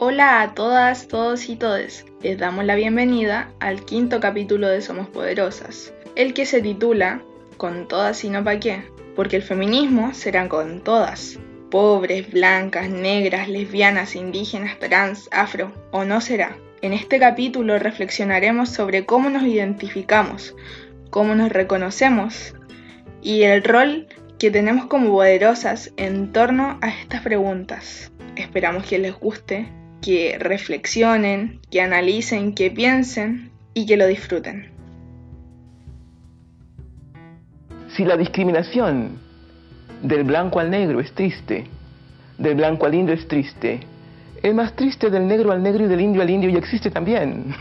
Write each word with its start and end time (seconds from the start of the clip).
Hola 0.00 0.42
a 0.42 0.54
todas, 0.54 1.08
todos 1.08 1.48
y 1.48 1.56
todes. 1.56 2.06
Les 2.22 2.38
damos 2.38 2.64
la 2.64 2.76
bienvenida 2.76 3.50
al 3.58 3.84
quinto 3.84 4.20
capítulo 4.20 4.68
de 4.68 4.80
Somos 4.80 5.08
Poderosas, 5.08 5.92
el 6.14 6.34
que 6.34 6.46
se 6.46 6.62
titula 6.62 7.20
Con 7.56 7.88
todas 7.88 8.22
y 8.22 8.30
no 8.30 8.44
pa' 8.44 8.60
qué, 8.60 8.84
porque 9.16 9.34
el 9.34 9.42
feminismo 9.42 10.14
será 10.14 10.48
con 10.48 10.84
todas. 10.84 11.40
Pobres, 11.68 12.30
blancas, 12.30 12.88
negras, 12.88 13.48
lesbianas, 13.48 14.14
indígenas, 14.14 14.78
trans, 14.78 15.28
afro, 15.32 15.72
o 15.90 16.04
no 16.04 16.20
será. 16.20 16.56
En 16.80 16.92
este 16.92 17.18
capítulo 17.18 17.80
reflexionaremos 17.80 18.68
sobre 18.68 19.04
cómo 19.04 19.30
nos 19.30 19.42
identificamos, 19.42 20.54
cómo 21.10 21.34
nos 21.34 21.50
reconocemos 21.50 22.54
y 23.20 23.42
el 23.42 23.64
rol 23.64 24.06
que 24.38 24.52
tenemos 24.52 24.86
como 24.86 25.10
poderosas 25.10 25.90
en 25.96 26.30
torno 26.30 26.78
a 26.82 26.88
estas 26.88 27.22
preguntas. 27.22 28.12
Esperamos 28.36 28.86
que 28.86 28.98
les 29.00 29.18
guste 29.18 29.76
que 30.02 30.36
reflexionen, 30.38 31.60
que 31.70 31.80
analicen, 31.80 32.54
que 32.54 32.70
piensen 32.70 33.50
y 33.74 33.86
que 33.86 33.96
lo 33.96 34.06
disfruten. 34.06 34.70
Si 37.96 38.04
la 38.04 38.16
discriminación 38.16 39.18
del 40.02 40.24
blanco 40.24 40.60
al 40.60 40.70
negro 40.70 41.00
es 41.00 41.12
triste, 41.12 41.66
del 42.38 42.54
blanco 42.54 42.86
al 42.86 42.94
indio 42.94 43.14
es 43.14 43.26
triste, 43.26 43.80
el 44.42 44.54
más 44.54 44.74
triste 44.76 45.10
del 45.10 45.26
negro 45.26 45.50
al 45.50 45.62
negro 45.62 45.84
y 45.84 45.88
del 45.88 46.00
indio 46.00 46.22
al 46.22 46.30
indio 46.30 46.50
ya 46.50 46.58
existe 46.58 46.90
también. 46.90 47.54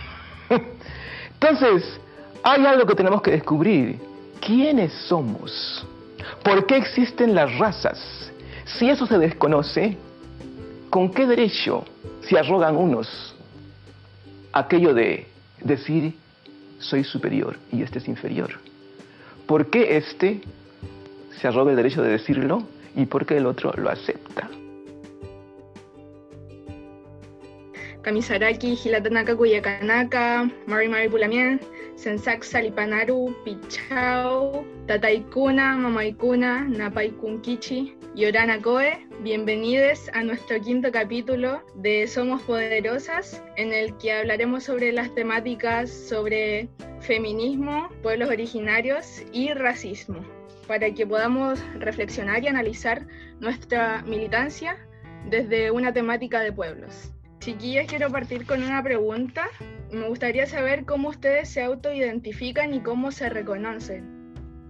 Entonces, 1.34 2.00
hay 2.44 2.66
algo 2.66 2.86
que 2.86 2.96
tenemos 2.96 3.22
que 3.22 3.32
descubrir. 3.32 4.00
¿Quiénes 4.40 4.94
somos? 5.08 5.86
¿Por 6.44 6.66
qué 6.68 6.78
existen 6.78 7.34
las 7.34 7.58
razas? 7.58 8.32
Si 8.66 8.90
eso 8.90 9.08
se 9.08 9.18
desconoce, 9.18 9.98
¿con 10.90 11.10
qué 11.12 11.26
derecho 11.26 11.84
se 12.28 12.38
arrogan 12.38 12.76
unos 12.76 13.36
aquello 14.52 14.94
de 14.94 15.28
decir 15.62 16.14
soy 16.80 17.04
superior 17.04 17.58
y 17.72 17.84
este 17.84 18.00
es 18.00 18.08
inferior? 18.08 18.50
¿Por 19.46 19.70
qué 19.70 19.98
este 19.98 20.42
se 21.40 21.48
arroga 21.48 21.72
el 21.72 21.78
derecho 21.78 22.02
de 22.02 22.10
decirlo 22.10 22.64
y 22.96 23.06
por 23.06 23.26
qué 23.26 23.38
el 23.38 23.46
otro 23.46 23.72
lo 23.78 23.90
acepta? 23.90 24.50
Kamisaraki, 28.02 28.78
Hilatanaka, 28.84 29.36
Kuyakanaka, 29.36 30.50
Mari 30.66 30.88
Mari 30.88 31.10
Pulamien, 31.10 31.60
Sensak 31.98 32.44
Salipanaru, 32.44 33.34
Pichao, 33.44 34.64
Tataikuna, 34.86 35.76
Mamaikuna, 35.76 36.70
Napaikunkichi, 36.70 37.98
Yorana 38.14 38.62
Koe, 38.62 39.08
bienvenidos 39.24 40.08
a 40.14 40.22
nuestro 40.22 40.62
quinto 40.62 40.92
capítulo 40.92 41.64
de 41.74 42.06
Somos 42.06 42.44
Poderosas, 42.44 43.42
en 43.56 43.74
el 43.74 43.98
que 43.98 44.14
hablaremos 44.14 44.66
sobre 44.66 44.92
las 44.92 45.14
temáticas 45.16 45.90
sobre 45.90 46.70
feminismo, 47.00 47.90
pueblos 48.04 48.30
originarios 48.30 49.24
y 49.34 49.52
racismo, 49.54 50.24
para 50.68 50.94
que 50.94 51.08
podamos 51.08 51.60
reflexionar 51.80 52.44
y 52.44 52.48
analizar 52.48 53.08
nuestra 53.40 54.04
militancia 54.04 54.78
desde 55.32 55.72
una 55.72 55.92
temática 55.92 56.42
de 56.42 56.54
pueblos. 56.54 57.12
Chiquillas, 57.40 57.88
quiero 57.88 58.10
partir 58.12 58.46
con 58.46 58.64
una 58.64 58.82
pregunta. 58.84 59.48
Me 59.92 60.08
gustaría 60.08 60.46
saber 60.46 60.86
cómo 60.86 61.10
ustedes 61.10 61.50
se 61.50 61.62
autoidentifican 61.62 62.74
y 62.74 62.82
cómo 62.82 63.12
se 63.12 63.30
reconocen. 63.30 64.18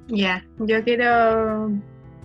Ya, 0.08 0.46
yo 0.60 0.84
quiero 0.84 1.70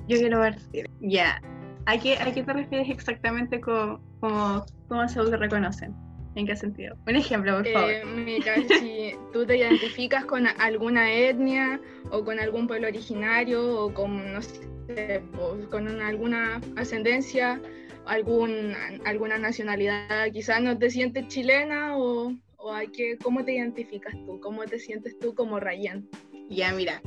yo 0.08 0.18
quiero 0.18 0.40
ver. 0.40 0.56
Ya. 1.00 1.40
¿A 1.86 1.98
qué, 1.98 2.16
¿A 2.18 2.32
qué 2.32 2.42
te 2.42 2.52
refieres 2.52 2.90
exactamente 2.90 3.60
con 3.60 4.00
cómo 4.20 5.08
se 5.08 5.36
reconocen? 5.36 5.94
¿En 6.34 6.46
qué 6.46 6.56
sentido? 6.56 6.96
Un 7.06 7.16
ejemplo, 7.16 7.56
por 7.56 7.68
favor. 7.68 7.90
Eh, 7.90 8.04
mira, 8.04 8.54
si 8.80 9.14
tú 9.32 9.44
te 9.44 9.58
identificas 9.58 10.24
con 10.24 10.46
alguna 10.46 11.12
etnia 11.12 11.80
o 12.10 12.24
con 12.24 12.38
algún 12.38 12.66
pueblo 12.66 12.88
originario 12.88 13.84
o 13.84 13.92
con, 13.92 14.32
no 14.32 14.40
sé, 14.40 15.22
con 15.70 15.88
alguna 16.00 16.60
ascendencia, 16.76 17.60
algún, 18.06 18.74
alguna 19.04 19.38
nacionalidad, 19.38 20.30
quizás 20.32 20.60
no 20.62 20.78
te 20.78 20.90
sientes 20.90 21.28
chilena 21.28 21.96
o, 21.96 22.34
o 22.56 22.72
hay 22.72 22.88
que, 22.88 23.18
¿cómo 23.18 23.44
te 23.44 23.54
identificas 23.54 24.14
tú? 24.26 24.40
¿Cómo 24.40 24.64
te 24.64 24.78
sientes 24.78 25.18
tú 25.18 25.34
como 25.34 25.60
Rayen? 25.60 26.08
Ya, 26.48 26.72
mira, 26.72 27.00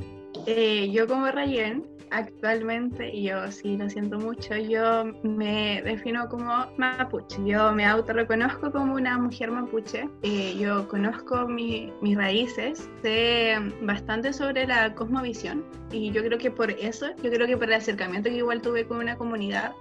eh, 0.46 0.90
yo 0.90 1.06
como 1.06 1.30
Rayen 1.30 1.84
actualmente, 2.10 3.12
y 3.12 3.24
yo 3.24 3.50
sí 3.50 3.76
lo 3.76 3.88
siento 3.90 4.18
mucho, 4.18 4.56
yo 4.56 5.04
me 5.22 5.82
defino 5.82 6.28
como 6.28 6.66
mapuche. 6.76 7.38
Yo 7.44 7.72
me 7.72 7.84
autorreconozco 7.84 8.70
como 8.70 8.94
una 8.94 9.18
mujer 9.18 9.50
mapuche. 9.50 10.08
Eh, 10.22 10.56
yo 10.58 10.86
conozco 10.88 11.48
mis 11.48 12.16
raíces, 12.16 12.88
sé 13.02 13.56
bastante 13.82 14.32
sobre 14.32 14.66
la 14.66 14.94
cosmovisión 14.94 15.64
y 15.90 16.10
yo 16.12 16.22
creo 16.22 16.38
que 16.38 16.50
por 16.50 16.70
eso, 16.70 17.06
yo 17.22 17.30
creo 17.30 17.46
que 17.46 17.56
por 17.56 17.66
el 17.66 17.74
acercamiento 17.74 18.28
que 18.28 18.36
igual 18.36 18.60
tuve 18.60 18.86
con 18.86 18.98
una 18.98 19.16
comunidad, 19.16 19.72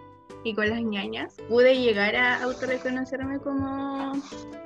y 0.46 0.54
con 0.54 0.70
las 0.70 0.82
ñañas, 0.82 1.36
pude 1.50 1.76
llegar 1.76 2.16
a 2.16 2.44
autorreconocerme 2.44 3.40
como, 3.40 4.12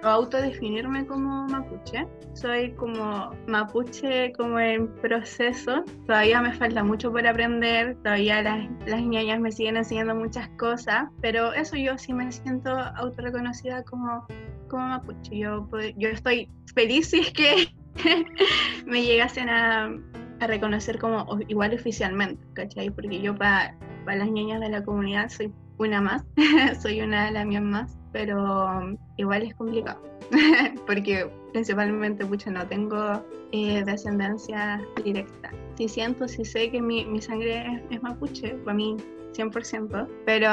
o 0.04 0.08
autodefinirme 0.08 1.08
como 1.08 1.48
mapuche. 1.48 2.06
Soy 2.34 2.74
como 2.74 3.32
mapuche 3.48 4.34
como 4.34 4.60
en 4.60 4.90
proceso, 4.96 5.86
todavía 6.06 6.42
me 6.42 6.54
falta 6.54 6.84
mucho 6.84 7.12
por 7.12 7.26
aprender, 7.26 7.96
todavía 8.04 8.42
las, 8.42 8.70
las 8.88 9.02
ñañas 9.02 9.40
me 9.40 9.54
siguen 9.54 9.78
enseñando 9.78 10.16
muchas 10.16 10.50
cosas, 10.60 11.06
pero 11.22 11.54
eso 11.54 11.78
yo 11.78 11.98
sí 11.98 12.14
me 12.14 12.30
siento 12.30 12.72
autorreconocida 12.72 13.84
como, 13.84 14.28
como 14.68 14.86
mapuche. 14.86 15.38
Yo, 15.38 15.66
yo 15.96 16.10
estoy 16.10 16.50
feliz 16.76 17.10
si 17.10 17.22
es 17.22 17.32
que 17.32 17.68
me 18.86 19.02
llegasen 19.02 19.48
a, 19.48 19.98
a 20.42 20.48
reconocer 20.48 21.00
como 21.00 21.26
igual 21.48 21.74
oficialmente, 21.74 22.46
¿cachai? 22.54 22.90
Porque 22.90 23.22
yo 23.22 23.34
para 23.34 23.78
para 24.06 24.18
las 24.18 24.32
niñas 24.32 24.60
de 24.60 24.70
la 24.70 24.84
comunidad 24.84 25.30
soy 25.30 25.54
una 25.80 26.02
más, 26.02 26.24
soy 26.82 27.02
una 27.02 27.26
de 27.26 27.32
las 27.32 27.46
mías 27.46 27.64
más, 27.64 27.98
pero 28.12 28.66
um, 28.66 28.98
igual 29.18 29.44
es 29.44 29.56
complicado, 29.56 30.02
porque 30.86 31.30
principalmente 31.54 32.26
mucho 32.26 32.52
no 32.52 32.68
tengo 32.68 33.24
eh, 33.52 33.84
descendencia 33.86 34.82
directa. 35.04 35.52
Sí 35.76 35.88
siento, 35.88 36.28
sí 36.28 36.46
sé 36.46 36.70
que 36.70 36.82
mi, 36.82 37.06
mi 37.06 37.22
sangre 37.22 37.82
es, 37.90 38.04
mapuche, 38.04 38.56
para 38.66 38.76
mí 38.76 38.98
100%, 39.34 40.08
pero 40.26 40.50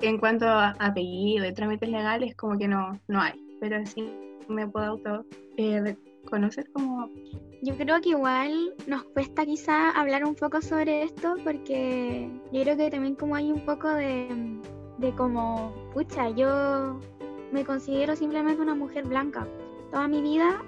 en 0.00 0.18
cuanto 0.18 0.46
a 0.46 0.70
apellido 0.78 1.46
y 1.46 1.52
trámites 1.52 1.88
legales 1.88 2.34
como 2.34 2.58
que 2.58 2.66
no, 2.66 2.98
no 3.08 3.20
hay, 3.20 3.34
pero 3.60 3.84
sí 3.84 4.10
me 4.48 4.66
puedo 4.66 4.86
auto 4.86 5.26
eh, 5.58 5.96
conocer 6.28 6.70
como... 6.72 7.08
Yo 7.62 7.76
creo 7.76 8.00
que 8.00 8.10
igual 8.10 8.74
nos 8.86 9.04
cuesta 9.04 9.44
quizá 9.44 9.90
hablar 9.90 10.24
un 10.24 10.34
poco 10.34 10.62
sobre 10.62 11.02
esto 11.02 11.34
porque 11.44 12.30
yo 12.52 12.62
creo 12.62 12.76
que 12.76 12.90
también 12.90 13.14
como 13.14 13.34
hay 13.34 13.52
un 13.52 13.64
poco 13.64 13.88
de, 13.88 14.58
de 14.98 15.14
como, 15.14 15.74
pucha, 15.92 16.30
yo 16.30 16.98
me 17.52 17.64
considero 17.64 18.16
simplemente 18.16 18.62
una 18.62 18.74
mujer 18.74 19.06
blanca. 19.06 19.46
Toda 19.90 20.08
mi 20.08 20.22
vida 20.22 20.62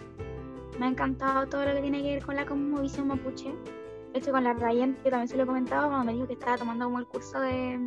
me 0.78 0.86
ha 0.86 0.88
encantado 0.88 1.46
todo 1.46 1.64
lo 1.64 1.74
que 1.74 1.80
tiene 1.80 2.02
que 2.02 2.14
ver 2.14 2.24
con 2.24 2.36
la 2.36 2.44
visión 2.82 3.08
mapuche. 3.08 3.54
Esto 4.12 4.30
con 4.30 4.44
la 4.44 4.52
Ryan, 4.52 4.94
que 5.02 5.10
también 5.10 5.28
se 5.28 5.36
lo 5.38 5.44
he 5.44 5.46
comentado 5.46 5.88
cuando 5.88 6.04
me 6.04 6.12
dijo 6.12 6.26
que 6.26 6.34
estaba 6.34 6.58
tomando 6.58 6.84
como 6.84 6.98
el 6.98 7.06
curso 7.06 7.40
de, 7.40 7.78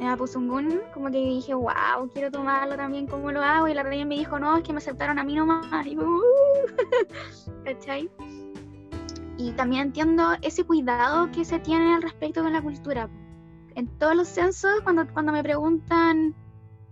me 0.00 0.14
un 0.14 0.80
como 0.94 1.10
que 1.10 1.18
dije, 1.18 1.52
wow, 1.52 2.08
quiero 2.12 2.30
tomarlo 2.30 2.74
también, 2.74 3.06
¿cómo 3.06 3.30
lo 3.30 3.42
hago? 3.42 3.68
Y 3.68 3.74
la 3.74 3.82
reina 3.82 4.06
me 4.06 4.16
dijo, 4.16 4.38
no, 4.38 4.56
es 4.56 4.62
que 4.62 4.72
me 4.72 4.78
aceptaron 4.78 5.18
a 5.18 5.24
mí 5.24 5.34
nomás. 5.34 5.86
Y, 5.86 5.98
uh, 5.98 6.22
¿cachai? 7.64 8.10
Y 9.36 9.52
también 9.52 9.82
entiendo 9.82 10.32
ese 10.40 10.64
cuidado 10.64 11.30
que 11.32 11.44
se 11.44 11.58
tiene 11.58 11.94
al 11.94 12.02
respecto 12.02 12.42
con 12.42 12.52
la 12.52 12.62
cultura. 12.62 13.10
En 13.74 13.86
todos 13.98 14.16
los 14.16 14.28
censos, 14.28 14.80
cuando, 14.84 15.06
cuando 15.12 15.32
me 15.32 15.42
preguntan 15.42 16.34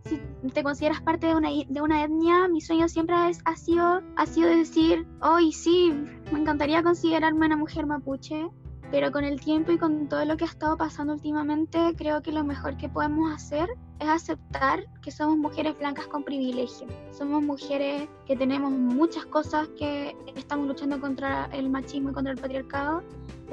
si 0.04 0.20
te 0.50 0.62
consideras 0.62 1.00
parte 1.00 1.26
de 1.28 1.34
una, 1.34 1.48
de 1.50 1.80
una 1.80 2.04
etnia, 2.04 2.46
mi 2.48 2.60
sueño 2.60 2.88
siempre 2.88 3.16
ha, 3.16 3.56
sido, 3.56 4.02
ha 4.16 4.26
sido 4.26 4.48
decir, 4.50 5.06
hoy 5.20 5.52
sí, 5.52 5.92
me 6.30 6.40
encantaría 6.40 6.82
considerarme 6.82 7.46
una 7.46 7.56
mujer 7.56 7.86
mapuche, 7.86 8.48
pero 8.90 9.12
con 9.12 9.24
el 9.24 9.40
tiempo 9.40 9.72
y 9.72 9.78
con 9.78 10.08
todo 10.08 10.24
lo 10.24 10.36
que 10.36 10.44
ha 10.44 10.48
estado 10.48 10.76
pasando 10.76 11.12
últimamente, 11.12 11.94
creo 11.96 12.22
que 12.22 12.32
lo 12.32 12.42
mejor 12.42 12.76
que 12.76 12.88
podemos 12.88 13.32
hacer 13.32 13.68
es 14.00 14.08
aceptar 14.08 14.86
que 15.02 15.10
somos 15.10 15.36
mujeres 15.36 15.78
blancas 15.78 16.06
con 16.06 16.24
privilegio. 16.24 16.86
Somos 17.10 17.42
mujeres 17.42 18.08
que 18.26 18.36
tenemos 18.36 18.70
muchas 18.70 19.26
cosas 19.26 19.68
que 19.78 20.16
estamos 20.36 20.68
luchando 20.68 21.00
contra 21.00 21.46
el 21.52 21.68
machismo 21.68 22.10
y 22.10 22.12
contra 22.12 22.32
el 22.32 22.38
patriarcado, 22.38 23.02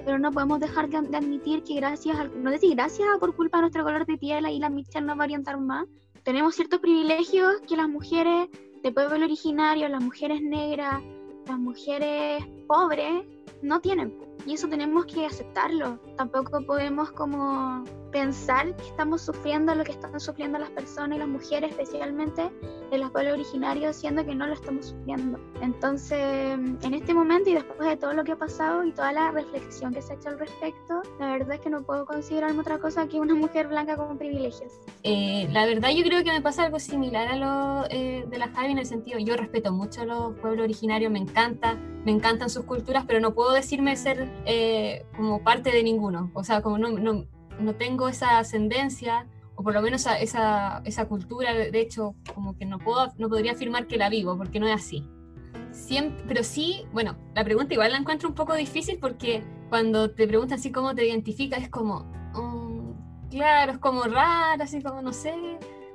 pero 0.05 0.19
no 0.19 0.31
podemos 0.31 0.59
dejar 0.59 0.89
de, 0.89 0.97
admitir 0.97 1.63
que 1.63 1.75
gracias, 1.75 2.17
al, 2.17 2.43
no 2.43 2.51
decir 2.51 2.75
gracias 2.75 3.07
por 3.19 3.35
culpa 3.35 3.57
de 3.57 3.61
nuestro 3.63 3.83
color 3.83 4.05
de 4.05 4.17
piel, 4.17 4.47
y 4.47 4.59
la 4.59 4.69
Michelle 4.69 5.05
nos 5.05 5.17
va 5.17 5.23
a 5.23 5.25
orientar 5.25 5.59
más, 5.59 5.85
tenemos 6.23 6.55
ciertos 6.55 6.79
privilegios 6.79 7.61
que 7.67 7.75
las 7.75 7.89
mujeres 7.89 8.49
de 8.83 8.91
pueblo 8.91 9.25
originario, 9.25 9.89
las 9.89 10.03
mujeres 10.03 10.41
negras, 10.41 11.01
las 11.47 11.59
mujeres 11.59 12.43
pobres, 12.67 13.25
no 13.61 13.79
tienen 13.79 14.24
y 14.45 14.53
eso 14.53 14.67
tenemos 14.67 15.05
que 15.05 15.25
aceptarlo. 15.25 15.99
Tampoco 16.17 16.61
podemos 16.65 17.11
como 17.11 17.83
pensar 18.11 18.75
que 18.77 18.87
estamos 18.87 19.23
sufriendo 19.23 19.75
lo 19.75 19.83
que 19.83 19.91
están 19.91 20.17
sufriendo 20.19 20.57
las 20.57 20.69
personas 20.69 21.17
y 21.17 21.19
las 21.19 21.27
mujeres, 21.27 21.71
especialmente 21.71 22.49
de 22.89 22.97
los 22.97 23.11
pueblos 23.11 23.33
originarios, 23.33 23.97
siendo 23.97 24.25
que 24.25 24.33
no 24.33 24.47
lo 24.47 24.53
estamos 24.53 24.85
sufriendo. 24.85 25.39
Entonces, 25.61 26.17
en 26.17 26.93
este 26.93 27.13
momento 27.13 27.49
y 27.49 27.55
después 27.55 27.89
de 27.89 27.97
todo 27.97 28.13
lo 28.13 28.23
que 28.23 28.31
ha 28.33 28.37
pasado 28.37 28.85
y 28.85 28.91
toda 28.93 29.11
la 29.11 29.31
reflexión 29.31 29.93
que 29.93 30.01
se 30.01 30.13
ha 30.13 30.15
hecho 30.15 30.29
al 30.29 30.39
respecto, 30.39 31.01
la 31.19 31.33
verdad 31.33 31.55
es 31.55 31.61
que 31.61 31.69
no 31.69 31.83
puedo 31.83 32.05
considerarme 32.05 32.61
otra 32.61 32.77
cosa 32.77 33.07
que 33.07 33.19
una 33.19 33.35
mujer 33.35 33.67
blanca 33.67 33.97
con 33.97 34.17
privilegios. 34.17 34.71
Eh, 35.03 35.49
la 35.51 35.65
verdad 35.65 35.89
yo 35.89 36.03
creo 36.03 36.23
que 36.23 36.31
me 36.31 36.41
pasa 36.41 36.63
algo 36.63 36.79
similar 36.79 37.27
a 37.27 37.35
lo 37.35 37.85
eh, 37.89 38.25
de 38.29 38.37
la 38.37 38.47
Javi 38.49 38.71
en 38.71 38.77
el 38.77 38.85
sentido, 38.85 39.19
yo 39.19 39.35
respeto 39.35 39.71
mucho 39.73 40.03
a 40.03 40.05
los 40.05 40.35
pueblos 40.35 40.63
originarios, 40.63 41.11
me 41.11 41.19
encanta, 41.19 41.77
me 42.05 42.11
encantan 42.11 42.49
sus 42.49 42.65
culturas, 42.65 43.03
pero 43.05 43.19
no 43.19 43.33
puedo 43.33 43.51
decirme 43.51 43.95
ser 43.95 44.31
eh, 44.45 45.05
como 45.17 45.43
parte 45.43 45.71
de 45.71 45.83
ninguno, 45.83 46.31
o 46.33 46.43
sea, 46.43 46.61
como 46.61 46.77
no, 46.77 46.89
no, 46.89 47.25
no 47.59 47.75
tengo 47.75 48.07
esa 48.07 48.37
ascendencia 48.37 49.27
o 49.55 49.63
por 49.63 49.73
lo 49.73 49.81
menos 49.81 50.05
esa, 50.19 50.81
esa, 50.83 51.05
cultura, 51.07 51.53
de 51.53 51.79
hecho, 51.79 52.13
como 52.33 52.57
que 52.57 52.65
no, 52.65 52.77
puedo, 52.77 53.11
no 53.17 53.29
podría 53.29 53.53
afirmar 53.53 53.87
que 53.87 53.97
la 53.97 54.09
vivo, 54.09 54.37
porque 54.37 54.59
no 54.59 54.67
es 54.67 54.75
así. 54.75 55.07
Siempre, 55.71 56.23
pero 56.27 56.43
sí, 56.43 56.85
bueno, 56.91 57.17
la 57.33 57.43
pregunta 57.43 57.73
igual 57.73 57.91
la 57.91 57.97
encuentro 57.97 58.29
un 58.29 58.35
poco 58.35 58.53
difícil 58.53 58.97
porque 58.99 59.43
cuando 59.69 60.11
te 60.11 60.27
preguntan 60.27 60.59
así 60.59 60.71
cómo 60.71 60.93
te 60.93 61.05
identificas, 61.05 61.63
es 61.63 61.69
como, 61.69 62.01
mm, 62.33 63.29
claro, 63.29 63.71
es 63.73 63.77
como 63.77 64.03
raro, 64.03 64.61
así 64.61 64.81
como, 64.81 65.01
no 65.01 65.13
sé, 65.13 65.33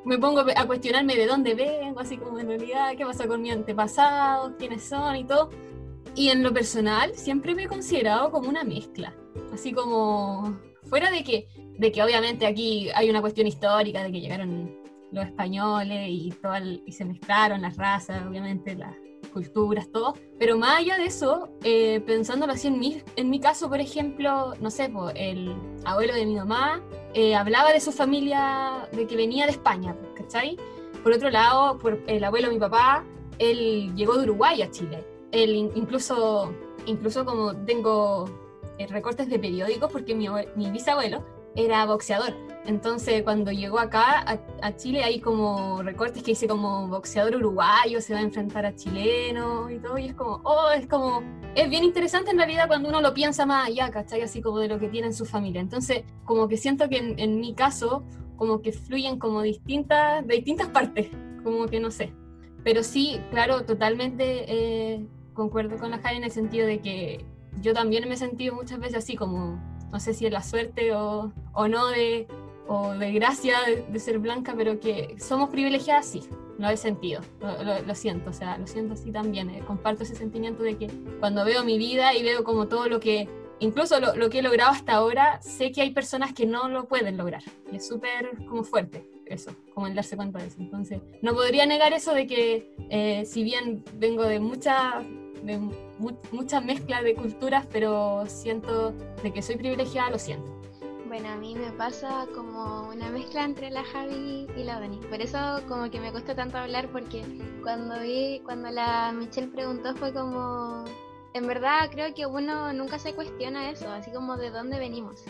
me 0.04 0.18
pongo 0.18 0.40
a 0.56 0.66
cuestionarme 0.66 1.14
de 1.14 1.26
dónde 1.26 1.54
vengo, 1.54 2.00
así 2.00 2.16
como 2.16 2.38
en 2.38 2.48
realidad, 2.48 2.92
qué 2.96 3.04
pasa 3.04 3.28
con 3.28 3.42
mi 3.42 3.50
antepasado, 3.50 4.56
quiénes 4.56 4.82
son 4.84 5.16
y 5.16 5.24
todo. 5.24 5.50
Y 6.14 6.28
en 6.28 6.42
lo 6.42 6.52
personal, 6.52 7.12
siempre 7.14 7.54
me 7.54 7.64
he 7.64 7.68
considerado 7.68 8.30
como 8.30 8.48
una 8.48 8.64
mezcla, 8.64 9.14
así 9.52 9.72
como 9.72 10.58
Fuera 10.90 11.10
de 11.10 11.22
que, 11.22 11.46
de 11.78 11.92
que 11.92 12.02
obviamente 12.02 12.46
aquí 12.46 12.88
hay 12.94 13.10
una 13.10 13.20
cuestión 13.20 13.46
histórica 13.46 14.02
de 14.02 14.10
que 14.10 14.20
llegaron 14.20 14.76
los 15.12 15.24
españoles 15.24 16.08
y, 16.08 16.30
todo 16.30 16.54
y 16.84 16.92
se 16.92 17.04
mezclaron 17.04 17.62
las 17.62 17.76
razas, 17.76 18.26
obviamente 18.26 18.74
las 18.74 18.94
culturas, 19.32 19.88
todo. 19.92 20.14
Pero 20.38 20.58
más 20.58 20.80
allá 20.80 20.96
de 20.96 21.04
eso, 21.04 21.48
eh, 21.62 22.00
pensándolo 22.06 22.54
así 22.54 22.68
en 22.68 22.78
mi, 22.78 23.02
en 23.16 23.30
mi 23.30 23.38
caso, 23.38 23.68
por 23.68 23.80
ejemplo, 23.80 24.54
no 24.60 24.70
sé, 24.70 24.90
el 25.14 25.54
abuelo 25.84 26.14
de 26.14 26.26
mi 26.26 26.34
mamá 26.34 26.82
eh, 27.14 27.34
hablaba 27.36 27.72
de 27.72 27.80
su 27.80 27.92
familia, 27.92 28.88
de 28.92 29.06
que 29.06 29.16
venía 29.16 29.46
de 29.46 29.52
España, 29.52 29.96
¿cachai? 30.16 30.56
Por 31.02 31.12
otro 31.12 31.30
lado, 31.30 31.78
por 31.78 32.02
el 32.06 32.24
abuelo 32.24 32.48
de 32.48 32.54
mi 32.54 32.60
papá, 32.60 33.04
él 33.38 33.94
llegó 33.94 34.16
de 34.16 34.24
Uruguay 34.24 34.60
a 34.62 34.70
Chile. 34.70 35.04
Él 35.32 35.54
incluso, 35.74 36.52
incluso 36.86 37.24
como 37.24 37.54
tengo 37.54 38.26
eh, 38.80 38.86
recortes 38.86 39.28
de 39.28 39.38
periódicos 39.38 39.92
porque 39.92 40.14
mi, 40.14 40.26
mi, 40.56 40.70
bisabuelo 40.70 41.22
era 41.54 41.84
boxeador. 41.84 42.34
Entonces, 42.64 43.22
cuando 43.22 43.52
llegó 43.52 43.78
acá 43.78 44.24
a, 44.62 44.76
Chile, 44.76 45.04
hay 45.04 45.20
como 45.20 45.82
recortes 45.82 46.22
que 46.22 46.30
dice 46.30 46.48
como 46.48 46.88
boxeador 46.88 47.36
uruguayo 47.36 48.00
se 48.00 48.14
va 48.14 48.20
a 48.20 48.22
enfrentar 48.22 48.64
a 48.64 48.74
chileno 48.74 49.70
y 49.70 49.78
todo. 49.78 49.98
Y 49.98 50.06
es 50.06 50.14
como, 50.14 50.40
oh, 50.44 50.70
es 50.70 50.86
como, 50.86 51.22
es 51.54 51.68
bien 51.68 51.84
interesante 51.84 52.30
en 52.30 52.38
realidad 52.38 52.68
cuando 52.68 52.88
uno 52.88 53.02
lo 53.02 53.12
piensa 53.12 53.44
más 53.44 53.68
allá, 53.68 53.90
¿cachai? 53.90 54.22
Así 54.22 54.40
como 54.40 54.58
de 54.58 54.68
lo 54.68 54.78
que 54.78 54.88
tiene 54.88 55.08
en 55.08 55.14
su 55.14 55.26
familia. 55.26 55.60
Entonces, 55.60 56.04
como 56.24 56.48
que 56.48 56.56
siento 56.56 56.88
que 56.88 57.14
en, 57.16 57.38
mi 57.40 57.54
caso, 57.54 58.02
como 58.36 58.62
que 58.62 58.72
fluyen 58.72 59.18
como 59.18 59.42
distintas, 59.42 60.26
de 60.26 60.36
distintas 60.36 60.68
partes, 60.68 61.08
como 61.44 61.66
que 61.66 61.80
no 61.80 61.90
sé. 61.90 62.14
Pero 62.64 62.82
sí, 62.82 63.20
claro, 63.30 63.64
totalmente 63.64 64.44
eh, 64.48 65.06
concuerdo 65.34 65.78
con 65.78 65.90
la 65.90 65.98
Jai 65.98 66.16
en 66.16 66.24
el 66.24 66.30
sentido 66.30 66.66
de 66.66 66.80
que 66.80 67.24
yo 67.60 67.74
también 67.74 68.08
me 68.08 68.14
he 68.14 68.18
sentido 68.18 68.54
muchas 68.54 68.78
veces 68.78 68.98
así 68.98 69.16
como, 69.16 69.60
no 69.90 70.00
sé 70.00 70.14
si 70.14 70.26
es 70.26 70.32
la 70.32 70.42
suerte 70.42 70.94
o, 70.94 71.32
o 71.52 71.68
no 71.68 71.88
de, 71.88 72.26
o 72.68 72.92
de 72.92 73.12
gracia 73.12 73.58
de, 73.88 73.98
ser 73.98 74.18
blanca, 74.18 74.54
pero 74.56 74.78
que 74.78 75.16
somos 75.18 75.50
privilegiadas, 75.50 76.06
sí, 76.06 76.22
lo 76.58 76.68
he 76.68 76.76
sentido, 76.76 77.20
lo, 77.86 77.94
siento, 77.94 78.30
o 78.30 78.32
sea, 78.32 78.58
lo 78.58 78.66
siento 78.66 78.94
así 78.94 79.10
también, 79.10 79.50
eh, 79.50 79.62
comparto 79.66 80.04
ese 80.04 80.14
sentimiento 80.14 80.62
de 80.62 80.76
que 80.76 80.88
cuando 81.18 81.44
veo 81.44 81.64
mi 81.64 81.78
vida 81.78 82.14
y 82.14 82.22
veo 82.22 82.44
como 82.44 82.68
todo 82.68 82.88
lo 82.88 83.00
que, 83.00 83.28
incluso 83.58 83.98
lo, 83.98 84.14
lo 84.14 84.30
que 84.30 84.38
he 84.38 84.42
logrado 84.42 84.70
hasta 84.70 84.94
ahora, 84.94 85.40
sé 85.42 85.72
que 85.72 85.82
hay 85.82 85.92
personas 85.92 86.32
que 86.32 86.46
no 86.46 86.68
lo 86.68 86.86
pueden 86.86 87.16
lograr, 87.16 87.42
y 87.72 87.76
es 87.76 87.88
súper 87.88 88.44
como 88.46 88.62
fuerte 88.62 89.09
eso, 89.34 89.54
como 89.74 89.86
el 89.86 89.94
darse 89.94 90.16
cuenta 90.16 90.38
de 90.38 90.46
eso. 90.46 90.56
Entonces, 90.60 91.00
no 91.22 91.34
podría 91.34 91.66
negar 91.66 91.92
eso 91.92 92.14
de 92.14 92.26
que 92.26 92.74
eh, 92.90 93.24
si 93.26 93.42
bien 93.42 93.84
vengo 93.94 94.24
de 94.24 94.40
mucha 94.40 95.02
de 95.42 95.58
mucha 96.30 96.60
mezcla 96.60 97.02
de 97.02 97.14
culturas, 97.14 97.66
pero 97.72 98.24
siento 98.26 98.92
de 99.22 99.32
que 99.32 99.42
soy 99.42 99.56
privilegiada, 99.56 100.10
lo 100.10 100.18
siento. 100.18 100.60
Bueno, 101.06 101.28
a 101.30 101.36
mí 101.36 101.56
me 101.56 101.72
pasa 101.72 102.26
como 102.34 102.88
una 102.88 103.10
mezcla 103.10 103.44
entre 103.44 103.70
la 103.70 103.82
Javi 103.82 104.46
y 104.56 104.62
la 104.62 104.78
Dani. 104.78 104.98
Por 104.98 105.20
eso 105.20 105.38
como 105.66 105.90
que 105.90 105.98
me 105.98 106.12
cuesta 106.12 106.36
tanto 106.36 106.56
hablar 106.56 106.88
porque 106.92 107.24
cuando 107.62 107.98
vi, 108.00 108.40
cuando 108.44 108.70
la 108.70 109.10
Michelle 109.12 109.48
preguntó 109.48 109.96
fue 109.96 110.12
como, 110.12 110.84
en 111.34 111.46
verdad 111.48 111.90
creo 111.90 112.14
que 112.14 112.26
uno 112.26 112.72
nunca 112.72 112.98
se 113.00 113.12
cuestiona 113.12 113.70
eso, 113.70 113.90
así 113.90 114.12
como 114.12 114.36
de 114.36 114.50
dónde 114.50 114.78
venimos. 114.78 115.24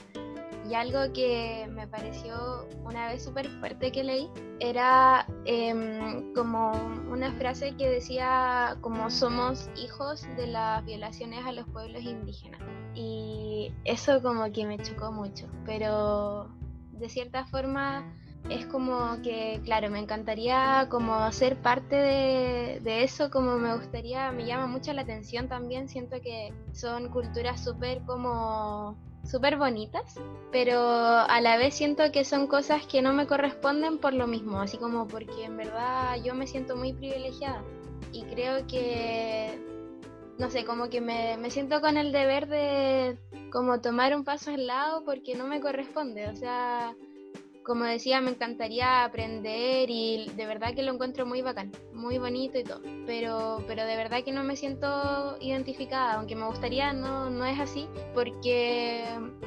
Y 0.71 0.75
algo 0.75 1.13
que 1.13 1.67
me 1.69 1.89
pareció 1.89 2.69
una 2.85 3.09
vez 3.09 3.25
súper 3.25 3.49
fuerte 3.59 3.91
que 3.91 4.05
leí 4.05 4.31
era 4.61 5.27
em, 5.45 6.33
como 6.33 6.71
una 7.11 7.33
frase 7.33 7.75
que 7.77 7.89
decía 7.89 8.77
como 8.81 9.11
somos 9.11 9.69
hijos 9.77 10.25
de 10.37 10.47
las 10.47 10.85
violaciones 10.85 11.45
a 11.45 11.51
los 11.51 11.67
pueblos 11.71 12.05
indígenas. 12.05 12.61
Y 12.95 13.73
eso 13.85 14.23
como 14.23 14.53
que 14.53 14.65
me 14.65 14.79
chocó 14.79 15.11
mucho, 15.11 15.49
pero 15.67 16.49
de 16.93 17.09
cierta 17.09 17.47
forma 17.47 18.17
es 18.49 18.65
como 18.67 19.21
que, 19.23 19.61
claro, 19.65 19.91
me 19.91 19.99
encantaría 19.99 20.87
como 20.89 21.33
ser 21.33 21.61
parte 21.61 21.97
de, 21.97 22.81
de, 22.81 23.03
eso, 23.03 23.29
como 23.31 23.57
me 23.59 23.75
gustaría, 23.75 24.31
me 24.31 24.47
llama 24.47 24.69
mucho 24.69 24.93
la 24.93 25.03
atención 25.03 25.49
también, 25.49 25.89
siento 25.89 26.21
que 26.21 26.55
son 26.73 27.09
culturas 27.09 27.63
súper 27.63 28.03
como 28.03 28.97
súper 29.31 29.57
bonitas, 29.57 30.19
pero 30.51 30.81
a 30.81 31.41
la 31.41 31.57
vez 31.57 31.75
siento 31.75 32.11
que 32.13 32.25
son 32.25 32.47
cosas 32.47 32.87
que 32.87 33.03
no 33.03 33.13
me 33.13 33.27
corresponden 33.27 33.99
por 33.99 34.13
lo 34.13 34.27
mismo, 34.27 34.61
así 34.61 34.77
como 34.77 35.07
porque 35.07 35.45
en 35.45 35.57
verdad 35.57 36.17
yo 36.23 36.35
me 36.35 36.47
siento 36.47 36.77
muy 36.77 36.93
privilegiada 36.93 37.63
y 38.13 38.25
creo 38.25 38.67
que, 38.67 39.59
no 40.39 40.51
sé, 40.51 40.65
como 40.65 40.89
que 40.89 41.01
me, 41.01 41.37
me 41.37 41.51
siento 41.51 41.81
con 41.81 41.97
el 41.97 42.13
deber 42.13 42.49
de 42.49 43.19
como 43.53 43.81
tomar 43.81 44.17
un 44.17 44.25
paso 44.25 44.51
al 44.51 44.67
lado 44.67 45.05
porque 45.05 45.35
no 45.35 45.47
me 45.47 45.61
corresponde, 45.61 46.29
o 46.29 46.37
sea, 46.37 46.95
como 47.63 47.85
decía, 47.85 48.21
me 48.21 48.31
encantaría 48.31 49.05
aprender 49.05 49.91
y 49.91 50.31
de 50.35 50.47
verdad 50.47 50.75
que 50.75 50.83
lo 50.83 50.93
encuentro 50.93 51.27
muy 51.27 51.43
bacán, 51.43 51.73
muy 51.93 52.19
bonito 52.19 52.59
y 52.59 52.65
todo. 52.65 52.81
Pero, 53.07 53.63
pero 53.67 53.85
de 53.85 53.97
verdad 53.97 54.25
que 54.25 54.33
no 54.33 54.43
me 54.45 54.57
siento 54.57 55.37
identificada, 55.41 56.15
aunque 56.15 56.37
me 56.37 56.47
gustaría, 56.47 56.93
no, 56.93 57.31
no 57.31 57.45
es 57.45 57.59
así, 57.61 57.89
porque 58.15 59.05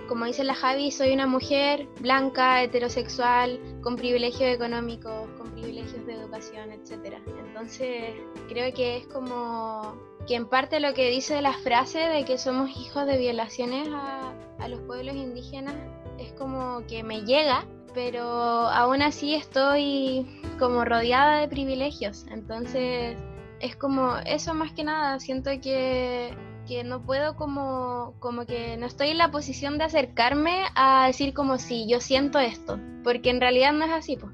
como 0.07 0.25
dice 0.25 0.43
la 0.43 0.53
Javi, 0.53 0.91
soy 0.91 1.13
una 1.13 1.27
mujer 1.27 1.87
blanca, 1.99 2.61
heterosexual, 2.63 3.59
con 3.81 3.95
privilegios 3.95 4.53
económicos, 4.53 5.27
con 5.37 5.51
privilegios 5.51 6.05
de 6.05 6.13
educación, 6.13 6.71
etc. 6.71 7.17
Entonces 7.47 8.13
creo 8.47 8.73
que 8.73 8.97
es 8.97 9.07
como 9.07 9.95
que 10.27 10.35
en 10.35 10.47
parte 10.47 10.79
lo 10.79 10.93
que 10.93 11.09
dice 11.09 11.41
la 11.41 11.53
frase 11.53 11.99
de 11.99 12.25
que 12.25 12.37
somos 12.37 12.69
hijos 12.77 13.05
de 13.05 13.17
violaciones 13.17 13.89
a, 13.91 14.33
a 14.59 14.67
los 14.67 14.79
pueblos 14.81 15.15
indígenas 15.15 15.75
es 16.17 16.31
como 16.33 16.85
que 16.87 17.03
me 17.03 17.21
llega 17.21 17.65
pero 17.93 18.23
aún 18.23 19.01
así 19.01 19.35
estoy 19.35 20.27
como 20.59 20.85
rodeada 20.85 21.39
de 21.39 21.47
privilegios, 21.47 22.25
entonces 22.31 23.17
es 23.59 23.75
como 23.75 24.17
eso 24.25 24.53
más 24.53 24.73
que 24.73 24.83
nada, 24.83 25.19
siento 25.19 25.49
que, 25.61 26.35
que 26.67 26.83
no 26.83 27.01
puedo 27.01 27.35
como, 27.35 28.15
como 28.19 28.45
que 28.45 28.77
no 28.77 28.85
estoy 28.85 29.09
en 29.09 29.17
la 29.17 29.31
posición 29.31 29.77
de 29.77 29.85
acercarme 29.85 30.65
a 30.75 31.07
decir 31.07 31.33
como 31.33 31.57
si 31.57 31.87
yo 31.87 32.01
siento 32.01 32.39
esto, 32.39 32.79
porque 33.03 33.29
en 33.29 33.39
realidad 33.39 33.73
no 33.73 33.85
es 33.85 33.91
así, 33.91 34.17
pues. 34.17 34.33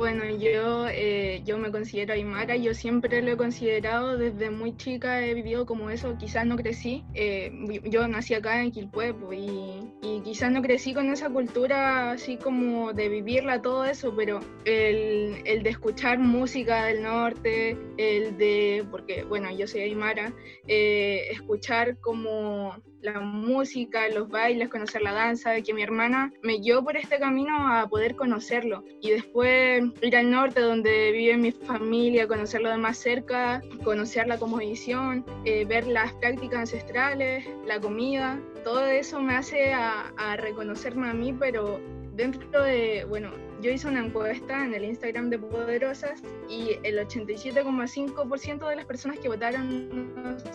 Bueno, 0.00 0.24
yo, 0.24 0.86
eh, 0.88 1.42
yo 1.44 1.58
me 1.58 1.70
considero 1.70 2.14
Aymara, 2.14 2.56
yo 2.56 2.72
siempre 2.72 3.20
lo 3.20 3.32
he 3.32 3.36
considerado, 3.36 4.16
desde 4.16 4.48
muy 4.48 4.74
chica 4.74 5.22
he 5.26 5.34
vivido 5.34 5.66
como 5.66 5.90
eso, 5.90 6.16
quizás 6.16 6.46
no 6.46 6.56
crecí, 6.56 7.04
eh, 7.12 7.52
yo 7.84 8.08
nací 8.08 8.32
acá 8.32 8.62
en 8.62 8.70
Quilpué 8.70 9.14
y, 9.30 9.92
y, 10.00 10.22
quizás 10.22 10.52
no 10.52 10.62
crecí 10.62 10.94
con 10.94 11.12
esa 11.12 11.28
cultura 11.28 12.12
así 12.12 12.38
como 12.38 12.94
de 12.94 13.10
vivirla, 13.10 13.60
todo 13.60 13.84
eso, 13.84 14.14
pero 14.16 14.40
el, 14.64 15.42
el, 15.44 15.62
de 15.62 15.68
escuchar 15.68 16.18
música 16.18 16.86
del 16.86 17.02
norte, 17.02 17.76
el 17.98 18.38
de, 18.38 18.86
porque 18.90 19.24
bueno, 19.24 19.54
yo 19.54 19.66
soy 19.66 19.82
Aymara, 19.82 20.32
eh, 20.66 21.26
escuchar 21.30 21.98
como 21.98 22.74
la 23.02 23.20
música, 23.20 24.08
los 24.08 24.28
bailes, 24.28 24.68
conocer 24.68 25.02
la 25.02 25.12
danza, 25.12 25.60
que 25.62 25.74
mi 25.74 25.82
hermana 25.82 26.32
me 26.42 26.58
guió 26.58 26.84
por 26.84 26.96
este 26.96 27.18
camino 27.18 27.72
a 27.72 27.88
poder 27.88 28.14
conocerlo. 28.14 28.84
Y 29.00 29.10
después 29.10 29.82
ir 30.02 30.16
al 30.16 30.30
norte 30.30 30.60
donde 30.60 31.12
vive 31.12 31.36
mi 31.36 31.52
familia, 31.52 32.26
conocerlo 32.26 32.70
de 32.70 32.76
más 32.76 32.98
cerca, 32.98 33.62
conocer 33.84 34.26
la 34.26 34.38
cosmovisión, 34.38 35.24
eh, 35.44 35.64
ver 35.64 35.86
las 35.86 36.12
prácticas 36.14 36.60
ancestrales, 36.60 37.46
la 37.66 37.80
comida. 37.80 38.40
Todo 38.64 38.86
eso 38.86 39.20
me 39.20 39.36
hace 39.36 39.72
a, 39.72 40.12
a 40.16 40.36
reconocerme 40.36 41.08
a 41.08 41.14
mí, 41.14 41.32
pero 41.32 41.80
dentro 42.14 42.62
de, 42.62 43.04
bueno, 43.08 43.30
yo 43.60 43.70
hice 43.70 43.88
una 43.88 44.04
encuesta 44.04 44.64
en 44.64 44.74
el 44.74 44.84
Instagram 44.84 45.30
de 45.30 45.38
Poderosas 45.38 46.22
y 46.48 46.78
el 46.82 46.98
87,5% 46.98 48.68
de 48.68 48.76
las 48.76 48.84
personas 48.86 49.18
que 49.18 49.28
votaron 49.28 50.14
no 50.22 50.38
se 50.38 50.50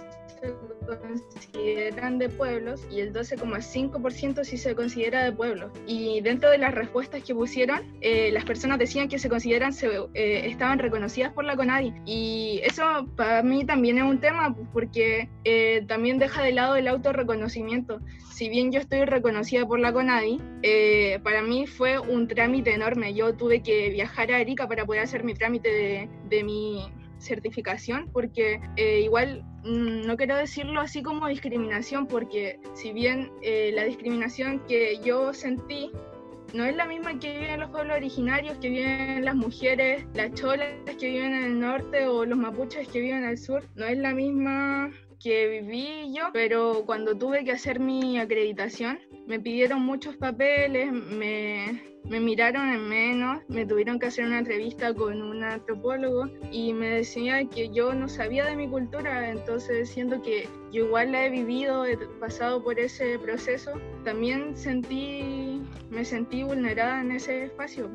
consideran 0.94 2.20
de 2.20 2.30
pueblos 2.30 2.86
y 2.92 3.00
el 3.00 3.14
12,5% 3.14 4.44
sí 4.44 4.58
se 4.58 4.76
considera 4.76 5.24
de 5.24 5.32
pueblos. 5.32 5.72
Y 5.88 6.22
dentro 6.22 6.50
de 6.50 6.58
las 6.58 6.74
respuestas 6.74 7.24
que 7.24 7.34
pusieron, 7.34 7.82
eh, 8.02 8.32
las 8.32 8.46
personas 8.46 8.78
decían 8.80 9.08
que 9.08 9.20
se 9.20 9.30
consideran, 9.30 9.74
se, 9.74 9.88
eh, 10.14 10.48
estaban 10.48 10.80
reconocidas 10.80 11.34
por 11.34 11.46
la 11.46 11.56
CONADI. 11.56 11.94
Y 12.06 12.62
eso 12.64 13.08
para 13.16 13.42
mí 13.42 13.66
también 13.66 13.98
es 13.98 14.04
un 14.04 14.20
tema 14.20 14.56
porque 14.74 15.30
eh, 15.44 15.84
también 15.88 16.20
deja 16.20 16.44
de 16.44 16.52
lado 16.52 16.76
el 16.76 16.88
autorreconocimiento. 16.88 18.00
Si 18.32 18.50
bien 18.50 18.72
yo 18.72 18.82
estoy 18.82 19.06
reconocida 19.06 19.66
por 19.66 19.80
la 19.80 19.94
CONADI, 19.94 20.42
para 21.24 21.42
mí 21.42 21.68
fue 21.68 22.00
un 22.00 22.28
trámite 22.28 22.74
enorme. 22.74 22.95
Yo 23.14 23.36
tuve 23.36 23.62
que 23.62 23.90
viajar 23.90 24.32
a 24.32 24.40
Erika 24.40 24.68
para 24.68 24.86
poder 24.86 25.04
hacer 25.04 25.24
mi 25.24 25.34
trámite 25.34 25.70
de, 25.70 26.10
de 26.30 26.44
mi 26.44 26.84
certificación, 27.20 28.10
porque 28.12 28.62
eh, 28.78 29.02
igual 29.02 29.44
mm, 29.64 30.06
no 30.06 30.18
quiero 30.18 30.36
decirlo 30.36 30.80
así 30.82 31.02
como 31.02 31.28
discriminación, 31.28 32.08
porque 32.08 32.60
si 32.74 32.94
bien 32.94 33.32
eh, 33.42 33.72
la 33.74 33.84
discriminación 33.84 34.60
que 34.68 35.00
yo 35.04 35.34
sentí 35.34 35.92
no 36.54 36.64
es 36.64 36.76
la 36.76 36.86
misma 36.86 37.20
que 37.20 37.40
viven 37.40 37.60
los 37.60 37.70
pueblos 37.70 37.98
originarios, 37.98 38.58
que 38.60 38.70
viven 38.70 39.26
las 39.26 39.36
mujeres, 39.36 40.06
las 40.14 40.34
cholas 40.34 40.70
que 41.00 41.10
viven 41.10 41.34
en 41.34 41.44
el 41.44 41.60
norte 41.60 42.08
o 42.08 42.26
los 42.26 42.38
mapuches 42.38 42.88
que 42.88 43.02
viven 43.02 43.26
al 43.26 43.38
sur, 43.38 43.64
no 43.76 43.86
es 43.86 43.98
la 43.98 44.14
misma 44.14 44.92
que 45.22 45.48
viví 45.48 46.14
yo, 46.14 46.30
pero 46.34 46.84
cuando 46.86 47.18
tuve 47.18 47.44
que 47.44 47.52
hacer 47.52 47.80
mi 47.80 48.20
acreditación, 48.20 49.00
me 49.28 49.40
pidieron 49.40 49.82
muchos 49.82 50.16
papeles, 50.18 50.92
me, 50.92 51.82
me 52.04 52.20
miraron 52.20 52.70
en 52.70 52.88
menos, 52.88 53.42
me 53.48 53.66
tuvieron 53.66 54.00
que 54.00 54.08
hacer 54.08 54.26
una 54.26 54.40
entrevista 54.40 54.94
con 54.94 55.22
un 55.22 55.44
antropólogo 55.44 56.30
y 56.52 56.74
me 56.74 56.90
decía 56.90 57.46
que 57.46 57.70
yo 57.70 57.94
no 57.94 58.08
sabía 58.08 58.46
de 58.46 58.56
mi 58.56 58.68
cultura, 58.68 59.30
entonces 59.30 59.90
siento 59.90 60.22
que 60.22 60.48
yo 60.72 60.86
igual 60.86 61.12
la 61.12 61.26
he 61.26 61.30
vivido, 61.30 61.86
he 61.86 61.98
pasado 62.20 62.64
por 62.64 62.80
ese 62.80 63.18
proceso, 63.20 63.72
también 64.04 64.56
sentí, 64.56 65.62
me 65.90 66.06
sentí 66.06 66.44
vulnerada 66.44 67.02
en 67.02 67.12
ese 67.12 67.46
espacio. 67.46 67.90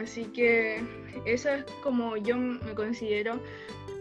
Así 0.00 0.24
que 0.26 0.80
eso 1.26 1.50
es 1.50 1.64
como 1.82 2.16
yo 2.16 2.36
me 2.36 2.74
considero 2.74 3.40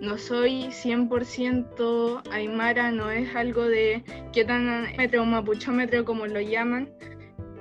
no 0.01 0.17
soy 0.17 0.67
100% 0.67 2.21
aymara, 2.31 2.91
no 2.91 3.11
es 3.11 3.35
algo 3.35 3.63
de 3.63 4.03
qué 4.31 4.45
tan 4.45 4.95
metro 4.97 5.23
o 5.23 5.25
mapuchómetro 5.25 6.05
como 6.05 6.25
lo 6.25 6.39
llaman, 6.39 6.89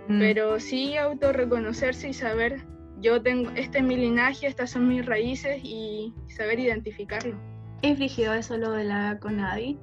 mm. 0.08 0.18
pero 0.18 0.60
sí 0.60 0.96
autorreconocerse 0.96 2.10
y 2.10 2.12
saber, 2.14 2.64
yo 3.00 3.22
tengo, 3.22 3.50
este 3.56 3.78
es 3.78 3.84
mi 3.84 3.96
linaje, 3.96 4.46
estas 4.46 4.70
son 4.70 4.88
mis 4.88 5.04
raíces 5.04 5.60
y 5.62 6.12
saber 6.28 6.60
identificarlo. 6.60 7.36
Es 7.82 7.98
rígido 7.98 8.34
eso 8.34 8.56
lo 8.56 8.72
de 8.72 8.84
la 8.84 9.18
CONADI 9.20 9.78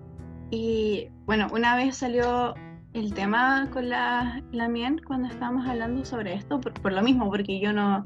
y 0.52 1.10
bueno, 1.26 1.48
una 1.52 1.76
vez 1.76 1.98
salió 1.98 2.56
el 2.94 3.14
tema 3.14 3.70
con 3.74 3.90
la, 3.90 4.42
la 4.52 4.70
Mien 4.70 5.02
cuando 5.06 5.28
estábamos 5.28 5.68
hablando 5.68 6.06
sobre 6.06 6.34
esto, 6.34 6.62
por, 6.62 6.74
por, 6.74 6.94
lo 6.94 7.02
mismo, 7.02 7.30
porque 7.30 7.60
yo 7.60 7.74
no, 7.74 8.06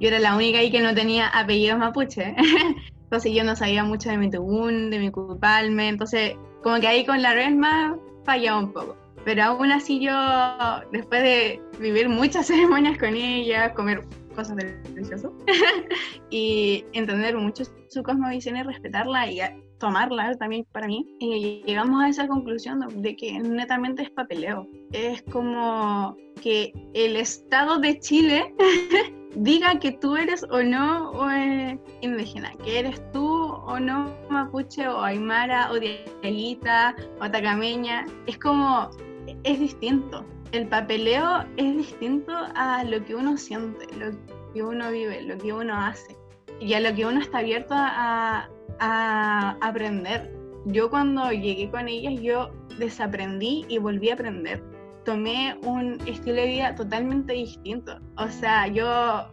yo 0.00 0.08
era 0.08 0.20
la 0.20 0.36
única 0.36 0.58
ahí 0.58 0.70
que 0.70 0.80
no 0.80 0.94
tenía 0.94 1.26
apellidos 1.28 1.78
mapuche. 1.78 2.36
Entonces 3.08 3.32
yo 3.32 3.42
no 3.42 3.56
sabía 3.56 3.84
mucho 3.84 4.10
de 4.10 4.18
mi 4.18 4.30
tubún, 4.30 4.90
de 4.90 4.98
mi 4.98 5.10
culpalme, 5.10 5.88
entonces 5.88 6.36
como 6.62 6.78
que 6.78 6.88
ahí 6.88 7.06
con 7.06 7.22
la 7.22 7.32
resma 7.32 7.98
fallaba 8.24 8.58
un 8.58 8.70
poco. 8.70 8.98
Pero 9.24 9.44
aún 9.44 9.72
así 9.72 9.98
yo, 9.98 10.12
después 10.92 11.22
de 11.22 11.62
vivir 11.80 12.10
muchas 12.10 12.46
ceremonias 12.48 12.98
con 12.98 13.14
ella, 13.14 13.72
comer 13.72 14.04
cosas 14.36 14.56
deliciosas 14.56 15.32
y 16.30 16.84
entender 16.92 17.34
mucho 17.34 17.64
su 17.88 18.02
cosmovisión 18.02 18.58
y 18.58 18.62
respetarla 18.62 19.32
y 19.32 19.40
tomarla 19.78 20.34
también 20.34 20.66
para 20.70 20.86
mí, 20.86 21.06
y 21.18 21.62
llegamos 21.64 22.02
a 22.02 22.08
esa 22.10 22.28
conclusión 22.28 22.80
de 23.02 23.16
que 23.16 23.38
netamente 23.40 24.02
es 24.02 24.10
papeleo. 24.10 24.68
Es 24.92 25.22
como 25.22 26.14
que 26.42 26.74
el 26.92 27.16
Estado 27.16 27.78
de 27.78 27.98
Chile 28.00 28.54
diga 29.34 29.78
que 29.78 29.92
tú 29.92 30.16
eres 30.16 30.44
o 30.50 30.62
no 30.62 31.10
o, 31.12 31.28
indígena, 32.00 32.52
que 32.64 32.80
eres 32.80 33.00
tú 33.12 33.26
o 33.26 33.78
no 33.78 34.14
mapuche 34.30 34.88
o 34.88 35.00
aymara 35.00 35.70
o 35.70 35.78
diaguita 35.78 36.96
o 37.20 37.24
atacameña, 37.24 38.06
es 38.26 38.38
como, 38.38 38.90
es 39.44 39.60
distinto. 39.60 40.24
El 40.52 40.66
papeleo 40.66 41.44
es 41.56 41.76
distinto 41.76 42.32
a 42.54 42.82
lo 42.84 43.04
que 43.04 43.14
uno 43.14 43.36
siente, 43.36 43.86
lo 43.96 44.10
que 44.54 44.62
uno 44.62 44.90
vive, 44.90 45.22
lo 45.22 45.36
que 45.36 45.52
uno 45.52 45.74
hace 45.74 46.16
y 46.60 46.72
a 46.72 46.80
lo 46.80 46.94
que 46.94 47.04
uno 47.04 47.20
está 47.20 47.38
abierto 47.38 47.74
a, 47.74 48.48
a 48.80 49.56
aprender. 49.60 50.34
Yo 50.64 50.90
cuando 50.90 51.30
llegué 51.30 51.70
con 51.70 51.86
ellas, 51.88 52.20
yo 52.20 52.50
desaprendí 52.78 53.66
y 53.68 53.78
volví 53.78 54.10
a 54.10 54.14
aprender 54.14 54.62
tomé 55.08 55.56
un 55.62 55.98
estilo 56.06 56.36
de 56.42 56.48
vida 56.48 56.74
totalmente 56.74 57.32
distinto. 57.32 57.98
O 58.18 58.28
sea, 58.28 58.66
yo 58.66 59.32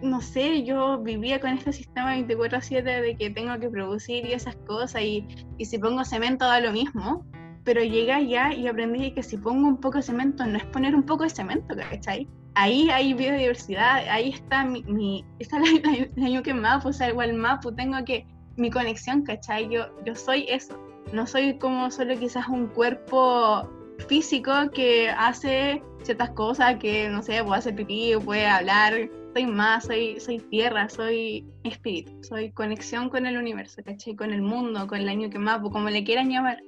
no, 0.00 0.20
sé, 0.20 0.62
yo 0.62 0.98
vivía 1.02 1.40
con 1.40 1.50
este 1.50 1.72
sistema 1.72 2.14
24/7 2.14 2.84
de 3.02 3.16
que 3.16 3.30
tengo 3.30 3.58
que 3.58 3.68
producir 3.68 4.24
y 4.24 4.34
esas 4.34 4.54
cosas 4.68 5.02
y, 5.02 5.26
y 5.58 5.64
si 5.64 5.78
pongo 5.78 6.04
cemento 6.04 6.44
da 6.44 6.60
lo 6.60 6.70
mismo, 6.70 7.26
pero 7.64 7.82
llegué 7.82 8.12
allá 8.12 8.54
y 8.54 8.68
aprendí 8.68 9.10
que 9.10 9.24
si 9.24 9.36
pongo 9.36 9.66
un 9.66 9.78
poco 9.78 9.96
de 9.96 10.04
cemento 10.04 10.46
no 10.46 10.58
es 10.58 10.64
poner 10.66 10.94
un 10.94 11.02
poco 11.02 11.24
de 11.24 11.30
cemento, 11.30 11.74
¿cachai? 11.74 12.28
Ahí 12.54 12.88
hay 12.90 13.12
biodiversidad, 13.12 14.08
ahí 14.08 14.28
está 14.28 14.64
mi, 14.64 14.84
mi 14.84 15.24
está 15.40 15.58
la, 15.58 15.66
la, 16.14 16.42
que 16.42 16.54
mapu, 16.54 16.90
o 16.90 16.92
sea, 16.92 17.08
igual 17.08 17.34
mapu, 17.34 17.72
tengo 17.72 17.96
que, 18.04 18.24
mi 18.56 18.70
conexión, 18.70 19.24
¿cachai? 19.24 19.68
Yo, 19.70 19.86
yo 20.04 20.14
soy 20.14 20.46
eso, 20.48 20.78
no 21.12 21.26
soy 21.26 21.58
como 21.58 21.90
solo 21.90 22.16
quizás 22.16 22.46
un 22.46 22.68
cuerpo 22.68 23.68
físico 24.08 24.52
que 24.72 25.10
hace 25.10 25.82
ciertas 26.02 26.30
cosas 26.30 26.76
que, 26.76 27.08
no 27.08 27.22
sé, 27.22 27.42
puede 27.42 27.58
hacer 27.58 27.74
pipí, 27.74 28.12
puede 28.24 28.46
hablar, 28.46 29.10
soy 29.34 29.46
más, 29.46 29.84
soy, 29.84 30.20
soy 30.20 30.38
tierra, 30.38 30.88
soy 30.88 31.44
espíritu, 31.64 32.12
soy 32.22 32.52
conexión 32.52 33.10
con 33.10 33.26
el 33.26 33.36
universo, 33.36 33.82
¿cachai? 33.84 34.14
Con 34.14 34.32
el 34.32 34.42
mundo, 34.42 34.86
con 34.86 34.98
el 34.98 35.08
año 35.08 35.28
que 35.28 35.38
más, 35.38 35.60
como 35.60 35.90
le 35.90 36.04
quieran 36.04 36.30
llamar, 36.30 36.62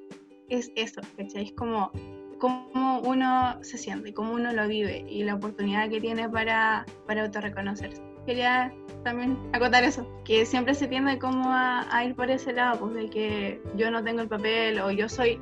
es 0.49 0.71
eso, 0.77 1.01
¿cachai? 1.17 1.45
Es 1.45 1.53
como 1.53 1.93
cómo 2.39 3.01
uno 3.01 3.59
se 3.63 3.79
siente, 3.79 4.13
cómo 4.13 4.35
uno 4.35 4.53
lo 4.53 4.69
vive 4.69 5.05
y 5.09 5.25
la 5.25 5.35
oportunidad 5.35 5.89
que 5.89 6.01
tiene 6.01 6.29
para, 6.29 6.87
para 7.07 7.25
autorreconocerse. 7.25 8.03
Quería 8.27 8.73
también 9.05 9.39
acotar 9.53 9.85
eso, 9.85 10.07
que 10.25 10.45
siempre 10.45 10.75
se 10.75 10.87
tiende 10.87 11.19
como 11.19 11.51
a, 11.51 11.87
a 11.95 12.05
ir 12.05 12.15
por 12.15 12.31
ese 12.31 12.53
lado, 12.53 12.81
pues 12.81 12.95
de 12.95 13.09
que 13.09 13.63
yo 13.77 13.91
no 13.91 14.05
tengo 14.05 14.21
el 14.21 14.29
papel 14.29 14.81
o 14.81 14.91
yo 14.91 15.09
soy 15.09 15.41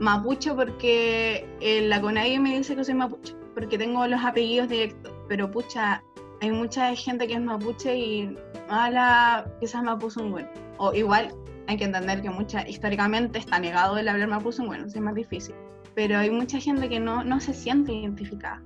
mapuche 0.00 0.54
porque 0.54 1.46
la 1.88 2.00
CONADI 2.00 2.38
me 2.38 2.56
dice 2.56 2.76
que 2.76 2.84
soy 2.84 2.94
mapuche, 2.94 3.34
porque 3.54 3.78
tengo 3.78 4.06
los 4.06 4.22
apellidos 4.24 4.68
directos, 4.68 5.12
pero 5.28 5.50
pucha, 5.50 6.02
hay 6.40 6.50
mucha 6.50 6.94
gente 6.94 7.26
que 7.26 7.34
es 7.34 7.40
mapuche 7.40 7.96
y 7.96 8.36
habla 8.68 9.50
quizás 9.60 9.82
bueno 9.82 10.48
O 10.78 10.94
igual 10.94 11.34
hay 11.68 11.76
que 11.76 11.84
entender 11.84 12.22
que 12.22 12.30
mucha, 12.30 12.66
históricamente 12.66 13.38
está 13.38 13.58
negado 13.58 13.98
el 13.98 14.08
hablar 14.08 14.28
mapuzungún, 14.28 14.86
es 14.86 14.96
más 15.00 15.14
difícil. 15.14 15.54
Pero 15.94 16.18
hay 16.18 16.30
mucha 16.30 16.58
gente 16.58 16.88
que 16.88 16.98
no, 16.98 17.22
no 17.24 17.40
se 17.40 17.52
siente 17.52 17.92
identificada. 17.92 18.62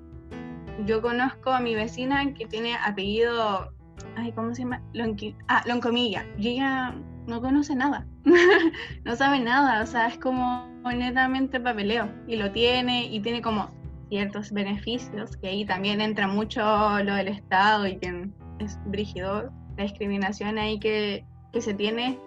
Yo 0.87 1.03
conozco 1.03 1.51
a 1.51 1.61
mi 1.61 1.75
vecina 1.75 2.33
que 2.33 2.47
tiene 2.47 2.77
apellido, 2.77 3.73
ay, 4.17 4.33
¿cómo 4.33 4.55
se 4.55 4.63
llama? 4.63 4.83
Lonqui, 4.93 5.35
ah, 5.49 5.63
Loncomilla. 5.67 6.25
Y 6.39 6.51
ella 6.51 6.95
no 7.27 7.41
conoce 7.41 7.75
nada, 7.75 8.07
no 9.05 9.17
sabe 9.17 9.41
nada, 9.41 9.83
o 9.83 9.87
sea, 9.87 10.09
es 10.09 10.19
como 10.19 10.69
netamente 10.91 11.61
papeleo 11.61 12.09
y 12.27 12.37
lo 12.37 12.51
tiene 12.51 13.07
y 13.07 13.21
tiene 13.21 13.41
como 13.41 13.71
ciertos 14.09 14.53
beneficios, 14.53 15.37
que 15.39 15.49
ahí 15.49 15.65
también 15.65 16.01
entra 16.01 16.27
mucho 16.27 16.61
lo 17.03 17.15
del 17.15 17.29
Estado 17.29 17.87
y 17.87 17.97
que 17.97 18.29
es 18.59 18.79
brígido, 18.87 19.51
la 19.79 19.85
discriminación 19.85 20.59
ahí 20.59 20.79
que, 20.79 21.25
que 21.53 21.63
se 21.63 21.73
tiene. 21.73 22.19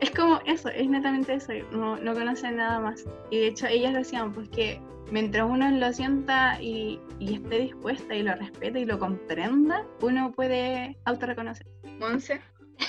Es 0.00 0.10
como 0.10 0.38
eso, 0.46 0.68
es 0.68 0.88
netamente 0.88 1.34
eso, 1.34 1.52
no, 1.72 1.96
no 1.96 2.14
conocen 2.14 2.58
nada 2.58 2.78
más. 2.78 3.04
Y 3.30 3.38
de 3.38 3.48
hecho 3.48 3.66
ellas 3.66 3.94
decían 3.94 4.32
pues 4.32 4.48
que 4.50 4.80
mientras 5.10 5.48
uno 5.50 5.68
lo 5.70 5.92
sienta 5.92 6.60
y, 6.60 7.00
y 7.18 7.34
esté 7.34 7.58
dispuesta 7.58 8.14
y 8.14 8.22
lo 8.22 8.34
respete 8.36 8.80
y 8.80 8.84
lo 8.84 8.98
comprenda, 8.98 9.84
uno 10.02 10.32
puede 10.32 10.96
autorreconocer. 11.06 11.66
Monse. 11.98 12.40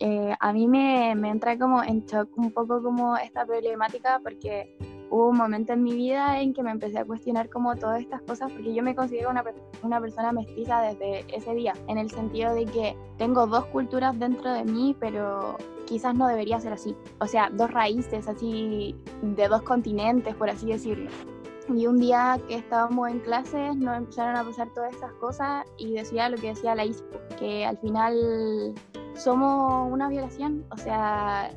Eh, 0.01 0.36
a 0.39 0.53
mí 0.53 0.67
me, 0.67 1.15
me, 1.15 1.29
entra 1.29 1.58
como 1.58 1.82
en 1.82 2.06
shock 2.06 2.38
un 2.38 2.51
poco 2.51 2.84
como 2.84 3.17
esta 3.17 3.46
problemática 3.46 4.20
porque 4.22 4.75
hubo 5.10 5.29
un 5.29 5.38
momento 5.38 5.74
en 5.74 5.84
mi 5.84 5.94
vida 5.94 6.41
en 6.41 6.53
que 6.53 6.63
me 6.63 6.72
empecé 6.72 7.00
a 7.00 7.06
cuestionar 7.06 7.50
como 7.50 7.75
todas 7.75 8.01
estas 8.01 8.22
cosas, 8.22 8.51
porque 8.51 8.74
yo 8.74 8.84
me 8.84 8.96
considero 8.96 9.29
una, 9.29 9.44
una 9.84 10.01
persona 10.01 10.32
mestiza 10.32 10.82
desde 10.82 11.25
ese 11.36 11.53
día, 11.53 11.74
en 11.88 11.98
el 11.98 12.10
sentido 12.10 12.53
de 12.53 12.65
que 12.65 12.98
tengo 13.17 13.48
dos 13.48 13.65
culturas 13.67 14.17
dentro 14.20 14.53
de 14.53 14.65
mí, 14.65 14.96
pero 15.00 15.58
quizás 15.86 16.13
no 16.15 16.27
debería 16.27 16.60
ser 16.60 16.74
así. 16.74 16.96
O 17.20 17.27
sea, 17.27 17.50
dos 17.51 17.72
raíces 17.72 18.27
así 18.27 18.96
de 19.22 19.48
dos 19.48 19.62
continentes, 19.62 20.36
por 20.36 20.50
así 20.50 20.67
decirlo. 20.67 21.10
Y 21.74 21.86
un 21.86 22.00
día 22.00 22.39
que 22.47 22.55
estábamos 22.55 23.09
en 23.09 23.19
clases 23.19 23.75
nos 23.75 23.97
empezaron 23.97 24.38
a 24.38 24.43
pasar 24.43 24.69
todas 24.74 24.95
esas 24.95 25.12
cosas 25.13 25.65
y 25.77 25.93
decía 25.93 26.29
lo 26.29 26.38
que 26.38 26.47
decía 26.47 26.75
la 26.75 26.86
ISPO, 26.86 27.19
que 27.38 27.65
al 27.65 27.77
final 27.79 28.74
somos 29.15 29.91
una 29.91 30.07
violación. 30.07 30.65
O 30.71 30.77
sea, 30.77 31.51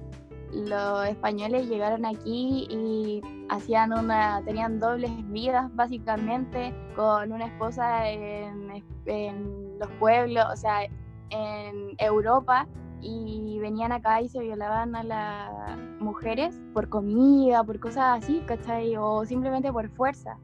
los 0.52 1.06
españoles 1.06 1.68
llegaron 1.68 2.04
aquí 2.04 2.66
y 2.68 3.22
hacían 3.50 3.92
una, 3.92 4.42
tenían 4.44 4.80
dobles 4.80 5.12
vidas 5.30 5.74
básicamente, 5.76 6.74
con 6.96 7.30
una 7.30 7.46
esposa 7.46 8.08
en, 8.10 8.82
en 9.06 9.78
los 9.78 9.88
pueblos, 10.00 10.44
o 10.52 10.56
sea, 10.56 10.84
en 11.30 11.94
Europa, 11.98 12.66
y 13.02 13.59
venían 13.61 13.92
acá 13.92 14.21
y 14.21 14.28
se 14.28 14.40
violaban 14.40 14.95
a 14.95 15.02
las 15.02 15.78
mujeres 16.00 16.61
por 16.73 16.88
comida, 16.88 17.62
por 17.64 17.78
cosas 17.80 18.23
así, 18.23 18.42
¿cachai? 18.47 18.97
O 18.97 19.25
simplemente 19.25 19.73
por 19.73 19.88
fuerza. 19.90 20.38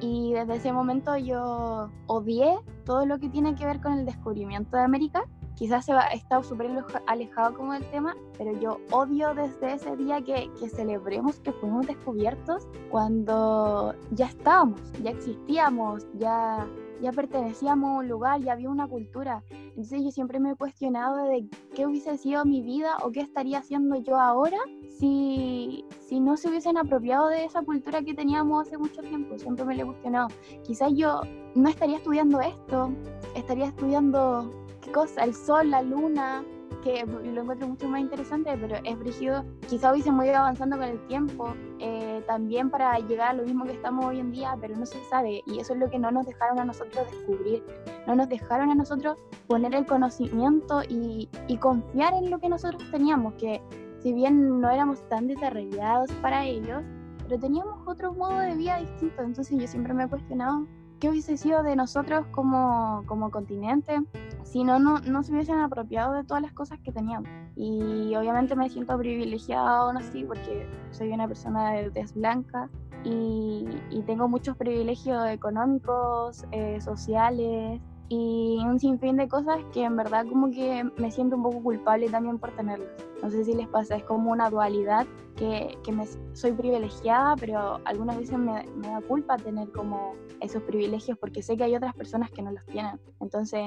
Y 0.00 0.32
desde 0.34 0.56
ese 0.56 0.72
momento 0.72 1.16
yo 1.16 1.90
odié 2.06 2.58
todo 2.84 3.06
lo 3.06 3.18
que 3.18 3.28
tiene 3.28 3.54
que 3.54 3.64
ver 3.64 3.80
con 3.80 3.94
el 3.94 4.04
descubrimiento 4.04 4.76
de 4.76 4.82
América. 4.82 5.24
Quizás 5.54 5.86
se 5.86 5.92
ha 5.92 6.08
estado 6.08 6.42
súper 6.42 6.70
alejado 7.06 7.54
como 7.54 7.72
del 7.72 7.90
tema, 7.90 8.14
pero 8.36 8.52
yo 8.60 8.78
odio 8.90 9.34
desde 9.34 9.72
ese 9.72 9.96
día 9.96 10.20
que, 10.20 10.50
que 10.60 10.68
celebremos 10.68 11.40
que 11.40 11.50
fuimos 11.52 11.86
descubiertos 11.86 12.68
cuando 12.90 13.94
ya 14.10 14.26
estábamos, 14.26 14.80
ya 15.02 15.10
existíamos, 15.12 16.06
ya 16.18 16.66
ya 17.00 17.12
pertenecíamos 17.12 17.90
a 17.90 17.98
un 17.98 18.08
lugar, 18.08 18.40
ya 18.40 18.52
había 18.52 18.70
una 18.70 18.86
cultura. 18.86 19.42
Entonces 19.50 20.02
yo 20.02 20.10
siempre 20.10 20.40
me 20.40 20.50
he 20.50 20.54
cuestionado 20.54 21.24
de 21.24 21.48
qué 21.74 21.86
hubiese 21.86 22.16
sido 22.16 22.44
mi 22.44 22.62
vida 22.62 22.96
o 23.02 23.10
qué 23.10 23.20
estaría 23.20 23.58
haciendo 23.58 23.96
yo 23.96 24.18
ahora 24.18 24.58
si, 24.98 25.84
si 26.00 26.20
no 26.20 26.36
se 26.36 26.48
hubiesen 26.48 26.78
apropiado 26.78 27.28
de 27.28 27.44
esa 27.44 27.62
cultura 27.62 28.02
que 28.02 28.14
teníamos 28.14 28.66
hace 28.66 28.78
mucho 28.78 29.02
tiempo. 29.02 29.38
Siempre 29.38 29.64
me 29.64 29.76
lo 29.76 29.82
he 29.82 29.86
cuestionado. 29.86 30.28
Quizás 30.64 30.92
yo 30.94 31.20
no 31.54 31.68
estaría 31.68 31.96
estudiando 31.96 32.40
esto, 32.40 32.90
estaría 33.34 33.66
estudiando, 33.66 34.50
¿qué 34.80 34.92
cosa? 34.92 35.24
El 35.24 35.34
sol, 35.34 35.70
la 35.70 35.82
luna, 35.82 36.44
que 36.86 37.04
lo 37.04 37.42
encuentro 37.42 37.66
mucho 37.66 37.88
más 37.88 38.00
interesante, 38.00 38.56
pero 38.60 38.76
es 38.84 38.98
brígido. 38.98 39.44
Quizá 39.68 39.92
hubiésemos 39.92 40.24
ido 40.24 40.36
avanzando 40.36 40.76
con 40.76 40.86
el 40.86 41.04
tiempo, 41.08 41.52
eh, 41.80 42.22
también 42.28 42.70
para 42.70 42.96
llegar 43.00 43.30
a 43.30 43.32
lo 43.32 43.42
mismo 43.42 43.64
que 43.64 43.72
estamos 43.72 44.04
hoy 44.04 44.20
en 44.20 44.30
día, 44.30 44.56
pero 44.60 44.76
no 44.76 44.86
se 44.86 45.02
sabe. 45.10 45.42
Y 45.46 45.58
eso 45.58 45.72
es 45.72 45.80
lo 45.80 45.90
que 45.90 45.98
no 45.98 46.12
nos 46.12 46.26
dejaron 46.26 46.60
a 46.60 46.64
nosotros 46.64 47.10
descubrir. 47.10 47.64
No 48.06 48.14
nos 48.14 48.28
dejaron 48.28 48.70
a 48.70 48.76
nosotros 48.76 49.18
poner 49.48 49.74
el 49.74 49.84
conocimiento 49.84 50.82
y, 50.88 51.28
y 51.48 51.56
confiar 51.56 52.14
en 52.14 52.30
lo 52.30 52.38
que 52.38 52.48
nosotros 52.48 52.88
teníamos, 52.92 53.34
que 53.34 53.60
si 53.98 54.12
bien 54.12 54.60
no 54.60 54.70
éramos 54.70 55.02
tan 55.08 55.26
desarrollados 55.26 56.12
para 56.22 56.44
ellos, 56.44 56.84
pero 57.24 57.40
teníamos 57.40 57.80
otro 57.88 58.12
modo 58.12 58.38
de 58.38 58.54
vida 58.54 58.78
distinto. 58.78 59.22
Entonces 59.22 59.58
yo 59.58 59.66
siempre 59.66 59.92
me 59.92 60.04
he 60.04 60.08
cuestionado 60.08 60.68
qué 61.00 61.10
hubiese 61.10 61.36
sido 61.36 61.62
de 61.62 61.76
nosotros 61.76 62.26
como, 62.32 63.02
como 63.06 63.30
continente 63.30 64.02
si 64.46 64.62
no, 64.62 64.78
no, 64.78 65.00
no 65.00 65.22
se 65.22 65.32
hubiesen 65.32 65.58
apropiado 65.58 66.14
de 66.14 66.24
todas 66.24 66.42
las 66.42 66.52
cosas 66.52 66.78
que 66.80 66.92
teníamos. 66.92 67.28
Y 67.56 68.14
obviamente 68.14 68.54
me 68.54 68.68
siento 68.70 68.96
privilegiada 68.96 69.80
aún 69.80 69.96
así 69.96 70.24
porque 70.24 70.68
soy 70.92 71.10
una 71.10 71.26
persona 71.26 71.72
de 71.72 71.90
tez 71.90 72.14
blanca 72.14 72.70
y, 73.04 73.66
y 73.90 74.02
tengo 74.02 74.28
muchos 74.28 74.56
privilegios 74.56 75.28
económicos, 75.28 76.44
eh, 76.52 76.80
sociales, 76.80 77.80
y 78.08 78.58
un 78.64 78.78
sinfín 78.78 79.16
de 79.16 79.28
cosas 79.28 79.58
que 79.72 79.82
en 79.84 79.96
verdad 79.96 80.26
como 80.26 80.50
que 80.50 80.84
me 80.96 81.10
siento 81.10 81.36
un 81.36 81.42
poco 81.42 81.62
culpable 81.62 82.08
también 82.08 82.38
por 82.38 82.52
tenerlas. 82.52 82.88
No 83.22 83.30
sé 83.30 83.44
si 83.44 83.54
les 83.54 83.68
pasa, 83.68 83.96
es 83.96 84.04
como 84.04 84.30
una 84.30 84.50
dualidad 84.50 85.06
que, 85.36 85.76
que 85.84 85.92
me, 85.92 86.06
soy 86.32 86.52
privilegiada, 86.52 87.34
pero 87.36 87.80
algunas 87.84 88.18
veces 88.18 88.38
me, 88.38 88.64
me, 88.76 88.88
da 88.88 89.00
culpa 89.00 89.36
tener 89.36 89.70
como 89.72 90.14
esos 90.40 90.62
privilegios 90.62 91.18
porque 91.18 91.42
sé 91.42 91.56
que 91.56 91.64
hay 91.64 91.76
otras 91.76 91.94
personas 91.94 92.30
que 92.30 92.42
no 92.42 92.52
los 92.52 92.64
tienen. 92.66 93.00
Entonces 93.20 93.62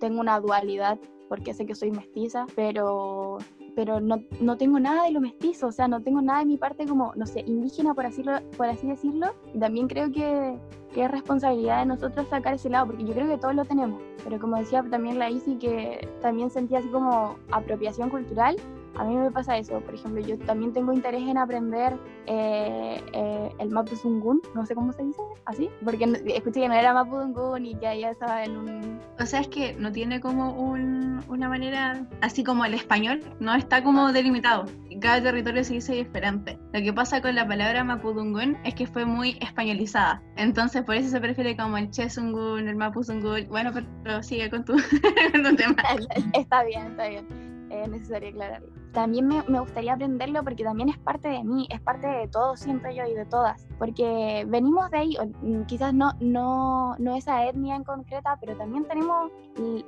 tengo 0.00 0.20
una 0.20 0.40
dualidad 0.40 0.98
porque 1.28 1.54
sé 1.54 1.66
que 1.66 1.74
soy 1.74 1.90
mestiza, 1.90 2.46
pero 2.54 3.38
pero 3.74 4.00
no, 4.00 4.22
no, 4.40 4.56
tengo 4.56 4.78
nada 4.78 5.04
de 5.04 5.10
lo 5.10 5.20
mestizo, 5.20 5.68
o 5.68 5.72
sea, 5.72 5.88
no 5.88 6.00
tengo 6.00 6.22
nada 6.22 6.40
de 6.40 6.46
mi 6.46 6.56
parte 6.56 6.86
como, 6.86 7.12
no 7.16 7.26
sé, 7.26 7.40
indígena, 7.46 7.94
por 7.94 8.06
así, 8.06 8.22
por 8.56 8.66
así 8.66 8.86
decirlo. 8.86 9.34
Y 9.52 9.58
también 9.58 9.88
creo 9.88 10.10
que, 10.10 10.58
que 10.92 11.04
es 11.04 11.10
responsabilidad 11.10 11.80
de 11.80 11.86
nosotros 11.86 12.28
sacar 12.28 12.54
ese 12.54 12.70
lado, 12.70 12.86
porque 12.86 13.04
yo 13.04 13.12
creo 13.12 13.28
que 13.28 13.38
todos 13.38 13.54
lo 13.54 13.64
tenemos. 13.64 14.00
Pero 14.22 14.38
como 14.38 14.56
decía 14.56 14.82
también 14.82 15.18
la 15.18 15.30
Isi, 15.30 15.56
que 15.56 16.08
también 16.20 16.50
sentía 16.50 16.78
así 16.78 16.88
como 16.88 17.36
apropiación 17.50 18.10
cultural, 18.10 18.56
a 18.96 19.04
mí 19.04 19.16
me 19.16 19.30
pasa 19.30 19.56
eso. 19.58 19.80
Por 19.80 19.94
ejemplo, 19.94 20.20
yo 20.20 20.38
también 20.38 20.72
tengo 20.72 20.92
interés 20.92 21.22
en 21.22 21.38
aprender 21.38 21.96
eh, 22.26 23.02
eh, 23.12 23.50
el 23.58 23.70
Mapudungun, 23.70 24.40
no 24.54 24.64
sé 24.66 24.74
cómo 24.74 24.92
se 24.92 25.04
dice, 25.04 25.22
así, 25.46 25.70
porque 25.84 26.04
escuché 26.26 26.60
que 26.60 26.68
no 26.68 26.74
era 26.74 26.94
Mapudungun 26.94 27.66
y 27.66 27.74
que 27.74 28.00
ya 28.00 28.10
estaba 28.10 28.44
en 28.44 28.56
un... 28.56 29.00
O 29.20 29.26
sea, 29.26 29.40
es 29.40 29.48
que 29.48 29.74
no 29.74 29.92
tiene 29.92 30.20
como 30.20 30.52
un, 30.52 31.22
una 31.28 31.48
manera, 31.48 32.06
así 32.20 32.44
como 32.44 32.64
el 32.64 32.74
español, 32.74 33.20
no 33.40 33.54
está 33.54 33.82
como 33.82 34.12
delimitado. 34.12 34.66
Cada 35.00 35.22
territorio 35.22 35.64
se 35.64 35.74
dice 35.74 35.94
diferente. 35.94 36.58
Lo 36.72 36.80
que 36.80 36.92
pasa 36.92 37.20
con 37.20 37.34
la 37.34 37.46
palabra 37.46 37.82
Mapudungun 37.82 38.56
es 38.64 38.74
que 38.74 38.86
fue 38.86 39.04
muy 39.04 39.36
españolizada. 39.40 40.22
Entonces, 40.36 40.82
por 40.82 40.94
eso 40.94 41.08
se 41.08 41.20
prefiere 41.20 41.56
como 41.56 41.76
el 41.76 41.90
Chesungun, 41.90 42.68
el 42.68 42.76
Mapudungun. 42.76 43.48
Bueno, 43.48 43.72
pero 44.02 44.22
sigue 44.22 44.48
con 44.50 44.64
tu, 44.64 44.74
con 45.32 45.42
tu 45.42 45.56
tema. 45.56 45.82
Está 46.34 46.64
bien, 46.64 46.86
está 46.88 47.08
bien. 47.08 47.26
Es 47.70 47.88
necesario 47.88 48.28
aclararlo 48.28 48.83
también 48.94 49.26
me, 49.26 49.42
me, 49.48 49.60
gustaría 49.60 49.92
aprenderlo 49.92 50.42
porque 50.42 50.64
también 50.64 50.88
es 50.88 50.98
parte 50.98 51.28
de 51.28 51.44
mí, 51.44 51.66
es 51.68 51.80
parte 51.80 52.06
de 52.06 52.28
todos, 52.28 52.60
siento 52.60 52.88
yo, 52.90 53.04
y 53.04 53.12
de 53.12 53.26
todas, 53.26 53.66
porque 53.78 54.46
venimos 54.48 54.90
de 54.90 54.98
ahí, 54.98 55.16
mm, 55.42 55.62
quizás 55.64 55.92
no, 55.92 56.12
no, 56.20 56.96
no 56.98 57.16
esa 57.16 57.44
etnia 57.44 57.76
en 57.76 57.84
concreta, 57.84 58.38
pero 58.40 58.56
también 58.56 58.84
tenemos 58.86 59.30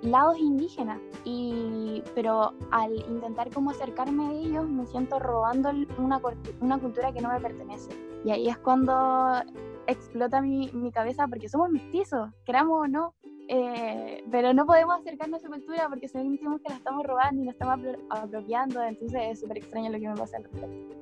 lados 0.03 0.39
indígenas, 0.39 0.99
y, 1.25 2.03
pero 2.15 2.53
al 2.73 2.95
intentar 3.09 3.51
como 3.51 3.71
acercarme 3.71 4.27
a 4.27 4.33
ellos 4.33 4.69
me 4.69 4.87
siento 4.87 5.19
robando 5.19 5.71
una, 5.99 6.21
una 6.61 6.79
cultura 6.79 7.13
que 7.13 7.21
no 7.21 7.31
me 7.31 7.41
pertenece. 7.41 7.91
Y 8.25 8.31
ahí 8.31 8.49
es 8.49 8.59
cuando 8.59 9.41
explota 9.87 10.41
mi, 10.41 10.71
mi 10.73 10.91
cabeza 10.91 11.27
porque 11.29 11.49
somos 11.49 11.71
mestizos, 11.71 12.31
queramos 12.45 12.83
o 12.83 12.89
no, 12.89 13.15
eh, 13.49 14.25
pero 14.31 14.53
no 14.53 14.67
podemos 14.67 15.01
acercarnos 15.01 15.41
a 15.41 15.47
su 15.47 15.53
cultura 15.53 15.89
porque 15.89 16.09
sentimos 16.09 16.61
que 16.61 16.71
la 16.71 16.77
estamos 16.77 17.07
robando 17.07 17.43
y 17.43 17.45
la 17.45 17.53
estamos 17.53 17.97
apropiando, 18.11 18.83
entonces 18.83 19.21
es 19.31 19.41
súper 19.41 19.59
extraño 19.59 19.91
lo 19.91 19.99
que 19.99 20.09
me 20.09 20.17
pasa 20.17 20.39
al 20.39 20.45
respecto. 20.45 20.97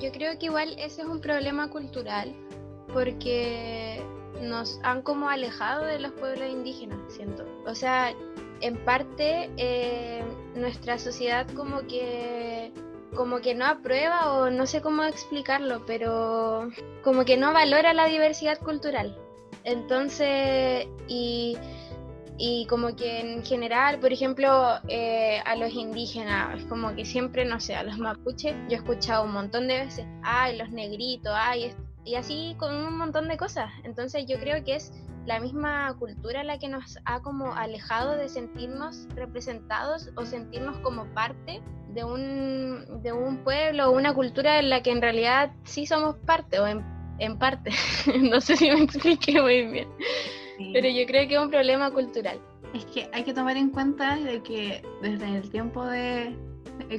Yo 0.00 0.10
creo 0.12 0.38
que 0.38 0.46
igual 0.46 0.74
ese 0.78 1.02
es 1.02 1.08
un 1.08 1.20
problema 1.20 1.68
cultural 1.70 2.34
porque 2.92 4.02
nos 4.40 4.80
han 4.82 5.02
como 5.02 5.28
alejado 5.28 5.84
de 5.84 5.98
los 5.98 6.12
pueblos 6.12 6.48
indígenas, 6.48 6.98
siento. 7.08 7.44
O 7.66 7.74
sea, 7.74 8.12
en 8.60 8.76
parte 8.84 9.50
eh, 9.56 10.24
nuestra 10.54 10.98
sociedad 10.98 11.46
como 11.54 11.80
que 11.86 12.72
como 13.14 13.40
que 13.40 13.54
no 13.54 13.66
aprueba 13.66 14.32
o 14.32 14.50
no 14.50 14.66
sé 14.66 14.80
cómo 14.80 15.04
explicarlo, 15.04 15.84
pero 15.86 16.70
como 17.02 17.24
que 17.26 17.36
no 17.36 17.52
valora 17.52 17.92
la 17.92 18.06
diversidad 18.06 18.58
cultural. 18.58 19.18
Entonces, 19.64 20.86
y, 21.08 21.56
y 22.38 22.66
como 22.66 22.96
que 22.96 23.20
en 23.20 23.44
general, 23.44 23.98
por 23.98 24.12
ejemplo, 24.12 24.78
eh, 24.88 25.40
a 25.44 25.56
los 25.56 25.72
indígenas, 25.72 26.64
como 26.64 26.94
que 26.94 27.04
siempre, 27.04 27.44
no 27.44 27.60
sé, 27.60 27.74
a 27.74 27.82
los 27.82 27.98
mapuches, 27.98 28.54
yo 28.68 28.76
he 28.76 28.80
escuchado 28.80 29.24
un 29.24 29.32
montón 29.32 29.68
de 29.68 29.80
veces, 29.80 30.06
ay, 30.22 30.56
los 30.56 30.70
negritos, 30.70 31.32
ay, 31.34 31.74
y 32.04 32.16
así 32.16 32.56
con 32.58 32.74
un 32.74 32.98
montón 32.98 33.28
de 33.28 33.36
cosas. 33.36 33.70
Entonces 33.84 34.26
yo 34.26 34.38
creo 34.38 34.64
que 34.64 34.76
es 34.76 34.92
la 35.26 35.38
misma 35.38 35.94
cultura 35.98 36.42
la 36.42 36.58
que 36.58 36.68
nos 36.68 36.98
ha 37.04 37.20
como 37.20 37.54
alejado 37.54 38.16
de 38.16 38.28
sentirnos 38.28 39.06
representados 39.14 40.10
o 40.16 40.26
sentirnos 40.26 40.78
como 40.78 41.06
parte 41.14 41.62
de 41.90 42.04
un, 42.04 43.02
de 43.02 43.12
un 43.12 43.38
pueblo 43.44 43.88
o 43.88 43.92
una 43.92 44.14
cultura 44.14 44.58
en 44.58 44.70
la 44.70 44.82
que 44.82 44.90
en 44.90 45.02
realidad 45.02 45.52
sí 45.64 45.86
somos 45.86 46.16
parte 46.16 46.58
o 46.58 46.66
en 46.66 46.82
en 47.18 47.38
parte. 47.38 47.70
no 48.20 48.40
sé 48.40 48.56
si 48.56 48.70
me 48.70 48.82
expliqué 48.82 49.40
muy 49.40 49.66
bien. 49.66 49.88
Pero 50.72 50.88
yo 50.88 51.06
creo 51.06 51.28
que 51.28 51.34
es 51.34 51.40
un 51.40 51.50
problema 51.50 51.90
cultural. 51.90 52.40
Es 52.74 52.84
que 52.86 53.08
hay 53.12 53.24
que 53.24 53.34
tomar 53.34 53.56
en 53.56 53.70
cuenta 53.70 54.16
de 54.16 54.42
que 54.42 54.82
desde 55.02 55.36
el 55.36 55.50
tiempo 55.50 55.84
de, 55.84 56.36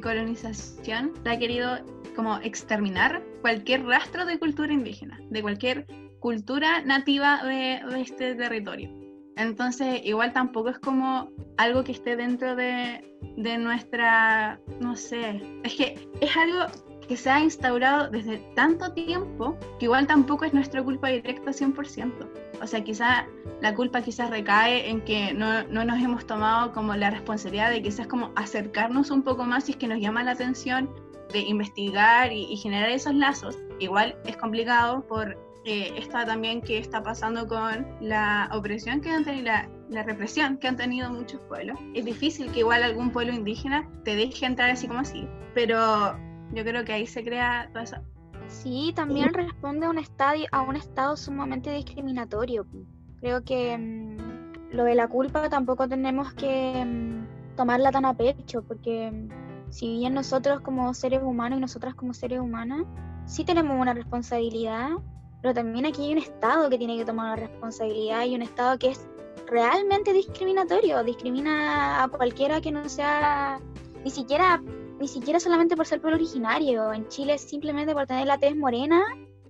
colonización 0.01 1.13
se 1.23 1.29
ha 1.29 1.37
querido 1.37 1.77
como 2.15 2.37
exterminar 2.37 3.23
cualquier 3.41 3.85
rastro 3.85 4.25
de 4.25 4.37
cultura 4.39 4.71
indígena, 4.71 5.19
de 5.29 5.41
cualquier 5.41 5.87
cultura 6.19 6.81
nativa 6.83 7.43
de, 7.43 7.81
de, 7.89 8.01
este 8.01 8.35
territorio. 8.35 8.89
Entonces, 9.35 10.01
igual 10.03 10.31
tampoco 10.31 10.69
es 10.69 10.79
como 10.79 11.31
algo 11.57 11.83
que 11.83 11.91
esté 11.91 12.15
dentro 12.15 12.55
de, 12.55 13.03
de 13.35 13.57
nuestra, 13.57 14.59
no 14.79 14.95
sé, 14.95 15.41
es 15.63 15.73
que 15.75 16.07
es 16.21 16.37
algo 16.37 16.67
que 17.13 17.17
se 17.17 17.29
ha 17.29 17.39
instaurado 17.41 18.09
desde 18.09 18.39
tanto 18.55 18.91
tiempo 18.91 19.55
que 19.77 19.85
igual 19.85 20.07
tampoco 20.07 20.45
es 20.45 20.53
nuestra 20.55 20.81
culpa 20.81 21.09
directa 21.09 21.51
100%. 21.51 22.11
O 22.59 22.65
sea, 22.65 22.83
quizá 22.83 23.27
la 23.61 23.75
culpa 23.75 24.01
quizás 24.01 24.31
recae 24.31 24.89
en 24.89 24.99
que 25.01 25.31
no, 25.31 25.61
no, 25.65 25.85
nos 25.85 26.01
hemos 26.01 26.25
tomado 26.25 26.71
como 26.71 26.95
la 26.95 27.11
responsabilidad 27.11 27.69
de 27.69 27.83
quizás 27.83 28.07
como 28.07 28.31
acercarnos 28.35 29.11
un 29.11 29.21
poco 29.21 29.43
más 29.43 29.65
si 29.65 29.73
es 29.73 29.77
que 29.77 29.87
nos 29.87 29.99
llama 29.99 30.23
la 30.23 30.31
atención 30.31 30.89
de 31.31 31.41
investigar 31.41 32.33
y, 32.33 32.57
generar 32.57 32.89
esos 32.89 33.13
lazos. 33.13 33.59
Igual 33.77 34.15
es 34.25 34.35
complicado 34.37 35.05
por 35.05 35.37
eh, 35.65 35.93
esta 35.95 36.25
también 36.25 36.63
que 36.63 36.79
está 36.79 37.03
pasando 37.03 37.47
con 37.47 37.85
la 38.01 38.49
opresión 38.53 39.01
que 39.01 39.11
han 39.11 39.23
tenido, 39.23 39.45
la, 39.45 39.69
la, 39.89 40.01
represión 40.01 40.57
que 40.57 40.67
han 40.67 40.77
tenido 40.77 41.11
muchos 41.11 41.39
pueblos. 41.41 41.77
Es 41.93 42.05
difícil 42.05 42.51
que 42.51 42.61
igual 42.61 42.81
algún 42.81 43.11
pueblo 43.11 43.33
indígena 43.33 43.87
te 44.03 44.15
deje 44.15 44.47
entrar 44.47 44.71
así 44.71 44.87
como 44.87 45.01
así, 45.01 45.27
pero 45.53 46.17
yo 46.53 46.63
creo 46.63 46.85
que 46.85 46.93
ahí 46.93 47.07
se 47.07 47.23
crea 47.23 47.69
toda 47.71 47.83
esa... 47.83 48.01
Sí, 48.47 48.93
también 48.95 49.33
responde 49.33 49.85
a 49.85 49.89
un, 49.89 49.97
estadio, 49.97 50.45
a 50.51 50.61
un 50.61 50.75
estado 50.75 51.17
sumamente 51.17 51.71
discriminatorio. 51.71 52.67
Creo 53.19 53.43
que 53.43 53.77
mm, 53.77 54.73
lo 54.75 54.83
de 54.83 54.95
la 54.95 55.07
culpa 55.07 55.49
tampoco 55.49 55.87
tenemos 55.87 56.33
que 56.33 56.83
mm, 56.85 57.55
tomarla 57.55 57.91
tan 57.91 58.05
a 58.05 58.13
pecho, 58.15 58.61
porque 58.63 59.11
mm, 59.11 59.71
si 59.71 59.97
bien 59.97 60.13
nosotros 60.13 60.61
como 60.61 60.93
seres 60.93 61.21
humanos 61.23 61.57
y 61.57 61.61
nosotras 61.61 61.95
como 61.95 62.13
seres 62.13 62.39
humanas, 62.39 62.85
sí 63.25 63.43
tenemos 63.43 63.79
una 63.79 63.93
responsabilidad, 63.93 64.89
pero 65.41 65.53
también 65.53 65.85
aquí 65.85 66.03
hay 66.03 66.11
un 66.11 66.19
Estado 66.19 66.69
que 66.69 66.77
tiene 66.77 66.97
que 66.97 67.05
tomar 67.05 67.37
una 67.37 67.47
responsabilidad 67.47 68.25
y 68.25 68.35
un 68.35 68.41
Estado 68.41 68.77
que 68.77 68.91
es 68.91 69.07
realmente 69.47 70.13
discriminatorio, 70.13 71.03
discrimina 71.03 72.03
a 72.03 72.07
cualquiera 72.07 72.61
que 72.61 72.71
no 72.71 72.87
sea 72.89 73.59
ni 74.03 74.11
siquiera 74.11 74.61
ni 74.99 75.07
siquiera 75.07 75.39
solamente 75.39 75.75
por 75.75 75.85
ser 75.85 76.01
pueblo 76.01 76.17
originario. 76.17 76.93
En 76.93 77.07
Chile 77.07 77.37
simplemente 77.37 77.93
por 77.93 78.07
tener 78.07 78.27
la 78.27 78.37
tez 78.37 78.55
morena 78.55 79.03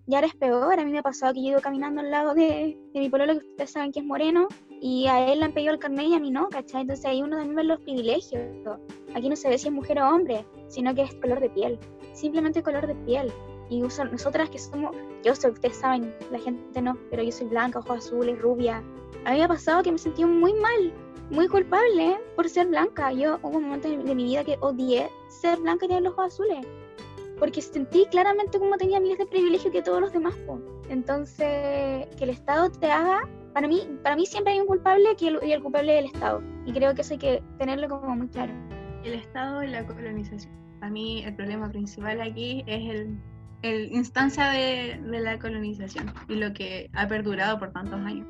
ya 0.06 0.20
eres 0.20 0.36
peor. 0.36 0.80
A 0.80 0.84
mí 0.84 0.92
me 0.92 1.00
ha 1.00 1.04
pasado 1.04 1.34
que 1.34 1.42
yo 1.42 1.50
ido 1.50 1.62
caminando 1.62 2.02
al 2.02 2.12
lado 2.12 2.34
de, 2.34 2.78
mi 2.94 3.10
pueblo, 3.10 3.40
que 3.40 3.46
ustedes 3.48 3.72
saben 3.72 3.92
que 3.92 4.00
es 4.00 4.06
moreno, 4.06 4.48
y 4.82 5.08
a 5.08 5.32
él 5.32 5.40
le 5.40 5.46
han 5.46 5.54
pedido 5.54 5.74
el 5.74 5.80
carnet 5.80 6.08
y 6.08 6.16
a 6.16 6.20
mí 6.20 6.30
no, 6.30 6.50
¿cachai? 6.50 6.82
Entonces 6.82 7.06
ahí 7.06 7.22
uno 7.22 7.38
también 7.38 7.56
ve 7.56 7.64
los 7.64 7.80
privilegios. 7.82 8.44
Aquí 9.16 9.30
no 9.30 9.36
se 9.36 9.50
ve 9.50 9.58
si 9.58 9.68
es 9.68 9.74
mujer 9.74 10.00
o 10.00 10.10
hombre, 10.10 10.46
sino 10.68 10.94
que 10.94 11.04
es 11.04 11.14
color 11.16 11.40
de 11.40 11.50
piel. 11.50 11.80
Simplemente 12.14 12.62
color 12.62 12.88
de 12.88 12.96
piel. 12.96 13.32
Y 13.70 13.80
nosotras 13.80 14.50
que 14.50 14.60
somos, 14.60 14.96
yo 15.24 15.36
soy, 15.36 15.52
ustedes 15.52 15.78
saben, 15.78 16.14
la 16.32 16.40
gente 16.40 16.82
no, 16.82 16.98
pero 17.10 17.24
yo 17.24 17.32
soy 17.32 17.48
blanca, 17.48 17.80
ojos 17.80 18.00
azules, 18.00 18.40
rubia. 18.40 18.84
A 19.26 19.32
mí 19.32 19.38
me 19.38 19.44
ha 19.44 19.48
pasado 19.48 19.82
que 19.84 19.92
me 19.92 19.98
sentí 19.98 20.26
muy 20.26 20.54
mal 20.54 20.94
muy 21.30 21.48
culpable 21.48 22.18
por 22.36 22.50
ser 22.50 22.68
blanca. 22.68 23.12
Yo 23.12 23.40
hubo 23.42 23.58
un 23.58 23.66
momento 23.66 23.90
de, 23.90 24.16
mi 24.16 24.24
vida 24.26 24.44
que 24.44 24.58
odié 24.62 25.10
ser 25.30 25.60
blanca 25.60 25.86
y 25.86 25.90
tener 25.90 26.04
los 26.04 26.14
ojos 26.14 26.34
azules. 26.34 26.66
Porque 27.40 27.62
sentí 27.62 28.06
claramente 28.12 28.60
como 28.60 28.78
tenía 28.78 29.00
miles 29.00 29.18
de 29.18 29.26
privilegios 29.26 29.74
que 29.74 29.82
todos 29.82 30.02
los 30.02 30.14
demás. 30.14 30.36
Entonces, 30.90 32.08
que 32.18 32.24
el 32.24 32.30
Estado 32.30 32.72
te 32.72 32.92
haga, 32.92 33.28
para 33.54 33.68
mí, 33.68 33.82
para 34.04 34.16
mí 34.16 34.26
siempre 34.26 34.54
hay 34.54 34.60
un 34.60 34.68
culpable 34.68 35.16
que 35.18 35.30
el, 35.30 35.40
y 35.44 35.52
el 35.52 35.62
culpable 35.62 35.94
del 35.94 36.06
Estado. 36.06 36.42
Y 36.66 36.74
creo 36.74 36.94
que 36.94 37.02
eso 37.02 37.14
hay 37.14 37.20
que 37.20 37.44
tenerlo 37.58 37.90
como 37.90 38.16
muy 38.16 38.28
claro. 38.28 38.54
El 39.04 39.14
Estado 39.16 39.64
y 39.64 39.68
la 39.68 39.86
colonización. 39.86 40.54
Para 40.80 40.92
mí 40.92 41.24
el 41.24 41.36
problema 41.36 41.70
principal 41.70 42.22
aquí 42.22 42.64
es 42.68 42.90
el, 42.90 43.18
el 43.62 43.92
instancia 43.92 44.50
de, 44.50 45.00
de 45.04 45.20
la 45.20 45.40
colonización 45.40 46.14
y 46.28 46.36
lo 46.36 46.54
que 46.54 46.90
ha 46.94 47.08
perdurado 47.08 47.58
por 47.60 47.72
tantos 47.72 48.00
años. 48.02 48.28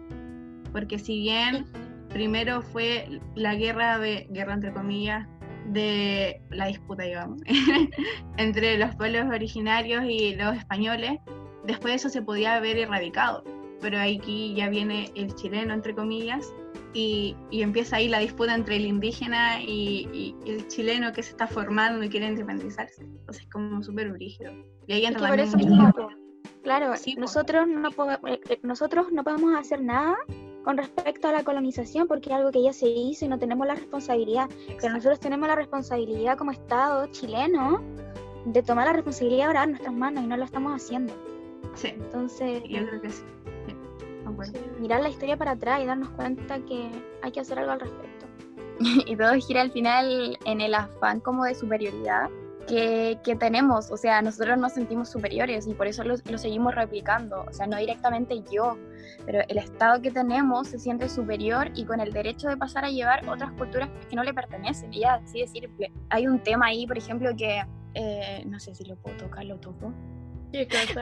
Porque 0.71 0.97
si 0.97 1.19
bien 1.19 1.65
primero 2.10 2.62
fue 2.62 3.22
la 3.36 3.56
guerra 3.56 4.00
de, 4.00 4.28
guerra 4.30 4.54
entre 4.54 4.74
comillas, 4.74 5.28
de 5.68 6.42
la 6.50 6.68
disputa, 6.68 7.04
digamos, 7.04 7.42
entre 8.38 8.78
los 8.78 8.96
pueblos 8.96 9.26
originarios 9.28 10.04
y 10.08 10.36
los 10.36 10.56
españoles. 10.56 11.20
Después 11.66 11.94
de 11.94 11.96
eso 11.96 12.10
se 12.10 12.22
podía 12.22 12.56
haber 12.56 12.78
erradicado, 12.78 13.44
pero 13.82 14.00
aquí 14.00 14.54
ya 14.56 14.70
viene 14.70 15.12
el 15.16 15.34
chileno, 15.36 15.74
entre 15.74 15.96
comillas, 15.96 16.54
y, 16.94 17.36
empieza 17.52 17.98
ahí 17.98 18.08
la 18.08 18.20
disputa 18.20 18.54
entre 18.54 18.76
el 18.76 18.86
indígena 18.86 19.62
y, 19.62 20.36
el 20.46 20.68
chileno 20.68 21.12
que 21.13 21.24
se 21.24 21.32
está 21.32 21.48
formando 21.48 22.04
y 22.04 22.10
quiere 22.10 22.28
independizarse. 22.28 23.04
Entonces 23.04 23.44
es 23.44 23.50
como 23.50 23.82
súper 23.82 24.12
brígido. 24.12 24.52
Y 24.88 24.94
ahí 24.94 25.06
entra 25.06 25.36
Claro, 26.63 26.94
nosotros, 27.18 27.68
no 27.68 27.89
eh, 27.89 28.39
eh, 28.50 28.60
nosotros 28.63 29.12
no 29.12 29.26
podemos 29.26 29.54
hacer 29.60 29.82
nada 29.82 30.16
con 30.63 30.78
respecto 30.78 31.28
a 31.28 31.32
la 31.32 31.43
colonización, 31.43 32.08
porque 32.08 32.30
es 32.30 32.36
algo 32.36 32.52
que 32.52 32.63
ya 32.63 32.73
se 32.73 32.88
hizo 32.88 33.26
y 33.26 33.28
no 33.28 33.38
tenemos 33.38 33.67
la 33.67 33.76
responsabilidad. 33.76 34.49
Pero 34.82 34.93
nosotros 34.93 35.19
tenemos 35.19 35.47
la 35.47 35.56
responsabilidad 35.56 36.38
como 36.38 36.52
Estado 36.52 37.08
chileno 37.08 37.82
de 38.45 38.63
tomar 38.63 38.88
la 38.88 38.93
responsabilidad 38.93 39.47
ahora 39.47 39.63
en 39.63 39.71
nuestras 39.71 39.93
manos 39.93 40.23
y 40.23 40.28
no 40.28 40.38
lo 40.38 40.45
estamos 40.45 40.73
haciendo. 40.73 41.13
Sí. 41.76 41.89
Entonces, 41.89 42.63
yo 42.63 42.86
creo 42.88 43.02
que 43.02 43.10
sí. 43.10 43.23
Mirar 44.80 45.02
la 45.02 45.10
historia 45.10 45.38
para 45.38 45.52
atrás 45.52 45.82
y 45.82 45.86
darnos 45.86 46.10
cuenta 46.12 46.60
que 46.60 46.89
hay 47.21 47.32
que 47.32 47.39
hacer 47.39 47.60
algo 47.60 47.71
al 47.71 47.82
respecto. 47.82 48.26
y 49.06 49.15
todo 49.15 49.34
gira 49.36 49.62
al 49.62 49.71
final 49.71 50.38
en 50.45 50.62
el 50.62 50.73
afán 50.73 51.19
como 51.19 51.43
de 51.45 51.56
superioridad 51.56 52.30
que, 52.67 53.36
tenemos, 53.39 53.91
o 53.91 53.97
sea, 53.97 54.21
nosotros 54.21 54.58
nos 54.58 54.73
sentimos 54.73 55.10
superiores 55.10 55.67
y 55.67 55.73
por 55.73 55.88
eso 55.88 56.04
lo, 56.04 56.17
seguimos 56.17 56.76
replicando, 56.76 57.45
o 57.47 57.54
sea, 57.54 57.67
no 57.67 57.78
directamente 57.78 58.41
yo, 58.52 58.78
pero 59.26 59.41
el 59.47 59.58
Estado 59.58 60.02
que 60.02 60.12
tenemos 60.12 60.67
se 60.67 60.80
siente 60.80 61.10
superior 61.10 61.71
y 61.76 61.86
con 61.86 61.99
el 61.99 62.13
derecho 62.13 62.47
de 62.47 62.58
pasar 62.58 62.86
a 62.86 62.89
llevar 62.89 63.28
otras 63.28 63.52
culturas 63.54 63.89
que 64.10 64.15
no 64.15 64.23
le 64.23 64.34
pertenecen, 64.34 64.93
y 64.93 65.02
ya, 65.02 65.15
así 65.15 65.41
de 65.41 65.47
simple. 65.47 65.91
Hay 66.10 66.28
un 66.28 66.39
tema 66.39 66.67
ahí, 66.67 66.88
por 66.88 66.97
ejemplo, 66.97 67.36
que, 67.36 67.63
eh, 67.95 68.43
no 68.45 68.60
sé 68.60 68.73
si 68.76 68.86
lo 68.86 68.95
puedo 68.95 69.17
tocar, 69.17 69.45
lo 69.45 69.58
toco. 69.58 69.93
¿Qué 70.52 70.67
cosa? 70.67 71.02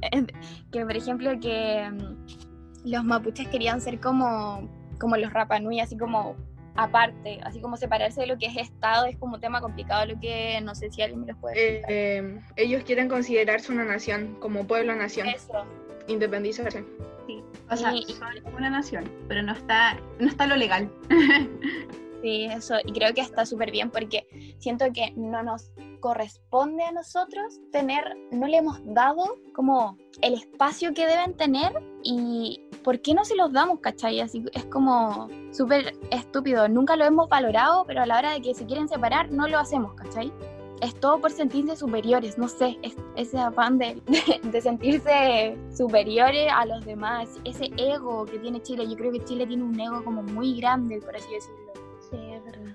que, 0.72 0.84
por 0.84 0.96
ejemplo, 0.96 1.38
que 1.40 1.90
mm, 1.90 2.88
los 2.90 3.04
mapuches 3.04 3.48
querían 3.48 3.80
ser 3.80 4.00
como, 4.00 4.68
como 4.98 5.16
los 5.16 5.32
Rapanui, 5.32 5.80
así 5.80 5.96
como 5.96 6.36
aparte, 6.74 7.40
así 7.42 7.60
como 7.60 7.76
separarse 7.76 8.20
de 8.20 8.26
lo 8.26 8.38
que 8.38 8.46
es 8.46 8.56
Estado 8.56 9.06
es 9.06 9.16
como 9.16 9.34
un 9.34 9.40
tema 9.40 9.60
complicado, 9.60 10.06
lo 10.06 10.18
que 10.20 10.60
no 10.62 10.74
sé 10.74 10.90
si 10.90 11.02
alguien 11.02 11.20
me 11.20 11.32
lo 11.32 11.38
puede 11.38 11.78
eh, 11.78 11.82
eh, 11.88 12.40
ellos 12.56 12.82
quieren 12.84 13.08
considerarse 13.08 13.72
una 13.72 13.84
nación, 13.84 14.36
como 14.40 14.66
pueblo-nación. 14.66 15.28
Eso. 15.28 15.64
Independizarse. 16.06 16.84
Sí, 17.26 17.42
o 17.70 17.76
sea, 17.76 17.92
son 17.92 18.54
una 18.54 18.70
nación, 18.70 19.10
pero 19.28 19.42
no 19.42 19.52
está, 19.52 19.98
no 20.18 20.28
está 20.28 20.46
lo 20.46 20.56
legal. 20.56 20.90
sí, 22.22 22.46
eso, 22.46 22.76
y 22.84 22.92
creo 22.92 23.14
que 23.14 23.20
está 23.20 23.46
súper 23.46 23.70
bien 23.70 23.90
porque 23.90 24.26
siento 24.58 24.86
que 24.92 25.12
no 25.16 25.42
nos 25.42 25.70
corresponde 26.00 26.82
a 26.82 26.92
nosotros 26.92 27.60
tener, 27.70 28.04
no 28.32 28.46
le 28.46 28.56
hemos 28.56 28.80
dado 28.84 29.36
como 29.54 29.96
el 30.22 30.34
espacio 30.34 30.94
que 30.94 31.06
deben 31.06 31.36
tener 31.36 31.72
y 32.02 32.69
¿por 32.82 33.00
qué 33.00 33.14
no 33.14 33.24
se 33.24 33.36
los 33.36 33.52
damos, 33.52 33.80
cachai? 33.80 34.20
Así 34.20 34.44
es 34.52 34.64
como 34.66 35.28
súper 35.52 35.94
estúpido, 36.10 36.68
nunca 36.68 36.96
lo 36.96 37.04
hemos 37.04 37.28
valorado, 37.28 37.84
pero 37.86 38.02
a 38.02 38.06
la 38.06 38.18
hora 38.18 38.32
de 38.32 38.40
que 38.40 38.54
se 38.54 38.66
quieren 38.66 38.88
separar 38.88 39.30
no 39.30 39.48
lo 39.48 39.58
hacemos, 39.58 39.94
cachai? 39.94 40.32
Es 40.80 40.94
todo 40.94 41.20
por 41.20 41.30
sentirse 41.30 41.76
superiores, 41.76 42.38
no 42.38 42.48
sé, 42.48 42.78
es, 42.82 42.96
ese 43.14 43.38
afán 43.38 43.78
de, 43.78 44.00
de, 44.42 44.60
sentirse 44.62 45.56
superiores 45.76 46.50
a 46.50 46.64
los 46.64 46.84
demás, 46.86 47.28
ese 47.44 47.70
ego 47.76 48.24
que 48.24 48.38
tiene 48.38 48.62
Chile, 48.62 48.88
yo 48.88 48.96
creo 48.96 49.12
que 49.12 49.22
Chile 49.24 49.46
tiene 49.46 49.62
un 49.62 49.78
ego 49.78 50.02
como 50.02 50.22
muy 50.22 50.58
grande, 50.58 51.00
por 51.00 51.14
así 51.14 51.30
decirlo. 51.32 51.72
Sí, 52.10 52.16
es 52.32 52.44
verdad. 52.44 52.74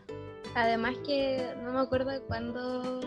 Además 0.55 0.95
que 1.05 1.53
no 1.63 1.73
me 1.73 1.79
acuerdo 1.79 2.11
cuando 2.27 3.01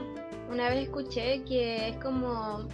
una 0.51 0.69
vez 0.69 0.85
escuché 0.85 1.45
que 1.45 1.91
es 1.91 1.97
como, 1.99 2.67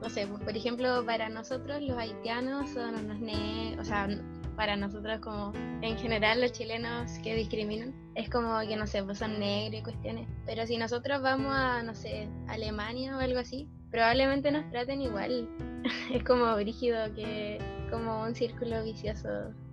no 0.00 0.08
sé, 0.10 0.26
pues, 0.26 0.42
por 0.42 0.56
ejemplo, 0.56 1.04
para 1.04 1.28
nosotros 1.28 1.82
los 1.82 1.98
haitianos 1.98 2.70
son 2.70 2.94
unos 2.94 3.20
negros, 3.20 3.80
o 3.80 3.84
sea, 3.84 4.08
para 4.56 4.76
nosotros 4.76 5.20
como 5.20 5.52
en 5.82 5.96
general 5.96 6.40
los 6.40 6.52
chilenos 6.52 7.18
que 7.22 7.34
discriminan, 7.34 7.94
es 8.16 8.28
como 8.28 8.58
que 8.60 8.76
no 8.76 8.86
sé, 8.86 9.02
pues 9.04 9.18
son 9.18 9.38
negros 9.38 9.80
y 9.80 9.84
cuestiones. 9.84 10.28
Pero 10.46 10.66
si 10.66 10.76
nosotros 10.76 11.22
vamos 11.22 11.52
a, 11.54 11.82
no 11.82 11.94
sé, 11.94 12.28
Alemania 12.48 13.16
o 13.16 13.20
algo 13.20 13.38
así, 13.38 13.68
probablemente 13.90 14.50
nos 14.50 14.68
traten 14.70 15.00
igual. 15.00 15.48
es 16.12 16.24
como 16.24 16.54
brígido 16.56 17.14
que 17.14 17.58
como 17.90 18.22
un 18.22 18.34
círculo 18.34 18.82
vicioso, 18.82 19.28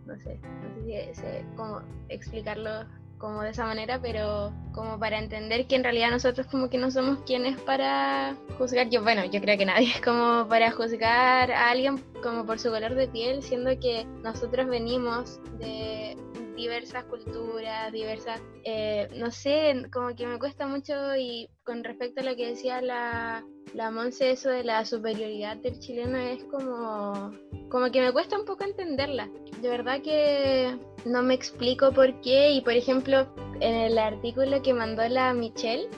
no 0.05 0.17
sé, 0.19 0.39
no 0.61 0.85
sé 0.85 1.13
si 1.13 1.21
sé 1.21 1.45
cómo 1.55 1.81
explicarlo 2.09 2.85
como 3.17 3.41
de 3.41 3.51
esa 3.51 3.65
manera, 3.65 3.99
pero 4.01 4.51
como 4.73 4.99
para 4.99 5.19
entender 5.19 5.67
que 5.67 5.75
en 5.75 5.83
realidad 5.83 6.11
nosotros 6.11 6.47
como 6.47 6.69
que 6.69 6.77
no 6.77 6.91
somos 6.91 7.19
quienes 7.25 7.59
para 7.61 8.35
juzgar, 8.57 8.89
yo 8.89 9.03
bueno, 9.03 9.25
yo 9.25 9.41
creo 9.41 9.57
que 9.57 9.65
nadie 9.65 9.89
es 9.89 10.01
como 10.01 10.47
para 10.47 10.71
juzgar 10.71 11.51
a 11.51 11.69
alguien 11.69 12.03
como 12.21 12.45
por 12.45 12.59
su 12.59 12.69
color 12.69 12.95
de 12.95 13.07
piel, 13.07 13.41
siendo 13.41 13.77
que 13.79 14.05
nosotros 14.23 14.67
venimos 14.67 15.39
de 15.59 16.17
diversas 16.55 17.03
culturas, 17.05 17.91
diversas, 17.91 18.41
eh, 18.63 19.07
no 19.15 19.31
sé, 19.31 19.85
como 19.91 20.15
que 20.15 20.25
me 20.25 20.39
cuesta 20.39 20.67
mucho 20.67 21.15
y 21.15 21.49
con 21.63 21.83
respecto 21.83 22.21
a 22.21 22.23
lo 22.23 22.35
que 22.35 22.47
decía 22.47 22.81
la, 22.81 23.45
la 23.73 23.91
Monse, 23.91 24.31
eso 24.31 24.49
de 24.49 24.63
la 24.63 24.85
superioridad 24.85 25.57
del 25.57 25.79
chileno 25.79 26.17
es 26.17 26.43
como, 26.45 27.31
como 27.69 27.91
que 27.91 28.01
me 28.01 28.11
cuesta 28.11 28.39
un 28.39 28.45
poco 28.45 28.63
entenderla. 28.63 29.29
De 29.61 29.69
verdad 29.69 30.01
que 30.01 30.77
no 31.05 31.21
me 31.21 31.33
explico 31.33 31.91
por 31.91 32.21
qué 32.21 32.51
y 32.51 32.61
por 32.61 32.73
ejemplo 32.73 33.27
en 33.59 33.75
el 33.75 33.97
artículo 33.97 34.61
que 34.61 34.73
mandó 34.73 35.07
la 35.07 35.33
Michelle, 35.33 35.89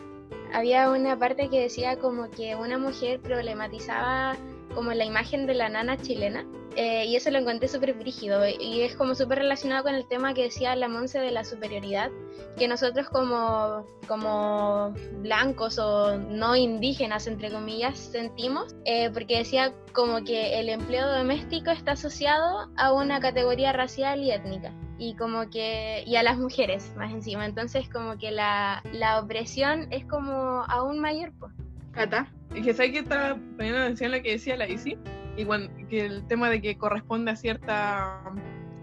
había 0.53 0.89
una 0.89 1.17
parte 1.17 1.49
que 1.49 1.61
decía 1.61 1.97
como 1.97 2.29
que 2.29 2.55
una 2.55 2.77
mujer 2.77 3.19
problematizaba 3.19 4.37
como 4.77 4.93
la 4.93 5.05
imagen 5.05 5.47
de 5.47 5.55
la 5.55 5.69
nana 5.69 5.97
chilena 5.97 6.45
eh, 6.75 7.05
y 7.07 7.15
eso 7.15 7.31
lo 7.31 7.39
encontré 7.39 7.67
súper 7.67 7.95
brígido 7.95 8.47
y 8.47 8.81
es 8.81 8.95
como 8.95 9.15
súper 9.15 9.39
relacionado 9.39 9.85
con 9.85 9.95
el 9.95 10.07
tema 10.07 10.35
que 10.35 10.43
decía 10.43 10.75
la 10.75 10.87
Monse 10.87 11.17
de 11.17 11.31
la 11.31 11.43
superioridad, 11.43 12.11
que 12.59 12.67
nosotros 12.67 13.09
como, 13.09 13.83
como 14.07 14.93
blancos 15.23 15.79
o 15.79 16.19
no 16.19 16.55
indígenas, 16.55 17.25
entre 17.25 17.51
comillas, 17.51 17.97
sentimos, 17.97 18.75
eh, 18.85 19.09
porque 19.11 19.39
decía 19.39 19.73
como 19.93 20.23
que 20.23 20.59
el 20.59 20.69
empleo 20.69 21.07
doméstico 21.07 21.71
está 21.71 21.93
asociado 21.93 22.69
a 22.77 22.93
una 22.93 23.19
categoría 23.19 23.73
racial 23.73 24.21
y 24.21 24.29
étnica 24.29 24.71
y 24.99 25.15
como 25.15 25.49
que 25.49 26.03
y 26.05 26.15
a 26.17 26.21
las 26.21 26.37
mujeres 26.37 26.93
más 26.95 27.11
encima. 27.11 27.47
Entonces 27.47 27.89
como 27.89 28.19
que 28.19 28.29
la, 28.29 28.83
la 28.93 29.19
opresión 29.19 29.91
es 29.91 30.05
como 30.05 30.63
aún 30.67 30.99
mayor 30.99 31.33
pues 31.39 31.53
Cata 31.97 32.31
Y 32.55 32.61
que 32.61 32.73
sabes 32.73 32.91
que 32.91 32.99
estaba 32.99 33.35
poniendo 33.57 33.81
atención 33.81 34.13
a 34.13 34.17
lo 34.17 34.23
que 34.23 34.31
decía 34.31 34.55
la 34.55 34.69
Isi, 34.69 34.97
y 35.35 35.43
bueno, 35.43 35.69
que 35.89 36.05
el 36.05 36.25
tema 36.27 36.49
de 36.49 36.61
que 36.61 36.77
corresponde 36.77 37.31
a 37.31 37.35
cierta 37.35 38.21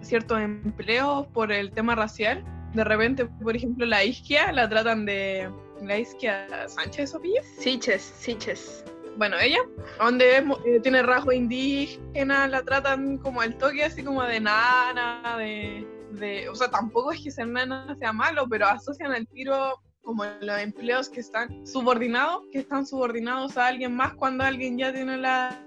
ciertos 0.05 0.39
empleos 0.41 1.27
por 1.29 1.51
el 1.51 1.71
tema 1.73 1.95
racial. 1.95 2.45
De 2.75 2.85
repente, 2.85 3.27
por 3.27 3.57
ejemplo, 3.57 3.87
la 3.87 4.05
isquia 4.05 4.53
la 4.53 4.69
tratan 4.69 5.07
de. 5.07 5.51
La 5.83 5.99
isquia 5.99 6.47
Sánchez 6.69 7.11
Sofía. 7.11 7.43
Siches, 7.59 8.03
Siches. 8.03 8.85
Bueno, 9.17 9.37
ella, 9.39 9.61
donde 9.99 10.39
es 10.39 10.45
eh, 10.67 10.81
tiene 10.81 11.03
rasgo 11.03 11.33
indígena, 11.33 12.49
la 12.49 12.63
tratan 12.63 13.19
como 13.19 13.41
al 13.41 13.57
toque, 13.57 13.85
así 13.85 14.03
como 14.03 14.23
de 14.25 14.41
nana, 14.41 15.37
de, 15.39 15.87
de. 16.13 16.49
O 16.49 16.55
sea, 16.55 16.69
tampoco 16.69 17.13
es 17.13 17.23
que 17.23 17.31
ser 17.31 17.47
nana 17.47 17.95
sea 17.99 18.13
malo, 18.13 18.47
pero 18.49 18.67
asocian 18.67 19.13
al 19.13 19.27
tiro 19.29 19.81
como 20.05 20.25
los 20.41 20.61
empleos 20.61 21.09
que 21.09 21.21
están 21.21 21.67
subordinados, 21.67 22.43
que 22.53 22.59
están 22.59 22.87
subordinados 22.87 23.57
a 23.57 23.67
alguien 23.67 23.97
más 23.97 24.15
cuando 24.15 24.45
alguien 24.45 24.79
ya 24.79 24.93
tiene 24.93 25.17
la 25.17 25.59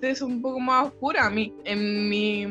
es 0.00 0.20
un 0.20 0.42
poco 0.42 0.58
más 0.58 0.88
oscura. 0.88 1.26
A 1.26 1.30
mí, 1.30 1.54
en 1.64 2.08
mi 2.08 2.48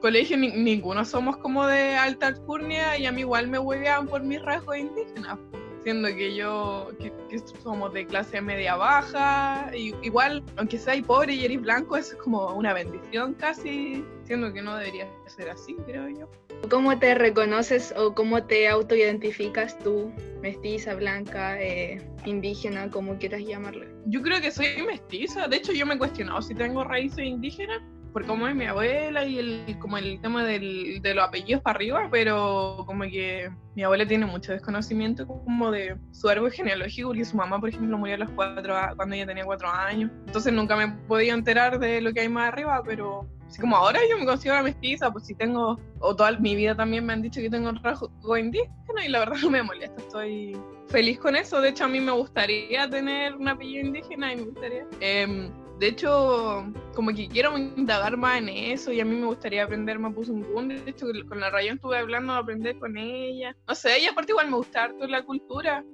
colegio, 0.00 0.36
ni- 0.36 0.52
ninguno 0.52 1.04
somos 1.04 1.36
como 1.38 1.66
de 1.66 1.96
alta 1.96 2.28
alcurnia 2.28 2.96
y 2.96 3.06
a 3.06 3.12
mí 3.12 3.22
igual 3.22 3.48
me 3.48 3.58
hueveaban 3.58 4.06
por 4.06 4.22
mis 4.22 4.40
rasgos 4.42 4.76
indígenas. 4.76 5.36
Siendo 5.82 6.08
que 6.08 6.34
yo, 6.34 6.90
que, 7.00 7.12
que 7.28 7.38
somos 7.62 7.92
de 7.92 8.06
clase 8.06 8.40
media 8.40 8.76
baja, 8.76 9.70
y 9.74 9.94
igual, 10.02 10.44
aunque 10.56 10.78
sea 10.78 10.94
pobre 11.02 11.34
y 11.34 11.44
eres 11.44 11.60
blanco, 11.60 11.96
eso 11.96 12.12
es 12.12 12.22
como 12.22 12.54
una 12.54 12.72
bendición 12.72 13.34
casi, 13.34 14.04
siendo 14.24 14.52
que 14.52 14.62
no 14.62 14.76
debería 14.76 15.08
ser 15.26 15.50
así, 15.50 15.74
creo 15.86 16.08
yo. 16.08 16.28
¿Cómo 16.70 16.96
te 16.98 17.14
reconoces 17.14 17.92
o 17.96 18.14
cómo 18.14 18.44
te 18.44 18.68
autoidentificas 18.68 19.76
tú, 19.80 20.12
mestiza, 20.40 20.94
blanca, 20.94 21.60
eh, 21.60 22.00
indígena, 22.24 22.88
como 22.90 23.18
quieras 23.18 23.42
llamarle? 23.42 23.88
Yo 24.06 24.22
creo 24.22 24.40
que 24.40 24.52
soy 24.52 24.68
mestiza, 24.86 25.48
de 25.48 25.56
hecho 25.56 25.72
yo 25.72 25.84
me 25.86 25.94
he 25.94 25.98
cuestionado 25.98 26.40
si 26.42 26.54
tengo 26.54 26.84
raíces 26.84 27.24
indígenas, 27.24 27.82
por 28.12 28.26
cómo 28.26 28.46
es 28.46 28.54
mi 28.54 28.66
abuela 28.66 29.24
y 29.24 29.38
el, 29.38 29.76
como 29.78 29.96
el 29.96 30.20
tema 30.20 30.44
del, 30.44 31.00
de 31.00 31.14
los 31.14 31.24
apellidos 31.24 31.62
para 31.62 31.76
arriba, 31.76 32.08
pero 32.10 32.84
como 32.86 33.04
que 33.04 33.50
mi 33.74 33.82
abuela 33.82 34.06
tiene 34.06 34.26
mucho 34.26 34.52
desconocimiento 34.52 35.26
como 35.26 35.70
de 35.70 35.96
su 36.12 36.28
árbol 36.28 36.52
genealógico, 36.52 37.08
porque 37.08 37.24
su 37.24 37.36
mamá, 37.36 37.58
por 37.58 37.70
ejemplo, 37.70 37.96
murió 37.96 38.16
a 38.16 38.18
los 38.18 38.30
cuatro, 38.30 38.74
cuando 38.96 39.14
ella 39.14 39.26
tenía 39.26 39.44
cuatro 39.44 39.68
años, 39.68 40.10
entonces 40.26 40.52
nunca 40.52 40.76
me 40.76 40.88
podido 41.08 41.34
enterar 41.34 41.78
de 41.78 42.00
lo 42.00 42.12
que 42.12 42.20
hay 42.20 42.28
más 42.28 42.52
arriba, 42.52 42.82
pero 42.84 43.26
así 43.46 43.60
como 43.60 43.76
ahora 43.76 44.00
yo 44.10 44.18
me 44.18 44.26
considero 44.26 44.62
mestiza, 44.62 45.10
pues 45.10 45.26
si 45.26 45.34
tengo, 45.34 45.80
o 46.00 46.14
toda 46.14 46.32
mi 46.38 46.54
vida 46.54 46.74
también 46.74 47.06
me 47.06 47.14
han 47.14 47.22
dicho 47.22 47.40
que 47.40 47.50
tengo 47.50 47.72
rasgo 47.82 48.36
indígena 48.36 49.04
y 49.04 49.08
la 49.08 49.20
verdad 49.20 49.36
no 49.42 49.50
me 49.50 49.62
molesta, 49.62 50.00
estoy 50.00 50.56
feliz 50.88 51.18
con 51.18 51.34
eso, 51.36 51.60
de 51.60 51.70
hecho 51.70 51.84
a 51.84 51.88
mí 51.88 52.00
me 52.00 52.12
gustaría 52.12 52.88
tener 52.90 53.34
un 53.34 53.48
apellido 53.48 53.86
indígena 53.86 54.32
y 54.32 54.36
me 54.36 54.42
gustaría... 54.42 54.86
em, 55.00 55.61
de 55.78 55.88
hecho, 55.88 56.72
como 56.94 57.12
que 57.12 57.28
quiero 57.28 57.56
indagar 57.56 58.16
más 58.16 58.38
en 58.38 58.48
eso 58.48 58.92
y 58.92 59.00
a 59.00 59.04
mí 59.04 59.16
me 59.16 59.26
gustaría 59.26 59.64
aprender 59.64 59.98
Mapuzungún. 59.98 60.68
De 60.68 60.90
hecho, 60.90 61.06
con 61.28 61.40
la 61.40 61.50
Rayón 61.50 61.76
estuve 61.76 61.98
hablando 61.98 62.32
de 62.32 62.38
aprender 62.38 62.78
con 62.78 62.96
ella. 62.96 63.56
No 63.66 63.74
sé, 63.74 63.96
ella 63.96 64.10
aparte 64.12 64.32
igual 64.32 64.50
me 64.50 64.56
gusta 64.56 64.84
harto 64.84 65.06
la 65.06 65.22
cultura. 65.24 65.84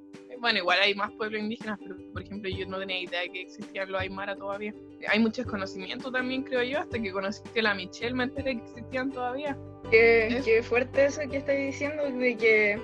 Bueno, 0.41 0.59
igual 0.59 0.79
hay 0.81 0.95
más 0.95 1.11
pueblos 1.13 1.41
indígenas, 1.41 1.79
pero 1.83 1.97
por 2.13 2.23
ejemplo 2.23 2.49
yo 2.49 2.65
no 2.67 2.79
tenía 2.79 3.01
idea 3.01 3.23
de 3.23 3.31
que 3.31 3.43
existían 3.43 3.91
los 3.91 4.01
Aymara 4.01 4.37
todavía. 4.37 4.73
Hay 5.09 5.19
mucho 5.19 5.43
desconocimiento 5.43 6.13
también, 6.13 6.45
creo 6.45 6.63
yo, 6.63 6.79
hasta 6.79 7.01
que 7.01 7.11
conocí 7.11 7.43
a 7.59 7.63
la 7.63 7.75
Michelle 7.75 8.15
me 8.15 8.25
enteré 8.25 8.57
que 8.57 8.65
existían 8.65 9.11
todavía. 9.11 9.59
Qué, 9.91 10.41
qué 10.45 10.63
fuerte 10.63 11.07
eso 11.07 11.23
que 11.29 11.39
estáis 11.39 11.73
diciendo, 11.73 12.05
de 12.05 12.37
que, 12.37 12.81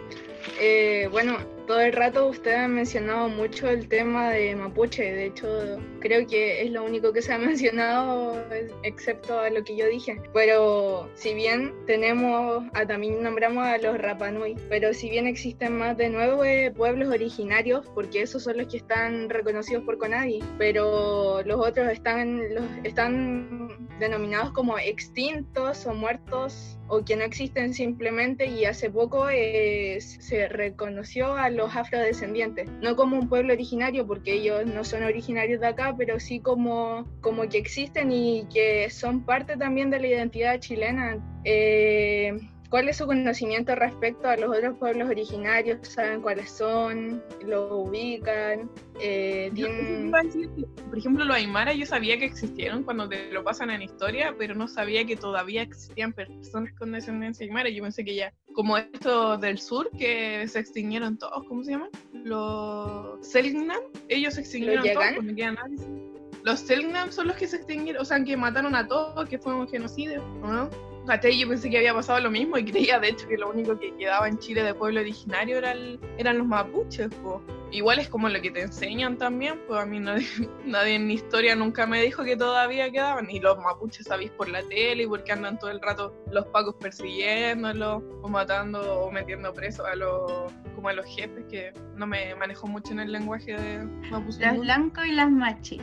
eh, 0.61 1.09
bueno, 1.11 1.39
todo 1.67 1.81
el 1.81 1.93
rato 1.93 2.29
usted 2.29 2.55
ha 2.55 2.69
mencionado 2.69 3.29
mucho 3.29 3.69
el 3.69 3.89
tema 3.89 4.31
de 4.31 4.55
mapuche, 4.55 5.03
de 5.03 5.27
hecho 5.27 5.79
creo 6.01 6.27
que 6.27 6.63
es 6.63 6.71
lo 6.71 6.85
único 6.85 7.13
que 7.13 7.23
se 7.23 7.33
ha 7.33 7.39
mencionado, 7.51 8.45
excepto 8.83 9.39
a 9.39 9.51
lo 9.51 9.65
que 9.65 9.77
yo 9.77 9.87
dije. 9.87 10.21
Pero 10.33 11.09
si 11.15 11.35
bien 11.35 11.73
tenemos, 11.87 12.65
ah, 12.75 12.87
también 12.87 13.23
nombramos 13.23 13.65
a 13.65 13.79
los 13.79 13.99
Rapanui, 13.99 14.57
pero 14.69 14.93
si 14.93 15.09
bien 15.11 15.27
existen 15.27 15.79
más 15.79 15.97
de 15.97 16.11
nueve 16.11 16.71
pueblos 16.71 17.09
originarios, 17.09 17.87
porque 17.95 18.23
esos 18.23 18.43
son 18.43 18.59
los 18.59 18.67
que 18.67 18.79
están 18.79 19.31
reconocidos 19.31 19.85
por 19.85 19.99
CONADI, 19.99 20.45
pero 20.59 21.43
los 21.45 21.67
otros 21.67 21.89
están, 21.89 22.55
los, 22.55 22.65
están 22.83 23.89
denominados 23.99 24.53
como 24.53 24.79
extintos 24.79 25.87
o 25.87 25.95
muertos 25.95 26.79
o 26.89 27.05
que 27.05 27.17
no 27.17 27.25
existen 27.25 27.75
simplemente 27.75 28.47
y 28.47 28.65
hace 28.65 28.91
poco 28.91 29.29
eh, 29.31 29.99
se 30.01 30.49
reconoció 30.49 31.35
a 31.35 31.51
los 31.51 31.75
afrodescendientes, 31.75 32.69
no 32.83 32.97
como 32.97 33.19
un 33.19 33.29
pueblo 33.29 33.53
originario 33.53 34.07
porque 34.07 34.35
ellos 34.35 34.67
no 34.67 34.85
son 34.85 35.03
originarios 35.03 35.61
de 35.61 35.69
acá, 35.69 35.95
pero 35.97 36.21
sí 36.21 36.41
como, 36.41 37.09
como 37.21 37.49
que 37.49 37.59
existen 37.59 38.13
y 38.13 38.47
que 38.53 38.91
son 38.91 39.25
parte 39.25 39.57
también 39.57 39.91
de 39.91 40.01
la 40.01 40.09
identidad 40.09 40.61
chilena. 40.61 41.19
Eh, 41.45 42.39
¿Cuál 42.75 42.89
es 42.89 42.97
su 42.97 43.07
conocimiento 43.07 43.73
respecto 43.77 44.29
a 44.29 44.37
los 44.37 44.51
otros 44.51 44.77
pueblos 44.79 45.09
originarios? 45.09 45.79
¿Saben 45.87 46.21
cuáles 46.21 46.51
son? 46.51 47.23
¿Lo 47.47 47.77
ubican? 47.77 48.69
Eh, 49.01 49.53
tienen- 49.55 50.11
por 50.11 50.99
ejemplo, 50.99 51.25
los 51.25 51.37
Aymara 51.37 51.73
yo 51.73 51.87
sabía 51.87 52.19
que 52.19 52.25
existieron 52.25 52.83
cuando 52.83 53.09
te 53.09 53.31
lo 53.31 53.45
pasan 53.45 53.71
en 53.71 53.83
historia, 53.83 54.35
pero 54.37 54.57
no 54.57 54.67
sabía 54.67 55.05
que 55.07 55.15
todavía 55.15 55.63
existían 55.63 56.13
personas 56.13 56.73
con 56.77 56.91
descendencia 56.91 57.47
Aymara. 57.47 57.69
Yo 57.69 57.85
pensé 57.85 58.05
que 58.05 58.17
ya, 58.17 58.33
como 58.55 58.77
estos 58.77 59.41
del 59.41 59.61
sur, 59.61 59.89
que 59.97 60.49
se 60.49 60.59
extinguieron 60.59 61.17
todos, 61.17 61.45
¿cómo 61.47 61.63
se 61.63 61.71
llaman? 61.71 61.91
Los 62.25 63.25
Selknam, 63.25 63.83
ellos 64.09 64.35
se 64.35 64.41
extinguieron 64.41 64.83
todos, 64.83 64.97
Yagan? 64.97 65.15
pues 65.15 65.79
nadie. 65.79 66.11
Los 66.43 66.59
Selknam 66.59 67.13
son 67.13 67.29
los 67.29 67.37
que 67.37 67.47
se 67.47 67.55
extinguieron, 67.55 68.03
o 68.03 68.05
sea, 68.05 68.25
que 68.25 68.37
mataron 68.37 68.75
a 68.75 68.89
todos, 68.89 69.29
que 69.29 69.39
fue 69.39 69.55
un 69.55 69.69
genocidio, 69.69 70.25
¿o 70.43 70.49
no? 70.49 70.94
¿Cachai? 71.07 71.39
Yo 71.39 71.49
pensé 71.49 71.69
que 71.69 71.77
había 71.79 71.93
pasado 71.93 72.19
lo 72.21 72.31
mismo 72.31 72.57
y 72.57 72.65
creía, 72.65 72.99
de 72.99 73.09
hecho, 73.09 73.29
que 73.29 73.37
lo 73.37 73.51
único 73.51 73.79
que 73.79 73.95
quedaba 73.97 74.27
en 74.29 74.39
Chile 74.39 74.63
de 74.63 74.73
pueblo 74.75 75.01
originario 75.01 75.59
era 75.59 75.73
el- 75.73 76.01
eran 76.19 76.39
los 76.39 76.47
mapuches, 76.47 77.09
po. 77.17 77.43
Igual 77.73 77.99
es 77.99 78.09
como 78.09 78.29
lo 78.29 78.41
que 78.41 78.51
te 78.53 78.63
enseñan 78.63 79.19
también, 79.19 79.61
pues 79.67 79.81
a 79.81 79.85
mí 79.85 79.99
nadie, 80.01 80.25
nadie 80.65 80.95
en 80.95 81.07
mi 81.07 81.15
historia 81.15 81.57
nunca 81.57 81.87
me 81.87 82.01
dijo 82.01 82.23
que 82.25 82.37
todavía 82.37 82.91
quedaban. 82.91 83.29
Y 83.31 83.41
los 83.41 83.59
mapuches 83.59 84.07
sabéis 84.07 84.31
por 84.31 84.49
la 84.49 84.63
tele 84.63 85.03
y 85.03 85.07
porque 85.07 85.33
andan 85.33 85.59
todo 85.59 85.71
el 85.71 85.81
rato 85.81 86.15
los 86.31 86.47
pacos 86.47 86.77
persiguiéndolos 86.81 88.03
o 88.23 88.29
matando 88.29 89.01
o 89.05 89.11
metiendo 89.11 89.53
presos 89.53 89.85
a 89.87 89.95
los 89.97 90.53
como 90.75 90.89
a 90.89 90.93
los 90.93 91.07
jefes 91.07 91.45
que 91.51 91.73
no 91.97 92.07
me 92.07 92.35
manejo 92.37 92.67
mucho 92.67 92.93
en 92.93 93.01
el 93.01 93.13
lenguaje 93.13 93.55
de 93.57 93.85
mapuche. 94.11 94.41
Las 94.41 94.59
blancos 94.59 95.07
y 95.07 95.13
las 95.13 95.31
machi. 95.31 95.81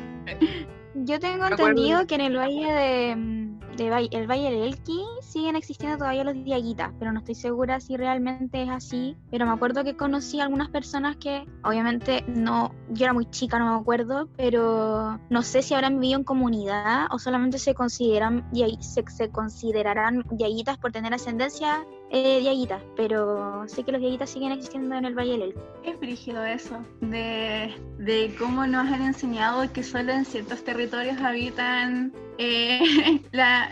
Yo 0.94 1.20
tengo 1.20 1.46
entendido 1.48 2.06
que 2.08 2.16
en 2.16 2.22
el 2.22 2.38
valle 2.38 2.72
de, 2.74 3.16
mm, 3.16 3.41
de 3.78 4.10
el 4.12 4.30
Valle 4.30 4.52
del 4.52 4.64
Elqui 4.64 5.02
siguen 5.22 5.56
existiendo 5.56 5.98
todavía 5.98 6.24
los 6.24 6.36
diaguitas, 6.44 6.92
pero 7.00 7.12
no 7.12 7.20
estoy 7.20 7.36
segura 7.36 7.80
si 7.80 7.98
realmente 7.98 8.64
es 8.64 8.70
así. 8.70 9.18
Pero 9.30 9.46
me 9.46 9.52
acuerdo 9.52 9.84
que 9.84 9.96
conocí 9.96 10.40
a 10.40 10.44
algunas 10.44 10.70
personas 10.70 11.18
que, 11.18 11.46
obviamente, 11.64 12.24
no, 12.28 12.74
yo 12.90 13.06
era 13.06 13.14
muy 13.14 13.30
chica, 13.30 13.60
no 13.60 13.74
me 13.76 13.82
acuerdo, 13.82 14.30
pero 14.38 15.20
no 15.30 15.42
sé 15.42 15.62
si 15.62 15.74
habrán 15.74 16.00
vivido 16.00 16.20
en 16.20 16.24
comunidad 16.24 17.08
o 17.12 17.20
solamente 17.20 17.58
se 17.60 17.74
consideran 17.74 18.50
se, 18.80 19.04
se 19.08 19.30
considerarán 19.30 20.24
diaguitas 20.32 20.78
por 20.78 20.92
tener 20.92 21.14
ascendencia 21.14 21.86
eh, 22.12 22.40
diaguita, 22.42 22.82
pero 22.96 23.64
sé 23.68 23.84
que 23.84 23.92
los 23.94 24.02
diaguitas 24.02 24.30
siguen 24.30 24.52
existiendo 24.52 24.96
en 24.96 25.06
el 25.06 25.16
Valle 25.16 25.32
del 25.32 25.42
Elqui. 25.44 25.60
Es 25.86 26.00
brígido 26.00 26.46
eso, 26.46 26.84
de, 27.00 27.74
de 27.98 28.36
cómo 28.38 28.68
nos 28.68 28.92
han 28.92 29.02
enseñado 29.02 29.72
que 29.72 29.82
solo 29.84 30.12
en 30.12 30.26
ciertos 30.26 30.64
territorios 30.64 31.18
habitan 31.22 32.14
eh, 32.38 32.80
la- 33.32 33.70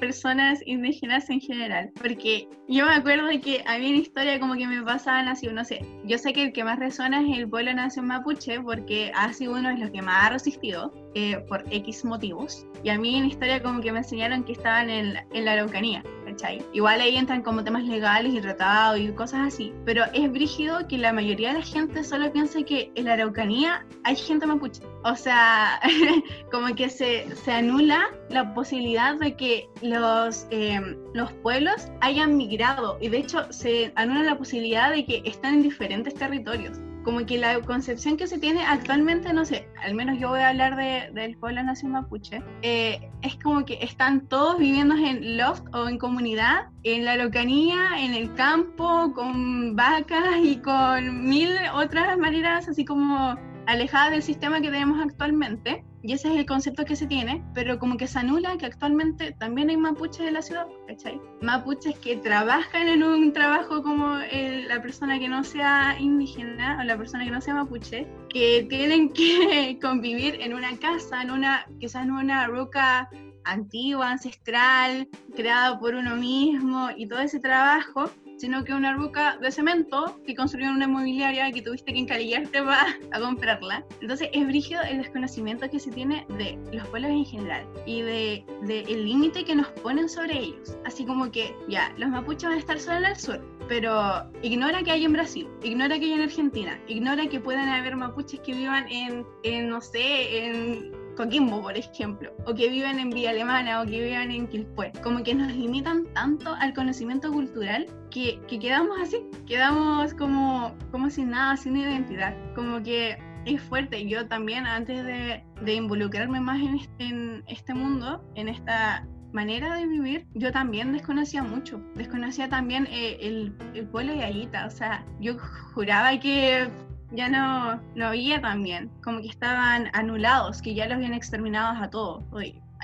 personas 0.00 0.58
indígenas 0.66 1.30
en 1.30 1.40
general. 1.40 1.92
Porque 1.94 2.48
yo 2.68 2.86
me 2.86 2.94
acuerdo 2.94 3.28
que 3.40 3.62
había 3.68 3.88
una 3.90 3.98
historia 3.98 4.40
como 4.40 4.54
que 4.54 4.66
me 4.66 4.82
pasaban 4.82 5.28
así, 5.28 5.46
no 5.46 5.64
sé, 5.64 5.86
yo 6.04 6.18
sé 6.18 6.32
que 6.32 6.42
el 6.42 6.52
que 6.52 6.64
más 6.64 6.80
resuena 6.80 7.22
es 7.22 7.38
el 7.38 7.48
pueblo 7.48 7.72
nación 7.72 8.08
mapuche 8.08 8.60
porque 8.60 9.12
ha 9.14 9.32
sido 9.32 9.52
uno 9.52 9.68
de 9.68 9.78
los 9.78 9.90
que 9.92 10.02
más 10.02 10.24
ha 10.26 10.30
resistido 10.30 10.92
eh, 11.14 11.36
por 11.48 11.64
X 11.70 12.04
motivos. 12.04 12.66
Y 12.82 12.88
a 12.88 12.98
mí 12.98 13.14
en 13.16 13.26
historia 13.26 13.62
como 13.62 13.80
que 13.80 13.92
me 13.92 13.98
enseñaron 13.98 14.42
que 14.42 14.52
estaban 14.54 14.90
en, 14.90 15.18
en 15.32 15.44
la 15.44 15.52
Araucanía, 15.52 16.02
¿cachai? 16.32 16.64
Igual 16.72 17.00
ahí 17.00 17.16
entran 17.16 17.42
como 17.42 17.62
temas 17.64 17.84
legales 17.84 18.34
y 18.34 18.40
tratados 18.40 18.98
y 18.98 19.12
cosas 19.12 19.54
así, 19.54 19.72
pero 19.84 20.04
es 20.12 20.30
brígido 20.30 20.86
que 20.88 20.98
la 20.98 21.12
mayoría 21.12 21.52
de 21.52 21.60
la 21.60 21.64
gente 21.64 22.04
solo 22.04 22.32
piensa 22.32 22.62
que 22.62 22.90
en 22.94 23.04
la 23.04 23.14
Araucanía 23.14 23.86
hay 24.04 24.16
gente 24.16 24.46
mapuche. 24.46 24.82
O 25.04 25.14
sea, 25.14 25.80
como 26.50 26.74
que 26.74 26.88
se, 26.88 27.34
se 27.36 27.52
anula 27.52 28.10
la 28.30 28.54
posibilidad 28.54 29.16
de 29.16 29.36
que 29.36 29.68
los, 29.82 30.46
eh, 30.50 30.80
los 31.14 31.32
pueblos 31.34 31.88
hayan 32.00 32.36
migrado 32.36 32.98
y 33.00 33.08
de 33.08 33.18
hecho 33.18 33.52
se 33.52 33.92
anula 33.96 34.22
la 34.22 34.38
posibilidad 34.38 34.90
de 34.90 35.04
que 35.04 35.22
están 35.24 35.54
en 35.54 35.62
diferentes 35.62 36.14
territorios 36.14 36.78
como 37.02 37.24
que 37.26 37.38
la 37.38 37.60
concepción 37.60 38.16
que 38.16 38.26
se 38.26 38.38
tiene 38.38 38.64
actualmente, 38.64 39.32
no 39.32 39.44
sé, 39.44 39.68
al 39.82 39.94
menos 39.94 40.18
yo 40.18 40.28
voy 40.28 40.40
a 40.40 40.50
hablar 40.50 40.76
de, 40.76 41.10
del 41.12 41.36
pueblo 41.36 41.62
nación 41.62 41.92
mapuche, 41.92 42.42
eh, 42.62 43.10
es 43.22 43.36
como 43.36 43.64
que 43.64 43.78
están 43.82 44.26
todos 44.28 44.58
viviendo 44.58 44.94
en 44.94 45.36
loft 45.36 45.64
o 45.74 45.88
en 45.88 45.98
comunidad, 45.98 46.66
en 46.82 47.04
la 47.04 47.16
locanía, 47.16 47.98
en 47.98 48.14
el 48.14 48.34
campo, 48.34 49.12
con 49.14 49.76
vacas 49.76 50.36
y 50.42 50.56
con 50.56 51.28
mil 51.28 51.50
otras 51.74 52.18
maneras 52.18 52.68
así 52.68 52.84
como 52.84 53.36
alejadas 53.66 54.10
del 54.12 54.22
sistema 54.22 54.60
que 54.60 54.70
tenemos 54.70 55.00
actualmente. 55.00 55.84
Y 56.04 56.12
ese 56.12 56.32
es 56.32 56.36
el 56.36 56.46
concepto 56.46 56.84
que 56.84 56.96
se 56.96 57.06
tiene, 57.06 57.44
pero 57.54 57.78
como 57.78 57.96
que 57.96 58.08
se 58.08 58.18
anula 58.18 58.56
que 58.58 58.66
actualmente 58.66 59.36
también 59.38 59.70
hay 59.70 59.76
mapuches 59.76 60.26
en 60.26 60.34
la 60.34 60.42
ciudad, 60.42 60.66
¿cachai? 60.88 61.20
Mapuches 61.40 61.96
que 62.00 62.16
trabajan 62.16 62.88
en 62.88 63.04
un 63.04 63.32
trabajo 63.32 63.84
como 63.84 64.16
la 64.16 64.82
persona 64.82 65.20
que 65.20 65.28
no 65.28 65.44
sea 65.44 65.96
indígena 66.00 66.78
o 66.80 66.84
la 66.84 66.96
persona 66.96 67.24
que 67.24 67.30
no 67.30 67.40
sea 67.40 67.54
mapuche, 67.54 68.08
que 68.30 68.66
tienen 68.68 69.10
que 69.10 69.78
convivir 69.80 70.40
en 70.40 70.54
una 70.54 70.76
casa, 70.78 71.22
en 71.22 71.30
una, 71.30 71.66
quizás 71.78 72.02
en 72.02 72.10
una 72.10 72.48
roca 72.48 73.08
antigua, 73.44 74.10
ancestral, 74.10 75.08
creada 75.36 75.78
por 75.78 75.94
uno 75.94 76.16
mismo 76.16 76.90
y 76.96 77.06
todo 77.06 77.20
ese 77.20 77.38
trabajo 77.38 78.10
sino 78.42 78.64
que 78.64 78.74
una 78.74 78.92
ruca 78.94 79.38
de 79.40 79.52
cemento 79.52 80.18
que 80.26 80.34
construyeron 80.34 80.74
una 80.74 80.86
inmobiliaria 80.86 81.48
y 81.48 81.52
que 81.52 81.62
tuviste 81.62 81.92
que 81.92 82.00
encalillarte 82.00 82.60
para 82.60 82.98
a 83.12 83.20
comprarla. 83.20 83.86
Entonces 84.00 84.30
es 84.32 84.44
brígido 84.48 84.82
el 84.82 84.98
desconocimiento 84.98 85.70
que 85.70 85.78
se 85.78 85.92
tiene 85.92 86.26
de 86.38 86.58
los 86.72 86.84
pueblos 86.88 87.12
en 87.12 87.24
general 87.24 87.64
y 87.86 88.02
de, 88.02 88.44
de 88.62 88.80
el 88.80 89.04
límite 89.04 89.44
que 89.44 89.54
nos 89.54 89.68
ponen 89.68 90.08
sobre 90.08 90.40
ellos. 90.40 90.76
Así 90.84 91.04
como 91.04 91.30
que, 91.30 91.54
ya, 91.68 91.94
los 91.98 92.08
mapuches 92.08 92.48
van 92.48 92.54
a 92.54 92.58
estar 92.58 92.80
solo 92.80 92.96
en 92.96 93.04
el 93.04 93.16
sur, 93.16 93.40
pero 93.68 94.28
ignora 94.42 94.82
que 94.82 94.90
hay 94.90 95.04
en 95.04 95.12
Brasil, 95.12 95.48
ignora 95.62 95.96
que 96.00 96.06
hay 96.06 96.12
en 96.14 96.22
Argentina, 96.22 96.80
ignora 96.88 97.28
que 97.28 97.38
puedan 97.38 97.68
haber 97.68 97.94
mapuches 97.94 98.40
que 98.40 98.54
vivan 98.54 98.88
en, 98.90 99.24
en 99.44 99.68
no 99.68 99.80
sé, 99.80 100.46
en 100.46 101.01
Coquimbo, 101.16 101.62
por 101.62 101.76
ejemplo, 101.76 102.32
o 102.46 102.54
que 102.54 102.68
viven 102.68 102.98
en 102.98 103.10
Villa 103.10 103.30
Alemana 103.30 103.80
o 103.80 103.84
que 103.84 104.02
viven 104.02 104.30
en 104.30 104.46
Quilpué. 104.48 104.92
Como 105.02 105.22
que 105.22 105.34
nos 105.34 105.52
limitan 105.52 106.06
tanto 106.14 106.54
al 106.54 106.72
conocimiento 106.74 107.30
cultural 107.32 107.86
que, 108.10 108.40
que 108.48 108.58
quedamos 108.58 108.98
así, 109.00 109.18
quedamos 109.46 110.14
como, 110.14 110.74
como 110.90 111.10
sin 111.10 111.30
nada, 111.30 111.56
sin 111.56 111.76
identidad. 111.76 112.34
Como 112.54 112.82
que 112.82 113.18
es 113.44 113.60
fuerte. 113.62 114.06
Yo 114.06 114.26
también, 114.28 114.66
antes 114.66 115.04
de, 115.04 115.44
de 115.62 115.74
involucrarme 115.74 116.40
más 116.40 116.60
en 116.60 116.76
este, 116.76 117.04
en 117.04 117.44
este 117.46 117.74
mundo, 117.74 118.24
en 118.34 118.48
esta 118.48 119.06
manera 119.32 119.74
de 119.76 119.86
vivir, 119.86 120.26
yo 120.34 120.52
también 120.52 120.92
desconocía 120.92 121.42
mucho. 121.42 121.82
Desconocía 121.94 122.48
también 122.48 122.86
eh, 122.90 123.18
el, 123.20 123.54
el, 123.74 123.86
pueblo 123.88 124.12
de 124.12 124.24
Ayita. 124.24 124.66
O 124.66 124.70
sea, 124.70 125.04
yo 125.20 125.36
juraba 125.74 126.18
que 126.20 126.68
ya 127.14 127.28
no, 127.28 127.80
no 127.94 128.06
había 128.06 128.40
también, 128.40 128.90
como 129.02 129.20
que 129.20 129.28
estaban 129.28 129.90
anulados, 129.92 130.62
que 130.62 130.74
ya 130.74 130.86
los 130.86 130.96
habían 130.96 131.14
exterminado 131.14 131.82
a 131.82 131.90
todos. 131.90 132.24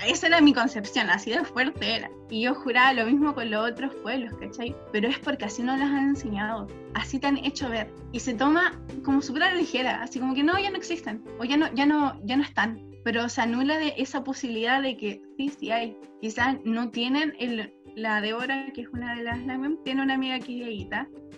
esa 0.05 0.27
era 0.27 0.41
mi 0.41 0.53
concepción, 0.53 1.09
así 1.09 1.31
de 1.31 1.43
fuerte 1.43 1.95
era. 1.95 2.09
Y 2.29 2.43
yo 2.43 2.53
juraba 2.53 2.93
lo 2.93 3.05
mismo 3.05 3.33
con 3.33 3.49
los 3.49 3.71
otros 3.71 3.93
pueblos, 3.95 4.33
¿cachai? 4.39 4.75
Pero 4.91 5.07
es 5.07 5.19
porque 5.19 5.45
así 5.45 5.63
no 5.63 5.75
las 5.75 5.89
han 5.89 6.09
enseñado, 6.09 6.67
así 6.93 7.19
te 7.19 7.27
han 7.27 7.37
hecho 7.37 7.69
ver. 7.69 7.91
Y 8.11 8.19
se 8.19 8.33
toma 8.33 8.79
como 9.03 9.21
súper 9.21 9.55
ligera, 9.55 10.01
así 10.01 10.19
como 10.19 10.35
que 10.35 10.43
no, 10.43 10.57
ya 10.59 10.69
no 10.69 10.77
existen, 10.77 11.23
o 11.39 11.43
ya 11.43 11.57
no, 11.57 11.73
ya 11.73 11.85
no, 11.85 12.19
ya 12.25 12.37
no 12.37 12.43
están. 12.43 12.81
Pero 13.03 13.27
se 13.29 13.41
anula 13.41 13.77
de 13.77 13.93
esa 13.97 14.23
posibilidad 14.23 14.81
de 14.81 14.97
que 14.97 15.21
sí, 15.37 15.49
sí 15.49 15.71
hay. 15.71 15.97
Quizás 16.21 16.57
no 16.65 16.89
tienen 16.91 17.33
el, 17.39 17.73
la 17.95 18.21
Débora, 18.21 18.67
que 18.73 18.81
es 18.81 18.87
una 18.89 19.15
de 19.15 19.23
las 19.23 19.39
tiene 19.83 20.01
una 20.01 20.13
amiga 20.13 20.35
aquí 20.35 20.59
de 20.59 20.71
y 20.71 20.89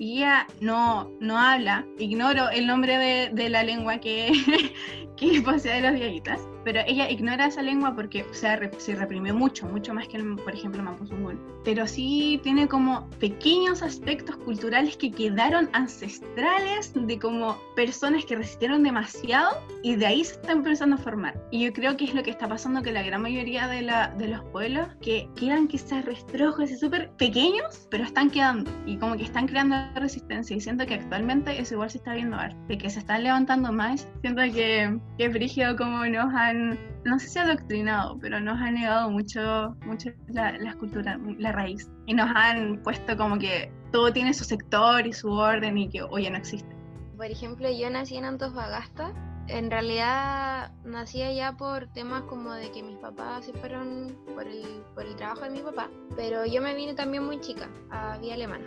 ella 0.01 0.47
no, 0.59 1.11
no 1.19 1.37
habla, 1.37 1.85
ignoro 1.99 2.49
el 2.49 2.67
nombre 2.67 2.97
de, 2.97 3.29
de 3.33 3.49
la 3.49 3.63
lengua 3.63 3.99
que, 3.99 4.31
que 5.17 5.41
posee 5.41 5.81
los 5.81 5.93
viejitas, 5.93 6.41
pero 6.63 6.81
ella 6.87 7.09
ignora 7.09 7.47
esa 7.47 7.61
lengua 7.61 7.95
porque 7.95 8.23
o 8.23 8.33
sea, 8.33 8.59
se 8.77 8.95
reprimió 8.95 9.33
mucho, 9.33 9.67
mucho 9.67 9.93
más 9.93 10.07
que, 10.07 10.17
el, 10.17 10.35
por 10.35 10.53
ejemplo, 10.53 10.81
Mapuzungún. 10.83 11.39
Pero 11.63 11.87
sí 11.87 12.39
tiene 12.43 12.67
como 12.67 13.09
pequeños 13.19 13.81
aspectos 13.81 14.35
culturales 14.37 14.97
que 14.97 15.11
quedaron 15.11 15.69
ancestrales 15.73 16.91
de 16.93 17.19
como 17.19 17.57
personas 17.75 18.25
que 18.25 18.35
resistieron 18.35 18.83
demasiado 18.83 19.57
y 19.83 19.95
de 19.95 20.05
ahí 20.05 20.23
se 20.23 20.33
está 20.33 20.53
empezando 20.53 20.95
a 20.95 20.99
formar. 20.99 21.39
Y 21.51 21.65
yo 21.65 21.73
creo 21.73 21.97
que 21.97 22.05
es 22.05 22.13
lo 22.13 22.23
que 22.23 22.31
está 22.31 22.47
pasando 22.47 22.81
que 22.81 22.91
la 22.91 23.03
gran 23.03 23.21
mayoría 23.21 23.67
de, 23.67 23.81
la, 23.81 24.09
de 24.17 24.27
los 24.27 24.41
pueblos 24.45 24.87
que 25.01 25.29
quedan 25.35 25.67
quizás 25.67 26.05
restrojos 26.05 26.71
y 26.71 26.77
súper 26.77 27.11
pequeños, 27.17 27.87
pero 27.89 28.03
están 28.03 28.29
quedando 28.29 28.71
y 28.85 28.97
como 28.97 29.15
que 29.17 29.23
están 29.23 29.47
creando 29.47 29.75
resistencia. 29.99 30.55
Y 30.55 30.61
siento 30.61 30.85
que 30.85 30.95
actualmente 30.95 31.59
eso 31.59 31.75
igual 31.75 31.89
se 31.89 31.97
está 31.97 32.13
viendo, 32.13 32.37
de 32.67 32.77
que 32.77 32.89
se 32.89 32.99
están 32.99 33.23
levantando 33.23 33.71
más. 33.71 34.07
Siento 34.21 34.41
que 34.53 34.99
que 35.17 35.29
brígido 35.29 35.75
como 35.75 36.05
nos 36.05 36.33
han, 36.33 36.79
no 37.05 37.19
sé 37.19 37.27
si 37.27 37.39
adoctrinado, 37.39 38.17
pero 38.19 38.39
nos 38.39 38.59
han 38.59 38.75
negado 38.75 39.09
mucho, 39.09 39.75
mucho 39.85 40.09
la, 40.27 40.57
la 40.57 40.69
escultura, 40.71 41.19
la 41.37 41.51
raíz. 41.51 41.89
Y 42.05 42.13
nos 42.13 42.29
han 42.33 42.81
puesto 42.83 43.17
como 43.17 43.37
que 43.37 43.71
todo 43.91 44.11
tiene 44.11 44.33
su 44.33 44.43
sector 44.43 45.05
y 45.05 45.13
su 45.13 45.29
orden 45.29 45.77
y 45.77 45.89
que 45.89 46.01
hoy 46.01 46.29
no 46.29 46.37
existe. 46.37 46.75
Por 47.17 47.25
ejemplo, 47.25 47.69
yo 47.69 47.89
nací 47.89 48.17
en 48.17 48.25
Antofagasta. 48.25 49.13
En 49.47 49.69
realidad 49.69 50.71
nací 50.85 51.21
allá 51.21 51.53
por 51.57 51.87
temas 51.87 52.23
como 52.23 52.53
de 52.53 52.71
que 52.71 52.83
mis 52.83 52.97
papás 52.97 53.45
se 53.45 53.53
fueron 53.53 54.15
por 54.33 54.47
el, 54.47 54.83
por 54.95 55.05
el 55.05 55.15
trabajo 55.15 55.41
de 55.41 55.49
mi 55.49 55.59
papá, 55.59 55.89
pero 56.15 56.45
yo 56.45 56.61
me 56.61 56.73
vine 56.73 56.93
también 56.93 57.25
muy 57.25 57.41
chica 57.41 57.67
a 57.89 58.17
Vía 58.19 58.35
Alemana. 58.35 58.65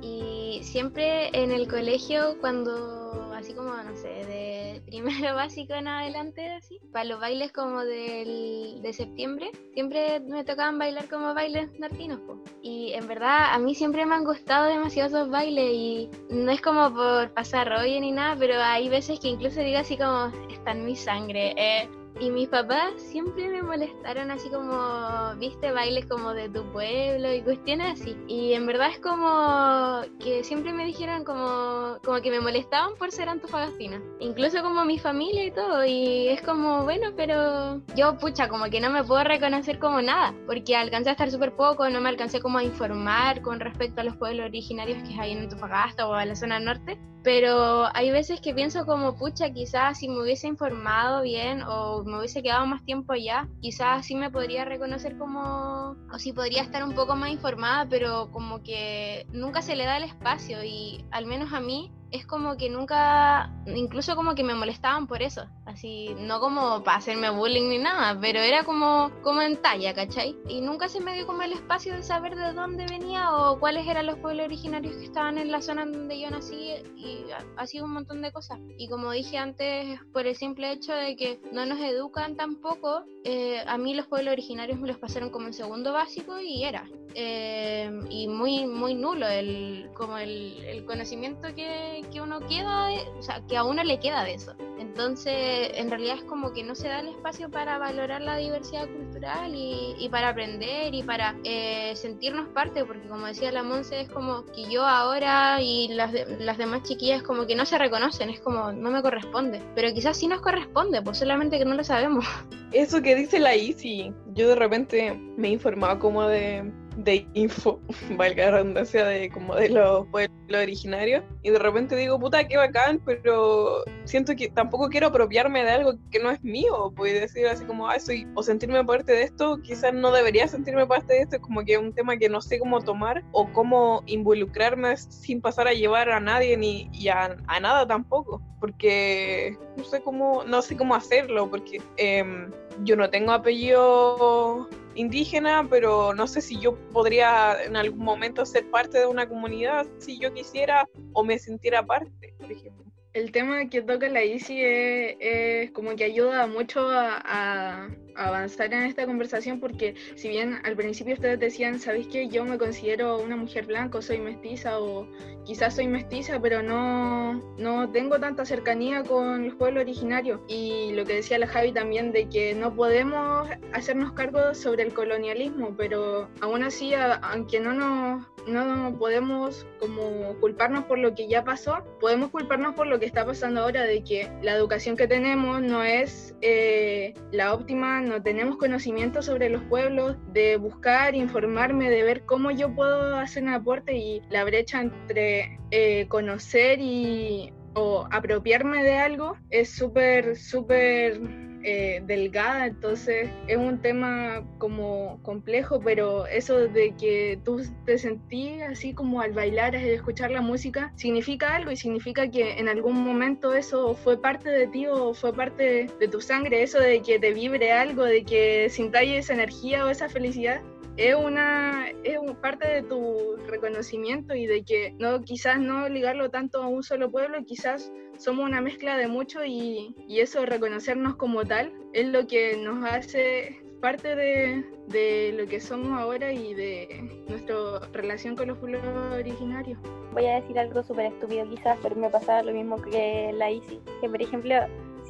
Y 0.00 0.60
siempre 0.62 1.28
en 1.32 1.52
el 1.52 1.68
colegio, 1.68 2.38
cuando 2.40 3.12
así 3.42 3.54
como, 3.54 3.74
no 3.74 3.96
sé, 3.96 4.08
de 4.08 4.82
primero 4.86 5.34
básico 5.34 5.74
en 5.74 5.88
adelante, 5.88 6.52
así, 6.52 6.78
para 6.92 7.04
los 7.04 7.20
bailes 7.20 7.52
como 7.52 7.80
del, 7.80 8.80
de 8.80 8.92
septiembre, 8.92 9.50
siempre 9.74 10.20
me 10.20 10.44
tocaban 10.44 10.78
bailar 10.78 11.08
como 11.08 11.34
bailes 11.34 11.68
nortinos. 11.78 12.20
Y 12.62 12.92
en 12.92 13.06
verdad, 13.08 13.52
a 13.52 13.58
mí 13.58 13.74
siempre 13.74 14.06
me 14.06 14.14
han 14.14 14.24
gustado 14.24 14.66
demasiado 14.66 15.08
esos 15.08 15.30
bailes 15.30 15.72
y 15.72 16.10
no 16.30 16.52
es 16.52 16.60
como 16.60 16.92
por 16.92 17.32
pasar 17.34 17.68
rollo 17.68 18.00
ni 18.00 18.12
nada, 18.12 18.36
pero 18.38 18.54
hay 18.62 18.88
veces 18.88 19.18
que 19.18 19.28
incluso 19.28 19.60
digo 19.60 19.78
así 19.78 19.96
como, 19.96 20.32
está 20.50 20.72
en 20.72 20.84
mi 20.84 20.96
sangre. 20.96 21.54
Eh, 21.56 21.88
y 22.20 22.30
mis 22.30 22.48
papás 22.48 22.92
siempre 22.96 23.48
me 23.48 23.62
molestaron 23.62 24.30
así 24.30 24.48
como, 24.50 25.34
viste, 25.38 25.72
bailes 25.72 26.06
como 26.06 26.34
de 26.34 26.48
tu 26.48 26.64
pueblo 26.72 27.32
y 27.32 27.42
cuestiones 27.42 28.00
así. 28.00 28.16
Y 28.28 28.52
en 28.52 28.66
verdad 28.66 28.90
es 28.90 29.00
como 29.00 30.02
que 30.20 30.44
siempre 30.44 30.72
me 30.72 30.84
dijeron 30.84 31.24
como, 31.24 31.98
como 32.04 32.20
que 32.20 32.30
me 32.30 32.40
molestaban 32.40 32.94
por 32.96 33.10
ser 33.10 33.28
antofagastina. 33.28 34.00
Incluso 34.20 34.62
como 34.62 34.84
mi 34.84 34.98
familia 34.98 35.44
y 35.44 35.50
todo. 35.50 35.84
Y 35.84 36.28
es 36.28 36.42
como, 36.42 36.84
bueno, 36.84 37.10
pero 37.16 37.80
yo 37.96 38.18
pucha, 38.18 38.48
como 38.48 38.66
que 38.66 38.80
no 38.80 38.90
me 38.90 39.02
puedo 39.04 39.24
reconocer 39.24 39.78
como 39.78 40.00
nada. 40.02 40.34
Porque 40.46 40.76
alcancé 40.76 41.10
a 41.10 41.12
estar 41.12 41.30
súper 41.30 41.56
poco, 41.56 41.88
no 41.88 42.00
me 42.00 42.08
alcancé 42.08 42.40
como 42.40 42.58
a 42.58 42.64
informar 42.64 43.42
con 43.42 43.58
respecto 43.58 44.00
a 44.00 44.04
los 44.04 44.16
pueblos 44.16 44.46
originarios 44.46 45.02
que 45.08 45.18
hay 45.18 45.32
en 45.32 45.40
Antofagasta 45.40 46.06
o 46.06 46.14
a 46.14 46.24
la 46.24 46.36
zona 46.36 46.60
norte. 46.60 46.98
Pero 47.22 47.86
hay 47.94 48.10
veces 48.10 48.40
que 48.40 48.52
pienso 48.52 48.84
como, 48.84 49.14
pucha, 49.14 49.50
quizás 49.52 49.98
si 49.98 50.08
me 50.08 50.20
hubiese 50.20 50.48
informado 50.48 51.22
bien 51.22 51.62
o 51.62 52.01
me 52.04 52.18
hubiese 52.18 52.42
quedado 52.42 52.66
más 52.66 52.84
tiempo 52.84 53.12
allá, 53.12 53.48
quizás 53.60 54.06
sí 54.06 54.14
me 54.14 54.30
podría 54.30 54.64
reconocer 54.64 55.16
como, 55.16 55.96
o 56.12 56.18
sí 56.18 56.32
podría 56.32 56.62
estar 56.62 56.84
un 56.84 56.94
poco 56.94 57.16
más 57.16 57.30
informada, 57.30 57.86
pero 57.88 58.30
como 58.32 58.62
que 58.62 59.26
nunca 59.32 59.62
se 59.62 59.76
le 59.76 59.84
da 59.84 59.96
el 59.96 60.04
espacio 60.04 60.62
y 60.64 61.04
al 61.10 61.26
menos 61.26 61.52
a 61.52 61.60
mí 61.60 61.90
es 62.12 62.26
como 62.26 62.56
que 62.56 62.68
nunca, 62.68 63.50
incluso 63.66 64.14
como 64.14 64.34
que 64.34 64.44
me 64.44 64.54
molestaban 64.54 65.06
por 65.06 65.22
eso, 65.22 65.46
así, 65.64 66.14
no 66.18 66.40
como 66.40 66.84
para 66.84 66.98
hacerme 66.98 67.30
bullying 67.30 67.68
ni 67.70 67.78
nada, 67.78 68.18
pero 68.20 68.38
era 68.38 68.64
como, 68.64 69.10
como 69.22 69.40
en 69.40 69.56
talla, 69.56 69.94
¿cachai? 69.94 70.36
Y 70.46 70.60
nunca 70.60 70.88
se 70.88 71.00
me 71.00 71.14
dio 71.14 71.26
como 71.26 71.42
el 71.42 71.54
espacio 71.54 71.94
de 71.94 72.02
saber 72.02 72.36
de 72.36 72.52
dónde 72.52 72.86
venía 72.86 73.34
o 73.34 73.58
cuáles 73.58 73.86
eran 73.86 74.06
los 74.06 74.18
pueblos 74.18 74.44
originarios 74.44 74.94
que 74.96 75.04
estaban 75.04 75.38
en 75.38 75.50
la 75.50 75.62
zona 75.62 75.86
donde 75.86 76.20
yo 76.20 76.30
nací 76.30 76.74
y 76.96 77.24
así 77.56 77.80
un 77.80 77.92
montón 77.92 78.20
de 78.20 78.30
cosas. 78.30 78.58
Y 78.76 78.88
como 78.88 79.10
dije 79.12 79.38
antes, 79.38 79.98
por 80.12 80.26
el 80.26 80.36
simple 80.36 80.70
hecho 80.70 80.92
de 80.92 81.16
que 81.16 81.40
no 81.50 81.64
nos 81.64 81.80
educan 81.80 82.36
tampoco, 82.36 83.04
eh, 83.24 83.62
a 83.66 83.78
mí 83.78 83.94
los 83.94 84.06
pueblos 84.06 84.32
originarios 84.32 84.78
me 84.78 84.88
los 84.88 84.98
pasaron 84.98 85.30
como 85.30 85.46
en 85.46 85.54
segundo 85.54 85.92
básico 85.92 86.38
y 86.40 86.64
era. 86.64 86.84
Eh, 87.14 87.90
y 88.08 88.26
muy, 88.26 88.66
muy 88.66 88.94
nulo 88.94 89.26
el, 89.28 89.90
como 89.94 90.18
el, 90.18 90.64
el 90.64 90.84
conocimiento 90.86 91.54
que, 91.54 92.01
que 92.10 92.20
uno 92.20 92.40
queda, 92.40 92.88
o 93.18 93.22
sea, 93.22 93.40
que 93.48 93.56
a 93.56 93.64
uno 93.64 93.82
le 93.84 93.98
queda 94.00 94.24
de 94.24 94.34
eso. 94.34 94.54
Entonces, 94.78 95.70
en 95.74 95.88
realidad 95.90 96.16
es 96.18 96.24
como 96.24 96.52
que 96.52 96.62
no 96.64 96.74
se 96.74 96.88
da 96.88 97.00
el 97.00 97.08
espacio 97.08 97.50
para 97.50 97.78
valorar 97.78 98.20
la 98.20 98.36
diversidad 98.36 98.86
cultural 98.88 99.52
y, 99.54 100.08
para 100.10 100.28
aprender 100.30 100.94
y 100.94 101.02
para 101.02 101.34
eh, 101.44 101.92
sentirnos 101.96 102.48
parte, 102.48 102.84
porque 102.84 103.08
como 103.08 103.26
decía 103.26 103.52
la 103.52 103.62
Monse, 103.62 104.00
es 104.02 104.08
como 104.10 104.44
que 104.46 104.68
yo 104.70 104.84
ahora 104.84 105.60
y 105.62 105.88
las, 105.88 106.12
de- 106.12 106.36
las 106.40 106.58
demás 106.58 106.82
chiquillas 106.82 107.22
como 107.22 107.46
que 107.46 107.54
no 107.54 107.64
se 107.64 107.78
reconocen, 107.78 108.28
es 108.30 108.40
como 108.40 108.72
no 108.72 108.90
me 108.90 109.00
corresponde, 109.02 109.62
pero 109.74 109.92
quizás 109.94 110.16
sí 110.16 110.26
nos 110.26 110.40
corresponde, 110.42 111.00
pues 111.00 111.18
solamente 111.18 111.58
que 111.58 111.64
no 111.64 111.74
lo 111.74 111.84
sabemos. 111.84 112.24
Eso 112.72 113.02
que 113.02 113.14
dice 113.14 113.38
la 113.38 113.54
Isi, 113.54 114.12
yo 114.34 114.48
de 114.48 114.54
repente 114.56 115.12
me 115.36 115.48
he 115.48 115.50
informado 115.52 115.98
como 115.98 116.22
de, 116.26 116.70
de 116.96 117.26
info, 117.34 117.80
valga 118.16 118.46
la 118.46 118.50
redundancia, 118.52 119.04
de 119.04 119.30
como 119.30 119.54
de 119.54 119.70
los 119.70 120.06
pueblos 120.08 120.32
originarios, 120.50 121.22
y 121.42 121.50
de 121.50 121.58
repente 121.58 121.96
digo, 121.96 122.18
puta, 122.18 122.46
qué 122.46 122.56
bacán, 122.56 123.00
pero 123.04 123.84
siento 124.04 124.34
que 124.36 124.48
tampoco 124.48 124.88
quiero 124.88 125.08
apropiarme 125.08 125.64
de 125.64 125.70
algo 125.70 125.94
que 126.10 126.18
no 126.18 126.30
es 126.30 126.42
mío, 126.42 126.92
pues 126.94 127.14
decir 127.14 127.46
así 127.46 127.64
como, 127.64 127.88
ah, 127.88 127.98
soy, 127.98 128.26
o 128.34 128.42
sentirme 128.42 128.84
parte 128.84 129.12
de 129.12 129.22
esto, 129.22 129.58
quizás 129.62 129.94
no 129.94 130.12
debería 130.12 130.48
sentirme 130.48 130.86
parte 130.86 131.14
de 131.14 131.20
esto, 131.22 131.36
es 131.36 131.42
como 131.42 131.64
que 131.64 131.74
es 131.74 131.78
un 131.78 131.92
tema 131.92 132.16
que 132.16 132.28
no 132.28 132.40
sé 132.40 132.58
cómo 132.58 132.80
tomar 132.80 133.24
o 133.32 133.50
cómo 133.52 134.02
involucrarme 134.06 134.96
sin 134.96 135.40
pasar 135.40 135.68
a 135.68 135.72
llevar 135.72 136.10
a 136.10 136.20
nadie 136.20 136.56
ni 136.56 136.90
a 137.08 137.60
nada 137.60 137.86
tampoco, 137.86 138.42
porque 138.60 139.56
no 139.76 139.84
sé 139.84 140.00
cómo, 140.02 140.44
no 140.44 140.62
sé 140.62 140.76
cómo 140.76 140.94
hacerlo, 140.94 141.50
porque 141.50 141.80
em, 141.96 142.50
yo 142.84 142.96
no 142.96 143.10
tengo 143.10 143.32
apellido 143.32 144.68
indígena, 144.94 145.66
pero 145.68 146.14
no 146.14 146.26
sé 146.26 146.40
si 146.40 146.58
yo 146.60 146.76
podría 146.90 147.62
en 147.64 147.76
algún 147.76 148.04
momento 148.04 148.44
ser 148.44 148.70
parte 148.70 148.98
de 148.98 149.06
una 149.06 149.28
comunidad 149.28 149.86
si 149.98 150.18
yo 150.18 150.32
quisiera 150.32 150.88
o 151.12 151.24
me 151.24 151.38
sintiera 151.38 151.84
parte, 151.84 152.34
por 152.38 152.50
ejemplo. 152.50 152.84
El 153.14 153.30
tema 153.30 153.68
que 153.68 153.82
toca 153.82 154.08
la 154.08 154.24
Isi 154.24 154.62
es, 154.62 155.16
es 155.20 155.70
como 155.72 155.94
que 155.96 156.04
ayuda 156.04 156.46
mucho 156.46 156.88
a, 156.88 157.20
a- 157.22 157.88
avanzar 158.14 158.72
en 158.72 158.82
esta 158.84 159.04
conversación 159.06 159.58
porque 159.60 159.94
si 160.16 160.28
bien 160.28 160.58
al 160.64 160.76
principio 160.76 161.14
ustedes 161.14 161.38
decían, 161.38 161.78
¿sabéis 161.78 162.06
que 162.08 162.28
yo 162.28 162.44
me 162.44 162.56
considero 162.58 163.18
una 163.18 163.36
mujer 163.36 163.66
blanca 163.66 164.00
soy 164.02 164.18
mestiza 164.18 164.78
o 164.80 165.06
quizás 165.44 165.74
soy 165.76 165.88
mestiza 165.88 166.38
pero 166.40 166.62
no, 166.62 167.34
no 167.58 167.90
tengo 167.90 168.18
tanta 168.18 168.44
cercanía 168.46 169.02
con 169.02 169.44
los 169.46 169.54
pueblos 169.56 169.82
originarios? 169.82 170.40
Y 170.48 170.92
lo 170.94 171.04
que 171.04 171.16
decía 171.16 171.38
la 171.38 171.46
Javi 171.46 171.72
también 171.72 172.12
de 172.12 172.28
que 172.30 172.54
no 172.54 172.74
podemos 172.74 173.48
hacernos 173.74 174.12
cargo 174.12 174.54
sobre 174.54 174.84
el 174.84 174.94
colonialismo, 174.94 175.74
pero 175.76 176.30
aún 176.40 176.62
así, 176.64 176.94
a- 176.94 177.14
aunque 177.16 177.60
no 177.60 177.74
nos 177.74 178.26
no 178.44 178.96
podemos 178.98 179.64
como 179.78 180.34
culparnos 180.40 180.82
por 180.86 180.98
lo 180.98 181.14
que 181.14 181.28
ya 181.28 181.44
pasó, 181.44 181.84
podemos 182.00 182.30
culparnos 182.30 182.74
por 182.74 182.88
lo 182.88 182.98
que 183.02 183.06
está 183.06 183.26
pasando 183.26 183.62
ahora, 183.62 183.82
de 183.82 184.04
que 184.04 184.30
la 184.42 184.54
educación 184.54 184.96
que 184.96 185.08
tenemos 185.08 185.60
no 185.60 185.82
es 185.82 186.36
eh, 186.40 187.14
la 187.32 187.52
óptima, 187.52 188.00
no 188.00 188.22
tenemos 188.22 188.58
conocimiento 188.58 189.22
sobre 189.22 189.48
los 189.48 189.60
pueblos, 189.64 190.16
de 190.32 190.56
buscar, 190.56 191.16
informarme, 191.16 191.90
de 191.90 192.04
ver 192.04 192.24
cómo 192.24 192.52
yo 192.52 192.72
puedo 192.72 193.16
hacer 193.16 193.42
un 193.42 193.48
aporte 193.48 193.96
y 193.96 194.22
la 194.30 194.44
brecha 194.44 194.80
entre 194.80 195.58
eh, 195.72 196.06
conocer 196.06 196.78
y 196.80 197.52
o 197.74 198.06
apropiarme 198.12 198.84
de 198.84 198.96
algo 198.96 199.36
es 199.50 199.70
súper, 199.70 200.36
súper 200.36 201.20
eh, 201.64 202.02
delgada, 202.06 202.66
entonces 202.66 203.30
es 203.46 203.56
un 203.56 203.80
tema 203.80 204.44
como 204.58 205.20
complejo, 205.22 205.80
pero 205.80 206.26
eso 206.26 206.68
de 206.68 206.94
que 206.96 207.38
tú 207.44 207.62
te 207.84 207.98
sentís 207.98 208.62
así 208.62 208.94
como 208.94 209.20
al 209.20 209.32
bailar, 209.32 209.76
al 209.76 209.84
escuchar 209.84 210.30
la 210.30 210.40
música, 210.40 210.92
significa 210.96 211.54
algo 211.54 211.70
y 211.70 211.76
significa 211.76 212.30
que 212.30 212.58
en 212.58 212.68
algún 212.68 213.02
momento 213.04 213.54
eso 213.54 213.94
fue 213.94 214.20
parte 214.20 214.50
de 214.50 214.66
ti 214.66 214.86
o 214.86 215.14
fue 215.14 215.32
parte 215.32 215.88
de 215.98 216.08
tu 216.08 216.20
sangre, 216.20 216.62
eso 216.62 216.78
de 216.78 217.00
que 217.02 217.18
te 217.18 217.32
vibre 217.32 217.72
algo, 217.72 218.04
de 218.04 218.24
que 218.24 218.68
sintáis 218.70 219.12
esa 219.12 219.34
energía 219.34 219.84
o 219.84 219.88
esa 219.88 220.08
felicidad. 220.08 220.60
Es 220.96 221.14
una 221.14 221.88
es 222.04 222.18
un- 222.18 222.36
parte 222.36 222.68
de 222.68 222.82
tu 222.82 223.36
reconocimiento 223.48 224.34
y 224.34 224.46
de 224.46 224.62
que 224.64 224.94
no 224.98 225.22
quizás 225.22 225.58
no 225.58 225.88
ligarlo 225.88 226.30
tanto 226.30 226.62
a 226.62 226.66
un 226.68 226.82
solo 226.82 227.10
pueblo, 227.10 227.38
quizás 227.44 227.90
somos 228.18 228.44
una 228.46 228.60
mezcla 228.60 228.96
de 228.96 229.08
mucho 229.08 229.44
y, 229.44 229.94
y 230.06 230.20
eso 230.20 230.44
reconocernos 230.44 231.16
como 231.16 231.44
tal 231.44 231.72
es 231.92 232.06
lo 232.08 232.26
que 232.26 232.56
nos 232.56 232.84
hace 232.84 233.58
parte 233.80 234.14
de, 234.14 234.64
de 234.88 235.34
lo 235.36 235.46
que 235.48 235.60
somos 235.60 235.98
ahora 235.98 236.32
y 236.32 236.54
de 236.54 237.24
nuestra 237.28 237.80
relación 237.92 238.36
con 238.36 238.48
los 238.48 238.58
pueblos 238.58 238.82
originarios. 239.12 239.78
Voy 240.12 240.26
a 240.26 240.40
decir 240.40 240.56
algo 240.58 240.82
súper 240.84 241.06
estúpido 241.06 241.48
quizás, 241.48 241.76
pero 241.82 241.96
me 241.96 242.08
pasaba 242.10 242.42
lo 242.44 242.52
mismo 242.52 242.80
que 242.80 243.32
la 243.34 243.50
Isi. 243.50 243.80
Que 244.00 244.08
por 244.08 244.22
ejemplo, 244.22 244.54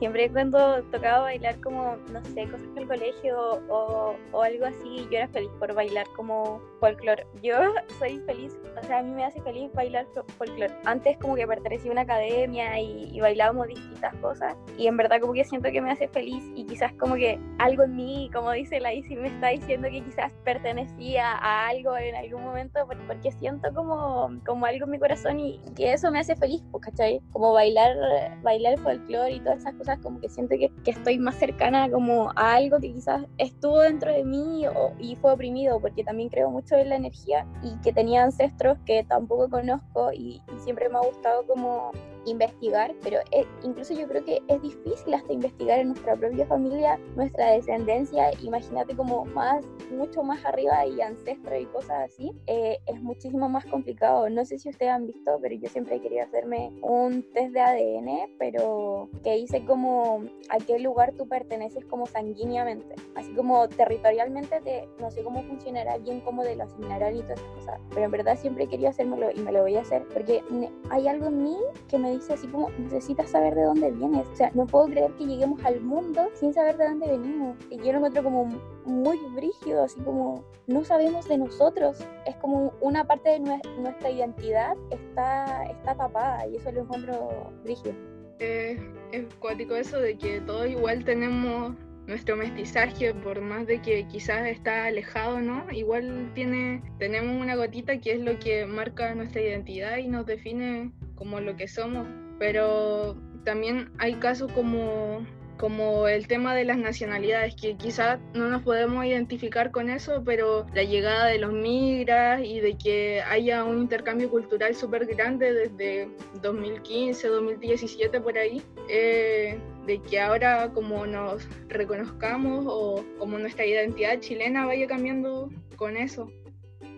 siempre 0.03 0.29
cuando 0.33 0.83
tocaba 0.91 1.21
bailar 1.21 1.61
como, 1.61 1.95
no 2.13 2.25
sé, 2.35 2.45
cosas 2.51 2.75
del 2.75 2.89
colegio 2.89 3.39
o, 3.69 4.17
o 4.33 4.43
algo 4.43 4.65
así, 4.67 5.07
yo 5.13 5.19
era 5.19 5.29
feliz 5.29 5.49
por 5.61 5.73
bailar 5.75 6.09
como 6.17 6.61
folclore. 6.81 7.25
Yo 7.41 7.55
soy 8.01 8.19
feliz, 8.27 8.59
o 8.83 8.85
sea, 8.85 8.99
a 8.99 9.03
mí 9.05 9.13
me 9.13 9.25
hace 9.25 9.41
feliz 9.43 9.73
bailar 9.75 10.05
fo- 10.13 10.25
folclore. 10.39 10.75
Antes 10.87 11.17
como 11.19 11.37
que 11.37 11.47
pertenecía 11.47 11.91
a 11.91 11.93
una 11.93 12.01
academia 12.01 12.81
y, 12.81 13.21
bailábamos 13.21 13.69
distintas 13.69 14.13
cosas 14.17 14.57
y 14.77 14.89
en 14.89 14.97
verdad 14.97 15.21
como 15.21 15.35
que 15.35 15.45
siento 15.45 15.71
que 15.71 15.81
me 15.81 15.93
hace 15.93 16.09
feliz 16.09 16.43
y 16.57 16.65
quizás 16.67 16.93
como 16.95 17.15
que 17.15 17.39
algo 17.61 17.85
en 17.85 17.95
mí, 17.95 18.29
como 18.35 18.51
dice 18.51 18.81
la 18.81 18.93
Isi, 18.93 19.15
me 19.15 19.29
está 19.29 19.51
diciendo 19.51 19.87
que 19.89 20.01
quizás 20.03 20.33
pertenecía 20.43 21.31
a 21.31 21.69
algo 21.69 21.97
en 21.97 22.17
algún 22.17 22.43
momento 22.43 22.85
por- 22.89 22.99
porque 23.07 23.31
siento 23.31 23.73
como, 23.73 24.33
como 24.45 24.67
algo 24.67 24.87
en 24.87 24.91
mi 24.91 24.99
corazón 24.99 25.39
y 25.39 25.61
que 25.77 25.93
eso 25.93 26.11
me 26.11 26.19
hace 26.19 26.35
feliz, 26.35 26.61
pues, 26.73 26.85
¿cachai? 26.87 27.21
Como 27.31 27.53
bailar, 27.53 27.95
bailar 28.43 28.77
folclore 28.81 29.31
y 29.35 29.39
todas 29.41 29.59
esas 29.61 29.75
cosas, 29.75 29.92
como 30.01 30.21
que 30.21 30.29
siento 30.29 30.57
que, 30.59 30.71
que 30.85 30.91
estoy 30.91 31.19
más 31.19 31.37
cercana 31.37 31.91
como 31.91 32.31
a 32.37 32.55
algo 32.55 32.79
que 32.81 32.93
quizás 32.93 33.27
estuvo 33.39 33.81
dentro 33.81 34.13
de 34.13 34.25
mí 34.25 34.65
y 34.99 35.17
fue 35.17 35.33
oprimido, 35.33 35.81
porque 35.81 36.05
también 36.05 36.29
creo 36.29 36.51
mucho 36.51 36.77
en 36.77 36.89
la 36.89 36.97
energía 36.97 37.47
y 37.63 37.81
que 37.83 37.93
tenía 37.93 38.25
ancestros 38.25 38.79
que 38.87 39.05
tampoco 39.05 39.49
conozco 39.49 40.13
y, 40.13 40.43
y 40.55 40.59
siempre 40.61 40.89
me 40.89 40.99
ha 40.99 41.03
gustado 41.03 41.47
como 41.47 41.93
investigar, 42.27 42.95
pero 43.03 43.19
eh, 43.31 43.45
incluso 43.63 43.95
yo 43.95 44.07
creo 44.09 44.25
que 44.25 44.41
es 44.49 44.63
difícil 44.63 45.15
hasta 45.15 45.33
investigar 45.33 45.81
en 45.81 45.89
nuestra 45.89 46.17
propia 46.17 46.47
familia, 46.47 46.99
nuestra 47.17 47.51
descendencia, 47.51 48.31
imagínate 48.43 48.95
como 48.95 49.25
más, 49.27 49.65
mucho 49.91 50.23
más 50.23 50.45
arriba 50.45 50.87
y 50.87 51.01
ancestros 51.01 51.61
y 51.61 51.67
cosas 51.67 52.11
así, 52.11 52.33
eh, 52.47 52.79
es 52.87 53.03
muchísimo 53.03 53.49
más 53.49 53.65
complicado. 53.67 54.29
No 54.31 54.45
sé 54.45 54.59
si 54.59 54.69
ustedes 54.69 54.93
han 54.93 55.07
visto, 55.07 55.39
pero 55.41 55.55
yo 55.55 55.69
siempre 55.69 56.01
querido 56.01 56.25
hacerme 56.25 56.73
un 56.83 57.23
test 57.33 57.53
de 57.53 57.61
ADN, 57.61 58.37
pero 58.39 59.09
que 59.23 59.37
hice 59.37 59.65
como 59.65 60.25
a 60.49 60.59
qué 60.59 60.79
lugar 60.79 61.13
tú 61.17 61.27
perteneces 61.29 61.85
como 61.87 62.07
sanguíneamente, 62.07 62.95
así 63.15 63.33
como 63.35 63.69
territorialmente, 63.69 64.61
te, 64.61 64.89
no 65.01 65.11
sé 65.11 65.23
cómo 65.23 65.43
funcionará 65.43 65.99
bien, 65.99 66.21
cómo 66.21 66.43
de 66.43 66.57
lo 66.57 66.65
asignarán 66.65 67.17
y 67.17 67.23
todas 67.23 67.41
esas 67.41 67.51
cosas, 67.57 67.81
pero 67.91 68.05
en 68.05 68.11
verdad 68.11 68.37
siempre 68.37 68.67
querido 68.67 68.91
hacérmelo 68.91 69.31
y 69.31 69.41
me 69.41 69.53
lo 69.53 69.63
voy 69.63 69.77
a 69.77 69.81
hacer, 69.81 70.07
porque 70.13 70.43
hay 70.91 71.09
algo 71.09 71.27
en 71.27 71.43
mí 71.43 71.57
que 71.89 71.99
me 71.99 72.12
dice 72.13 72.35
así 72.35 72.47
como, 72.49 72.71
necesitas 72.79 73.31
saber 73.31 73.55
de 73.55 73.63
dónde 73.65 73.91
vienes, 73.91 74.27
o 74.29 74.37
sea, 74.37 74.51
no 74.55 74.67
puedo 74.67 74.87
creer 74.87 75.13
que 75.13 75.27
lleguemos 75.27 75.65
al 75.65 75.81
mundo 75.81 76.29
sin 76.35 76.53
saber 76.55 76.77
de 76.77 76.85
dónde 76.89 77.09
venimos, 77.09 77.57
y 77.71 77.77
yo 77.79 77.93
lo 77.93 77.99
encuentro 77.99 78.23
como 78.23 78.45
muy 78.85 79.19
brígido, 79.35 79.85
así 79.85 80.01
como 80.01 80.45
no 80.67 80.85
sabemos 80.85 81.29
de 81.29 81.39
nosotros, 81.39 82.05
es 82.27 82.37
como 82.37 82.73
una 82.81 83.05
parte 83.05 83.31
de 83.31 83.41
nue- 83.41 83.77
nuestra 83.79 84.11
identidad 84.11 84.77
está, 84.91 85.65
está 85.65 85.95
tapada, 85.95 86.47
y 86.47 86.57
eso 86.57 86.71
lo 86.73 86.83
encuentro 86.83 87.53
brígido. 87.65 87.95
Eh, 88.39 88.77
es 89.13 89.33
cuático 89.37 89.77
eso 89.77 89.99
de 90.01 90.17
que 90.19 90.41
todos 90.41 90.69
igual 90.69 91.05
tenemos 91.05 91.75
nuestro 92.09 92.35
mestizaje, 92.37 93.15
por 93.15 93.41
más 93.41 93.65
de 93.69 93.81
que 93.81 94.05
quizás 94.09 94.49
está 94.49 94.87
alejado, 94.87 95.41
¿no? 95.41 95.65
Igual 95.71 96.33
tiene, 96.35 96.83
tenemos 96.99 97.41
una 97.41 97.55
gotita 97.55 98.01
que 98.01 98.15
es 98.15 98.21
lo 98.21 98.37
que 98.41 98.67
marca 98.67 99.15
nuestra 99.15 99.41
identidad 99.41 99.99
y 99.99 100.09
nos 100.09 100.27
define 100.27 100.91
como 101.23 101.39
lo 101.39 101.55
que 101.57 101.69
somos. 101.69 102.07
Pero 102.41 103.17
también 103.45 103.93
hay 103.99 104.15
casos 104.15 104.51
como, 104.51 105.25
como 105.57 106.09
el 106.09 106.27
tema 106.27 106.53
de 106.57 106.65
las 106.65 106.79
nacionalidades, 106.79 107.55
que 107.55 107.77
quizás 107.77 108.19
no 108.35 108.49
nos 108.49 108.63
podemos 108.63 109.05
identificar 109.05 109.71
con 109.71 109.89
eso, 109.89 110.23
pero 110.25 110.67
la 110.75 110.83
llegada 110.83 111.27
de 111.27 111.39
los 111.39 111.53
migras 111.53 112.43
y 112.45 112.59
de 112.59 112.77
que 112.77 113.23
haya 113.23 113.63
un 113.63 113.79
intercambio 113.79 114.29
cultural 114.31 114.75
súper 114.75 115.07
grande 115.07 115.53
desde 115.53 116.09
2015, 116.43 117.29
2017 117.29 118.21
por 118.21 118.37
ahí, 118.37 118.61
eh, 118.89 119.61
de 119.87 120.03
que 120.03 120.21
ahora 120.21 120.73
como 120.75 121.07
nos 121.07 121.47
reconozcamos 121.69 122.65
o 122.67 123.05
como 123.21 123.39
nuestra 123.39 123.65
identidad 123.65 124.19
chilena 124.19 124.67
vaya 124.67 124.89
cambiando 124.89 125.51
con 125.77 125.97
eso. 125.97 126.33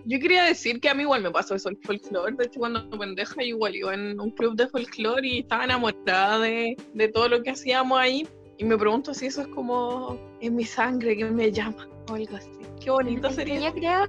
Yo 0.06 0.18
quería 0.20 0.44
decir 0.44 0.80
que 0.80 0.88
a 0.88 0.94
mí 0.94 1.02
igual 1.02 1.22
me 1.22 1.30
pasó 1.30 1.54
eso 1.54 1.68
el 1.68 1.78
folclore. 1.78 2.34
De 2.36 2.44
hecho, 2.44 2.60
cuando 2.60 2.88
pendeja, 2.90 3.42
igual 3.42 3.74
iba 3.74 3.94
en 3.94 4.20
un 4.20 4.30
club 4.30 4.54
de 4.54 4.68
folclore 4.68 5.26
y 5.26 5.38
estaba 5.40 5.64
enamorada 5.64 6.38
de, 6.40 6.76
de 6.92 7.08
todo 7.08 7.28
lo 7.28 7.42
que 7.42 7.50
hacíamos 7.50 7.98
ahí. 7.98 8.28
Y 8.58 8.64
me 8.64 8.76
pregunto 8.76 9.14
si 9.14 9.26
eso 9.26 9.42
es 9.42 9.48
como 9.48 10.18
en 10.40 10.54
mi 10.54 10.64
sangre 10.64 11.16
que 11.16 11.24
me 11.24 11.50
llama 11.50 11.88
o 12.10 12.14
algo 12.14 12.36
así. 12.36 12.50
Qué 12.82 12.90
bonito 12.90 13.30
sería. 13.30 13.60
yo 13.60 13.72
creo, 13.72 14.06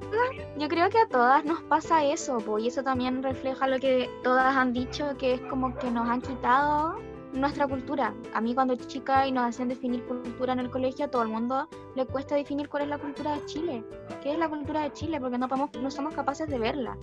yo 0.58 0.68
creo 0.68 0.90
que 0.90 1.00
a 1.00 1.08
todas 1.08 1.46
nos 1.46 1.62
pasa 1.64 2.04
eso, 2.04 2.38
po, 2.40 2.60
y 2.60 2.68
eso 2.68 2.84
también 2.84 3.24
refleja 3.24 3.68
lo 3.68 3.80
que 3.80 4.10
todas 4.22 4.56
han 4.56 4.74
dicho, 4.74 5.16
que 5.18 5.36
es 5.36 5.42
como 5.42 5.76
que 5.78 5.90
nos 5.90 6.10
han 6.10 6.22
quitado 6.22 7.00
nuestra 7.36 7.68
cultura. 7.68 8.14
A 8.34 8.42
mí 8.42 8.54
cuando 8.56 8.76
chica 8.76 9.28
y 9.28 9.32
nos 9.32 9.46
hacían 9.46 9.70
definir 9.70 10.06
cultura 10.06 10.54
en 10.54 10.60
el 10.60 10.70
colegio, 10.70 11.06
a 11.06 11.08
todo 11.10 11.24
el 11.24 11.30
mundo 11.30 11.68
le 11.96 12.06
cuesta 12.06 12.36
definir 12.36 12.70
cuál 12.70 12.84
es 12.84 12.90
la 12.90 12.98
cultura 12.98 13.36
de 13.36 13.46
Chile. 13.46 13.84
¿Qué 14.22 14.34
es 14.34 14.40
la 14.40 14.50
cultura 14.50 14.82
de 14.82 14.94
Chile? 14.94 15.20
Porque 15.20 15.38
no, 15.38 15.48
podemos, 15.48 15.70
no 15.82 15.92
somos 15.92 16.14
capaces 16.14 16.48
de 16.48 16.60
verla. 16.60 16.98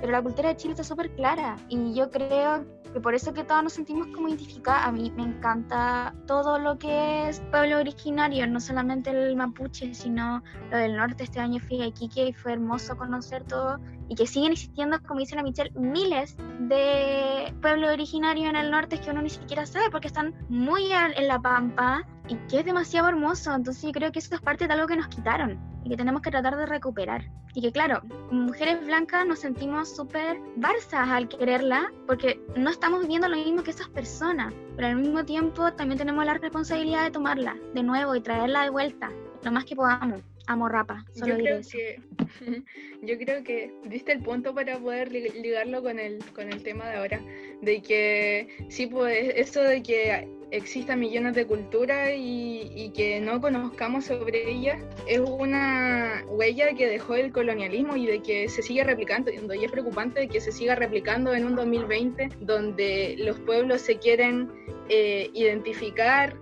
Pero 0.00 0.12
la 0.12 0.22
cultura 0.22 0.50
de 0.50 0.56
Chile 0.56 0.72
está 0.72 0.84
súper 0.84 1.14
clara 1.14 1.56
y 1.68 1.92
yo 1.94 2.10
creo 2.10 2.64
que 2.92 3.00
por 3.00 3.14
eso 3.14 3.32
que 3.32 3.44
todos 3.44 3.62
nos 3.62 3.72
sentimos 3.72 4.08
como 4.08 4.28
identificadas. 4.28 4.86
A 4.86 4.92
mí 4.92 5.12
me 5.16 5.22
encanta 5.22 6.14
todo 6.26 6.58
lo 6.58 6.78
que 6.78 7.28
es 7.28 7.40
pueblo 7.50 7.78
originario, 7.78 8.46
no 8.46 8.60
solamente 8.60 9.10
el 9.10 9.36
mapuche, 9.36 9.94
sino 9.94 10.42
lo 10.70 10.76
del 10.76 10.96
norte. 10.96 11.24
Este 11.24 11.40
año 11.40 11.60
fui 11.60 11.82
a 11.82 11.86
Iquique 11.86 12.28
y 12.28 12.32
fue 12.32 12.52
hermoso 12.52 12.96
conocer 12.96 13.44
todo 13.44 13.78
y 14.10 14.16
que 14.16 14.26
siguen 14.26 14.52
existiendo, 14.52 15.00
como 15.06 15.20
dice 15.20 15.36
la 15.36 15.44
Michelle, 15.44 15.70
miles 15.76 16.36
de 16.58 17.54
pueblos 17.62 17.92
originarios 17.92 18.48
en 18.48 18.56
el 18.56 18.68
norte 18.68 19.00
que 19.00 19.08
uno 19.08 19.22
ni 19.22 19.30
siquiera 19.30 19.64
sabe 19.64 19.88
porque 19.88 20.08
están 20.08 20.34
muy 20.48 20.90
en 20.92 21.28
la 21.28 21.40
pampa 21.40 22.04
y 22.26 22.34
que 22.48 22.58
es 22.58 22.64
demasiado 22.64 23.08
hermoso. 23.08 23.54
Entonces 23.54 23.84
yo 23.84 23.92
creo 23.92 24.10
que 24.10 24.18
eso 24.18 24.34
es 24.34 24.40
parte 24.40 24.66
de 24.66 24.74
algo 24.74 24.88
que 24.88 24.96
nos 24.96 25.06
quitaron 25.06 25.60
y 25.84 25.90
que 25.90 25.96
tenemos 25.96 26.22
que 26.22 26.30
tratar 26.32 26.56
de 26.56 26.66
recuperar. 26.66 27.30
Y 27.54 27.62
que 27.62 27.70
claro, 27.70 28.02
mujeres 28.32 28.84
blancas 28.84 29.24
nos 29.26 29.38
sentimos 29.38 29.94
súper 29.94 30.40
barzas 30.56 31.08
al 31.08 31.28
quererla 31.28 31.92
porque 32.08 32.40
no 32.56 32.70
estamos 32.70 33.02
viviendo 33.02 33.28
lo 33.28 33.36
mismo 33.36 33.62
que 33.62 33.70
esas 33.70 33.88
personas, 33.90 34.52
pero 34.74 34.88
al 34.88 34.96
mismo 34.96 35.24
tiempo 35.24 35.72
también 35.74 35.98
tenemos 35.98 36.24
la 36.24 36.34
responsabilidad 36.34 37.04
de 37.04 37.12
tomarla 37.12 37.56
de 37.74 37.84
nuevo 37.84 38.16
y 38.16 38.20
traerla 38.20 38.64
de 38.64 38.70
vuelta 38.70 39.08
lo 39.44 39.52
más 39.52 39.64
que 39.64 39.76
podamos. 39.76 40.20
Amo 40.50 40.68
Rapa, 40.68 41.04
solo 41.14 41.36
yo 41.36 41.44
creo 41.44 41.58
eso. 41.58 41.70
que 41.70 42.00
yo 43.02 43.18
creo 43.18 43.44
que 43.44 43.72
diste 43.84 44.10
el 44.10 44.20
punto 44.20 44.52
para 44.52 44.80
poder 44.80 45.12
ligarlo 45.12 45.80
con 45.80 46.00
el 46.00 46.18
con 46.34 46.52
el 46.52 46.64
tema 46.64 46.88
de 46.90 46.96
ahora 46.96 47.20
de 47.62 47.80
que 47.80 48.48
sí 48.68 48.88
pues 48.88 49.32
eso 49.36 49.62
de 49.62 49.80
que 49.80 50.28
existan 50.50 50.98
millones 50.98 51.36
de 51.36 51.46
culturas 51.46 52.10
y, 52.16 52.90
que 52.96 53.20
no 53.20 53.40
conozcamos 53.40 54.06
sobre 54.06 54.50
ellas 54.50 54.82
es 55.06 55.20
una 55.20 56.24
huella 56.26 56.74
que 56.74 56.88
dejó 56.88 57.14
el 57.14 57.30
colonialismo 57.30 57.94
y 57.94 58.06
de 58.06 58.20
que 58.20 58.48
se 58.48 58.62
sigue 58.62 58.82
replicando, 58.82 59.30
y 59.30 59.64
es 59.64 59.70
preocupante 59.70 60.26
que 60.26 60.40
se 60.40 60.50
siga 60.50 60.74
replicando 60.74 61.32
en 61.32 61.46
un 61.46 61.54
2020 61.54 62.30
donde 62.40 63.14
los 63.18 63.38
pueblos 63.38 63.82
se 63.82 63.98
quieren 63.98 64.50
eh, 64.88 65.30
identificar, 65.32 66.36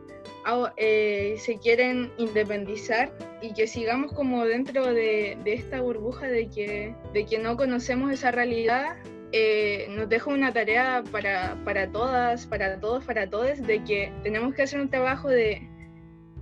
eh, 0.76 1.34
se 1.38 1.58
quieren 1.58 2.10
independizar 2.18 3.10
y 3.42 3.52
que 3.52 3.66
sigamos 3.66 4.12
como 4.12 4.44
dentro 4.44 4.92
de, 4.92 5.36
esta 5.44 5.80
burbuja 5.80 6.26
de 6.26 6.48
que, 6.48 6.94
de 7.12 7.26
que 7.26 7.38
no 7.38 7.56
conocemos 7.56 8.12
esa 8.12 8.30
realidad 8.30 8.96
eh, 9.32 9.86
nos 9.90 10.08
deja 10.08 10.30
una 10.30 10.52
tarea 10.52 11.04
para, 11.12 11.56
para 11.64 11.90
todas, 11.90 12.46
para 12.46 12.80
todos, 12.80 13.04
para 13.04 13.28
todos, 13.28 13.60
de 13.60 13.84
que 13.84 14.12
tenemos 14.22 14.54
que 14.54 14.62
hacer 14.62 14.80
un 14.80 14.88
trabajo 14.88 15.28
de 15.28 15.68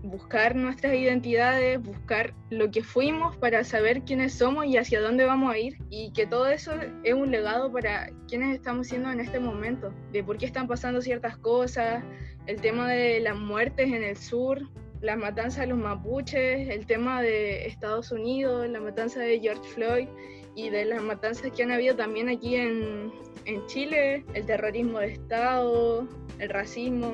buscar 0.07 0.55
nuestras 0.57 0.95
identidades, 0.95 1.83
buscar 1.83 2.35
lo 2.51 2.71
que 2.71 2.83
fuimos 2.83 3.37
para 3.37 3.65
saber 3.65 4.03
quiénes 4.03 4.35
somos 4.35 4.67
y 4.67 4.77
hacia 4.77 5.01
dónde 5.01 5.25
vamos 5.25 5.53
a 5.53 5.59
ir 5.59 5.79
y 5.91 6.13
que 6.13 6.27
todo 6.27 6.47
eso 6.47 6.73
es 7.03 7.15
un 7.15 7.31
legado 7.31 7.73
para 7.73 8.11
quienes 8.29 8.55
estamos 8.55 8.87
siendo 8.87 9.11
en 9.11 9.21
este 9.21 9.41
momento, 9.41 9.93
de 10.13 10.23
por 10.23 10.39
qué 10.39 10.47
están 10.47 10.67
pasando 10.67 11.01
ciertas 11.03 11.37
cosas, 11.37 12.05
el 12.47 12.61
tema 12.61 12.89
de 12.89 13.21
las 13.21 13.37
muertes 13.37 13.89
en 13.89 14.05
el 14.05 14.17
sur, 14.17 14.63
las 15.01 15.19
matanzas 15.19 15.61
de 15.63 15.67
los 15.69 15.79
mapuches, 15.79 16.69
el 16.69 16.87
tema 16.87 17.23
de 17.23 17.67
Estados 17.67 18.13
Unidos, 18.13 18.69
la 18.69 18.81
matanza 18.81 19.21
de 19.21 19.41
George 19.41 19.69
Floyd 19.75 20.09
y 20.55 20.71
de 20.71 20.85
las 20.85 21.03
matanzas 21.03 21.51
que 21.53 21.63
han 21.63 21.71
habido 21.71 21.97
también 21.97 22.29
aquí 22.29 22.55
en, 22.57 23.13
en 23.45 23.67
Chile, 23.67 24.25
el 24.35 24.47
terrorismo 24.47 25.01
de 25.01 25.13
Estado, 25.13 26.07
el 26.39 26.49
racismo. 26.49 27.13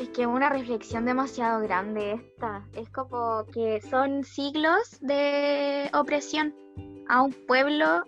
Es 0.00 0.08
que 0.08 0.26
una 0.26 0.48
reflexión 0.48 1.04
demasiado 1.04 1.60
grande 1.60 2.12
esta. 2.12 2.66
Es 2.72 2.88
como 2.88 3.44
que 3.52 3.82
son 3.82 4.24
siglos 4.24 4.96
de 5.02 5.90
opresión 5.92 6.54
a 7.06 7.20
un 7.20 7.34
pueblo 7.46 8.04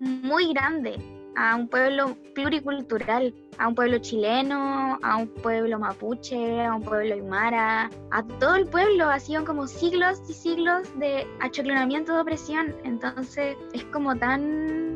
muy 0.00 0.54
grande, 0.54 0.96
a 1.36 1.54
un 1.54 1.68
pueblo 1.68 2.16
pluricultural, 2.34 3.34
a 3.58 3.68
un 3.68 3.74
pueblo 3.74 3.98
chileno, 3.98 4.98
a 5.02 5.16
un 5.18 5.28
pueblo 5.28 5.78
mapuche, 5.78 6.64
a 6.64 6.74
un 6.74 6.82
pueblo 6.82 7.12
aymara, 7.12 7.90
a 8.10 8.22
todo 8.40 8.54
el 8.54 8.66
pueblo. 8.66 9.10
Ha 9.10 9.20
sido 9.20 9.44
como 9.44 9.66
siglos 9.66 10.22
y 10.30 10.32
siglos 10.32 10.88
de 10.98 11.26
achoclonamiento 11.40 12.14
de 12.14 12.22
opresión. 12.22 12.74
Entonces 12.84 13.54
es 13.74 13.84
como 13.92 14.16
tan, 14.16 14.87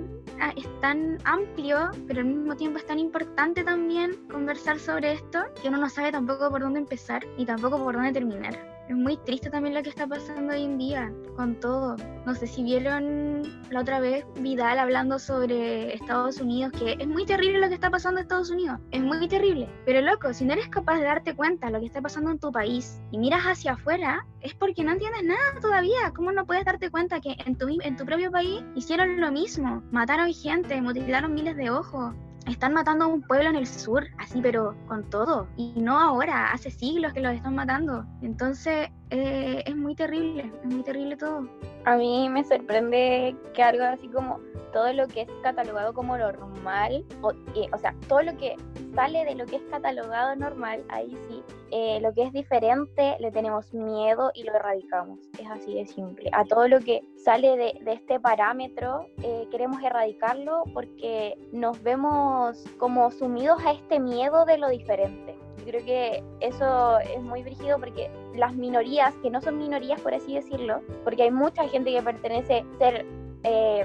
es 0.51 0.68
tan 0.80 1.18
amplio, 1.24 1.90
pero 2.07 2.20
al 2.20 2.26
mismo 2.26 2.57
tiempo 2.57 2.78
es 2.78 2.86
tan 2.86 2.99
importante 2.99 3.64
también 3.64 4.16
conversar 4.30 4.78
sobre 4.78 5.12
esto 5.12 5.40
que 5.61 5.68
uno 5.68 5.78
no 5.78 5.88
sabe 5.88 6.12
tampoco 6.12 6.51
por 6.51 6.61
dónde 6.61 6.80
empezar 6.80 7.22
y 7.36 7.47
tampoco 7.47 7.82
por 7.82 7.95
dónde 7.95 8.12
terminar 8.12 8.72
es 8.89 8.97
muy 8.97 9.16
triste 9.18 9.51
también 9.51 9.74
lo 9.74 9.83
que 9.83 9.89
está 9.89 10.07
pasando 10.07 10.53
hoy 10.53 10.64
en 10.64 10.78
día 10.78 11.12
con 11.37 11.59
todo. 11.61 11.97
No 12.26 12.35
sé 12.35 12.47
si 12.47 12.62
vieron 12.62 13.43
la 13.70 13.80
otra 13.80 14.01
vez 14.01 14.24
Vidal 14.41 14.78
hablando 14.78 15.18
sobre 15.18 15.95
Estados 15.95 16.41
Unidos, 16.41 16.72
que 16.72 16.97
es 16.99 17.07
muy 17.07 17.24
terrible 17.24 17.61
lo 17.61 17.68
que 17.68 17.74
está 17.74 17.91
pasando 17.91 18.20
en 18.20 18.24
Estados 18.24 18.51
Unidos. 18.51 18.78
Es 18.91 19.03
muy 19.03 19.26
terrible. 19.28 19.68
Pero 19.87 20.01
loco, 20.01 20.33
si 20.35 20.45
no 20.45 20.53
eres 20.53 20.68
capaz 20.68 20.99
de 20.99 21.05
darte 21.05 21.35
cuenta 21.35 21.66
de 21.66 21.72
lo 21.72 21.80
que 21.80 21.87
está 21.87 22.01
pasando 22.01 22.30
en 22.30 22.39
tu 22.39 22.53
país 22.53 23.01
y 23.11 23.18
miras 23.18 23.43
hacia 23.45 23.72
afuera, 23.72 24.26
es 24.41 24.55
porque 24.55 24.85
no 24.85 24.93
entiendes 24.93 25.24
nada 25.24 25.61
todavía. 25.61 26.12
¿Cómo 26.14 26.33
no 26.33 26.45
puedes 26.45 26.64
darte 26.64 26.91
cuenta 26.91 27.20
que 27.20 27.37
en 27.47 27.57
tu, 27.57 27.68
en 27.80 27.97
tu 27.97 28.05
propio 28.05 28.30
país 28.30 28.62
hicieron 28.74 29.20
lo 29.20 29.30
mismo? 29.30 29.83
Mataron 29.91 30.33
gente, 30.33 30.80
mutilaron 30.83 31.35
miles 31.35 31.57
de 31.57 31.70
ojos, 31.70 32.14
están 32.47 32.74
matando 32.74 33.05
a 33.05 33.09
un 33.09 33.22
pueblo 33.22 33.51
en 33.51 33.57
el 33.57 33.66
sur, 33.66 34.07
así, 34.18 34.40
pero 34.43 34.76
con 34.86 35.09
todo. 35.11 35.49
Y 35.57 35.74
no 35.76 35.99
ahora, 35.99 36.53
hace 36.53 36.70
siglos 36.70 37.12
que 37.12 37.20
los 37.20 37.34
están 37.34 37.55
matando. 37.55 38.05
Entonces, 38.22 38.88
eh, 39.13 39.63
es 39.67 39.77
muy 39.77 39.95
terrible, 39.95 40.51
es 40.65 40.75
muy 40.75 40.83
terrible 40.83 41.17
todo. 41.17 41.47
A 41.85 41.97
mí 41.97 42.29
me 42.29 42.45
sorprende 42.45 43.37
que 43.55 43.63
algo 43.63 43.85
así 43.85 44.09
como 44.09 44.41
todo 44.73 44.93
lo 44.93 45.07
que 45.07 45.23
es 45.23 45.29
catalogado 45.43 45.93
como 45.93 46.17
normal, 46.17 47.05
o, 47.21 47.33
eh, 47.55 47.69
o 47.73 47.79
sea, 47.79 47.95
todo 48.09 48.23
lo 48.23 48.37
que 48.37 48.57
sale 48.95 49.25
de 49.25 49.35
lo 49.35 49.45
que 49.47 49.57
es 49.57 49.63
catalogado 49.71 50.35
normal, 50.37 50.83
ahí 50.89 51.15
sí, 51.29 51.43
eh, 51.71 52.01
lo 52.01 52.13
que 52.13 52.23
es 52.25 52.33
diferente 52.33 53.17
le 53.21 53.31
tenemos 53.31 53.73
miedo 53.75 54.31
y 54.35 54.45
lo 54.45 54.55
erradicamos. 54.55 55.19
Es 55.39 55.49
así 55.51 55.75
de 55.75 55.87
simple. 55.87 56.31
A 56.33 56.45
todo 56.45 56.69
lo 56.69 56.81
que 56.81 57.03
sale 57.17 57.57
de, 57.57 57.79
de 57.83 57.93
este 57.93 58.19
parámetro 58.19 59.07
eh, 59.23 59.47
queremos 59.51 59.83
erradicarlo 59.83 60.65
porque 60.73 61.37
nos 61.53 61.83
vemos 61.83 62.65
como 62.79 63.11
sumidos 63.11 63.63
a 63.65 63.73
este 63.73 64.01
miedo 64.01 64.45
de 64.45 64.59
lo 64.59 64.69
diferente. 64.69 65.41
Yo 65.63 65.69
creo 65.69 65.85
que 65.85 66.25
eso 66.41 66.99
es 66.99 67.23
muy 67.23 67.43
brígido 67.43 67.79
porque 67.79 68.11
las 68.35 68.55
minorías, 68.55 69.15
que 69.23 69.31
no 69.31 69.41
son 69.41 69.59
minorías 69.59 70.01
por 70.01 70.13
así 70.13 70.35
decirlo, 70.35 70.81
porque 71.05 71.23
hay 71.23 71.31
mucha 71.31 71.69
gente 71.69 71.93
que 71.93 72.03
pertenece 72.03 72.65
a 72.75 72.79
ser 72.79 73.07
eh, 73.45 73.85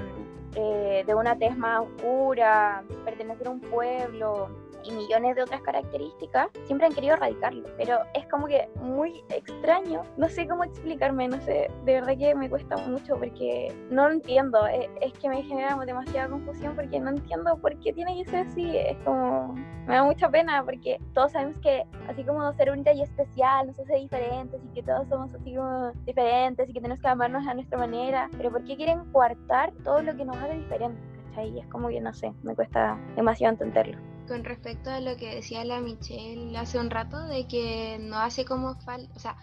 de 1.06 1.14
una 1.14 1.38
tez 1.38 1.56
más 1.56 1.82
oscura, 1.82 2.82
pertenecer 3.04 3.46
a 3.46 3.50
un 3.50 3.60
pueblo, 3.60 4.48
y 4.84 4.92
millones 4.92 5.36
de 5.36 5.42
otras 5.42 5.60
características, 5.62 6.48
siempre 6.64 6.86
han 6.86 6.94
querido 6.94 7.14
erradicarlo. 7.14 7.68
Pero 7.76 7.98
es 8.14 8.26
como 8.28 8.46
que 8.46 8.68
muy 8.80 9.24
extraño. 9.30 10.02
No 10.16 10.28
sé 10.28 10.46
cómo 10.46 10.64
explicarme, 10.64 11.28
no 11.28 11.40
sé. 11.40 11.70
De 11.84 11.94
verdad 11.94 12.16
que 12.18 12.34
me 12.34 12.48
cuesta 12.48 12.76
mucho 12.76 13.16
porque 13.16 13.74
no 13.90 14.10
entiendo. 14.10 14.66
Es, 14.66 14.88
es 15.00 15.12
que 15.14 15.28
me 15.28 15.42
genera 15.42 15.76
demasiada 15.84 16.28
confusión 16.28 16.74
porque 16.74 17.00
no 17.00 17.10
entiendo 17.10 17.56
por 17.58 17.78
qué 17.80 17.92
tiene 17.92 18.22
que 18.22 18.30
ser 18.30 18.46
así. 18.46 18.76
Es 18.76 18.96
como. 19.04 19.54
Me 19.86 19.94
da 19.94 20.04
mucha 20.04 20.28
pena 20.28 20.62
porque 20.62 21.00
todos 21.14 21.32
sabemos 21.32 21.58
que, 21.62 21.82
así 22.08 22.22
como 22.22 22.52
ser 22.52 22.70
única 22.70 22.92
y 22.92 23.00
especial, 23.00 23.68
nos 23.68 23.78
hace 23.78 23.96
diferentes 23.96 24.60
y 24.62 24.74
que 24.74 24.82
todos 24.82 25.08
somos 25.08 25.32
así 25.34 25.54
como 25.54 25.92
diferentes 26.04 26.68
y 26.68 26.74
que 26.74 26.80
tenemos 26.80 27.00
que 27.00 27.08
amarnos 27.08 27.46
a 27.46 27.54
nuestra 27.54 27.78
manera. 27.78 28.28
Pero 28.36 28.50
¿por 28.50 28.62
qué 28.64 28.76
quieren 28.76 29.10
coartar 29.12 29.72
todo 29.84 30.02
lo 30.02 30.14
que 30.14 30.26
nos 30.26 30.36
hace 30.36 30.54
diferente? 30.54 31.17
Y 31.44 31.58
es 31.60 31.66
como 31.66 31.88
que 31.88 32.00
no 32.00 32.12
sé, 32.12 32.32
me 32.42 32.54
cuesta 32.54 32.98
demasiado 33.16 33.52
entenderlo 33.52 33.98
con 34.28 34.44
respecto 34.44 34.90
a 34.90 35.00
lo 35.00 35.16
que 35.16 35.36
decía 35.36 35.64
la 35.64 35.80
Michelle 35.80 36.56
hace 36.56 36.78
un 36.78 36.90
rato, 36.90 37.18
de 37.26 37.48
que 37.48 37.98
no 37.98 38.18
hace 38.18 38.44
como 38.44 38.74
falta, 38.76 39.10
o 39.16 39.18
sea, 39.18 39.36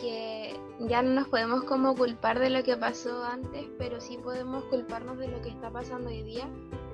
que 0.00 0.54
ya 0.80 1.02
no 1.02 1.10
nos 1.10 1.28
podemos 1.28 1.64
como 1.64 1.96
culpar 1.96 2.38
de 2.38 2.50
lo 2.50 2.62
que 2.62 2.76
pasó 2.76 3.24
antes, 3.24 3.66
pero 3.78 4.00
sí 4.00 4.18
podemos 4.18 4.64
culparnos 4.64 5.18
de 5.18 5.28
lo 5.28 5.40
que 5.40 5.48
está 5.48 5.70
pasando 5.70 6.10
hoy 6.10 6.22
día. 6.22 6.48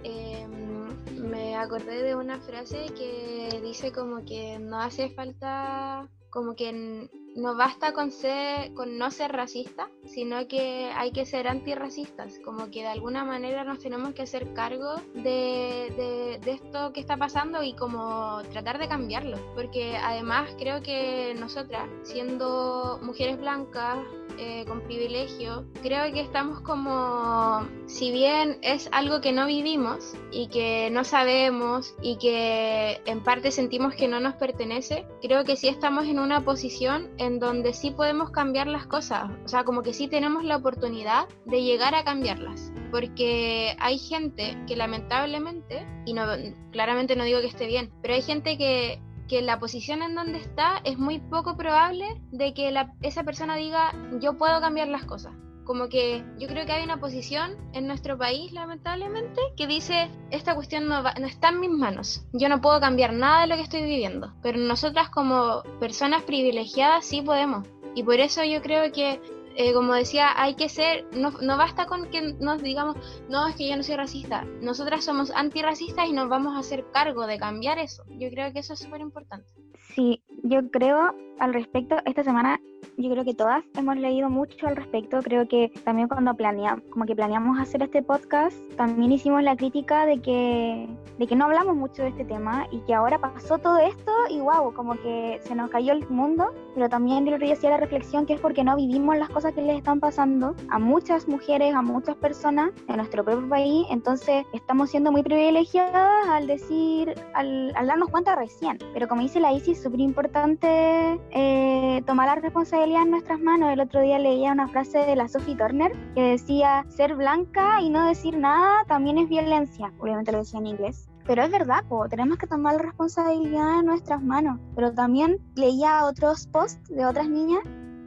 Em, 0.05 0.87
me 1.29 1.57
acordé 1.57 2.03
de 2.03 2.15
una 2.15 2.41
frase 2.41 2.87
que 2.97 3.61
dice 3.63 3.93
como 3.93 4.25
que 4.25 4.59
no 4.59 4.81
hace 4.81 5.11
falta, 5.11 6.09
como 6.31 6.55
que 6.55 7.09
no 7.37 7.55
basta 7.55 7.93
con, 7.93 8.11
ser, 8.11 8.73
con 8.75 8.99
no 8.99 9.11
ser 9.11 9.33
racista, 9.33 9.91
sino 10.07 10.49
que 10.49 10.91
hay 10.97 11.13
que 11.13 11.27
ser 11.27 11.47
antirracistas, 11.47 12.41
como 12.45 12.71
que 12.71 12.81
de 12.81 12.89
alguna 12.89 13.25
manera 13.25 13.63
nos 13.63 13.79
tenemos 13.79 14.15
que 14.15 14.23
hacer 14.23 14.53
cargo 14.55 14.97
de, 15.15 16.41
de, 16.43 16.51
esto 16.51 16.93
que 16.93 17.01
está 17.01 17.17
pasando 17.17 17.63
y 17.63 17.75
como 17.75 18.41
tratar 18.51 18.79
de 18.79 18.89
cambiarlo, 18.89 19.39
porque 19.55 19.97
además 19.97 20.51
creo 20.59 20.83
que 20.83 21.35
nosotras, 21.39 21.89
siendo 22.03 22.99
mujeres 23.03 23.39
blancas, 23.39 23.99
eh, 24.39 24.67
con 24.67 24.83
privilegio, 24.83 25.65
creo 25.83 26.13
que 26.13 26.21
estamos 26.21 26.61
como, 26.61 27.67
si 27.87 28.11
bien 28.11 28.59
es 28.61 28.87
algo 28.93 29.23
que 29.23 29.33
no 29.33 29.47
vivimos 29.47 30.13
y 30.31 30.49
que 30.49 30.91
no 30.91 31.05
sabemos 31.05 31.95
y 32.03 32.19
que 32.19 33.01
en 33.07 33.23
parte 33.23 33.51
sentimos 33.51 33.95
que 33.95 34.09
no 34.09 34.21
nos 34.21 34.35
pertenece, 34.35 35.07
creo 35.23 35.45
que 35.45 35.57
sí 35.57 35.69
estamos 35.69 36.05
en 36.05 36.19
una 36.19 36.45
posición 36.45 37.09
en 37.27 37.39
donde 37.39 37.73
sí 37.73 37.91
podemos 37.91 38.31
cambiar 38.31 38.67
las 38.67 38.87
cosas, 38.87 39.31
o 39.45 39.49
sea, 39.49 39.65
como 39.65 39.83
que 39.83 39.93
sí 39.93 40.09
tenemos 40.09 40.45
la 40.45 40.57
oportunidad 40.57 41.27
de 41.45 41.63
llegar 41.63 41.95
a 41.95 42.05
cambiarlas, 42.05 42.73
porque 42.91 43.77
hay 43.79 43.99
gente 43.99 44.57
que 44.67 44.77
lamentablemente, 44.77 45.87
y 46.05 46.15
no, 46.15 46.25
claramente 46.73 47.17
no 47.17 47.25
digo 47.25 47.41
que 47.41 47.49
esté 47.49 47.67
bien, 47.67 47.93
pero 48.03 48.15
hay 48.15 48.23
gente 48.23 48.57
que 48.57 49.01
que 49.29 49.43
la 49.43 49.59
posición 49.59 50.03
en 50.03 50.15
donde 50.15 50.39
está 50.39 50.81
es 50.85 50.99
muy 50.99 51.19
poco 51.19 51.57
probable 51.57 52.21
de 52.31 52.55
que 52.55 52.73
esa 53.03 53.25
persona 53.25 53.57
diga 53.57 53.93
yo 54.21 54.37
puedo 54.37 54.61
cambiar 54.61 54.89
las 54.89 55.05
cosas. 55.05 55.35
Como 55.67 55.89
que 55.89 56.25
yo 56.39 56.49
creo 56.49 56.65
que 56.65 56.73
hay 56.73 56.85
una 56.85 57.01
posición 57.01 57.57
en 57.73 57.87
nuestro 57.87 58.17
país, 58.17 58.53
lamentablemente, 58.53 59.41
que 59.57 59.67
dice, 59.67 60.09
esta 60.31 60.55
cuestión 60.55 60.87
no, 60.89 61.03
no 61.03 61.27
está 61.27 61.51
en 61.51 61.61
mis 61.61 61.71
manos, 61.71 62.25
yo 62.33 62.49
no 62.49 62.61
puedo 62.61 62.81
cambiar 62.81 63.13
nada 63.13 63.43
de 63.43 63.49
lo 63.49 63.57
que 63.57 63.63
estoy 63.63 63.83
viviendo, 63.83 64.33
pero 64.43 64.59
nosotras 64.59 65.11
como 65.11 65.63
personas 65.81 66.23
privilegiadas 66.23 67.05
sí 67.05 67.21
podemos. 67.21 67.67
Y 67.95 68.05
por 68.05 68.21
eso 68.21 68.45
yo 68.45 68.63
creo 68.63 68.93
que 68.93 69.21
eh, 69.59 69.73
como 69.73 69.95
decía, 69.95 70.41
hay 70.41 70.55
que 70.55 70.69
ser, 70.69 71.07
no, 71.17 71.31
no, 71.31 71.57
basta 71.57 71.87
con 71.87 72.11
que 72.11 72.21
nos 72.21 72.63
digamos, 72.63 72.97
no, 73.31 73.49
es 73.49 73.57
que 73.57 73.67
yo 73.67 73.75
no 73.77 73.83
soy 73.83 73.97
racista. 73.97 74.45
Nosotras 74.61 75.03
somos 75.03 75.31
antirracistas 75.31 76.07
y 76.09 76.13
nos 76.13 76.29
vamos 76.29 76.55
a 76.55 76.59
hacer 76.59 76.85
cargo 76.93 77.27
de 77.27 77.39
cambiar 77.39 77.79
eso. 77.79 78.05
Yo 78.11 78.29
creo 78.29 78.53
que 78.53 78.59
eso 78.59 78.75
es 78.75 78.81
súper 78.81 79.01
importante. 79.01 79.49
Sí, 79.95 80.23
yo 80.43 80.71
creo 80.71 81.15
al 81.39 81.53
respecto, 81.55 81.97
esta 82.05 82.23
semana 82.23 82.61
yo 82.97 83.11
creo 83.11 83.25
que 83.25 83.35
todas 83.35 83.63
hemos 83.77 83.97
leído 83.97 84.31
mucho 84.31 84.67
al 84.67 84.77
respecto. 84.77 85.21
Creo 85.23 85.47
que 85.47 85.71
también 85.85 86.09
cuando 86.09 86.35
planeamos, 86.35 86.83
como 86.91 87.05
que 87.05 87.15
planeamos 87.15 87.59
hacer 87.59 87.83
este 87.83 88.03
podcast, 88.03 88.57
también 88.77 89.13
hicimos 89.13 89.43
la 89.43 89.57
crítica 89.57 90.07
de 90.07 90.21
que, 90.21 90.89
de 91.19 91.37
no 91.37 91.45
hablamos 91.45 91.77
mucho 91.77 92.03
de 92.03 92.09
este 92.09 92.25
tema 92.25 92.67
y 92.71 92.81
que 92.81 92.95
ahora 92.95 93.19
pasó 93.19 93.59
todo 93.59 93.79
esto 93.79 94.13
y 94.31 94.41
wow, 94.41 94.73
como 94.73 94.95
que 94.95 95.41
se 95.43 95.55
nos 95.55 95.71
cayó 95.71 95.93
el 95.93 96.09
mundo. 96.09 96.55
Pero 96.75 96.89
también 96.89 97.27
yo 97.27 97.53
hacía 97.53 97.71
la 97.71 97.77
reflexión 97.77 98.25
que 98.25 98.35
es 98.35 98.41
porque 98.41 98.65
no 98.65 98.77
vivimos 98.77 99.17
las 99.19 99.29
cosas 99.29 99.53
que 99.53 99.63
les 99.63 99.77
están 99.77 100.01
pasando 100.01 100.55
a 100.71 100.79
muchas 100.79 101.29
mujeres, 101.29 101.75
a 101.75 101.83
muchas 101.83 102.17
personas 102.17 102.71
en 102.89 102.97
nuestro 102.97 103.25
propio 103.25 103.49
país. 103.49 103.87
Entonces 103.91 104.45
estamos 104.55 104.91
siendo 104.91 105.13
muy 105.13 105.23
privilegiadas 105.23 106.29
al 106.29 106.47
decir, 106.47 107.15
al, 107.35 107.73
al 107.77 107.87
darnos 107.87 108.09
cuenta 108.09 108.35
recién. 108.37 108.79
Pero 108.95 109.07
como 109.07 109.21
dice 109.21 109.41
la 109.41 109.53
Isis, 109.53 109.83
súper 109.83 110.01
importante 110.01 111.21
eh, 111.31 112.03
tomar 112.07 112.27
la 112.27 112.37
responsabilidad 112.37 113.03
en 113.03 113.11
nuestras 113.11 113.41
manos. 113.41 113.71
El 113.73 113.81
otro 113.81 114.01
día 114.01 114.19
leía 114.19 114.53
una 114.53 114.69
frase 114.69 114.99
de 114.99 115.17
la 115.17 115.29
Sophie 115.29 115.57
Turner 115.57 115.93
que 116.15 116.23
decía, 116.23 116.85
ser 116.89 117.15
blanca 117.15 117.81
y 117.81 117.91
no 117.91 118.07
decir 118.07 118.37
nada 118.37 118.85
también 118.87 119.19
es 119.19 119.29
violencia. 119.29 119.93
Obviamente 119.99 120.33
lo 120.33 120.39
decía 120.39 120.61
en 120.61 120.67
inglés. 120.67 121.09
Pero 121.27 121.43
es 121.43 121.51
verdad, 121.51 121.85
tenemos 122.09 122.39
que 122.39 122.47
tomar 122.47 122.75
la 122.75 122.83
responsabilidad 122.83 123.81
en 123.81 123.87
nuestras 123.87 124.23
manos. 124.23 124.61
Pero 124.75 124.93
también 124.93 125.39
leía 125.57 126.05
otros 126.05 126.47
posts 126.47 126.89
de 126.89 127.05
otras 127.05 127.29
niñas 127.29 127.61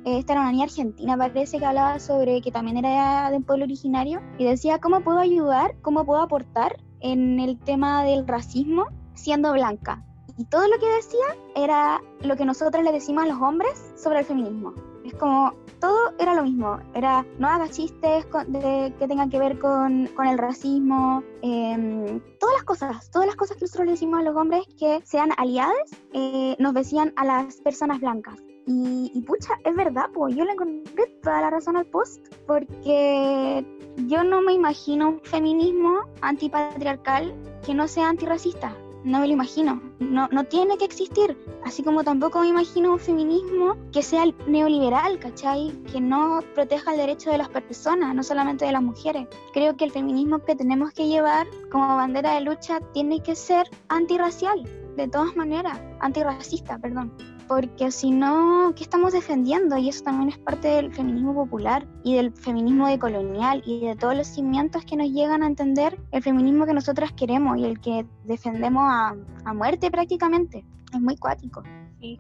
esta 0.06 0.34
era 0.34 0.42
una 0.42 0.52
niña 0.52 0.64
argentina, 0.66 1.18
parece 1.18 1.60
que 1.60 1.66
hablaba 1.66 2.00
sobre 2.00 2.42
que 2.42 2.52
también 2.52 2.78
era 2.78 3.30
de 3.30 3.38
un 3.38 3.44
pueblo 3.44 3.66
originario 3.66 4.22
y 4.38 4.46
decía 4.46 4.80
cómo 4.80 5.02
puedo 5.02 5.20
ayudar, 5.20 5.76
cómo 5.82 6.06
puedo 6.06 6.22
aportar 6.22 6.78
en 7.02 7.40
el 7.40 7.60
tema 7.60 8.04
del 8.04 8.28
racismo 8.28 8.88
siendo 9.14 9.52
blanca. 9.52 10.06
Y 10.40 10.46
todo 10.46 10.66
lo 10.70 10.80
que 10.80 10.88
decía 10.88 11.36
era 11.54 12.02
lo 12.22 12.38
que 12.38 12.46
nosotros 12.46 12.82
le 12.82 12.94
decimos 12.94 13.26
a 13.26 13.28
los 13.28 13.42
hombres 13.42 13.92
sobre 13.98 14.20
el 14.20 14.26
feminismo. 14.26 14.74
Es 15.04 15.14
como, 15.16 15.54
todo 15.82 16.14
era 16.18 16.34
lo 16.34 16.44
mismo. 16.44 16.80
Era, 16.96 17.26
no 17.38 17.50
hagas 17.50 17.72
chistes 17.72 18.26
que 18.26 19.06
tengan 19.06 19.30
que 19.30 19.38
ver 19.38 19.60
con, 19.60 20.08
con 20.16 20.28
el 20.28 20.38
racismo. 20.38 21.24
Em, 21.42 22.22
todas 22.40 22.56
las 22.56 22.64
cosas, 22.64 23.12
todas 23.12 23.28
las 23.28 23.36
cosas 23.36 23.58
que 23.58 23.66
nosotros 23.66 23.88
le 23.88 23.92
decimos 23.92 24.22
a 24.22 24.24
los 24.24 24.36
hombres 24.38 24.64
que 24.80 25.02
sean 25.04 25.32
aliados, 25.36 25.76
eh, 26.14 26.56
nos 26.58 26.74
decían 26.74 27.12
a 27.18 27.26
las 27.26 27.58
personas 27.58 28.00
blancas. 28.00 28.40
Y, 28.66 29.12
y, 29.14 29.22
pucha, 29.24 29.56
es 29.66 29.76
verdad, 29.76 30.06
pues 30.14 30.38
yo 30.38 30.46
le 30.46 30.54
encontré 30.54 31.20
toda 31.22 31.42
la 31.42 31.50
razón 31.50 31.76
al 31.76 31.88
post, 31.88 32.34
porque 32.48 33.66
yo 34.08 34.24
no 34.24 34.42
me 34.42 34.54
imagino 34.54 35.10
un 35.10 35.20
feminismo 35.20 36.00
antipatriarcal 36.22 37.36
que 37.66 37.74
no 37.74 37.90
sea 37.90 38.08
antirracista 38.08 38.74
no 39.04 39.20
me 39.20 39.28
lo 39.28 39.34
imagino, 39.34 39.82
no, 40.00 40.28
no 40.32 40.43
tiene 40.43 40.78
que 40.78 40.86
existir, 40.86 41.38
así 41.64 41.84
como 41.84 42.04
tampoco 42.04 42.41
me 42.41 42.47
imagino 42.47 42.93
un 42.93 43.00
feminismo 43.00 43.78
que 43.91 44.04
sea 44.04 44.26
neoliberal, 44.47 45.20
¿cachai? 45.20 45.72
Que 45.91 46.02
no 46.02 46.39
proteja 46.54 46.91
el 46.91 46.97
derecho 46.97 47.32
de 47.32 47.38
las 47.38 47.50
personas, 47.50 48.14
no 48.14 48.24
solamente 48.24 48.66
de 48.66 48.72
las 48.72 48.82
mujeres. 48.82 49.28
Creo 49.54 49.76
que 49.78 49.86
el 49.86 49.91
feminismo 49.91 50.39
que 50.39 50.56
tenemos 50.56 50.91
que 50.91 51.08
llevar 51.08 51.47
como 51.72 51.95
bandera 51.95 52.36
de 52.36 52.41
lucha 52.41 52.80
tiene 52.93 53.22
que 53.22 53.36
ser 53.36 53.70
antirracial, 53.88 54.64
de 54.95 55.08
todas 55.08 55.36
maneras, 55.36 55.80
antirracista, 56.00 56.78
perdón 56.78 57.39
porque 57.50 57.89
si 57.89 58.12
no, 58.12 58.74
¿qué 58.76 58.84
estamos 58.84 59.12
defendiendo? 59.12 59.76
Y 59.76 59.89
eso 59.89 60.04
también 60.04 60.30
es 60.30 60.38
parte 60.38 60.68
del 60.68 60.93
feminismo 60.93 61.34
popular 61.34 61.88
y 62.04 62.16
del 62.16 62.32
feminismo 62.32 62.88
decolonial 62.88 63.64
y 63.66 63.88
de 63.88 63.95
todos 63.95 64.16
los 64.16 64.28
cimientos 64.28 64.86
que 64.86 64.95
nos 64.95 65.10
llegan 65.10 65.41
a 65.41 65.47
entender 65.47 66.00
el 66.12 66.22
feminismo 66.22 66.68
que 66.68 66.76
nosotras 66.76 67.12
queremos 67.12 67.58
y 67.58 67.66
el 67.66 67.80
que 67.82 68.06
defendemos 68.24 68.84
a, 68.86 69.16
a 69.45 69.54
muerte 69.56 69.89
prácticamente. 69.89 70.64
Es 70.93 71.02
muy 71.02 71.18
cuático. 71.18 71.64
Sí. 72.00 72.20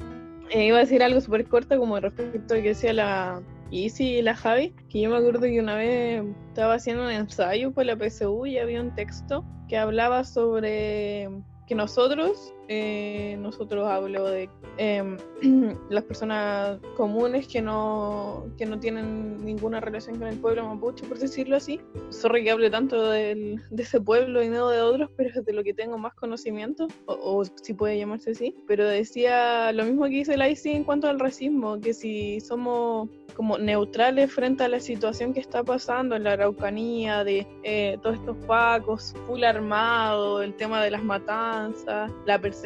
Eh, 0.49 0.65
iba 0.65 0.77
a 0.77 0.79
decir 0.79 1.03
algo 1.03 1.21
súper 1.21 1.47
corto 1.47 1.77
como 1.77 1.99
respecto 1.99 2.55
a 2.55 2.57
que 2.57 2.69
decía 2.69 2.91
la 2.91 3.43
Isi 3.69 4.15
y 4.15 4.21
la 4.23 4.35
Javi, 4.35 4.73
que 4.89 5.01
yo 5.01 5.11
me 5.11 5.17
acuerdo 5.17 5.41
que 5.41 5.59
una 5.59 5.75
vez 5.75 6.23
estaba 6.47 6.73
haciendo 6.73 7.03
un 7.03 7.11
ensayo 7.11 7.71
por 7.71 7.85
la 7.85 7.95
PSU 7.95 8.47
y 8.47 8.57
había 8.57 8.81
un 8.81 8.95
texto 8.95 9.45
que 9.67 9.77
hablaba 9.77 10.23
sobre 10.23 11.29
que 11.67 11.75
nosotros, 11.75 12.51
eh, 12.71 13.35
nosotros 13.39 13.87
hablo 13.87 14.25
de 14.25 14.47
em, 14.77 15.17
las 15.89 16.03
personas 16.03 16.79
comunes 16.95 17.47
que 17.47 17.63
no, 17.63 18.45
que 18.59 18.67
no 18.67 18.79
tienen 18.79 19.43
ninguna 19.43 19.79
relación 19.79 20.19
con 20.19 20.27
el 20.27 20.37
pueblo 20.37 20.67
mapuche, 20.67 21.03
por 21.07 21.17
decirlo 21.17 21.55
así. 21.55 21.81
Sorry 22.09 22.43
que 22.43 22.51
hable 22.51 22.69
tanto 22.69 23.09
de 23.09 23.59
ese 23.75 23.99
pueblo 23.99 24.43
y 24.43 24.49
no 24.49 24.69
de 24.69 24.81
otros, 24.81 25.09
pero 25.17 25.31
es 25.31 25.43
de 25.43 25.51
lo 25.51 25.63
que 25.63 25.73
tengo 25.73 25.97
más 25.97 26.13
conocimiento, 26.13 26.87
o, 27.07 27.43
si 27.43 27.73
puede 27.73 27.97
llamarse 27.97 28.31
así. 28.31 28.55
Pero 28.67 28.87
decía 28.87 29.71
lo 29.71 29.83
mismo 29.85 30.03
que 30.03 30.11
dice 30.11 30.37
la 30.37 30.47
IC 30.47 30.67
en 30.67 30.83
cuanto 30.83 31.07
al 31.07 31.19
racismo, 31.19 31.79
que 31.79 31.95
si 31.95 32.39
somos 32.39 33.09
como 33.35 33.57
neutrales 33.57 34.31
frente 34.31 34.65
a 34.65 34.67
la 34.67 34.81
situación 34.81 35.33
que 35.33 35.39
está 35.39 35.63
pasando 35.63 36.15
en 36.15 36.25
la 36.25 36.33
Araucanía, 36.33 37.23
de 37.23 37.47
eh, 37.63 37.97
todos 38.03 38.17
estos 38.17 38.37
pacos, 38.45 39.15
full 39.25 39.43
armado, 39.43 40.43
el 40.43 40.53
tema 40.55 40.83
de 40.83 40.91
las 40.91 41.03
matanzas, 41.03 42.11
la 42.25 42.37
persecución 42.37 42.58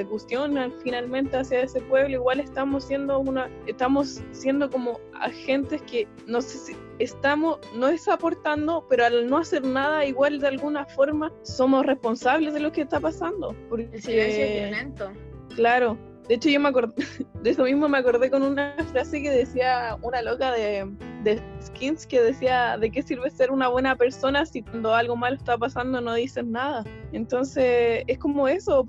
finalmente 0.84 1.38
hacia 1.38 1.62
ese 1.62 1.82
pueblo, 1.82 2.16
igual 2.16 2.40
estamos 2.40 2.86
siendo 2.86 3.20
una, 3.20 3.50
estamos 3.68 4.22
siendo 4.32 4.70
como 4.70 5.00
agentes 5.20 5.82
que 5.84 6.08
no 6.28 6.42
sé 6.42 6.58
si 6.58 6.78
estamos, 7.00 7.60
no 7.76 7.88
es 7.88 8.08
aportando, 8.08 8.86
pero 8.90 9.06
al 9.06 9.28
no 9.30 9.38
hacer 9.38 9.64
nada, 9.64 10.06
igual 10.06 10.40
de 10.40 10.48
alguna 10.48 10.86
forma 10.86 11.32
somos 11.44 11.86
responsables 11.86 12.54
de 12.54 12.60
lo 12.60 12.72
que 12.72 12.82
está 12.82 13.00
pasando. 13.00 13.56
Porque, 13.70 13.90
el 13.92 14.02
silencio 14.02 14.44
es 14.44 14.62
violento. 14.62 15.12
Claro, 15.56 15.98
de 16.28 16.36
hecho, 16.36 16.50
yo 16.50 16.60
me 16.60 16.70
acordé, 16.70 16.94
de 17.44 17.50
eso 17.50 17.64
mismo 17.64 17.90
me 17.90 17.98
acordé 17.98 18.30
con 18.30 18.44
una 18.44 18.76
frase 18.92 19.22
que 19.22 19.30
decía 19.30 19.98
una 20.02 20.22
loca 20.22 20.54
de, 20.54 20.90
de 21.24 21.42
Skins 21.62 22.08
que 22.08 22.22
decía, 22.22 22.78
¿de 22.78 22.92
qué 22.92 23.04
sirve 23.04 23.30
ser 23.30 23.52
una 23.52 23.68
buena 23.68 23.96
persona 23.96 24.46
si 24.46 24.62
cuando 24.62 24.96
algo 24.96 25.16
malo 25.16 25.36
está 25.36 25.58
pasando 25.58 26.00
no 26.00 26.14
dices 26.14 26.46
nada? 26.46 26.86
Entonces, 27.12 28.04
es 28.08 28.18
como 28.20 28.48
eso, 28.48 28.86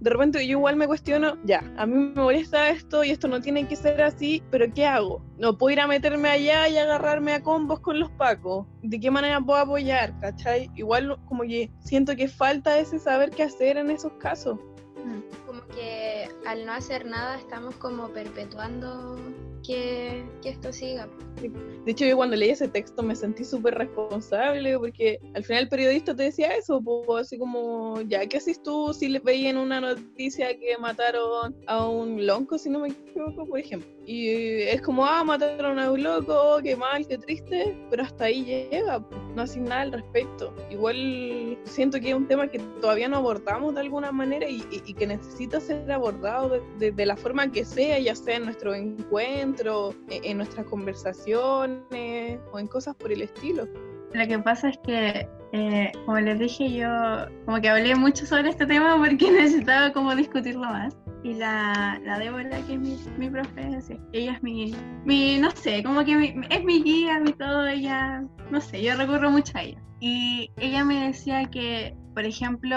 de 0.00 0.10
repente 0.10 0.46
yo 0.46 0.58
igual 0.58 0.76
me 0.76 0.86
cuestiono, 0.86 1.36
ya, 1.44 1.62
a 1.76 1.86
mí 1.86 1.94
me 1.94 2.22
molesta 2.22 2.70
esto 2.70 3.02
y 3.02 3.10
esto 3.10 3.28
no 3.28 3.40
tiene 3.40 3.66
que 3.66 3.76
ser 3.76 4.00
así, 4.00 4.42
pero 4.50 4.72
¿qué 4.72 4.86
hago? 4.86 5.22
No 5.38 5.58
puedo 5.58 5.72
ir 5.72 5.80
a 5.80 5.86
meterme 5.86 6.28
allá 6.28 6.68
y 6.68 6.78
agarrarme 6.78 7.34
a 7.34 7.42
combos 7.42 7.80
con 7.80 7.98
los 7.98 8.10
pacos. 8.12 8.66
¿De 8.82 9.00
qué 9.00 9.10
manera 9.10 9.40
puedo 9.40 9.58
apoyar? 9.58 10.18
¿Cachai? 10.20 10.70
Igual 10.74 11.18
como 11.26 11.42
que 11.42 11.70
siento 11.80 12.14
que 12.16 12.28
falta 12.28 12.78
ese 12.78 12.98
saber 12.98 13.30
qué 13.30 13.44
hacer 13.44 13.76
en 13.76 13.90
esos 13.90 14.12
casos. 14.14 14.58
Como 15.46 15.47
que 15.74 16.28
al 16.46 16.66
no 16.66 16.72
hacer 16.72 17.06
nada 17.06 17.38
estamos 17.38 17.74
como 17.76 18.08
perpetuando 18.08 19.16
que, 19.62 20.24
que 20.42 20.50
esto 20.50 20.72
siga. 20.72 21.08
De 21.84 21.92
hecho, 21.92 22.04
yo 22.04 22.16
cuando 22.16 22.36
leí 22.36 22.50
ese 22.50 22.68
texto 22.68 23.02
me 23.02 23.14
sentí 23.14 23.44
súper 23.44 23.74
responsable 23.74 24.78
porque 24.78 25.18
al 25.34 25.44
final 25.44 25.64
el 25.64 25.68
periodista 25.68 26.14
te 26.14 26.24
decía 26.24 26.56
eso, 26.56 26.80
pues, 26.80 27.26
así 27.26 27.38
como, 27.38 28.00
ya, 28.02 28.26
¿qué 28.26 28.38
haces 28.38 28.62
tú 28.62 28.92
si 28.92 29.08
le 29.08 29.20
veían 29.20 29.56
una 29.56 29.80
noticia 29.80 30.58
que 30.58 30.76
mataron 30.78 31.54
a 31.66 31.86
un 31.86 32.26
lonco, 32.26 32.58
si 32.58 32.70
no 32.70 32.80
me 32.80 32.88
equivoco, 32.88 33.46
por 33.46 33.58
ejemplo? 33.58 33.97
Y 34.08 34.62
es 34.62 34.80
como, 34.80 35.04
ah, 35.04 35.22
mataron 35.22 35.78
a 35.78 35.90
un 35.92 36.02
loco, 36.02 36.60
qué 36.62 36.74
mal, 36.74 37.06
qué 37.06 37.18
triste, 37.18 37.76
pero 37.90 38.04
hasta 38.04 38.24
ahí 38.24 38.42
llega, 38.42 39.04
no 39.34 39.42
hacen 39.42 39.64
nada 39.64 39.82
al 39.82 39.92
respecto. 39.92 40.50
Igual 40.70 41.58
siento 41.64 42.00
que 42.00 42.08
es 42.08 42.14
un 42.14 42.26
tema 42.26 42.48
que 42.48 42.58
todavía 42.80 43.06
no 43.10 43.18
abordamos 43.18 43.74
de 43.74 43.82
alguna 43.82 44.10
manera 44.10 44.48
y, 44.48 44.62
que 44.94 45.06
necesita 45.06 45.60
ser 45.60 45.92
abordado 45.92 46.58
de, 46.78 47.04
la 47.04 47.18
forma 47.18 47.52
que 47.52 47.66
sea, 47.66 47.98
ya 47.98 48.16
sea 48.16 48.36
en 48.36 48.46
nuestro 48.46 48.74
encuentro, 48.74 49.94
en, 50.08 50.24
en 50.24 50.36
nuestras 50.38 50.64
conversaciones 50.64 52.40
o 52.50 52.58
en 52.58 52.66
cosas 52.66 52.96
por 52.96 53.12
el 53.12 53.20
estilo. 53.20 53.68
Lo 54.14 54.26
que 54.26 54.38
pasa 54.38 54.70
es 54.70 54.78
que, 54.78 55.28
eh, 55.52 55.92
como 56.06 56.18
les 56.20 56.38
dije, 56.38 56.70
yo 56.72 56.88
como 57.44 57.60
que 57.60 57.68
hablé 57.68 57.94
mucho 57.94 58.24
sobre 58.26 58.50
este 58.50 58.66
tema 58.66 58.96
porque 58.96 59.30
necesitaba 59.30 59.92
como 59.92 60.14
discutirlo 60.14 60.62
más. 60.62 60.96
Y 61.24 61.34
la, 61.34 62.00
la 62.04 62.18
Débora, 62.18 62.60
que 62.66 62.74
es 62.74 62.80
mi, 62.80 62.96
mi 63.18 63.28
profe, 63.28 63.68
ella 64.12 64.32
es 64.32 64.42
mi, 64.42 64.74
mi, 65.04 65.38
no 65.38 65.50
sé, 65.50 65.82
como 65.82 66.04
que 66.04 66.36
es 66.48 66.64
mi 66.64 66.82
guía, 66.82 67.18
mi 67.18 67.32
todo, 67.32 67.66
ella, 67.66 68.22
no 68.50 68.60
sé, 68.60 68.82
yo 68.82 68.96
recurro 68.96 69.30
mucho 69.30 69.58
a 69.58 69.62
ella. 69.62 69.82
Y 70.00 70.52
ella 70.58 70.84
me 70.84 71.08
decía 71.08 71.44
que, 71.46 71.96
por 72.14 72.24
ejemplo, 72.24 72.76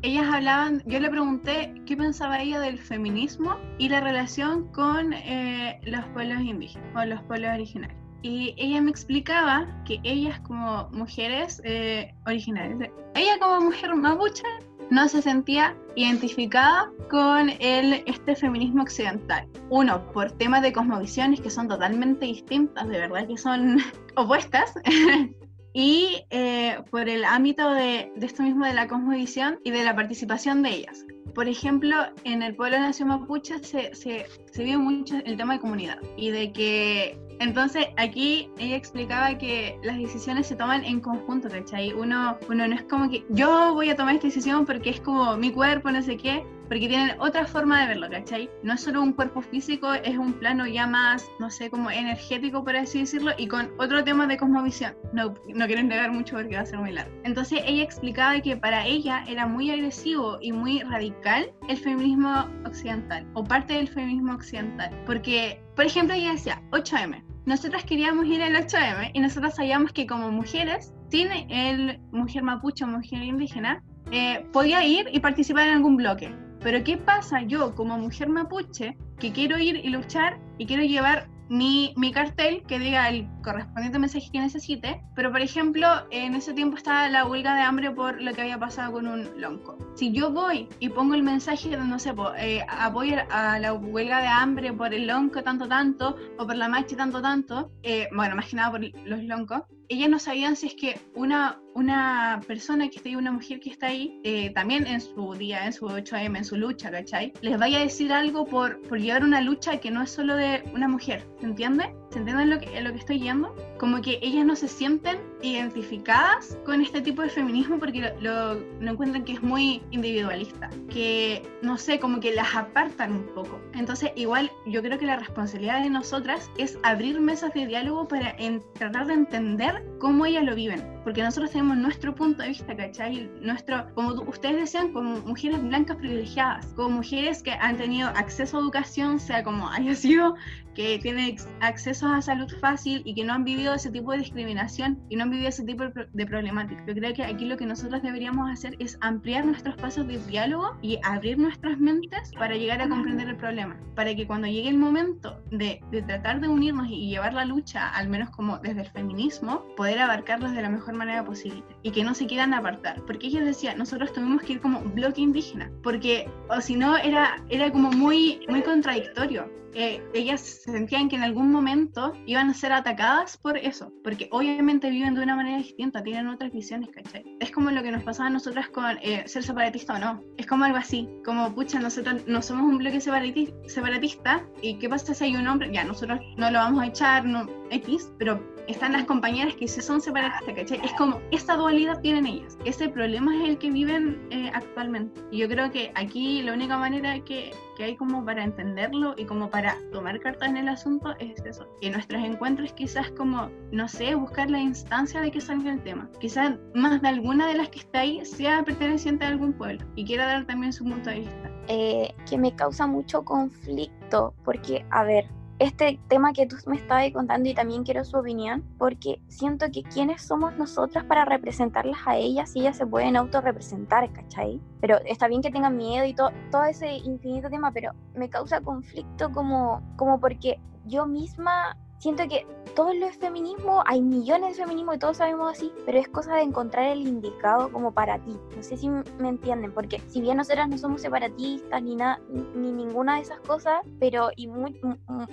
ellas 0.00 0.26
hablaban, 0.32 0.82
yo 0.86 0.98
le 0.98 1.10
pregunté 1.10 1.74
qué 1.84 1.94
pensaba 1.94 2.40
ella 2.40 2.58
del 2.60 2.78
feminismo 2.78 3.58
y 3.78 3.90
la 3.90 4.00
relación 4.00 4.72
con 4.72 5.12
eh, 5.12 5.78
los 5.84 6.04
pueblos 6.06 6.40
indígenas 6.40 6.88
o 6.96 7.04
los 7.04 7.22
pueblos 7.24 7.52
originarios 7.52 8.03
y 8.24 8.54
ella 8.56 8.80
me 8.80 8.90
explicaba 8.90 9.66
que 9.84 10.00
ellas 10.02 10.40
como 10.40 10.88
mujeres 10.92 11.60
eh, 11.62 12.14
originales, 12.26 12.90
ella 13.14 13.38
como 13.38 13.60
mujer 13.60 13.94
mapuche 13.94 14.42
no 14.90 15.06
se 15.08 15.20
sentía 15.20 15.76
identificada 15.94 16.90
con 17.10 17.50
el, 17.60 18.02
este 18.06 18.34
feminismo 18.34 18.82
occidental. 18.82 19.46
Uno, 19.68 20.10
por 20.12 20.32
temas 20.32 20.62
de 20.62 20.72
cosmovisiones 20.72 21.42
que 21.42 21.50
son 21.50 21.68
totalmente 21.68 22.24
distintas, 22.24 22.88
de 22.88 22.98
verdad 22.98 23.28
que 23.28 23.36
son 23.36 23.78
opuestas. 24.16 24.72
y 25.74 26.24
eh, 26.30 26.78
por 26.90 27.10
el 27.10 27.26
ámbito 27.26 27.70
de, 27.72 28.10
de, 28.16 28.26
esto 28.26 28.42
mismo 28.42 28.64
de 28.64 28.72
la 28.72 28.88
cosmovisión 28.88 29.58
y 29.64 29.70
de 29.70 29.84
la 29.84 29.94
participación 29.94 30.62
de 30.62 30.70
ellas. 30.70 31.04
Por 31.34 31.48
ejemplo, 31.48 31.96
en 32.22 32.42
el 32.42 32.54
pueblo 32.54 32.76
de 32.76 32.84
Nación 32.84 33.08
Mapuche 33.08 33.58
se, 33.58 33.94
se, 33.94 34.24
se 34.50 34.64
vio 34.64 34.78
mucho 34.78 35.16
el 35.26 35.36
tema 35.36 35.54
de 35.54 35.60
comunidad 35.60 35.98
y 36.16 36.30
de 36.30 36.52
que 36.52 37.18
entonces, 37.40 37.86
aquí 37.96 38.50
ella 38.58 38.76
explicaba 38.76 39.36
que 39.38 39.78
las 39.82 39.98
decisiones 39.98 40.46
se 40.46 40.56
toman 40.56 40.84
en 40.84 41.00
conjunto, 41.00 41.48
¿cachai? 41.48 41.92
Uno, 41.92 42.38
uno 42.48 42.68
no 42.68 42.74
es 42.74 42.82
como 42.82 43.10
que 43.10 43.24
yo 43.30 43.74
voy 43.74 43.90
a 43.90 43.96
tomar 43.96 44.14
esta 44.14 44.28
decisión 44.28 44.66
porque 44.66 44.90
es 44.90 45.00
como 45.00 45.36
mi 45.36 45.50
cuerpo, 45.50 45.90
no 45.90 46.02
sé 46.02 46.16
qué, 46.16 46.44
porque 46.68 46.88
tienen 46.88 47.20
otra 47.20 47.46
forma 47.46 47.80
de 47.82 47.88
verlo, 47.88 48.08
¿cachai? 48.10 48.50
No 48.62 48.74
es 48.74 48.80
solo 48.80 49.02
un 49.02 49.12
cuerpo 49.12 49.42
físico, 49.42 49.92
es 49.92 50.16
un 50.16 50.32
plano 50.34 50.66
ya 50.66 50.86
más, 50.86 51.26
no 51.38 51.50
sé, 51.50 51.70
como 51.70 51.90
energético, 51.90 52.64
por 52.64 52.76
así 52.76 53.00
decirlo, 53.00 53.32
y 53.36 53.46
con 53.46 53.70
otro 53.78 54.02
tema 54.02 54.26
de 54.26 54.36
cosmovisión. 54.36 54.94
No, 55.12 55.34
no 55.54 55.66
quiero 55.66 55.82
negar 55.82 56.10
mucho 56.10 56.36
porque 56.36 56.56
va 56.56 56.62
a 56.62 56.66
ser 56.66 56.78
muy 56.78 56.92
largo. 56.92 57.14
Entonces 57.24 57.60
ella 57.66 57.82
explicaba 57.82 58.40
que 58.40 58.56
para 58.56 58.86
ella 58.86 59.24
era 59.28 59.46
muy 59.46 59.70
agresivo 59.70 60.38
y 60.40 60.52
muy 60.52 60.80
radical 60.80 61.52
el 61.68 61.76
feminismo 61.76 62.48
occidental, 62.64 63.26
o 63.34 63.44
parte 63.44 63.74
del 63.74 63.88
feminismo 63.88 64.34
occidental, 64.34 64.90
porque, 65.06 65.60
por 65.74 65.84
ejemplo, 65.84 66.14
ella 66.14 66.32
decía 66.32 66.62
8M. 66.70 67.22
Nosotras 67.46 67.84
queríamos 67.84 68.26
ir 68.26 68.42
al 68.42 68.54
8M 68.54 69.10
y 69.12 69.20
nosotros 69.20 69.54
sabíamos 69.54 69.92
que 69.92 70.06
como 70.06 70.30
mujeres, 70.30 70.94
sin 71.10 71.30
el 71.30 72.00
mujer 72.10 72.42
mapuche 72.42 72.84
o 72.84 72.86
mujer 72.86 73.22
indígena, 73.22 73.82
eh, 74.10 74.46
podía 74.52 74.84
ir 74.84 75.08
y 75.12 75.20
participar 75.20 75.68
en 75.68 75.74
algún 75.74 75.96
bloque. 75.96 76.34
Pero 76.60 76.82
¿qué 76.82 76.96
pasa 76.96 77.42
yo 77.42 77.74
como 77.74 77.98
mujer 77.98 78.28
mapuche 78.28 78.96
que 79.18 79.32
quiero 79.32 79.58
ir 79.58 79.76
y 79.76 79.88
luchar 79.90 80.38
y 80.58 80.66
quiero 80.66 80.82
llevar 80.82 81.28
mi, 81.48 81.92
mi, 81.96 82.12
cartel 82.12 82.62
que 82.66 82.78
diga 82.78 83.08
el 83.08 83.28
correspondiente 83.42 83.98
mensaje 83.98 84.30
que 84.32 84.40
necesite, 84.40 85.02
pero 85.14 85.30
por 85.30 85.40
ejemplo, 85.40 85.86
en 86.10 86.34
ese 86.34 86.54
tiempo 86.54 86.76
estaba 86.76 87.08
la 87.08 87.26
huelga 87.26 87.54
de 87.54 87.62
hambre 87.62 87.90
por 87.90 88.20
lo 88.20 88.32
que 88.32 88.42
había 88.42 88.58
pasado 88.58 88.92
con 88.92 89.06
un 89.06 89.28
lonco. 89.40 89.76
Si 89.94 90.12
yo 90.12 90.30
voy 90.30 90.68
y 90.80 90.88
pongo 90.88 91.14
el 91.14 91.22
mensaje 91.22 91.68
de, 91.68 91.76
no 91.76 91.98
sé, 91.98 92.14
eh, 92.38 92.64
apoyo 92.68 93.16
a 93.30 93.58
la 93.58 93.72
huelga 93.72 94.20
de 94.20 94.28
hambre 94.28 94.72
por 94.72 94.94
el 94.94 95.06
lonco 95.06 95.42
tanto 95.42 95.68
tanto, 95.68 96.16
o 96.38 96.46
por 96.46 96.56
la 96.56 96.68
marcha 96.68 96.96
tanto 96.96 97.20
tanto, 97.20 97.70
eh, 97.82 98.08
bueno, 98.14 98.36
más 98.36 98.48
que 98.48 98.56
nada 98.56 98.70
por 98.70 98.80
los 98.80 99.22
loncos, 99.24 99.62
ellas 99.88 100.08
no 100.08 100.18
sabían 100.18 100.56
si 100.56 100.68
es 100.68 100.74
que 100.74 101.00
una, 101.14 101.60
una 101.74 102.40
persona 102.46 102.88
que 102.88 102.96
está 102.96 103.08
ahí, 103.08 103.16
una 103.16 103.32
mujer 103.32 103.60
que 103.60 103.70
está 103.70 103.88
ahí, 103.88 104.20
eh, 104.24 104.50
también 104.50 104.86
en 104.86 105.00
su 105.00 105.34
día, 105.34 105.66
en 105.66 105.72
su 105.72 105.86
8M, 105.86 106.38
en 106.38 106.44
su 106.44 106.56
lucha, 106.56 106.90
¿cachai? 106.90 107.32
Les 107.42 107.58
vaya 107.58 107.78
a 107.78 107.82
decir 107.82 108.12
algo 108.12 108.46
por, 108.46 108.80
por 108.82 108.98
llevar 108.98 109.24
una 109.24 109.40
lucha 109.40 109.78
que 109.78 109.90
no 109.90 110.02
es 110.02 110.10
solo 110.10 110.36
de 110.36 110.62
una 110.72 110.88
mujer, 110.88 111.26
¿se 111.40 111.46
entiende? 111.46 111.94
¿Se 112.10 112.20
entienden 112.20 112.50
lo 112.50 112.60
que, 112.60 112.80
lo 112.80 112.92
que 112.92 112.98
estoy 112.98 113.18
yendo? 113.18 113.54
Como 113.78 114.00
que 114.00 114.20
ellas 114.22 114.46
no 114.46 114.54
se 114.54 114.68
sienten 114.68 115.18
identificadas 115.42 116.56
con 116.64 116.80
este 116.80 117.00
tipo 117.00 117.22
de 117.22 117.28
feminismo 117.28 117.78
porque 117.80 118.12
lo, 118.20 118.54
lo, 118.54 118.90
encuentran 118.92 119.24
que 119.24 119.32
es 119.32 119.42
muy 119.42 119.82
individualista, 119.90 120.70
que 120.90 121.42
no 121.62 121.76
sé, 121.76 121.98
como 121.98 122.20
que 122.20 122.32
las 122.32 122.54
apartan 122.54 123.12
un 123.12 123.26
poco. 123.34 123.60
Entonces, 123.74 124.12
igual 124.14 124.48
yo 124.66 124.80
creo 124.80 124.96
que 124.96 125.06
la 125.06 125.16
responsabilidad 125.16 125.82
de 125.82 125.90
nosotras 125.90 126.48
es 126.56 126.78
abrir 126.84 127.18
mesas 127.18 127.52
de 127.52 127.66
diálogo 127.66 128.06
para 128.06 128.36
tratar 128.74 129.08
de 129.08 129.14
entender 129.14 129.84
cómo 129.98 130.24
ellas 130.24 130.44
lo 130.44 130.54
viven, 130.54 131.00
porque 131.02 131.22
nosotros 131.22 131.50
tenemos 131.50 131.63
nuestro 131.74 132.14
punto 132.14 132.42
de 132.42 132.48
vista, 132.48 132.76
¿cachai? 132.76 133.30
Nuestro, 133.40 133.86
como 133.94 134.12
ustedes 134.22 134.56
decían, 134.56 134.92
como 134.92 135.20
mujeres 135.20 135.62
blancas 135.62 135.96
privilegiadas, 135.96 136.66
como 136.74 136.90
mujeres 136.90 137.42
que 137.42 137.52
han 137.52 137.76
tenido 137.76 138.08
acceso 138.08 138.58
a 138.58 138.60
educación, 138.60 139.20
sea 139.20 139.42
como 139.42 139.68
haya 139.70 139.94
sido, 139.94 140.34
que 140.74 140.98
tienen 140.98 141.36
acceso 141.60 142.08
a 142.08 142.20
salud 142.20 142.52
fácil 142.60 143.02
y 143.04 143.14
que 143.14 143.24
no 143.24 143.32
han 143.32 143.44
vivido 143.44 143.74
ese 143.74 143.90
tipo 143.90 144.12
de 144.12 144.18
discriminación 144.18 145.00
y 145.08 145.16
no 145.16 145.22
han 145.22 145.30
vivido 145.30 145.48
ese 145.48 145.64
tipo 145.64 145.84
de 145.84 146.26
problemática. 146.26 146.84
Yo 146.86 146.94
creo 146.94 147.14
que 147.14 147.22
aquí 147.22 147.44
lo 147.44 147.56
que 147.56 147.66
nosotros 147.66 148.02
deberíamos 148.02 148.50
hacer 148.50 148.76
es 148.78 148.98
ampliar 149.00 149.46
nuestros 149.46 149.76
pasos 149.76 150.06
de 150.06 150.18
diálogo 150.26 150.76
y 150.82 150.98
abrir 151.04 151.38
nuestras 151.38 151.78
mentes 151.78 152.32
para 152.38 152.56
llegar 152.56 152.82
a 152.82 152.88
comprender 152.88 153.28
el 153.28 153.36
problema, 153.36 153.76
para 153.94 154.14
que 154.14 154.26
cuando 154.26 154.48
llegue 154.48 154.68
el 154.68 154.78
momento 154.78 155.40
de, 155.50 155.80
de 155.90 156.02
tratar 156.02 156.40
de 156.40 156.48
unirnos 156.48 156.88
y 156.88 157.08
llevar 157.08 157.34
la 157.34 157.44
lucha, 157.44 157.88
al 157.90 158.08
menos 158.08 158.30
como 158.30 158.58
desde 158.58 158.82
el 158.82 158.90
feminismo, 158.90 159.64
poder 159.76 160.00
abarcarlos 160.00 160.52
de 160.52 160.62
la 160.62 160.70
mejor 160.70 160.94
manera 160.94 161.24
posible 161.24 161.53
y 161.82 161.90
que 161.90 162.04
no 162.04 162.14
se 162.14 162.26
quieran 162.26 162.54
apartar. 162.54 163.02
Porque 163.06 163.26
ellos 163.26 163.44
decían, 163.44 163.78
nosotros 163.78 164.12
tuvimos 164.12 164.42
que 164.42 164.54
ir 164.54 164.60
como 164.60 164.80
bloque 164.80 165.20
indígena, 165.20 165.70
porque 165.82 166.28
o 166.48 166.60
si 166.60 166.76
no 166.76 166.96
era, 166.96 167.44
era 167.48 167.70
como 167.70 167.90
muy, 167.90 168.40
muy 168.48 168.62
contradictorio 168.62 169.48
eh, 169.74 170.00
ellas 170.14 170.40
sentían 170.40 171.08
que 171.08 171.16
en 171.16 171.24
algún 171.24 171.50
momento 171.50 172.12
iban 172.26 172.48
a 172.48 172.54
ser 172.54 172.72
atacadas 172.72 173.36
por 173.36 173.56
eso, 173.58 173.92
porque 174.04 174.28
obviamente 174.30 174.88
viven 174.88 175.14
de 175.14 175.22
una 175.22 175.34
manera 175.34 175.58
distinta, 175.58 176.02
tienen 176.02 176.28
otras 176.28 176.52
visiones, 176.52 176.90
¿cachai? 176.90 177.24
Es 177.40 177.50
como 177.50 177.72
lo 177.72 177.82
que 177.82 177.90
nos 177.90 178.04
pasaba 178.04 178.28
a 178.28 178.30
nosotras 178.32 178.68
con 178.68 178.98
eh, 179.02 179.24
ser 179.26 179.42
separatista 179.42 179.94
o 179.94 179.98
no, 179.98 180.22
es 180.36 180.46
como 180.46 180.64
algo 180.64 180.78
así, 180.78 181.08
como 181.24 181.52
pucha, 181.52 181.80
nosotros 181.80 182.22
no 182.28 182.40
somos 182.40 182.66
un 182.66 182.78
bloque 182.78 183.00
separatista 183.00 184.46
y 184.62 184.78
¿qué 184.78 184.88
pasa 184.88 185.12
si 185.12 185.24
hay 185.24 185.36
un 185.36 185.48
hombre? 185.48 185.72
Ya, 185.72 185.82
nosotros 185.82 186.20
no 186.36 186.50
lo 186.52 186.60
vamos 186.60 186.80
a 186.80 186.86
echar, 186.86 187.24
no, 187.24 187.48
X, 187.70 188.12
pero 188.16 188.40
están 188.68 188.92
las 188.92 189.04
compañeras 189.04 189.54
que 189.54 189.68
se 189.68 189.82
son 189.82 190.00
separatistas, 190.00 190.54
¿cachai? 190.54 190.80
Es 190.84 190.92
como, 190.94 191.20
esta 191.30 191.56
dualidad 191.56 192.00
tienen 192.00 192.26
ellas. 192.26 192.56
Ese 192.64 192.88
problema 192.88 193.36
es 193.36 193.48
el 193.50 193.58
que 193.58 193.70
viven 193.70 194.26
eh, 194.30 194.50
actualmente. 194.54 195.20
Y 195.30 195.38
yo 195.38 195.48
creo 195.48 195.70
que 195.70 195.92
aquí 195.94 196.42
la 196.42 196.54
única 196.54 196.76
manera 196.78 197.18
que, 197.20 197.52
que, 197.76 197.84
hay 197.84 197.96
como 197.96 198.24
para 198.24 198.44
entenderlo 198.44 199.14
y 199.16 199.24
como 199.24 199.50
para 199.50 199.76
tomar 199.92 200.20
cartas 200.20 200.48
en 200.48 200.56
el 200.56 200.68
asunto 200.68 201.14
es 201.18 201.44
eso. 201.44 201.66
Que 201.80 201.90
nuestros 201.90 202.22
encuentros 202.22 202.72
quizás 202.72 203.10
como, 203.10 203.50
no 203.72 203.88
sé, 203.88 204.14
buscar 204.14 204.50
la 204.50 204.60
instancia 204.60 205.20
de 205.20 205.30
que 205.30 205.40
salga 205.40 205.72
el 205.72 205.82
tema. 205.82 206.08
Quizás 206.20 206.54
más 206.74 207.02
de 207.02 207.08
alguna 207.08 207.46
de 207.48 207.54
las 207.54 207.68
que 207.68 207.80
está 207.80 208.00
ahí 208.00 208.24
sea 208.24 208.62
perteneciente 208.64 209.24
a 209.24 209.28
algún 209.28 209.52
pueblo 209.52 209.84
y 209.96 210.04
quiera 210.04 210.26
dar 210.26 210.46
también 210.46 210.72
su 210.72 210.84
punto 210.84 211.10
de 211.10 211.20
vista. 211.20 211.50
Eh, 211.68 212.14
que 212.28 212.36
me 212.36 212.54
causa 212.54 212.86
mucho 212.86 213.24
conflicto 213.24 214.34
porque, 214.44 214.84
a 214.90 215.02
ver, 215.04 215.26
este 215.58 216.00
tema 216.08 216.32
que 216.32 216.46
tú 216.46 216.56
me 216.66 216.76
estabas 216.76 217.10
contando 217.12 217.48
y 217.48 217.54
también 217.54 217.84
quiero 217.84 218.04
su 218.04 218.16
opinión, 218.16 218.64
porque 218.78 219.20
siento 219.28 219.66
que 219.72 219.82
quiénes 219.82 220.22
somos 220.22 220.56
nosotras 220.56 221.04
para 221.04 221.24
representarlas 221.24 221.98
a 222.06 222.16
ellas 222.16 222.54
y 222.54 222.60
ellas 222.60 222.76
se 222.76 222.86
pueden 222.86 223.16
autorrepresentar, 223.16 224.12
¿cachai? 224.12 224.60
Pero 224.80 224.98
está 225.04 225.28
bien 225.28 225.42
que 225.42 225.50
tengan 225.50 225.76
miedo 225.76 226.04
y 226.04 226.14
todo, 226.14 226.30
todo 226.50 226.64
ese 226.64 226.94
infinito 226.96 227.50
tema, 227.50 227.70
pero 227.72 227.92
me 228.14 228.28
causa 228.28 228.60
conflicto 228.60 229.30
como, 229.32 229.82
como 229.96 230.20
porque 230.20 230.60
yo 230.86 231.06
misma 231.06 231.76
siento 232.04 232.28
que 232.28 232.46
todo 232.76 232.92
lo 232.92 233.06
es 233.06 233.16
feminismo, 233.16 233.82
hay 233.86 234.02
millones 234.02 234.56
de 234.56 234.64
feminismo 234.64 234.92
y 234.92 234.98
todos 234.98 235.18
sabemos 235.18 235.52
así, 235.52 235.72
pero 235.86 235.98
es 235.98 236.08
cosa 236.08 236.34
de 236.34 236.42
encontrar 236.42 236.88
el 236.88 237.06
indicado 237.06 237.72
como 237.72 237.92
para 237.92 238.18
ti. 238.18 238.36
No 238.54 238.62
sé 238.62 238.76
si 238.76 238.88
me 238.88 239.28
entienden, 239.28 239.72
porque 239.72 240.00
si 240.08 240.20
bien 240.20 240.36
nosotras 240.36 240.68
no 240.68 240.76
somos 240.76 241.00
separatistas 241.00 241.82
ni 241.82 241.94
nada, 241.94 242.20
ni 242.54 242.72
ninguna 242.72 243.16
de 243.16 243.22
esas 243.22 243.40
cosas, 243.40 243.80
pero 244.00 244.28
y 244.36 244.48
muy, 244.48 244.78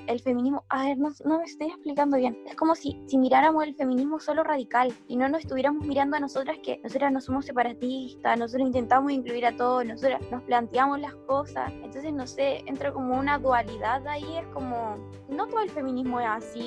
el 0.08 0.20
feminismo, 0.22 0.64
a 0.70 0.86
ver, 0.86 0.98
no, 0.98 1.10
no, 1.26 1.40
me 1.40 1.46
estoy 1.46 1.68
explicando 1.68 2.16
bien. 2.18 2.38
Es 2.48 2.56
como 2.56 2.76
si, 2.76 3.02
si 3.08 3.18
miráramos 3.18 3.64
el 3.66 3.76
feminismo 3.76 4.20
solo 4.20 4.44
radical 4.44 4.94
y 5.08 5.18
no 5.18 5.28
nos 5.28 5.42
estuviéramos 5.42 5.86
mirando 5.86 6.18
a 6.18 6.20
nosotras 6.20 6.58
que 6.64 6.80
nosotras 6.84 7.12
no 7.12 7.20
somos 7.20 7.46
separatistas, 7.46 8.38
nosotros 8.38 8.68
intentamos 8.68 9.12
incluir 9.12 9.46
a 9.46 9.58
todos, 9.58 9.84
nosotras 9.84 10.22
nos 10.32 10.44
planteamos 10.44 11.02
las 11.02 11.16
cosas. 11.28 11.74
Entonces, 11.84 12.14
no 12.14 12.28
sé, 12.28 12.64
entra 12.68 12.94
como 12.94 13.18
una 13.18 13.40
dualidad 13.40 14.08
ahí, 14.08 14.38
es 14.38 14.48
como, 14.54 14.96
no 15.28 15.48
todo 15.48 15.62
el 15.62 15.70
feminismo 15.72 16.20
es 16.20 16.28
así, 16.28 16.61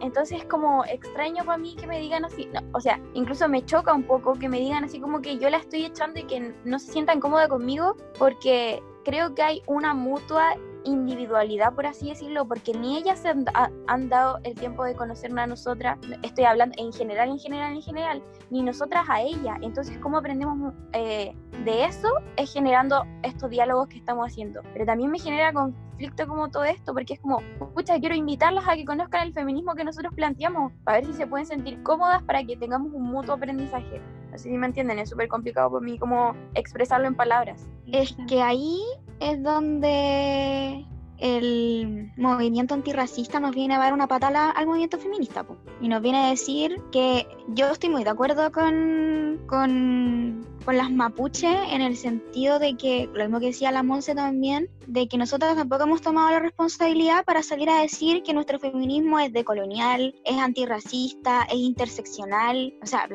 entonces 0.00 0.38
es 0.40 0.44
como 0.46 0.84
extraño 0.84 1.44
para 1.44 1.58
mí 1.58 1.76
que 1.76 1.86
me 1.86 2.00
digan 2.00 2.24
así, 2.24 2.48
o 2.72 2.80
sea, 2.80 3.00
incluso 3.14 3.48
me 3.48 3.64
choca 3.64 3.92
un 3.92 4.04
poco 4.04 4.34
que 4.34 4.48
me 4.48 4.58
digan 4.58 4.84
así 4.84 5.00
como 5.00 5.20
que 5.20 5.38
yo 5.38 5.50
la 5.50 5.58
estoy 5.58 5.84
echando 5.84 6.20
y 6.20 6.24
que 6.24 6.54
no 6.64 6.78
se 6.78 6.92
sientan 6.92 7.20
cómoda 7.20 7.48
conmigo 7.48 7.96
porque 8.18 8.82
creo 9.04 9.34
que 9.34 9.42
hay 9.42 9.62
una 9.66 9.94
mutua 9.94 10.54
individualidad, 10.84 11.74
por 11.74 11.86
así 11.86 12.08
decirlo, 12.08 12.46
porque 12.46 12.72
ni 12.72 12.96
ellas 12.96 13.18
se 13.20 13.28
han, 13.28 14.08
dado 14.08 14.40
el 14.44 14.54
tiempo 14.54 14.84
de 14.84 14.94
conocernos 14.94 15.40
a 15.40 15.46
nosotras, 15.46 15.98
estoy 16.22 16.44
hablando 16.44 16.74
en 16.78 16.92
general, 16.92 17.28
en 17.28 17.38
general, 17.38 17.74
en 17.74 17.82
general, 17.82 18.22
ni 18.50 18.62
nosotras 18.62 19.04
a 19.08 19.20
ella. 19.20 19.58
Entonces, 19.62 19.98
¿cómo 19.98 20.18
aprendemos 20.18 20.74
eh, 20.92 21.34
de 21.64 21.84
eso? 21.84 22.08
Es 22.36 22.52
generando 22.52 23.04
estos 23.22 23.50
diálogos 23.50 23.88
que 23.88 23.98
estamos 23.98 24.26
haciendo. 24.26 24.62
Pero 24.72 24.86
también 24.86 25.10
me 25.10 25.18
genera 25.18 25.52
conflicto 25.52 26.26
como 26.26 26.50
todo 26.50 26.64
esto, 26.64 26.94
porque 26.94 27.14
es 27.14 27.20
como, 27.20 27.40
pucha, 27.74 27.98
quiero 28.00 28.14
invitarlas 28.14 28.66
a 28.68 28.74
que 28.74 28.84
conozcan 28.84 29.26
el 29.26 29.32
feminismo 29.32 29.74
que 29.74 29.84
nosotros 29.84 30.14
planteamos, 30.14 30.72
para 30.84 30.98
ver 30.98 31.06
si 31.06 31.12
se 31.12 31.26
pueden 31.26 31.46
sentir 31.46 31.82
cómodas 31.82 32.22
para 32.22 32.42
que 32.44 32.56
tengamos 32.56 32.92
un 32.92 33.02
mutuo 33.02 33.34
aprendizaje. 33.34 34.00
Así 34.32 34.48
me 34.50 34.66
entienden, 34.66 34.98
es 34.98 35.10
súper 35.10 35.28
complicado 35.28 35.70
para 35.70 35.84
mí 35.84 35.98
como 35.98 36.34
expresarlo 36.54 37.06
en 37.06 37.14
palabras. 37.14 37.68
Es 37.86 38.16
que 38.28 38.40
ahí 38.42 38.80
es 39.20 39.42
donde 39.42 40.86
el 41.18 42.12
movimiento 42.16 42.74
antirracista 42.74 43.40
nos 43.40 43.54
viene 43.54 43.74
a 43.74 43.78
dar 43.78 43.92
una 43.92 44.08
patada 44.08 44.50
al 44.50 44.66
movimiento 44.66 44.98
feminista 44.98 45.44
y 45.80 45.88
nos 45.88 46.00
viene 46.00 46.24
a 46.24 46.30
decir 46.30 46.80
que 46.90 47.26
yo 47.48 47.68
estoy 47.68 47.90
muy 47.90 48.04
de 48.04 48.10
acuerdo 48.10 48.50
con, 48.50 49.38
con 49.46 50.46
con 50.70 50.76
las 50.76 50.92
mapuche 50.92 51.48
en 51.74 51.80
el 51.82 51.96
sentido 51.96 52.60
de 52.60 52.76
que, 52.76 53.10
lo 53.12 53.24
mismo 53.24 53.40
que 53.40 53.46
decía 53.46 53.72
la 53.72 53.82
Monse 53.82 54.14
también, 54.14 54.70
de 54.86 55.08
que 55.08 55.18
nosotros 55.18 55.56
tampoco 55.56 55.82
hemos 55.82 56.00
tomado 56.00 56.30
la 56.30 56.38
responsabilidad 56.38 57.24
para 57.24 57.42
salir 57.42 57.68
a 57.68 57.80
decir 57.80 58.22
que 58.22 58.32
nuestro 58.32 58.60
feminismo 58.60 59.18
es 59.18 59.32
decolonial, 59.32 60.14
es 60.24 60.38
antirracista, 60.38 61.42
es 61.50 61.56
interseccional, 61.56 62.72
o 62.80 62.86
sea, 62.86 63.08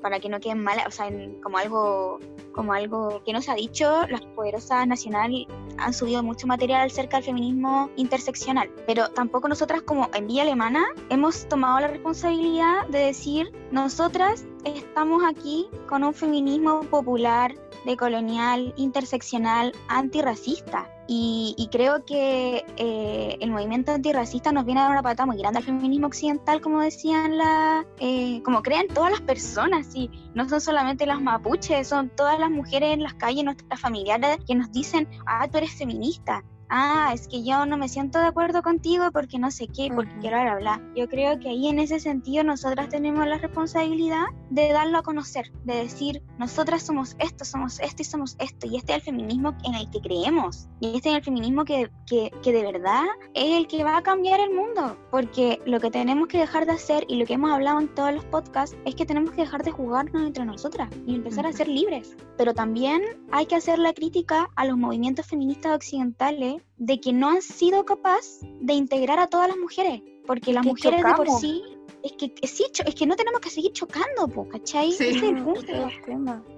para 0.00 0.20
que 0.20 0.28
no 0.28 0.38
queden 0.38 0.62
mal, 0.62 0.78
o 0.86 0.90
sea, 0.92 1.10
como 1.42 1.58
algo 1.58 2.20
como 2.52 2.72
algo 2.72 3.22
que 3.24 3.32
nos 3.32 3.48
ha 3.48 3.54
dicho, 3.54 4.06
las 4.08 4.22
poderosas 4.22 4.86
nacionales 4.86 5.46
han 5.78 5.94
subido 5.94 6.22
mucho 6.22 6.46
material 6.46 6.86
acerca 6.86 7.16
del 7.16 7.24
feminismo 7.24 7.90
interseccional, 7.96 8.70
pero 8.86 9.08
tampoco 9.08 9.48
nosotras 9.48 9.82
como 9.82 10.10
en 10.14 10.26
Vía 10.26 10.42
Alemana 10.42 10.84
hemos 11.08 11.48
tomado 11.48 11.80
la 11.80 11.88
responsabilidad 11.88 12.86
de 12.88 12.98
decir, 12.98 13.52
nosotras 13.70 14.44
estamos 14.64 15.22
aquí 15.24 15.66
con 15.88 16.04
un 16.04 16.14
feminismo 16.14 16.80
popular, 16.82 17.54
decolonial, 17.84 18.72
interseccional, 18.76 19.72
antirracista. 19.88 20.88
Y, 21.12 21.68
creo 21.72 22.04
que 22.04 22.64
eh, 22.76 23.36
el 23.40 23.50
movimiento 23.50 23.90
antirracista 23.90 24.52
nos 24.52 24.64
viene 24.64 24.80
a 24.80 24.84
dar 24.84 24.92
una 24.92 25.02
patada 25.02 25.26
muy 25.26 25.38
grande 25.38 25.58
al 25.58 25.64
feminismo 25.64 26.06
occidental, 26.06 26.60
como 26.60 26.80
decían 26.80 27.36
la, 27.36 27.84
eh, 27.98 28.40
como 28.44 28.62
creen 28.62 28.86
todas 28.86 29.10
las 29.10 29.20
personas, 29.20 29.88
y 29.96 30.08
no 30.34 30.48
son 30.48 30.60
solamente 30.60 31.06
las 31.06 31.20
mapuches, 31.20 31.88
son 31.88 32.10
todas 32.10 32.38
las 32.38 32.48
mujeres 32.48 32.94
en 32.94 33.02
las 33.02 33.14
calles, 33.14 33.42
nuestras 33.42 33.80
familiares, 33.80 34.38
que 34.46 34.54
nos 34.54 34.70
dicen, 34.70 35.08
ah, 35.26 35.48
tú 35.50 35.58
eres 35.58 35.72
feminista 35.72 36.44
ah, 36.70 37.10
es 37.12 37.28
que 37.28 37.42
yo 37.44 37.66
no 37.66 37.76
me 37.76 37.88
siento 37.88 38.18
de 38.18 38.26
acuerdo 38.26 38.62
contigo 38.62 39.10
porque 39.12 39.38
no 39.38 39.50
sé 39.50 39.66
qué, 39.66 39.90
porque 39.94 40.12
quiero 40.20 40.38
hablar. 40.38 40.80
Yo 40.96 41.08
creo 41.08 41.38
que 41.38 41.50
ahí 41.50 41.68
en 41.68 41.78
ese 41.78 42.00
sentido 42.00 42.44
nosotras 42.44 42.88
tenemos 42.88 43.26
la 43.26 43.38
responsabilidad 43.38 44.26
de 44.50 44.72
darlo 44.72 44.98
a 44.98 45.02
conocer, 45.02 45.52
de 45.64 45.74
decir, 45.74 46.22
nosotras 46.38 46.82
somos 46.82 47.16
esto, 47.18 47.44
somos 47.44 47.78
esto 47.80 48.02
y 48.02 48.04
somos 48.04 48.36
esto, 48.38 48.66
y 48.66 48.76
este 48.76 48.92
es 48.92 48.98
el 48.98 49.04
feminismo 49.04 49.54
en 49.64 49.74
el 49.74 49.90
que 49.90 50.00
creemos, 50.00 50.68
y 50.80 50.96
este 50.96 51.10
es 51.10 51.16
el 51.16 51.24
feminismo 51.24 51.64
que, 51.64 51.90
que, 52.06 52.30
que 52.42 52.52
de 52.52 52.62
verdad 52.62 53.04
es 53.34 53.56
el 53.56 53.66
que 53.66 53.84
va 53.84 53.96
a 53.96 54.02
cambiar 54.02 54.40
el 54.40 54.54
mundo, 54.54 54.96
porque 55.10 55.60
lo 55.66 55.80
que 55.80 55.90
tenemos 55.90 56.28
que 56.28 56.38
dejar 56.38 56.66
de 56.66 56.72
hacer 56.72 57.04
y 57.08 57.16
lo 57.16 57.26
que 57.26 57.34
hemos 57.34 57.50
hablado 57.50 57.80
en 57.80 57.94
todos 57.94 58.14
los 58.14 58.24
podcasts 58.26 58.76
es 58.84 58.94
que 58.94 59.06
tenemos 59.06 59.30
que 59.32 59.42
dejar 59.42 59.62
de 59.62 59.70
jugarnos 59.70 60.22
entre 60.22 60.44
nosotras 60.44 60.90
y 61.06 61.14
empezar 61.14 61.46
a 61.46 61.52
ser 61.52 61.68
libres, 61.68 62.16
pero 62.36 62.54
también 62.54 63.02
hay 63.32 63.46
que 63.46 63.56
hacer 63.56 63.78
la 63.78 63.92
crítica 63.92 64.48
a 64.56 64.64
los 64.64 64.76
movimientos 64.76 65.26
feministas 65.26 65.74
occidentales 65.76 66.59
de 66.76 67.00
que 67.00 67.12
no 67.12 67.28
han 67.30 67.42
sido 67.42 67.84
capaces 67.84 68.40
de 68.60 68.74
integrar 68.74 69.18
a 69.18 69.26
todas 69.26 69.48
las 69.48 69.56
mujeres, 69.56 70.02
porque 70.26 70.52
las 70.52 70.64
mujeres 70.64 71.02
de 71.02 71.14
por 71.14 71.28
sí 71.40 71.62
es 72.02 72.12
que, 72.12 72.32
sí, 72.46 72.64
es 72.86 72.94
que 72.94 73.06
no 73.06 73.14
tenemos 73.14 73.40
que 73.40 73.50
seguir 73.50 73.72
chocando, 73.72 74.26
¿cachai? 74.50 74.92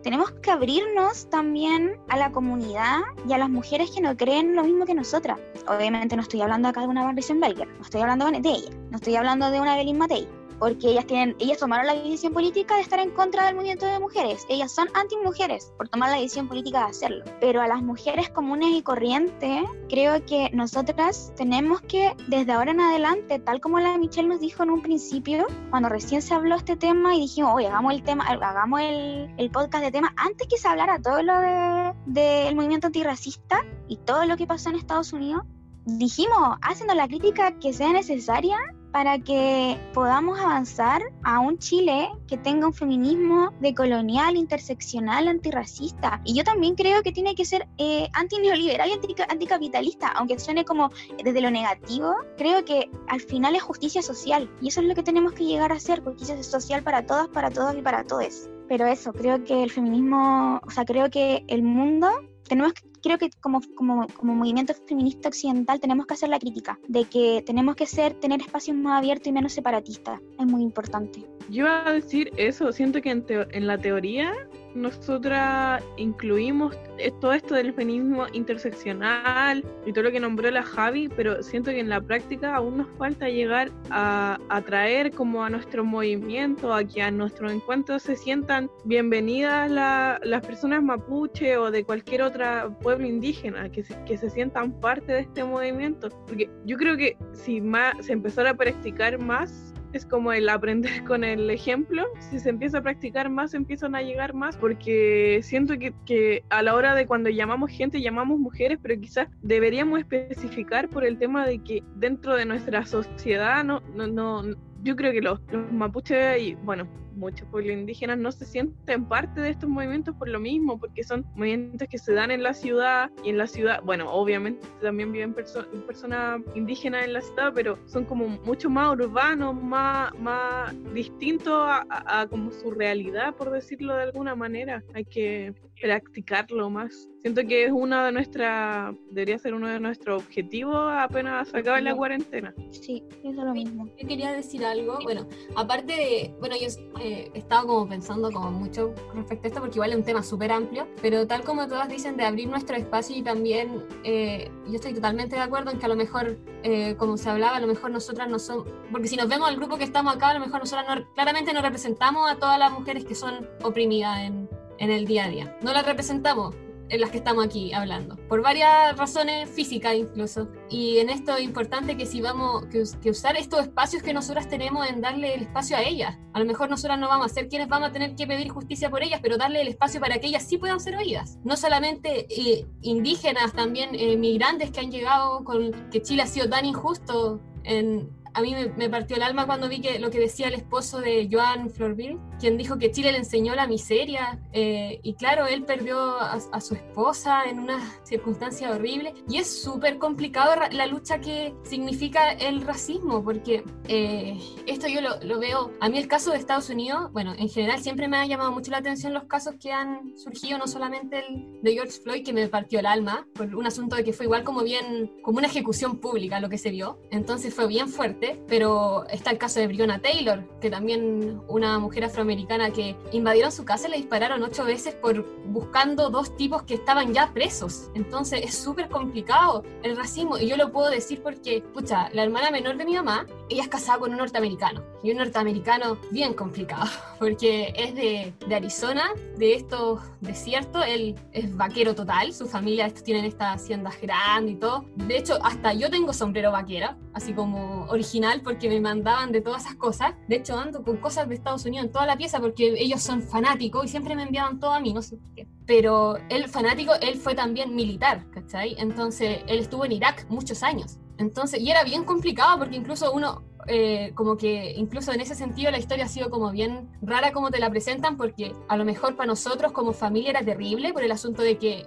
Tenemos 0.03 0.31
que 0.31 0.51
abrirnos 0.51 1.29
también 1.31 1.97
a 2.09 2.17
la 2.17 2.31
comunidad 2.31 3.01
y 3.29 3.33
a 3.33 3.39
las 3.39 3.51
mujeres 3.51 3.91
que 3.91 4.01
no 4.01 4.17
creen 4.17 4.55
lo 4.55 4.63
mismo 4.63 4.85
que 4.85 4.95
nosotras. 4.95 5.41
Obviamente 5.67 6.15
no 6.15 6.23
estoy 6.23 6.43
hablando 6.43 6.69
acá 6.69 6.83
de 6.83 6.89
una 6.89 7.05
Barry 7.05 7.23
Baker, 7.41 7.67
no 7.67 7.83
estoy 7.83 8.01
hablando 8.03 8.31
de 8.31 8.49
ella, 8.49 8.71
no 8.91 8.97
estoy 8.97 9.17
hablando 9.17 9.51
de 9.51 9.61
una 9.61 9.75
Evelyn 9.75 9.99
Matei 9.99 10.29
porque 10.63 10.91
ellas 10.91 11.09
tienen, 11.09 11.35
ellas 11.41 11.59
tomaron 11.59 11.89
la 11.89 11.95
decisión 11.95 12.33
política 12.33 12.77
de 12.77 12.83
estar 12.83 13.01
en 13.01 13.11
contra 13.11 13.47
del 13.47 13.57
movimiento 13.57 13.85
de 13.85 13.99
mujeres. 13.99 14.47
Ellas 14.49 14.71
son 14.71 14.87
anti-mujeres 14.95 15.73
por 15.77 15.89
tomar 15.89 16.11
la 16.11 16.19
decisión 16.19 16.47
política 16.47 16.85
de 16.85 16.91
hacerlo. 16.91 17.25
Pero 17.41 17.63
a 17.63 17.67
las 17.67 17.83
mujeres 17.83 18.31
comunes 18.31 18.69
y 18.71 18.81
corrientes, 18.81 19.65
creo 19.89 20.25
que 20.25 20.51
nosotras 20.53 21.33
tenemos 21.37 21.81
que, 21.81 22.15
desde 22.29 22.53
ahora 22.53 22.71
en 22.71 22.81
adelante, 22.81 23.41
tal 23.41 23.61
como 23.61 23.81
la 23.81 23.99
Michelle 23.99 24.29
nos 24.29 24.39
dijo 24.39 24.63
en 24.63 24.71
un 24.71 24.83
principio, 24.83 25.49
cuando 25.71 25.89
recién 25.89 26.23
se 26.23 26.33
habló 26.33 26.55
este 26.55 26.77
tema 26.77 27.17
y 27.17 27.23
dijimos, 27.23 27.55
oye, 27.57 27.67
hagamos 27.67 27.95
el 27.95 28.05
tema, 28.05 28.25
hagamos 28.25 28.83
el, 28.83 29.35
el 29.39 29.51
podcast 29.51 29.83
de 29.83 29.91
tema, 29.91 30.15
antes 30.17 30.47
que 30.47 30.59
se 30.59 30.69
hablara 30.69 31.01
todo 31.01 31.25
lo 31.25 31.41
del 31.41 31.93
de, 32.07 32.53
movimiento 32.55 32.87
antirracista 32.87 33.67
y 33.89 33.97
todo 33.97 34.27
lo 34.27 34.37
que 34.37 34.47
pasó 34.47 34.71
en 34.71 34.77
Estados 34.77 35.13
Unidos, 35.13 35.43
dijimos, 35.87 36.57
haciendo 36.63 36.95
la 36.95 37.09
crítica 37.09 37.59
que 37.59 37.73
sea 37.73 37.93
necesaria 37.93 38.59
para 38.93 39.19
que 39.19 39.79
podamos 39.95 40.39
avanzar 40.39 41.03
a 41.23 41.41
un 41.41 41.59
Chile 41.59 42.11
que 42.29 42.37
tenga 42.37 42.67
un 42.67 42.75
feminismo 42.75 43.53
decolonial, 43.61 44.37
interseccional, 44.37 45.29
antirracista. 45.29 46.21
Y 46.25 46.35
yo 46.35 46.45
también 46.45 46.75
creo 46.75 47.03
que 47.03 47.11
tiene 47.11 47.35
que 47.35 47.45
ser 47.45 47.67
eh, 47.79 48.09
antineoliberal 48.13 48.91
y 48.91 49.23
anticapitalista, 49.29 50.09
aunque 50.09 50.39
suene 50.39 50.65
como 50.65 50.91
desde 51.25 51.41
lo 51.41 51.51
negativo, 51.51 52.15
creo 52.37 52.65
que 52.65 52.91
al 53.09 53.21
final 53.21 53.57
es 53.57 53.63
justicia 53.63 54.03
social. 54.03 54.51
Y 54.61 54.69
eso 54.69 54.81
es 54.83 54.87
lo 54.87 54.95
que 54.95 55.03
tenemos 55.03 55.33
que 55.33 55.45
llegar 55.45 55.73
a 55.73 55.77
hacer, 55.77 56.03
justicia 56.03 56.41
social 56.43 56.83
para 56.83 57.07
todas, 57.07 57.29
para 57.29 57.51
todos 57.51 57.75
y 57.77 57.83
para 57.83 58.05
todos. 58.05 58.49
Pero 58.69 58.87
eso, 58.87 59.13
creo 59.13 59.43
que 59.45 59.63
el 59.63 59.71
feminismo, 59.71 60.61
o 60.65 60.71
sea, 60.71 60.85
creo 60.85 61.11
que 61.11 61.45
el 61.49 61.63
mundo 61.63 62.09
tenemos 62.45 62.75
que 62.75 62.92
creo 63.03 63.19
que 63.19 63.31
como, 63.41 63.61
como, 63.75 64.07
como 64.09 64.35
movimiento 64.35 64.75
feminista 64.87 65.29
occidental 65.29 65.81
tenemos 65.81 66.07
que 66.07 66.15
hacer 66.15 66.29
la 66.29 66.39
crítica 66.39 66.79
de 66.89 67.05
que 67.05 67.43
tenemos 67.45 67.77
que 67.77 67.87
ser, 67.87 68.15
tener 68.15 68.41
espacios 68.41 68.77
más 68.77 68.99
abiertos 68.99 69.29
y 69.29 69.33
menos 69.33 69.53
separatistas. 69.53 70.21
Es 70.39 70.47
muy 70.47 70.63
importante. 70.63 71.25
Yo 71.51 71.65
iba 71.65 71.87
a 71.87 71.93
decir 71.93 72.31
eso, 72.37 72.73
siento 72.73 73.03
que 73.03 73.11
en, 73.11 73.25
en 73.29 73.67
la 73.67 73.79
teoría 73.79 74.33
nosotras 74.75 75.83
incluimos 75.97 76.77
todo 77.21 77.33
esto 77.33 77.55
del 77.55 77.73
feminismo 77.73 78.27
interseccional 78.33 79.65
y 79.87 79.93
todo 79.93 80.05
lo 80.05 80.11
que 80.13 80.21
nombró 80.21 80.51
la 80.51 80.63
Javi, 80.63 81.09
pero 81.09 81.43
siento 81.43 81.71
que 81.71 81.81
en 81.81 81.89
la 81.89 82.01
práctica 82.01 82.55
aún 82.55 82.79
nos 82.79 82.89
falta 82.99 83.29
llegar 83.29 83.71
a 83.91 84.39
atraer 84.49 85.11
como 85.11 85.45
a 85.45 85.51
nuestro 85.51 85.85
movimiento, 85.85 86.73
a 86.73 86.85
que 86.85 87.03
a 87.03 87.11
nuestro 87.11 87.51
encuentro 87.51 87.99
se 87.99 88.17
sientan 88.17 88.71
bienvenidas 88.85 89.71
las 89.71 90.47
personas 90.47 90.83
mapuche 90.83 91.57
o 91.57 91.71
de 91.71 91.85
cualquier 91.85 92.23
otro 92.23 92.77
pueblo 92.81 93.07
indígena, 93.07 93.71
que 93.71 93.83
se, 93.83 93.97
que 94.05 94.17
se 94.17 94.31
sientan 94.31 94.73
parte 94.81 95.13
de 95.13 95.21
este 95.21 95.45
movimiento. 95.45 96.09
Porque 96.27 96.51
yo 96.65 96.77
creo 96.77 96.97
que 96.97 97.17
si 97.33 97.61
más, 97.61 97.95
se 98.05 98.13
empezara 98.13 98.51
a 98.51 98.55
practicar 98.55 99.19
más 99.19 99.72
es 99.93 100.07
como 100.07 100.33
el 100.33 100.49
aprender 100.49 101.05
con 101.05 101.25
el 101.25 101.51
ejemplo. 101.51 102.05
Si 102.19 102.39
se 102.39 102.51
empieza 102.51 102.79
a 102.79 102.83
practicar 102.83 103.31
más, 103.31 103.55
empiezan 103.55 103.95
a 103.95 104.03
llegar 104.03 104.35
más, 104.35 104.57
porque 104.57 105.41
siento 105.43 105.79
que, 105.79 105.95
que, 106.07 106.45
a 106.51 106.63
la 106.63 106.75
hora 106.75 106.95
de 106.95 107.07
cuando 107.07 107.31
llamamos 107.31 107.71
gente, 107.71 108.01
llamamos 108.01 108.39
mujeres, 108.39 108.79
pero 108.83 109.01
quizás 109.01 109.29
deberíamos 109.43 110.01
especificar 110.01 110.89
por 110.89 111.05
el 111.05 111.19
tema 111.19 111.47
de 111.47 111.59
que 111.59 111.83
dentro 111.97 112.37
de 112.37 112.45
nuestra 112.45 112.85
sociedad, 112.87 113.65
no, 113.65 113.81
no, 113.95 114.07
no 114.07 114.43
yo 114.83 114.97
creo 114.97 115.13
que 115.13 115.21
los, 115.21 115.41
los 115.51 115.73
mapuches 115.73 116.43
y, 116.43 116.55
bueno, 116.55 116.89
muchos 117.17 117.47
pueblos 117.49 117.73
indígenas 117.73 118.19
no 118.19 118.33
se 118.33 118.45
sienten 118.45 119.05
parte 119.07 119.41
de 119.41 119.51
estos 119.51 119.69
movimientos 119.69 120.15
por 120.17 120.29
lo 120.29 120.41
mismo, 120.41 120.79
porque 120.79 121.05
son 121.05 121.25
movimientos 121.35 121.89
que 121.89 121.99
se 121.99 122.13
dan 122.13 122.31
en 122.31 122.43
la 122.43 122.55
ciudad 122.55 123.11
y 123.25 123.31
en 123.31 123.39
la 123.39 123.47
ciudad, 123.47 123.83
bueno, 123.83 124.11
obviamente 124.13 124.67
también 124.81 125.13
viven 125.13 125.35
personas 125.35 126.41
indígenas 126.55 127.05
en 127.05 127.13
la 127.15 127.21
ciudad, 127.21 127.53
pero 127.55 127.79
son 127.87 128.05
como 128.05 128.29
mucho 128.29 128.71
más 128.71 128.93
urbanos, 128.93 129.55
más, 129.55 130.13
más 130.19 130.75
distintos 130.95 131.53
a 131.59 132.27
como 132.29 132.51
su 132.51 132.71
realidad, 132.71 133.35
por 133.35 133.51
decirlo 133.51 133.95
de 133.95 134.03
alguna 134.03 134.35
manera. 134.35 134.83
Hay 134.95 135.05
que 135.05 135.55
practicarlo 135.83 136.71
más. 136.71 137.09
Siento 137.21 137.43
que 137.47 137.67
es 137.67 137.73
una 137.73 138.07
de 138.07 138.13
nuestras, 138.13 138.95
debería 139.11 139.39
ser 139.39 139.55
uno 139.55 139.69
de 139.69 139.81
nuestros 139.81 140.23
objetivos 140.23 140.77
apenas 140.77 141.53
acaba 141.55 141.81
la 141.81 141.95
cuarentena. 141.95 142.55
Sí, 142.71 143.05
es 143.25 143.35
lo 143.35 143.53
mismo. 143.53 143.87
Yo 144.01 144.09
quería 144.09 144.33
decir 144.33 144.65
algo, 144.65 144.99
bueno, 145.03 145.29
aparte 145.57 145.93
de, 145.93 146.35
bueno, 146.41 146.57
yo 146.61 146.69
eh, 147.03 147.31
he 147.35 147.39
estado 147.39 147.67
como 147.67 147.89
pensando 147.89 148.31
como 148.31 148.51
mucho 148.51 148.95
respecto 149.15 149.47
a 149.47 149.49
esto 149.49 149.61
porque 149.61 149.77
igual 149.77 149.91
es 149.91 149.97
un 149.97 150.05
tema 150.05 150.23
súper 150.23 150.53
amplio, 150.53 150.87
pero 151.01 151.27
tal 151.27 151.43
como 151.43 151.67
todas 151.67 151.89
dicen 151.89 152.17
de 152.17 152.25
abrir 152.25 152.49
nuestro 152.49 152.77
espacio 152.77 153.17
y 153.17 153.23
también 153.23 153.85
eh, 154.05 154.51
yo 154.67 154.75
estoy 154.75 154.95
totalmente 154.95 155.37
de 155.37 155.43
acuerdo 155.43 155.71
en 155.71 155.79
que 155.79 155.87
a 155.87 155.89
lo 155.89 155.97
mejor, 155.97 156.39
eh, 156.63 156.95
como 156.97 157.17
se 157.17 157.29
hablaba, 157.29 157.57
a 157.57 157.61
lo 157.61 157.67
mejor 157.67 157.91
nosotras 157.91 158.29
no 158.29 158.39
son, 158.39 158.65
porque 158.91 159.09
si 159.09 159.17
nos 159.17 159.29
vemos 159.29 159.49
al 159.49 159.57
grupo 159.57 159.77
que 159.77 159.85
estamos 159.85 160.15
acá, 160.15 160.29
a 160.29 160.35
lo 160.35 160.41
mejor 160.41 160.61
nosotras 160.61 160.87
no, 160.89 161.05
claramente 161.15 161.53
no 161.53 161.63
representamos 161.63 162.31
a 162.31 162.37
todas 162.37 162.59
las 162.59 162.73
mujeres 162.73 163.05
que 163.05 163.15
son 163.15 163.49
oprimidas 163.63 164.21
en 164.21 164.49
en 164.83 164.91
el 164.91 165.07
día 165.07 165.25
a 165.25 165.29
día. 165.29 165.57
No 165.63 165.73
las 165.73 165.87
representamos 165.87 166.57
en 166.93 167.01
las 167.01 167.11
que 167.11 167.17
estamos 167.17 167.45
aquí 167.45 167.73
hablando, 167.73 168.17
por 168.29 168.43
varias 168.43 168.97
razones 168.99 169.49
físicas 169.49 169.95
incluso. 169.95 170.49
Y 170.69 170.99
en 170.99 171.09
esto 171.09 171.35
es 171.35 171.43
importante 171.43 171.97
que 171.97 172.05
si 172.05 172.21
vamos, 172.21 172.67
que, 172.67 173.11
usar 173.11 173.37
estos 173.37 173.61
espacios 173.61 174.03
que 174.03 174.13
nosotras 174.13 174.47
tenemos 174.47 174.87
en 174.87 175.01
darle 175.01 175.35
el 175.35 175.43
espacio 175.43 175.77
a 175.77 175.83
ellas. 175.83 176.19
A 176.35 176.39
lo 176.39 176.45
mejor 176.45 176.69
nosotras 176.69 176.99
no 176.99 177.09
vamos 177.09 177.27
a 177.27 177.29
ser 177.31 177.49
quienes 177.49 177.69
vamos 177.69 177.89
a 177.89 177.93
tener 177.93 178.15
que 178.15 178.27
pedir 178.27 178.51
justicia 178.51 178.91
por 178.91 179.03
ellas, 179.03 179.21
pero 179.23 179.39
darle 179.39 179.63
el 179.63 179.69
espacio 179.69 180.01
para 180.01 180.19
que 180.19 180.27
ellas 180.27 180.43
sí 180.47 180.59
puedan 180.59 180.81
ser 180.81 180.97
oídas. 180.97 181.39
No 181.45 181.57
solamente 181.57 182.27
eh, 182.29 182.67
indígenas, 182.83 183.55
también 183.55 183.95
eh, 183.95 184.19
migrantes 184.19 184.71
que 184.71 184.81
han 184.81 184.91
llegado 184.91 185.45
con 185.45 185.73
que 185.91 186.03
Chile 186.03 186.23
ha 186.23 186.27
sido 186.27 186.47
tan 186.51 186.67
injusto 186.67 187.41
en, 187.65 188.11
a 188.35 188.41
mí 188.41 188.55
me, 188.77 188.89
partió 188.89 189.17
el 189.17 189.23
alma 189.23 189.47
cuando 189.47 189.69
vi 189.69 189.81
que 189.81 189.99
lo 189.99 190.11
que 190.11 190.19
decía 190.19 190.49
el 190.49 190.55
esposo 190.55 191.01
de 191.01 191.29
Joan 191.31 191.71
Florville, 191.71 192.19
quien 192.43 192.59
dijo 192.59 192.77
que 192.77 192.91
Chile 192.91 193.13
le 193.13 193.19
enseñó 193.19 193.55
la 193.55 193.69
miseria. 193.69 194.41
Eh, 194.53 194.99
y 195.05 195.15
claro, 195.15 195.47
él 195.47 195.63
perdió 195.63 196.21
a, 196.21 196.61
su 196.61 196.75
esposa 196.75 197.45
en 197.45 197.61
una 197.61 197.79
circunstancia 198.03 198.73
horrible. 198.73 199.15
Y 199.29 199.37
es 199.37 199.63
súper 199.63 199.99
complicado 199.99 200.55
la 200.73 200.87
lucha 200.89 201.21
que 201.21 201.55
significa 201.63 202.33
el 202.33 202.63
racismo, 202.63 203.23
porque 203.23 203.63
eh, 203.87 204.37
esto 204.67 204.89
yo 204.89 205.01
lo, 205.01 205.39
veo. 205.39 205.71
A 205.81 205.89
mí 205.89 205.99
el 205.99 206.09
caso 206.09 206.33
de 206.33 206.39
Estados 206.39 206.69
Unidos, 206.69 207.13
bueno, 207.13 207.33
en 207.39 207.49
general 207.49 207.81
siempre 207.81 208.09
me 208.09 208.17
ha 208.17 208.27
llamado 208.27 208.51
mucho 208.51 208.73
la 208.73 208.79
atención 208.79 209.13
los 209.13 209.25
casos 209.25 209.55
que 209.61 209.71
han 209.71 210.19
surgido, 210.19 210.59
no 210.59 210.67
solamente 210.67 211.25
el 211.25 211.63
de 211.63 211.73
George 211.75 212.01
Floyd, 212.03 212.25
que 212.25 212.33
me 212.33 212.49
partió 212.49 212.81
el 212.81 212.87
alma, 212.87 213.25
por 213.35 213.55
un 213.55 213.67
asunto 213.67 213.95
de 213.95 214.03
que 214.03 214.13
fue 214.13 214.27
igual 214.27 214.43
como 214.43 214.65
bien, 214.65 215.13
como 215.23 215.39
una 215.39 215.47
ejecución 215.47 215.99
pública 215.99 216.41
lo 216.41 216.49
que 216.49 216.59
se 216.59 216.71
vio. 216.71 216.99
Entonces 217.13 217.55
fue 217.55 217.69
bien 217.69 217.89
fuerte 217.89 218.43
pero 218.49 219.07
está 219.09 219.31
el 219.31 219.39
caso 219.39 219.61
de 219.61 219.69
Breonna 219.69 220.01
Taylor, 220.01 220.45
que 220.61 220.71
también 220.71 221.41
una 221.49 221.79
mujer 221.79 222.05
afroamericana 222.05 222.32
que 222.75 222.97
invadieron 223.13 223.53
su 223.53 223.65
casa 223.65 223.89
y 223.89 223.91
le 223.93 223.97
dispararon 223.99 224.43
ocho 224.43 224.65
veces 224.65 224.95
por 224.95 225.25
buscando 225.47 226.11
dos 226.11 226.37
tipos 226.37 226.63
que 226.63 226.75
estaban 226.75 227.13
ya 227.13 227.33
presos. 227.33 227.91
Entonces 227.95 228.41
es 228.45 228.55
súper 228.57 228.89
complicado 228.89 229.65
el 229.83 229.97
racismo 229.97 230.39
y 230.39 230.49
yo 230.49 230.57
lo 230.57 230.73
puedo 230.73 230.91
decir 230.91 231.23
porque, 231.23 231.59
escucha, 231.59 232.09
la 232.13 232.23
hermana 232.23 232.51
menor 232.51 232.77
de 232.77 232.85
mi 232.85 232.95
mamá, 232.95 233.27
ella 233.49 233.63
es 233.63 233.69
casada 233.69 233.99
con 233.99 234.13
un 234.13 234.19
norteamericano 234.19 234.83
y 235.03 235.11
un 235.11 235.19
norteamericano 235.19 235.99
bien 236.11 236.35
complicado 236.35 236.91
porque 237.19 237.73
es 237.77 237.95
de, 237.95 238.33
de 238.47 238.55
Arizona, 238.55 239.11
de 239.37 239.55
estos 239.55 240.01
desiertos, 240.21 240.85
él 240.87 241.15
es 241.33 241.55
vaquero 241.57 241.95
total, 241.95 242.33
su 242.33 242.47
familia 242.47 242.89
tienen 242.91 243.25
estas 243.25 243.57
haciendas 243.57 244.01
grandes 244.01 244.55
y 244.55 244.57
todo. 244.57 244.85
De 244.97 245.17
hecho, 245.17 245.39
hasta 245.43 245.73
yo 245.73 245.91
tengo 245.91 246.13
sombrero 246.13 246.53
vaquera, 246.53 246.97
así 247.15 247.33
como 247.33 247.87
original 247.87 248.41
porque 248.43 248.69
me 248.69 248.81
mandaban 248.81 249.33
de 249.33 249.41
todas 249.41 249.63
esas 249.63 249.77
cosas. 249.77 250.15
De 250.29 250.37
hecho, 250.37 250.59
ando 250.59 250.83
con 250.83 250.97
cosas 250.97 251.29
de 251.29 251.35
Estados 251.35 251.65
Unidos 251.65 251.87
en 251.87 251.93
toda 251.93 252.07
la 252.07 252.17
pieza 252.17 252.41
porque 252.41 252.75
ellos 252.77 253.03
son 253.03 253.23
fanáticos 253.23 253.85
y 253.85 253.89
siempre 253.89 254.15
me 254.15 254.23
enviaban 254.23 254.59
todo 254.59 254.73
a 254.73 254.81
mí, 254.81 254.93
no 254.93 255.03
sé 255.03 255.17
por 255.17 255.35
qué. 255.35 255.47
Pero 255.67 256.19
él, 256.29 256.49
fanático, 256.49 256.93
él 257.01 257.17
fue 257.17 257.35
también 257.35 257.75
militar, 257.75 258.25
¿cachai? 258.31 258.75
Entonces, 258.79 259.41
él 259.47 259.61
estuvo 259.61 259.85
en 259.85 259.93
Irak 259.93 260.27
muchos 260.29 260.63
años. 260.63 260.99
Entonces, 261.19 261.61
y 261.61 261.71
era 261.71 261.85
bien 261.85 262.05
complicado 262.05 262.59
porque 262.59 262.77
incluso 262.77 263.13
uno, 263.13 263.43
eh, 263.67 264.13
como 264.15 264.37
que 264.37 264.73
incluso 264.77 265.13
en 265.13 265.21
ese 265.21 265.35
sentido 265.35 265.71
la 265.71 265.79
historia 265.79 266.05
ha 266.05 266.09
sido 266.09 266.31
como 266.31 266.51
bien 266.51 266.89
rara 267.01 267.33
como 267.33 267.51
te 267.51 267.59
la 267.59 267.71
presentan 267.71 268.17
porque 268.17 268.53
a 268.69 268.77
lo 268.77 268.85
mejor 268.85 269.17
para 269.17 269.27
nosotros 269.27 269.73
como 269.73 269.93
familia 269.93 270.31
era 270.31 270.45
terrible 270.45 270.93
por 270.93 271.03
el 271.03 271.13
asunto 271.13 271.43
de 271.43 271.59
que, 271.59 271.87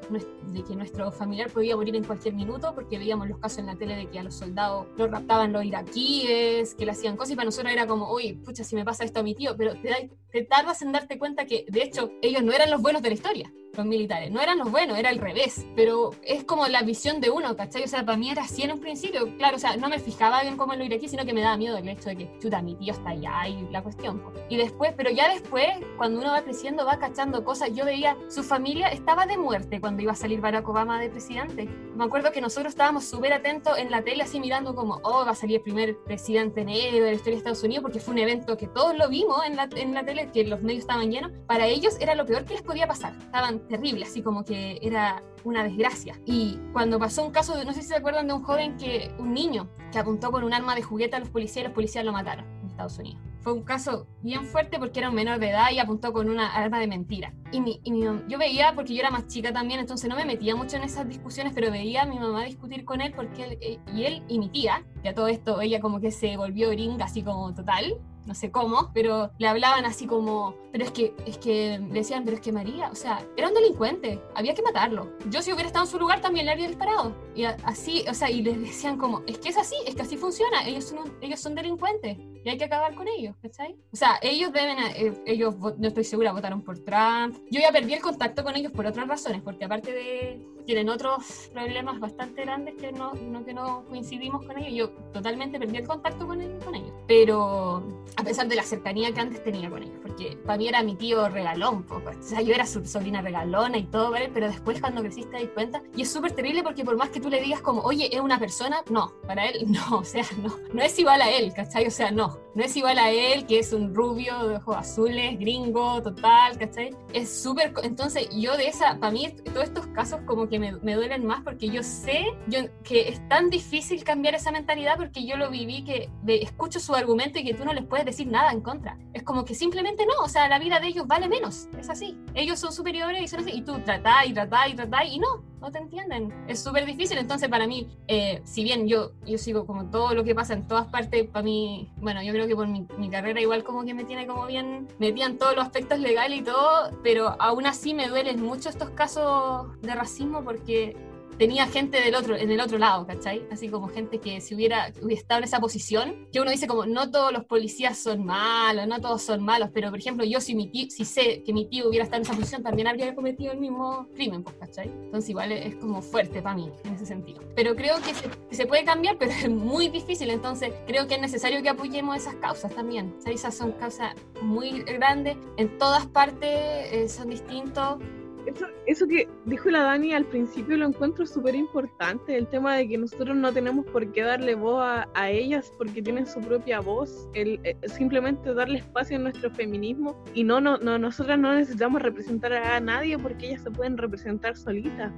de 0.53 0.63
que 0.63 0.75
nuestro 0.75 1.11
familiar 1.11 1.49
podía 1.49 1.75
morir 1.75 1.95
en 1.95 2.03
cualquier 2.03 2.33
minuto 2.33 2.73
porque 2.73 2.97
veíamos 2.97 3.27
los 3.27 3.39
casos 3.39 3.59
en 3.59 3.67
la 3.67 3.75
tele 3.75 3.95
de 3.95 4.09
que 4.09 4.19
a 4.19 4.23
los 4.23 4.35
soldados 4.35 4.87
los 4.97 5.09
raptaban 5.09 5.51
los 5.51 5.65
iraquíes, 5.65 6.75
que 6.75 6.85
le 6.85 6.91
hacían 6.91 7.17
cosas 7.17 7.33
y 7.33 7.35
para 7.35 7.45
nosotros 7.45 7.73
era 7.73 7.87
como, 7.87 8.13
uy, 8.13 8.33
pucha, 8.33 8.63
si 8.63 8.75
me 8.75 8.85
pasa 8.85 9.03
esto 9.03 9.19
a 9.19 9.23
mi 9.23 9.35
tío, 9.35 9.55
pero 9.57 9.73
te, 9.73 10.09
te 10.31 10.43
tardas 10.43 10.81
en 10.81 10.91
darte 10.91 11.19
cuenta 11.19 11.45
que 11.45 11.65
de 11.69 11.83
hecho 11.83 12.11
ellos 12.21 12.43
no 12.43 12.51
eran 12.51 12.69
los 12.69 12.81
buenos 12.81 13.01
de 13.01 13.09
la 13.09 13.15
historia 13.15 13.51
los 13.77 13.85
militares. 13.85 14.31
No 14.31 14.41
eran 14.41 14.57
los 14.57 14.71
buenos, 14.71 14.97
era 14.97 15.09
al 15.09 15.17
revés. 15.17 15.65
Pero 15.75 16.11
es 16.23 16.43
como 16.43 16.67
la 16.67 16.81
visión 16.81 17.21
de 17.21 17.29
uno, 17.29 17.55
¿cachai? 17.55 17.83
O 17.83 17.87
sea, 17.87 18.05
para 18.05 18.17
mí 18.17 18.29
era 18.29 18.43
así 18.43 18.63
en 18.63 18.71
un 18.71 18.79
principio. 18.79 19.35
Claro, 19.37 19.57
o 19.57 19.59
sea, 19.59 19.77
no 19.77 19.89
me 19.89 19.99
fijaba 19.99 20.41
bien 20.41 20.57
cómo 20.57 20.73
lo 20.75 20.83
iraquí, 20.83 21.07
sino 21.07 21.25
que 21.25 21.33
me 21.33 21.41
daba 21.41 21.57
miedo 21.57 21.77
el 21.77 21.87
hecho 21.87 22.09
de 22.09 22.15
que, 22.17 22.29
chuta, 22.39 22.61
mi 22.61 22.75
tío 22.75 22.93
está 22.93 23.09
allá 23.09 23.47
y 23.47 23.67
la 23.71 23.81
cuestión. 23.81 24.21
Y 24.49 24.57
después, 24.57 24.93
pero 24.95 25.09
ya 25.11 25.29
después, 25.29 25.67
cuando 25.97 26.19
uno 26.19 26.31
va 26.31 26.41
creciendo, 26.41 26.85
va 26.85 26.97
cachando 26.99 27.43
cosas. 27.43 27.69
Yo 27.73 27.85
veía, 27.85 28.17
su 28.29 28.43
familia 28.43 28.87
estaba 28.89 29.25
de 29.25 29.37
muerte 29.37 29.79
cuando 29.79 30.01
iba 30.01 30.11
a 30.11 30.15
salir 30.15 30.41
Barack 30.41 30.67
Obama 30.67 30.99
de 30.99 31.09
presidente. 31.09 31.67
Me 31.95 32.03
acuerdo 32.03 32.31
que 32.31 32.41
nosotros 32.41 32.73
estábamos 32.73 33.05
súper 33.05 33.33
atentos 33.33 33.77
en 33.77 33.91
la 33.91 34.01
tele, 34.03 34.23
así 34.23 34.39
mirando 34.39 34.75
como, 34.75 34.99
oh, 35.03 35.25
va 35.25 35.31
a 35.31 35.35
salir 35.35 35.57
el 35.57 35.63
primer 35.63 35.97
presidente 36.03 36.63
negro 36.63 37.05
de 37.05 37.11
la 37.11 37.13
historia 37.13 37.33
de 37.33 37.37
Estados 37.37 37.63
Unidos, 37.63 37.81
porque 37.83 37.99
fue 37.99 38.13
un 38.13 38.19
evento 38.19 38.57
que 38.57 38.67
todos 38.67 38.95
lo 38.97 39.09
vimos 39.09 39.45
en 39.45 39.55
la, 39.55 39.69
en 39.75 39.93
la 39.93 40.03
tele, 40.03 40.29
que 40.31 40.43
los 40.45 40.61
medios 40.61 40.81
estaban 40.81 41.11
llenos. 41.11 41.31
Para 41.47 41.67
ellos 41.67 41.97
era 41.99 42.15
lo 42.15 42.25
peor 42.25 42.45
que 42.45 42.53
les 42.53 42.63
podía 42.63 42.87
pasar. 42.87 43.13
Estaban 43.17 43.59
terribles, 43.67 44.09
así 44.09 44.21
como 44.21 44.43
que 44.43 44.79
era 44.81 45.23
una 45.43 45.63
desgracia. 45.63 46.19
Y 46.25 46.59
cuando 46.73 46.99
pasó 46.99 47.23
un 47.23 47.31
caso, 47.31 47.55
de, 47.55 47.65
no 47.65 47.73
sé 47.73 47.81
si 47.81 47.89
se 47.89 47.95
acuerdan 47.95 48.27
de 48.27 48.33
un 48.33 48.43
joven 48.43 48.77
que, 48.77 49.11
un 49.19 49.33
niño, 49.33 49.69
que 49.91 49.99
apuntó 49.99 50.31
con 50.31 50.43
un 50.43 50.53
arma 50.53 50.75
de 50.75 50.81
juguete 50.81 51.15
a 51.15 51.19
los 51.19 51.29
policías 51.29 51.63
y 51.63 51.67
los 51.67 51.73
policías 51.73 52.03
lo 52.03 52.11
mataron 52.11 52.45
en 52.61 52.67
Estados 52.67 52.97
Unidos. 52.97 53.21
Fue 53.41 53.53
un 53.53 53.61
caso 53.61 54.07
bien 54.23 54.43
fuerte 54.43 54.79
porque 54.79 54.99
era 54.99 55.09
un 55.09 55.15
menor 55.15 55.37
de 55.39 55.51
edad 55.51 55.69
y 55.71 55.77
apuntó 55.77 56.11
con 56.11 56.29
una 56.29 56.51
arma 56.55 56.79
de 56.79 56.87
mentira. 56.87 57.31
Y, 57.51 57.61
mi, 57.61 57.79
y 57.83 57.91
mi, 57.91 58.01
yo 58.27 58.39
veía, 58.39 58.73
porque 58.73 58.95
yo 58.95 59.01
era 59.01 59.11
más 59.11 59.27
chica 59.27 59.53
también, 59.53 59.79
entonces 59.79 60.09
no 60.09 60.15
me 60.15 60.25
metía 60.25 60.55
mucho 60.55 60.77
en 60.77 60.83
esas 60.83 61.07
discusiones, 61.07 61.53
pero 61.53 61.69
veía 61.69 62.01
a 62.01 62.05
mi 62.07 62.17
mamá 62.17 62.43
discutir 62.43 62.85
con 62.85 63.01
él 63.01 63.13
porque 63.15 63.43
él, 63.43 63.57
eh, 63.61 63.79
y 63.93 64.05
él 64.05 64.23
y 64.27 64.39
mi 64.39 64.49
tía, 64.49 64.83
que 65.03 65.09
a 65.09 65.13
todo 65.13 65.27
esto 65.27 65.61
ella 65.61 65.79
como 65.79 65.99
que 65.99 66.09
se 66.09 66.37
volvió 66.37 66.71
gringa 66.71 67.05
así 67.05 67.21
como 67.21 67.53
total, 67.53 67.99
no 68.25 68.33
sé 68.35 68.51
cómo, 68.51 68.91
pero 68.93 69.31
le 69.37 69.47
hablaban 69.47 69.85
así 69.85 70.07
como, 70.07 70.55
pero 70.71 70.83
es 70.83 70.91
que, 70.91 71.13
es 71.25 71.37
que, 71.37 71.79
le 71.79 71.93
decían, 71.93 72.23
pero 72.23 72.37
es 72.37 72.41
que 72.41 72.51
María, 72.51 72.89
o 72.89 72.95
sea, 72.95 73.25
era 73.37 73.47
un 73.47 73.53
delincuente, 73.53 74.21
había 74.35 74.53
que 74.53 74.61
matarlo. 74.61 75.11
Yo 75.29 75.41
si 75.41 75.51
hubiera 75.53 75.67
estado 75.67 75.85
en 75.85 75.91
su 75.91 75.99
lugar 75.99 76.21
también 76.21 76.45
le 76.45 76.51
habría 76.51 76.67
disparado. 76.67 77.15
Y 77.35 77.43
así, 77.43 78.05
o 78.09 78.13
sea, 78.13 78.29
y 78.29 78.41
les 78.41 78.59
decían 78.59 78.97
como, 78.97 79.21
es 79.27 79.37
que 79.37 79.49
es 79.49 79.57
así, 79.57 79.75
es 79.85 79.95
que 79.95 80.01
así 80.01 80.17
funciona, 80.17 80.65
ellos 80.67 80.85
son, 80.85 81.13
ellos 81.21 81.39
son 81.39 81.55
delincuentes 81.55 82.17
y 82.45 82.49
hay 82.49 82.57
que 82.59 82.65
acabar 82.65 82.93
con 82.93 83.07
ellos, 83.07 83.35
¿cachai? 83.41 83.75
O 83.91 83.95
sea, 83.95 84.19
ellos 84.21 84.53
deben, 84.53 84.77
eh, 84.77 85.13
ellos, 85.25 85.55
no 85.57 85.87
estoy 85.87 86.03
segura, 86.03 86.31
votaron 86.31 86.61
por 86.61 86.77
Trump. 86.77 87.37
Yo 87.49 87.59
ya 87.59 87.71
perdí 87.71 87.93
el 87.93 88.01
contacto 88.01 88.43
con 88.43 88.55
ellos 88.55 88.71
por 88.71 88.85
otras 88.85 89.07
razones, 89.07 89.41
porque 89.41 89.65
aparte 89.65 89.91
de, 89.91 90.45
tienen 90.65 90.89
otros 90.89 91.49
problemas 91.53 91.99
bastante 91.99 92.43
grandes 92.43 92.75
que 92.75 92.91
no, 92.91 93.13
no, 93.13 93.43
que 93.45 93.53
no 93.53 93.85
coincidimos 93.85 94.45
con 94.45 94.59
ellos, 94.59 94.73
yo 94.73 94.89
totalmente 95.11 95.57
perdí 95.59 95.77
el 95.77 95.87
contacto 95.87 96.27
con, 96.27 96.39
con 96.59 96.75
ellos. 96.75 96.93
Pero 97.07 97.83
a 98.15 98.23
pesar 98.23 98.47
de 98.47 98.55
la 98.55 98.63
cercanía 98.63 99.11
que 99.11 99.21
antes 99.21 99.43
tenía 99.43 99.69
con 99.69 99.81
ellos, 99.81 99.97
porque 100.01 100.37
para 100.45 100.57
mí 100.57 100.67
era 100.67 100.83
mi 100.83 100.95
tío 100.95 101.27
regalón, 101.29 101.85
o 101.89 102.23
sea, 102.23 102.41
yo 102.41 102.53
era 102.53 102.65
su 102.65 102.85
sobrina 102.85 103.21
regalona 103.21 103.77
y 103.77 103.85
todo, 103.85 104.11
¿vale? 104.11 104.29
pero 104.33 104.47
después 104.47 104.79
cuando 104.79 105.01
creciste 105.01 105.37
te 105.37 105.43
das 105.45 105.53
cuenta, 105.53 105.81
y 105.95 106.03
es 106.03 106.11
súper 106.11 106.33
terrible 106.33 106.61
porque 106.61 106.85
por 106.85 106.95
más 106.95 107.09
que 107.09 107.19
tú 107.19 107.29
le 107.29 107.41
digas 107.41 107.61
como, 107.61 107.81
oye, 107.81 108.13
es 108.13 108.21
una 108.21 108.39
persona, 108.39 108.83
no, 108.89 109.13
para 109.25 109.47
él 109.47 109.65
no, 109.71 109.99
o 109.99 110.03
sea, 110.03 110.25
no, 110.41 110.55
no 110.73 110.81
es 110.81 110.97
igual 110.99 111.21
a 111.21 111.31
él, 111.31 111.53
¿cachai? 111.53 111.87
O 111.87 111.91
sea, 111.91 112.11
no, 112.11 112.34
no 112.55 112.63
es 112.63 112.75
igual 112.75 112.97
a 112.99 113.11
él, 113.11 113.45
que 113.45 113.59
es 113.59 113.73
un 113.73 113.93
rubio 113.93 114.47
de 114.47 114.57
ojos 114.57 114.77
azules, 114.77 115.37
gringo, 115.39 116.01
total, 116.01 116.57
¿cachai? 116.57 116.95
Es 117.13 117.41
súper, 117.41 117.73
entonces 117.83 118.29
yo 118.31 118.55
de 118.57 118.67
esa, 118.67 118.97
para 118.99 119.11
mí 119.11 119.35
todos 119.53 119.65
estos 119.65 119.87
casos 119.87 120.21
como 120.25 120.47
que 120.47 120.59
me, 120.59 120.73
me 120.77 120.95
duelen 120.95 121.25
más 121.25 121.43
porque 121.43 121.67
yo 121.67 121.83
sé 121.83 122.25
yo, 122.47 122.59
que 122.83 123.09
es 123.09 123.27
tan 123.27 123.49
difícil 123.49 124.03
cambiar 124.03 124.35
esa 124.35 124.51
mentalidad 124.51 124.97
porque 124.97 125.25
yo 125.25 125.37
lo 125.37 125.49
viví 125.49 125.83
que 125.83 126.09
escucho 126.27 126.79
su 126.79 126.93
argumento 126.95 127.39
y 127.39 127.43
que 127.43 127.53
tú 127.53 127.65
no 127.65 127.73
les 127.73 127.85
puedes 127.85 128.05
decir 128.05 128.27
nada 128.27 128.51
en 128.51 128.61
contra. 128.61 128.97
Es 129.13 129.23
como 129.23 129.45
que 129.45 129.55
simplemente 129.55 130.05
no, 130.05 130.23
o 130.23 130.29
sea, 130.29 130.47
la 130.47 130.59
vida 130.59 130.79
de 130.79 130.87
ellos 130.87 131.07
vale 131.07 131.27
menos, 131.27 131.67
es 131.77 131.89
así. 131.89 132.17
Ellos 132.33 132.59
son 132.59 132.71
superiores 132.71 133.21
y 133.21 133.27
son 133.27 133.41
así, 133.41 133.51
y 133.51 133.61
tú 133.61 133.79
tratás 133.79 134.27
y 134.27 134.33
tratás 134.33 134.69
y 134.69 134.75
tratás 134.75 135.05
y 135.07 135.19
no, 135.19 135.43
no 135.61 135.71
te 135.71 135.79
entienden. 135.79 136.33
Es 136.47 136.61
súper 136.61 136.85
difícil, 136.85 137.17
entonces 137.17 137.49
para 137.49 137.67
mí, 137.67 137.87
eh, 138.07 138.41
si 138.43 138.63
bien 138.63 138.87
yo, 138.87 139.11
yo 139.25 139.37
sigo 139.37 139.65
como 139.65 139.85
todo 139.89 140.13
lo 140.13 140.23
que 140.23 140.35
pasa 140.35 140.53
en 140.53 140.67
todas 140.67 140.87
partes, 140.87 141.27
para 141.27 141.43
mí, 141.43 141.91
bueno, 141.97 142.21
yo 142.23 142.31
creo 142.33 142.47
que 142.47 142.55
por 142.55 142.67
mi, 142.67 142.85
mi 142.97 143.09
carrera 143.09 143.41
igual 143.41 143.63
como 143.63 143.83
que 143.83 143.93
me 143.93 144.05
tiene 144.05 144.27
como 144.27 144.45
bien 144.45 144.87
metida 144.99 145.25
en 145.25 145.37
todos 145.37 145.55
los 145.55 145.65
aspectos 145.65 145.99
legales 145.99 146.39
y 146.39 146.43
todo, 146.43 146.91
pero 147.03 147.35
aún 147.39 147.65
así 147.65 147.93
me 147.93 148.07
duelen 148.07 148.41
mucho 148.41 148.69
estos 148.69 148.89
casos 148.91 149.67
de 149.81 149.95
racismo 149.95 150.43
porque 150.43 150.95
tenía 151.37 151.67
gente 151.67 152.01
del 152.01 152.15
otro, 152.15 152.35
en 152.35 152.51
el 152.51 152.59
otro 152.59 152.77
lado, 152.77 153.05
¿cachai? 153.05 153.45
Así 153.51 153.69
como 153.69 153.87
gente 153.87 154.19
que 154.19 154.41
si 154.41 154.55
hubiera, 154.55 154.91
hubiera 155.01 155.21
estado 155.21 155.39
en 155.39 155.43
esa 155.45 155.59
posición, 155.59 156.27
que 156.31 156.39
uno 156.39 156.51
dice 156.51 156.67
como, 156.67 156.85
no 156.85 157.11
todos 157.11 157.31
los 157.31 157.45
policías 157.45 157.97
son 157.97 158.25
malos, 158.25 158.87
no 158.87 158.99
todos 159.01 159.21
son 159.21 159.43
malos, 159.43 159.69
pero 159.73 159.89
por 159.89 159.99
ejemplo, 159.99 160.25
yo 160.25 160.39
si, 160.41 160.55
mi 160.55 160.67
tío, 160.67 160.89
si 160.89 161.05
sé 161.05 161.43
que 161.43 161.53
mi 161.53 161.65
tío 161.65 161.89
hubiera 161.89 162.05
estado 162.05 162.21
en 162.21 162.27
esa 162.27 162.35
posición, 162.35 162.63
también 162.63 162.87
habría 162.87 163.13
cometido 163.15 163.51
el 163.51 163.59
mismo 163.59 164.07
crimen, 164.15 164.43
pues, 164.43 164.55
¿cachai? 164.57 164.87
Entonces 164.87 165.29
igual 165.29 165.51
es 165.51 165.75
como 165.75 166.01
fuerte 166.01 166.41
para 166.41 166.55
mí 166.55 166.69
en 166.83 166.93
ese 166.93 167.05
sentido. 167.05 167.41
Pero 167.55 167.75
creo 167.75 167.97
que 167.97 168.13
se, 168.13 168.29
se, 168.55 168.65
puede 168.65 168.83
cambiar, 168.85 169.17
pero 169.19 169.31
es 169.31 169.49
muy 169.49 169.89
difícil, 169.89 170.29
entonces 170.29 170.73
creo 170.87 171.07
que 171.07 171.15
es 171.15 171.21
necesario 171.21 171.61
que 171.61 171.69
apoyemos 171.69 172.17
esas 172.17 172.35
causas 172.35 172.73
también. 172.73 173.13
Sea, 173.19 173.33
esas 173.33 173.55
son 173.55 173.73
causas 173.73 174.13
muy 174.41 174.83
grandes, 174.83 175.37
en 175.57 175.77
todas 175.77 176.05
partes 176.07 176.49
eh, 176.49 177.07
son 177.09 177.29
distintos 177.29 177.97
eso, 178.45 178.67
eso 178.85 179.07
que 179.07 179.27
dijo 179.45 179.69
la 179.69 179.83
Dani 179.83 180.13
al 180.13 180.25
principio 180.25 180.77
lo 180.77 180.87
encuentro 180.87 181.25
súper 181.25 181.55
importante, 181.55 182.37
el 182.37 182.47
tema 182.47 182.75
de 182.75 182.87
que 182.87 182.97
nosotros 182.97 183.35
no 183.35 183.51
tenemos 183.51 183.85
por 183.87 184.11
qué 184.11 184.21
darle 184.21 184.55
voz 184.55 184.83
a, 184.83 185.29
ellas 185.29 185.71
porque 185.77 186.01
tienen 186.01 186.25
su 186.27 186.39
propia 186.39 186.79
voz, 186.79 187.27
el, 187.33 187.59
eh, 187.63 187.75
simplemente 187.87 188.53
darle 188.53 188.79
espacio 188.79 189.17
en 189.17 189.23
nuestro 189.23 189.49
feminismo 189.51 190.15
y 190.33 190.43
no, 190.43 190.61
no, 190.61 190.77
no, 190.77 190.97
nosotras 190.97 191.39
no 191.39 191.53
necesitamos 191.53 192.01
representar 192.01 192.53
a 192.53 192.79
nadie 192.79 193.17
porque 193.17 193.47
ellas 193.47 193.63
se 193.63 193.71
pueden 193.71 193.97
representar 193.97 194.55
solitas, 194.55 195.11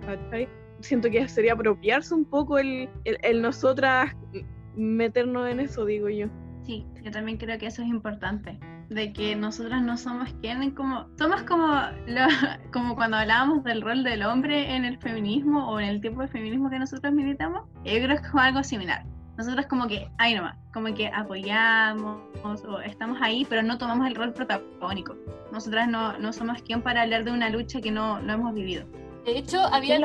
Siento 0.80 1.10
que 1.10 1.28
sería 1.28 1.54
apropiarse 1.54 2.14
un 2.14 2.24
poco 2.24 2.60
el, 2.60 2.88
el, 3.04 3.18
el 3.24 3.42
nosotras 3.42 4.16
meternos 4.76 5.50
en 5.50 5.60
eso, 5.60 5.86
digo 5.86 6.08
yo. 6.08 6.28
Sí, 6.64 6.86
yo 7.04 7.10
también 7.10 7.38
creo 7.38 7.58
que 7.58 7.66
eso 7.66 7.82
es 7.82 7.88
importante 7.88 8.60
de 8.90 9.12
que 9.12 9.36
nosotras 9.36 9.82
no 9.82 9.98
somos 9.98 10.30
quienes 10.42 10.74
como 10.74 11.08
somos 11.18 11.44
como 11.44 11.68
lo, 12.08 12.22
como 12.72 12.96
cuando 12.96 13.18
hablábamos 13.18 13.64
del 13.64 13.82
rol 13.82 14.04
del 14.04 14.24
hombre 14.24 14.76
en 14.76 14.86
el 14.86 14.98
feminismo 15.00 15.70
o 15.70 15.80
en 15.80 15.90
el 15.90 16.02
tipo 16.02 16.22
de 16.22 16.28
feminismo 16.28 16.70
que 16.70 16.80
nosotros 16.80 17.14
militamos 17.14 17.64
yo 17.84 17.94
creo 17.94 18.08
que 18.08 18.28
es 18.28 18.36
algo 18.36 18.64
similar. 18.64 19.06
Nosotros 19.38 19.68
como 19.68 19.88
que 19.88 20.10
ahí 20.18 20.34
nomás 20.34 20.58
como 20.74 20.94
que 20.94 21.08
apoyamos 21.08 22.22
o 22.44 22.80
estamos 22.80 23.20
ahí 23.22 23.46
pero 23.50 23.62
no 23.62 23.78
tomamos 23.78 24.08
el 24.08 24.16
rol 24.16 24.34
protagónico. 24.34 25.16
Nosotras 25.52 25.88
no, 25.88 26.18
no 26.18 26.34
somos 26.34 26.62
quien 26.62 26.82
para 26.82 27.04
hablar 27.04 27.24
de 27.24 27.32
una 27.32 27.50
lucha 27.50 27.82
que 27.82 27.92
no, 27.92 28.20
no 28.20 28.34
hemos 28.34 28.54
vivido. 28.54 28.86
De 29.26 29.38
hecho 29.38 29.62
había 29.62 30.00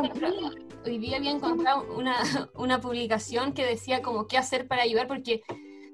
hoy 0.84 0.98
día 0.98 1.16
había 1.16 1.30
encontrado 1.30 1.86
una, 1.96 2.16
una 2.54 2.80
publicación 2.80 3.52
que 3.52 3.64
decía 3.64 4.02
como 4.02 4.26
qué 4.26 4.36
hacer 4.38 4.66
para 4.66 4.82
ayudar 4.82 5.06
porque 5.06 5.42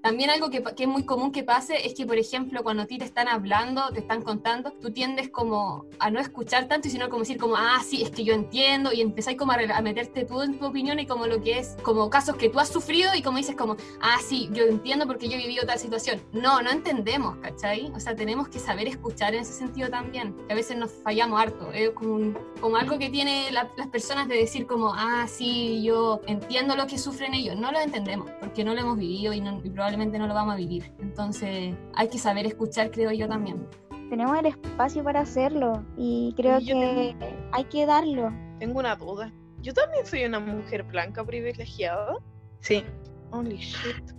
también 0.03 0.31
algo 0.31 0.51
que, 0.51 0.63
que, 0.63 0.85
es 0.85 0.89
muy 0.89 1.05
común 1.05 1.33
que 1.33 1.43
pase 1.43 1.87
es 1.87 1.95
que, 1.95 2.07
por 2.07 2.19
ejemplo, 2.19 2.63
cuando 2.63 2.85
a 2.85 2.87
ti 2.87 2.99
te 2.99 3.05
están 3.05 3.29
hablando, 3.29 3.89
te 3.93 4.01
están 4.01 4.23
contando, 4.23 4.73
tú 4.73 4.93
tiendes 4.93 5.29
como 5.29 5.87
a 5.99 6.11
no 6.11 6.21
escuchar 6.21 6.69
tanto, 6.69 6.89
sino 6.89 7.09
como 7.09 7.21
decir 7.21 7.39
como, 7.39 7.57
ah, 7.57 7.81
sí, 7.85 8.03
es 8.03 8.11
que 8.11 8.25
yo 8.25 8.35
entiendo, 8.35 8.93
y 8.93 9.01
empezáis 9.01 9.37
como 9.37 9.53
a, 9.53 9.81
meterte 9.83 10.25
tú 10.25 10.43
en 10.43 10.59
tu 10.59 10.67
opinión 10.67 10.99
y 10.99 11.07
como 11.07 11.27
lo 11.27 11.43
que 11.43 11.59
es, 11.59 11.77
como 11.83 12.11
casos 12.11 12.37
que 12.37 12.49
tú 12.49 12.61
has 12.61 12.69
sufrido 12.69 13.15
y 13.15 13.23
como 13.23 13.39
dices 13.39 13.57
como, 13.57 13.77
ah, 14.01 14.19
sí, 14.25 14.49
yo 14.53 14.65
entiendo 14.65 15.07
porque 15.07 15.29
yo 15.29 15.35
he 15.35 15.39
vivido 15.39 15.67
tal 15.67 15.79
situación. 15.79 16.21
No, 16.33 16.63
no 16.63 16.71
entendemos, 16.71 17.37
¿cachai? 17.39 17.91
O 17.95 18.01
sea, 18.01 18.15
tenemos 18.15 18.49
que 18.49 18.59
saber 18.59 18.87
escuchar 18.87 19.35
en 19.35 19.41
ese 19.41 19.53
sentido 19.53 19.89
también, 19.91 20.35
que 20.47 20.53
a 20.53 20.57
veces 20.57 20.77
nos 20.77 20.93
fallamos 20.93 21.41
harto, 21.41 21.73
es 21.73 21.91
como, 21.91 22.35
como 22.61 22.77
algo 22.77 22.99
que 22.99 23.11
tiene 23.11 23.51
las 23.51 23.67
personas 23.91 24.29
de 24.29 24.37
decir 24.37 24.67
como, 24.67 24.95
ah, 24.95 25.27
sí, 25.29 25.83
yo 25.83 26.21
entiendo 26.27 26.77
lo 26.77 26.87
que 26.87 26.99
sufren 26.99 27.35
ellos. 27.35 27.57
No 27.57 27.73
lo 27.73 27.81
entendemos 27.81 28.31
porque 28.41 28.65
no 28.65 28.75
lo 28.75 28.81
hemos 28.81 28.99
vivido 28.99 29.33
y, 29.33 29.41
no, 29.41 29.61
y 29.63 29.71
probablemente 29.71 29.88
probablemente 29.89 30.19
no 30.19 30.27
lo 30.27 30.35
vamos 30.35 30.55
a 30.55 30.57
vivir. 30.57 30.93
Entonces 31.01 31.75
hay 31.95 32.09
que 32.09 32.19
saber 32.19 32.45
escuchar, 32.45 32.91
creo 32.91 33.11
yo 33.11 33.27
también. 33.27 33.67
Tenemos 34.11 34.39
el 34.39 34.47
espacio 34.47 35.03
para 35.03 35.21
hacerlo 35.21 35.83
y 35.97 36.35
creo 36.37 36.59
que 36.59 37.17
hay 37.53 37.65
que 37.65 37.87
darlo. 37.87 38.31
Tengo 38.59 38.81
una 38.81 38.97
duda. 38.97 39.33
¿Yo 39.63 39.73
también 39.73 40.05
soy 40.05 40.25
una 40.27 40.41
mujer 40.41 40.83
blanca 40.83 41.25
privilegiada? 41.25 42.19
Sí. 42.61 42.85
Holy 43.31 43.57
shit. 43.57 44.13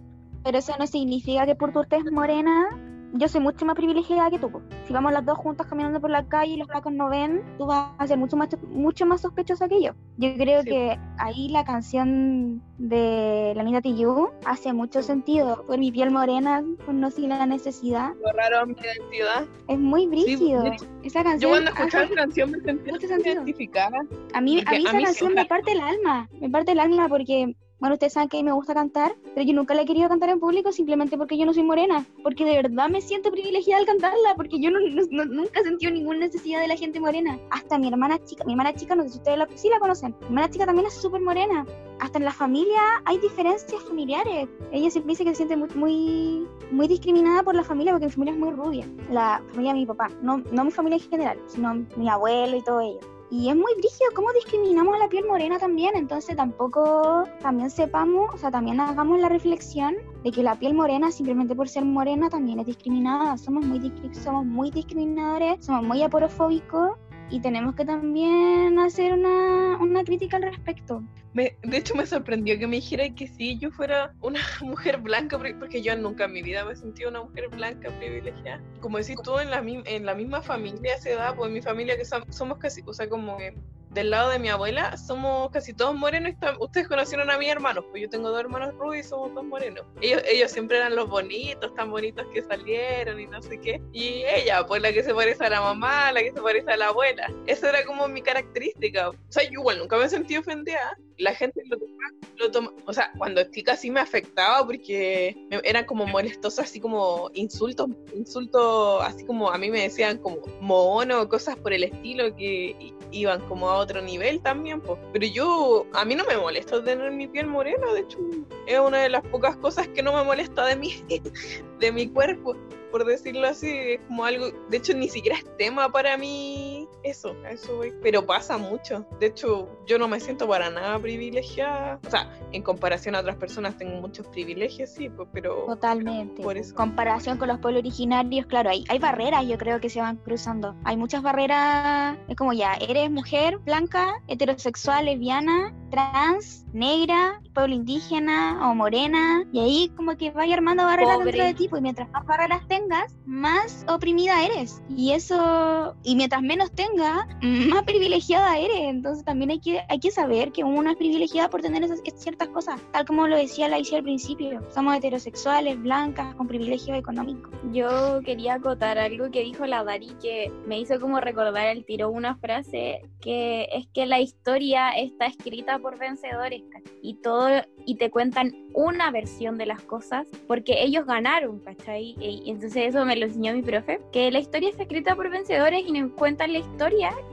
Pero 0.43 0.57
eso 0.57 0.74
no 0.80 0.88
significa 0.88 1.45
que 1.45 1.55
por 1.55 1.72
tu 1.72 1.84
tez 1.84 2.03
morena 2.11 2.70
yo 3.14 3.28
soy 3.28 3.41
mucho 3.41 3.66
más 3.66 3.76
privilegiada 3.76 4.30
que 4.30 4.39
tú. 4.39 4.62
Si 4.86 4.93
vamos 4.93 5.12
las 5.12 5.26
dos 5.26 5.38
juntas 5.38 5.68
caminando 5.68 5.99
por 5.99 6.10
la 6.10 6.28
calle 6.28 6.53
y 6.53 6.57
los 6.57 6.68
flacos 6.68 6.93
no 6.93 7.10
ven, 7.10 7.43
tú 7.57 7.66
vas 7.66 7.91
a 7.97 8.07
ser 8.07 8.18
mucho 8.18 8.38
más, 8.38 8.49
mucho 8.68 9.05
más 9.05 9.22
sospechosa 9.22 9.68
que 9.68 9.82
yo. 9.82 9.93
Yo 10.18 10.34
creo 10.36 10.64
que 10.64 10.97
ahí 11.18 11.49
la 11.49 11.64
canción 11.64 12.62
de 12.78 13.53
la 13.55 13.64
Nina 13.64 13.82
Tiyu 13.82 14.30
hace 14.45 14.74
mucho 14.74 15.01
sentido. 15.01 15.66
Por 15.66 15.78
mi 15.78 15.91
piel 15.91 16.12
morena, 16.12 16.64
conocí 16.86 17.28
la 17.28 17.45
necesidad. 17.45 18.14
Borraron 18.24 18.70
mi 18.70 18.76
identidad. 18.76 19.45
Es 19.68 19.80
muy 19.80 20.07
brígido. 20.07 20.64
esa 21.03 21.24
canción. 21.24 21.39
Yo 21.39 21.49
cuando 21.49 21.72
escuché 21.72 22.03
esa 22.03 22.16
canción 22.16 22.51
me 22.51 22.60
sentí 22.62 23.30
identificada. 23.30 23.99
A 24.34 24.41
mí, 24.41 24.64
a 24.66 24.72
mí 24.72 24.84
esa 24.86 25.01
canción 25.01 25.34
me 25.34 25.45
parte 25.45 25.72
el 25.72 25.82
alma. 25.82 26.30
Me 26.39 26.49
parte 26.49 26.72
el 26.72 26.80
alma 26.80 27.07
porque 27.07 27.55
bueno, 27.80 27.93
ustedes 27.93 28.13
saben 28.13 28.27
que 28.27 28.38
a 28.38 28.39
mí 28.41 28.43
me 28.43 28.51
gusta 28.51 28.73
cantar, 28.73 29.15
pero 29.34 29.47
yo 29.47 29.53
nunca 29.53 29.73
la 29.73 29.84
he 29.84 29.86
querido 29.86 30.09
cantar 30.09 30.30
en 30.30 30.39
público 30.39 30.71
simplemente 30.71 31.17
porque 31.17 31.38
yo 31.38 31.45
no 31.45 31.53
soy 31.53 31.63
morena, 31.63 32.05
porque 32.23 32.43
de 32.43 32.55
verdad 32.61 32.89
me 32.89 32.99
siento 32.99 33.32
privilegiada 33.32 33.80
al 33.80 33.86
cantarla, 33.86 34.36
porque 34.36 34.59
yo 34.59 34.69
no, 34.69 34.80
nunca 34.80 35.61
he 35.61 35.63
sentido 35.63 35.91
ninguna 35.91 36.19
necesidad 36.19 36.59
de 36.59 36.67
la 36.67 36.75
gente 36.75 36.99
morena. 36.99 37.39
Hasta 37.51 37.77
mi 37.77 37.88
hermana 37.88 38.21
chica, 38.25 38.43
mi 38.43 38.53
hermana 38.53 38.73
chica, 38.73 38.95
no 38.95 39.03
sé 39.03 39.09
si 39.09 39.17
ustedes 39.19 39.38
la, 39.38 39.45
la 39.45 39.80
conocen, 39.80 40.15
mi 40.19 40.25
hermana 40.25 40.49
chica 40.49 40.65
también 40.65 40.88
es 40.88 40.93
súper 40.93 41.21
morena. 41.21 41.65
Hasta 42.01 42.17
en 42.17 42.25
la 42.25 42.32
familia 42.32 42.82
hay 43.05 43.17
diferencias 43.19 43.82
familiares. 43.84 44.47
Ella 44.71 44.89
siempre 44.89 45.11
dice 45.11 45.23
que 45.23 45.32
se 45.32 45.36
siente 45.38 45.55
muy, 45.55 45.69
muy, 45.75 46.47
muy 46.71 46.88
discriminada 46.88 47.43
por 47.43 47.55
la 47.55 47.63
familia 47.63 47.93
porque 47.93 48.07
mi 48.07 48.11
familia 48.11 48.34
es 48.34 48.39
muy 48.39 48.51
rubia, 48.51 48.88
la 49.09 49.41
familia 49.49 49.73
de 49.73 49.80
mi 49.80 49.86
papá, 49.86 50.09
no, 50.21 50.38
no 50.51 50.65
mi 50.65 50.71
familia 50.71 50.97
en 50.97 51.09
general, 51.09 51.39
sino 51.47 51.86
mi 51.95 52.09
abuelo 52.09 52.57
y 52.57 52.61
todo 52.61 52.82
ello. 52.82 53.18
Y 53.32 53.49
es 53.49 53.55
muy 53.55 53.71
brígido 53.77 54.09
cómo 54.15 54.32
discriminamos 54.34 54.95
a 54.95 54.97
la 54.97 55.07
piel 55.07 55.25
morena 55.27 55.59
también, 55.59 55.95
entonces 55.95 56.36
tampoco 56.36 57.25
también 57.41 57.69
sepamos, 57.69 58.34
o 58.34 58.38
sea, 58.38 58.49
también 58.49 58.80
hagamos 58.80 59.19
la 59.19 59.30
reflexión 59.30 59.95
de 60.23 60.32
que 60.32 60.41
la 60.41 60.55
piel 60.55 60.73
morena 60.73 61.11
simplemente 61.11 61.55
por 61.55 61.69
ser 61.69 61.86
morena 61.86 62.30
también 62.30 62.59
es 62.59 62.65
discriminada. 62.65 63.38
Somos 63.38 63.65
muy, 63.65 63.93
somos 64.13 64.45
muy 64.45 64.71
discriminadores, 64.71 65.63
somos 65.63 65.84
muy 65.84 66.01
aporofóbicos 66.01 66.97
y 67.30 67.39
tenemos 67.41 67.75
que 67.75 67.86
también 67.86 68.80
hacer 68.80 69.13
una, 69.13 69.77
una 69.77 70.03
crítica 70.03 70.38
al 70.38 70.43
respecto. 70.43 71.03
Me, 71.34 71.55
de 71.61 71.77
hecho, 71.77 71.95
me 71.95 72.05
sorprendió 72.05 72.57
que 72.57 72.65
me 72.65 72.77
dijera 72.77 73.07
que 73.13 73.27
si 73.27 73.57
yo 73.57 73.71
fuera 73.71 74.13
una 74.21 74.39
mujer 74.61 74.99
blanca, 74.99 75.38
porque 75.38 75.82
yo 75.82 75.95
nunca 75.95 76.25
en 76.25 76.34
mi 76.34 76.41
vida 76.41 76.65
me 76.65 76.75
sentí 76.75 77.05
una 77.05 77.21
mujer 77.21 77.49
blanca 77.49 77.89
privilegiada. 77.99 78.61
Como 78.82 78.97
decís 78.97 79.17
tú, 79.23 79.38
en 79.39 79.51
la, 79.51 79.59
en 79.59 80.05
la 80.05 80.15
misma 80.15 80.41
familia 80.41 80.97
se 80.97 81.15
da, 81.15 81.36
pues 81.36 81.49
en 81.49 81.53
mi 81.53 81.61
familia 81.61 81.97
que 81.97 82.05
somos 82.05 82.57
casi, 82.57 82.82
o 82.86 82.93
sea, 82.93 83.07
como 83.07 83.38
que 83.38 83.53
del 83.89 84.11
lado 84.11 84.29
de 84.29 84.39
mi 84.39 84.49
abuela 84.49 84.95
somos 84.97 85.49
casi 85.51 85.73
todos 85.73 85.95
morenos. 85.95 86.33
Ustedes 86.59 86.87
conocieron 86.87 87.29
a 87.29 87.37
mis 87.37 87.49
hermanos, 87.49 87.85
pues 87.89 88.03
yo 88.03 88.09
tengo 88.09 88.29
dos 88.29 88.39
hermanos 88.39 88.73
rubios 88.75 89.05
y 89.05 89.09
somos 89.09 89.33
dos 89.33 89.43
morenos. 89.43 89.85
Ellos, 90.01 90.21
ellos 90.27 90.51
siempre 90.51 90.77
eran 90.77 90.95
los 90.95 91.09
bonitos, 91.09 91.73
tan 91.75 91.91
bonitos 91.91 92.25
que 92.33 92.41
salieron 92.43 93.19
y 93.19 93.27
no 93.27 93.41
sé 93.41 93.59
qué. 93.59 93.81
Y 93.93 94.23
ella, 94.25 94.65
pues 94.65 94.81
la 94.81 94.93
que 94.93 95.03
se 95.03 95.13
parece 95.13 95.45
a 95.45 95.49
la 95.49 95.61
mamá, 95.61 96.11
la 96.11 96.21
que 96.21 96.31
se 96.31 96.41
parece 96.41 96.71
a 96.71 96.77
la 96.77 96.87
abuela. 96.87 97.31
Esa 97.47 97.69
era 97.69 97.85
como 97.85 98.07
mi 98.07 98.21
característica. 98.21 99.09
O 99.09 99.15
sea, 99.29 99.43
yo 99.43 99.59
igual 99.59 99.79
nunca 99.79 99.97
me 99.97 100.09
sentí 100.09 100.37
ofendida. 100.37 100.97
La 101.20 101.36
gente 101.36 101.61
lo 101.67 101.78
toma, 101.78 102.72
lo 102.72 102.74
o 102.86 102.93
sea, 102.93 103.11
cuando 103.17 103.43
chica 103.51 103.76
sí 103.76 103.91
me 103.91 103.99
afectaba 103.99 104.65
porque 104.65 105.36
eran 105.63 105.86
como 105.86 106.05
molestos, 106.07 106.59
así 106.59 106.80
como 106.80 107.30
insultos, 107.34 107.89
insultos, 108.15 109.03
así 109.03 109.26
como 109.26 109.51
a 109.51 109.57
mí 109.57 109.70
me 109.70 109.82
decían 109.82 110.17
como 110.17 110.38
mono, 110.61 111.28
cosas 111.28 111.57
por 111.57 111.74
el 111.74 111.84
estilo 111.84 112.36
que 112.36 112.93
iban 113.11 113.45
como 113.47 113.70
a 113.70 113.78
otro 113.78 114.01
nivel 114.01 114.41
también, 114.41 114.80
pues. 114.82 114.97
Pero 115.11 115.26
yo, 115.28 115.86
a 115.93 116.05
mí 116.05 116.15
no 116.15 116.24
me 116.26 116.38
molesta 116.38 116.84
tener 116.84 117.11
mi 117.11 117.28
piel 117.28 117.47
morena, 117.47 117.91
de 117.93 118.01
hecho, 118.01 118.17
es 118.65 118.80
una 118.80 118.99
de 118.99 119.09
las 119.09 119.24
pocas 119.28 119.57
cosas 119.57 119.88
que 119.89 120.01
no 120.01 120.13
me 120.13 120.24
molesta 120.24 120.65
de 120.65 120.76
mí, 120.78 120.93
de 121.80 121.91
mi 121.91 122.07
cuerpo, 122.07 122.55
por 122.91 123.05
decirlo 123.05 123.47
así, 123.47 123.70
es 123.70 123.99
como 124.07 124.24
algo, 124.24 124.51
de 124.70 124.78
hecho, 124.78 124.93
ni 124.93 125.09
siquiera 125.09 125.38
es 125.38 125.57
tema 125.57 125.91
para 125.91 126.17
mí 126.17 126.78
eso, 127.03 127.35
eso 127.49 127.77
voy. 127.77 127.93
Pero 128.01 128.25
pasa 128.25 128.57
mucho. 128.57 129.05
De 129.19 129.27
hecho, 129.27 129.69
yo 129.85 129.97
no 129.97 130.07
me 130.07 130.19
siento 130.19 130.47
para 130.47 130.69
nada 130.69 130.99
privilegiada. 130.99 131.99
O 132.05 132.09
sea, 132.09 132.29
en 132.51 132.61
comparación 132.61 133.15
a 133.15 133.19
otras 133.19 133.35
personas 133.37 133.77
tengo 133.77 133.99
muchos 134.01 134.27
privilegios, 134.27 134.89
sí, 134.89 135.09
pues, 135.09 135.27
pero... 135.31 135.65
Totalmente. 135.65 136.41
Por 136.41 136.57
eso. 136.57 136.75
Comparación 136.75 137.37
con 137.37 137.47
los 137.47 137.59
pueblos 137.59 137.81
originarios, 137.81 138.45
claro, 138.45 138.69
hay, 138.69 138.83
hay 138.89 138.99
barreras, 138.99 139.45
yo 139.47 139.57
creo 139.57 139.79
que 139.79 139.89
se 139.89 140.01
van 140.01 140.17
cruzando. 140.17 140.75
Hay 140.83 140.97
muchas 140.97 141.21
barreras, 141.21 142.17
es 142.27 142.35
como 142.35 142.53
ya, 142.53 142.73
eres 142.75 143.09
mujer, 143.11 143.57
blanca, 143.59 144.21
heterosexual, 144.27 145.05
lesbiana, 145.05 145.73
trans, 145.89 146.65
negra, 146.73 147.41
pueblo 147.53 147.75
indígena 147.75 148.69
o 148.69 148.75
morena, 148.75 149.43
y 149.51 149.59
ahí 149.59 149.91
como 149.95 150.15
que 150.17 150.31
vaya 150.31 150.55
armando 150.55 150.83
barreras 150.83 151.17
Pobre. 151.17 151.31
dentro 151.31 151.45
de 151.45 151.53
ti, 151.55 151.67
pues 151.67 151.81
mientras 151.81 152.09
más 152.11 152.25
barreras 152.25 152.67
tengas, 152.67 153.15
más 153.25 153.85
oprimida 153.87 154.43
eres. 154.45 154.81
Y 154.89 155.13
eso, 155.13 155.95
y 156.03 156.15
mientras 156.15 156.41
menos 156.41 156.71
tengas, 156.71 156.88
más 156.95 157.83
privilegiada 157.83 158.57
eres. 158.57 158.81
Entonces 158.81 159.23
también 159.25 159.51
hay 159.51 159.59
que, 159.59 159.81
hay 159.87 159.99
que 159.99 160.11
saber 160.11 160.51
que 160.51 160.63
uno 160.63 160.91
es 160.91 160.97
privilegiada 160.97 161.49
por 161.49 161.61
tener 161.61 161.83
esas, 161.83 162.01
ciertas 162.15 162.49
cosas, 162.49 162.79
tal 162.91 163.05
como 163.05 163.27
lo 163.27 163.35
decía 163.35 163.67
Laisy 163.67 163.95
al 163.95 164.03
principio. 164.03 164.61
Somos 164.73 164.95
heterosexuales, 164.95 165.81
blancas, 165.81 166.35
con 166.35 166.47
privilegio 166.47 166.93
económico. 166.95 167.49
Yo 167.71 168.21
quería 168.23 168.55
acotar 168.55 168.97
algo 168.97 169.31
que 169.31 169.43
dijo 169.43 169.65
la 169.65 169.83
Dari 169.83 170.11
que 170.21 170.51
me 170.65 170.79
hizo 170.79 170.99
como 170.99 171.19
recordar 171.19 171.67
el 171.67 171.85
tiro 171.85 172.09
una 172.09 172.35
frase 172.35 173.01
que 173.21 173.68
es 173.72 173.88
que 173.93 174.05
la 174.05 174.19
historia 174.19 174.89
está 174.91 175.26
escrita 175.26 175.80
por 175.80 175.97
vencedores 175.97 176.64
y 177.01 177.15
todo 177.15 177.49
y 177.85 177.95
te 177.95 178.09
cuentan 178.09 178.53
una 178.73 179.11
versión 179.11 179.57
de 179.57 179.65
las 179.65 179.81
cosas 179.81 180.27
porque 180.47 180.84
ellos 180.84 181.05
ganaron, 181.05 181.59
¿cachai? 181.59 182.15
Y, 182.19 182.49
entonces 182.49 182.89
eso 182.89 183.05
me 183.05 183.15
lo 183.15 183.26
enseñó 183.26 183.53
mi 183.53 183.61
profe, 183.61 183.99
que 184.11 184.31
la 184.31 184.39
historia 184.39 184.69
está 184.69 184.84
escrita 184.84 185.15
por 185.15 185.30
vencedores 185.30 185.84
y 185.85 185.91
nos 185.91 186.11
cuentan 186.14 186.53
la 186.53 186.59
historia 186.59 186.78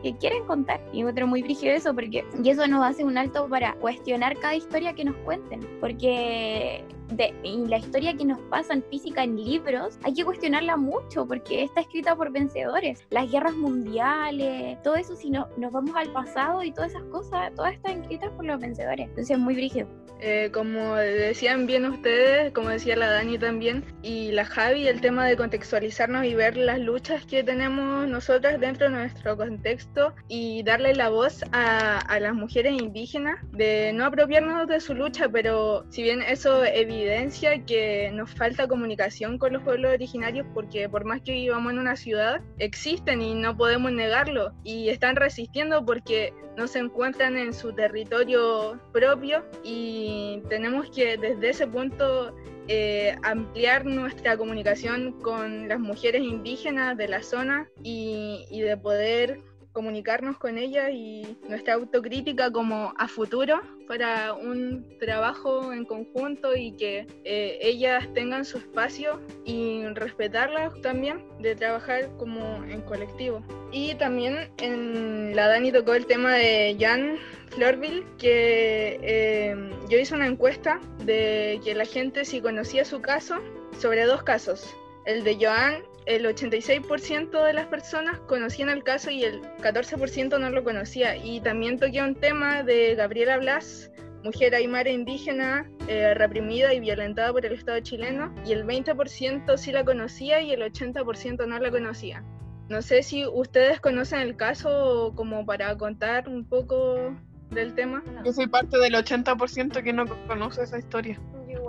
que 0.02 0.16
quieren 0.16 0.44
contar. 0.44 0.80
Y 0.92 1.00
encuentro 1.00 1.26
muy 1.26 1.42
brígido 1.42 1.72
eso 1.74 1.94
porque 1.94 2.24
y 2.42 2.50
eso 2.50 2.66
nos 2.66 2.84
hace 2.84 3.04
un 3.04 3.16
alto 3.16 3.48
para 3.48 3.74
cuestionar 3.74 4.36
cada 4.38 4.54
historia 4.54 4.92
que 4.94 5.04
nos 5.04 5.16
cuenten, 5.18 5.60
porque 5.80 6.84
de 7.12 7.32
la 7.68 7.78
historia 7.78 8.16
que 8.16 8.24
nos 8.24 8.40
pasa 8.50 8.74
en 8.74 8.82
física 8.84 9.22
en 9.22 9.36
libros, 9.36 9.98
hay 10.02 10.14
que 10.14 10.24
cuestionarla 10.24 10.76
mucho 10.76 11.26
porque 11.26 11.62
está 11.62 11.80
escrita 11.82 12.16
por 12.16 12.32
vencedores. 12.32 13.06
Las 13.10 13.30
guerras 13.30 13.54
mundiales, 13.54 14.80
todo 14.82 14.96
eso, 14.96 15.14
si 15.16 15.30
no, 15.30 15.48
nos 15.56 15.72
vamos 15.72 15.94
al 15.94 16.12
pasado 16.12 16.62
y 16.62 16.72
todas 16.72 16.90
esas 16.90 17.04
cosas, 17.04 17.54
todas 17.54 17.74
están 17.74 18.02
escritas 18.02 18.30
por 18.32 18.44
los 18.44 18.60
vencedores. 18.60 19.08
Entonces 19.08 19.30
es 19.30 19.38
muy 19.38 19.54
brígido. 19.54 19.88
Eh, 20.18 20.50
como 20.52 20.94
decían 20.94 21.66
bien 21.66 21.84
ustedes, 21.84 22.50
como 22.52 22.70
decía 22.70 22.96
la 22.96 23.10
Dani 23.10 23.38
también, 23.38 23.84
y 24.02 24.32
la 24.32 24.46
Javi, 24.46 24.88
el 24.88 25.00
tema 25.02 25.26
de 25.26 25.36
contextualizarnos 25.36 26.24
y 26.24 26.34
ver 26.34 26.56
las 26.56 26.80
luchas 26.80 27.26
que 27.26 27.44
tenemos 27.44 28.08
nosotras 28.08 28.58
dentro 28.58 28.88
de 28.88 28.94
nuestro 28.94 29.35
contexto 29.36 30.14
y 30.28 30.62
darle 30.62 30.94
la 30.94 31.08
voz 31.08 31.44
a, 31.52 31.98
a 31.98 32.20
las 32.20 32.34
mujeres 32.34 32.72
indígenas, 32.72 33.38
de 33.52 33.92
no 33.92 34.04
apropiarnos 34.04 34.66
de 34.66 34.80
su 34.80 34.94
lucha, 34.94 35.28
pero 35.28 35.84
si 35.90 36.02
bien 36.02 36.22
eso 36.22 36.64
evidencia 36.64 37.64
que 37.64 38.10
nos 38.12 38.30
falta 38.30 38.68
comunicación 38.68 39.38
con 39.38 39.52
los 39.52 39.62
pueblos 39.62 39.92
originarios, 39.92 40.46
porque 40.54 40.88
por 40.88 41.04
más 41.04 41.20
que 41.22 41.32
vivamos 41.32 41.72
en 41.72 41.78
una 41.78 41.96
ciudad, 41.96 42.40
existen 42.58 43.22
y 43.22 43.34
no 43.34 43.56
podemos 43.56 43.92
negarlo, 43.92 44.52
y 44.64 44.88
están 44.88 45.16
resistiendo 45.16 45.84
porque 45.84 46.32
no 46.56 46.66
se 46.66 46.78
encuentran 46.78 47.36
en 47.36 47.52
su 47.52 47.72
territorio 47.72 48.80
propio 48.92 49.44
y 49.62 50.42
tenemos 50.48 50.90
que 50.90 51.16
desde 51.18 51.50
ese 51.50 51.66
punto 51.66 52.34
eh, 52.68 53.16
ampliar 53.22 53.84
nuestra 53.84 54.36
comunicación 54.36 55.12
con 55.22 55.68
las 55.68 55.80
mujeres 55.80 56.22
indígenas 56.22 56.96
de 56.96 57.08
la 57.08 57.22
zona 57.22 57.68
y, 57.82 58.46
y 58.50 58.60
de 58.60 58.76
poder 58.76 59.40
comunicarnos 59.76 60.38
con 60.38 60.56
ellas 60.56 60.88
y 60.90 61.36
nuestra 61.50 61.74
autocrítica 61.74 62.50
como 62.50 62.94
a 62.96 63.08
futuro 63.08 63.60
para 63.86 64.32
un 64.32 64.86
trabajo 64.98 65.70
en 65.70 65.84
conjunto 65.84 66.56
y 66.56 66.72
que 66.72 67.06
eh, 67.24 67.58
ellas 67.60 68.08
tengan 68.14 68.46
su 68.46 68.56
espacio 68.56 69.20
y 69.44 69.84
respetarlas 69.88 70.72
también 70.80 71.22
de 71.40 71.54
trabajar 71.54 72.08
como 72.16 72.64
en 72.64 72.80
colectivo. 72.80 73.42
Y 73.70 73.94
también 73.96 74.50
en 74.62 75.36
la 75.36 75.46
Dani 75.46 75.70
tocó 75.70 75.92
el 75.92 76.06
tema 76.06 76.32
de 76.32 76.74
Jan 76.80 77.18
Florville, 77.50 78.06
que 78.16 78.98
eh, 79.02 79.70
yo 79.90 79.98
hice 79.98 80.14
una 80.14 80.26
encuesta 80.26 80.80
de 81.04 81.60
que 81.62 81.74
la 81.74 81.84
gente 81.84 82.24
si 82.24 82.40
conocía 82.40 82.86
su 82.86 83.02
caso 83.02 83.42
sobre 83.78 84.06
dos 84.06 84.22
casos, 84.22 84.74
el 85.04 85.22
de 85.22 85.36
Joan 85.38 85.82
el 86.06 86.24
86% 86.24 87.44
de 87.44 87.52
las 87.52 87.66
personas 87.66 88.18
conocían 88.20 88.68
el 88.68 88.84
caso 88.84 89.10
y 89.10 89.24
el 89.24 89.42
14% 89.60 90.38
no 90.38 90.50
lo 90.50 90.64
conocía. 90.64 91.16
Y 91.16 91.40
también 91.40 91.78
toqué 91.78 92.00
un 92.00 92.14
tema 92.14 92.62
de 92.62 92.94
Gabriela 92.94 93.38
Blas, 93.38 93.90
mujer 94.22 94.54
aymara 94.54 94.90
indígena 94.90 95.68
eh, 95.88 96.14
reprimida 96.14 96.72
y 96.72 96.80
violentada 96.80 97.32
por 97.32 97.44
el 97.44 97.52
Estado 97.52 97.80
chileno, 97.80 98.32
y 98.44 98.52
el 98.52 98.64
20% 98.64 99.56
sí 99.56 99.72
la 99.72 99.84
conocía 99.84 100.40
y 100.40 100.52
el 100.52 100.62
80% 100.62 101.46
no 101.46 101.58
la 101.58 101.70
conocía. 101.70 102.24
No 102.68 102.82
sé 102.82 103.02
si 103.02 103.26
ustedes 103.26 103.80
conocen 103.80 104.20
el 104.20 104.36
caso 104.36 105.12
como 105.14 105.44
para 105.44 105.76
contar 105.76 106.28
un 106.28 106.44
poco 106.44 107.14
del 107.50 107.74
tema. 107.74 108.02
Yo 108.24 108.32
soy 108.32 108.48
parte 108.48 108.78
del 108.78 108.94
80% 108.94 109.82
que 109.82 109.92
no 109.92 110.04
conoce 110.26 110.62
esa 110.62 110.78
historia. 110.78 111.20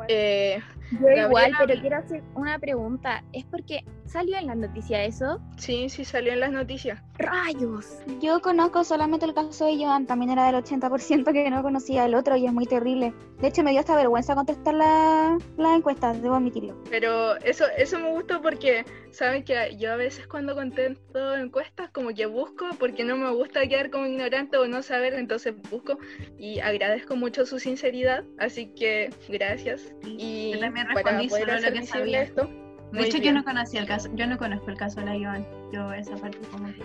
Eh, 0.07 0.59
Yo 0.91 0.99
igual, 1.09 1.51
Gabriela- 1.51 1.57
pero 1.67 1.81
quiero 1.81 1.97
hacer 1.97 2.23
una 2.35 2.59
pregunta. 2.59 3.23
¿Es 3.33 3.45
porque 3.45 3.83
salió 4.05 4.37
en 4.37 4.47
las 4.47 4.57
noticias 4.57 5.07
eso? 5.07 5.39
sí, 5.57 5.89
sí 5.89 6.05
salió 6.05 6.33
en 6.33 6.39
las 6.39 6.51
noticias. 6.51 7.01
¡Rayos! 7.17 7.97
Yo 8.21 8.39
conozco 8.41 8.83
solamente 8.83 9.25
el 9.25 9.33
caso 9.33 9.65
de 9.65 9.75
Joan, 9.77 10.05
también 10.05 10.31
era 10.31 10.45
del 10.45 10.55
80% 10.55 11.33
que 11.33 11.49
no 11.49 11.61
conocía 11.63 12.05
el 12.05 12.13
otro 12.15 12.35
y 12.37 12.45
es 12.45 12.53
muy 12.53 12.65
terrible. 12.67 13.13
De 13.41 13.47
hecho, 13.47 13.63
me 13.63 13.71
dio 13.71 13.79
hasta 13.79 13.95
vergüenza 13.95 14.35
contestar 14.35 14.73
la, 14.75 15.37
la 15.57 15.75
encuesta, 15.75 16.13
debo 16.13 16.35
admitirlo. 16.35 16.75
Pero 16.89 17.35
eso, 17.37 17.65
eso 17.77 17.99
me 17.99 18.11
gustó 18.11 18.41
porque, 18.41 18.85
saben 19.11 19.43
que 19.43 19.75
yo 19.77 19.91
a 19.93 19.95
veces 19.95 20.27
cuando 20.27 20.55
contesto 20.55 21.35
encuestas 21.35 21.89
como 21.91 22.09
que 22.13 22.25
busco 22.27 22.65
porque 22.79 23.03
no 23.03 23.17
me 23.17 23.31
gusta 23.31 23.67
quedar 23.67 23.89
como 23.89 24.05
ignorante 24.05 24.57
o 24.57 24.67
no 24.67 24.81
saber, 24.83 25.13
entonces 25.15 25.55
busco 25.69 25.97
y 26.37 26.59
agradezco 26.59 27.15
mucho 27.15 27.45
su 27.45 27.59
sinceridad, 27.59 28.23
así 28.39 28.67
que 28.67 29.09
gracias. 29.27 29.91
Y 30.05 30.51
Yo 30.53 30.59
para 30.85 31.19
respondí 31.19 31.29
solo 31.29 31.59
lo 31.59 31.73
que 31.73 31.85
sabía. 31.85 32.21
esto. 32.21 32.49
De 32.91 33.01
hecho, 33.01 33.17
yo 33.17 33.23
bien. 33.23 33.35
no 33.35 33.43
conocía 33.43 33.81
el 33.81 33.87
caso, 33.87 34.09
yo 34.13 34.27
no 34.27 34.37
conozco 34.37 34.69
el 34.69 34.77
caso 34.77 35.01
de 35.01 35.07
la 35.07 35.15
Iván. 35.15 35.45
Yo 35.71 35.91
esa 35.93 36.15
parte 36.15 36.37
como 36.51 36.67
que 36.67 36.83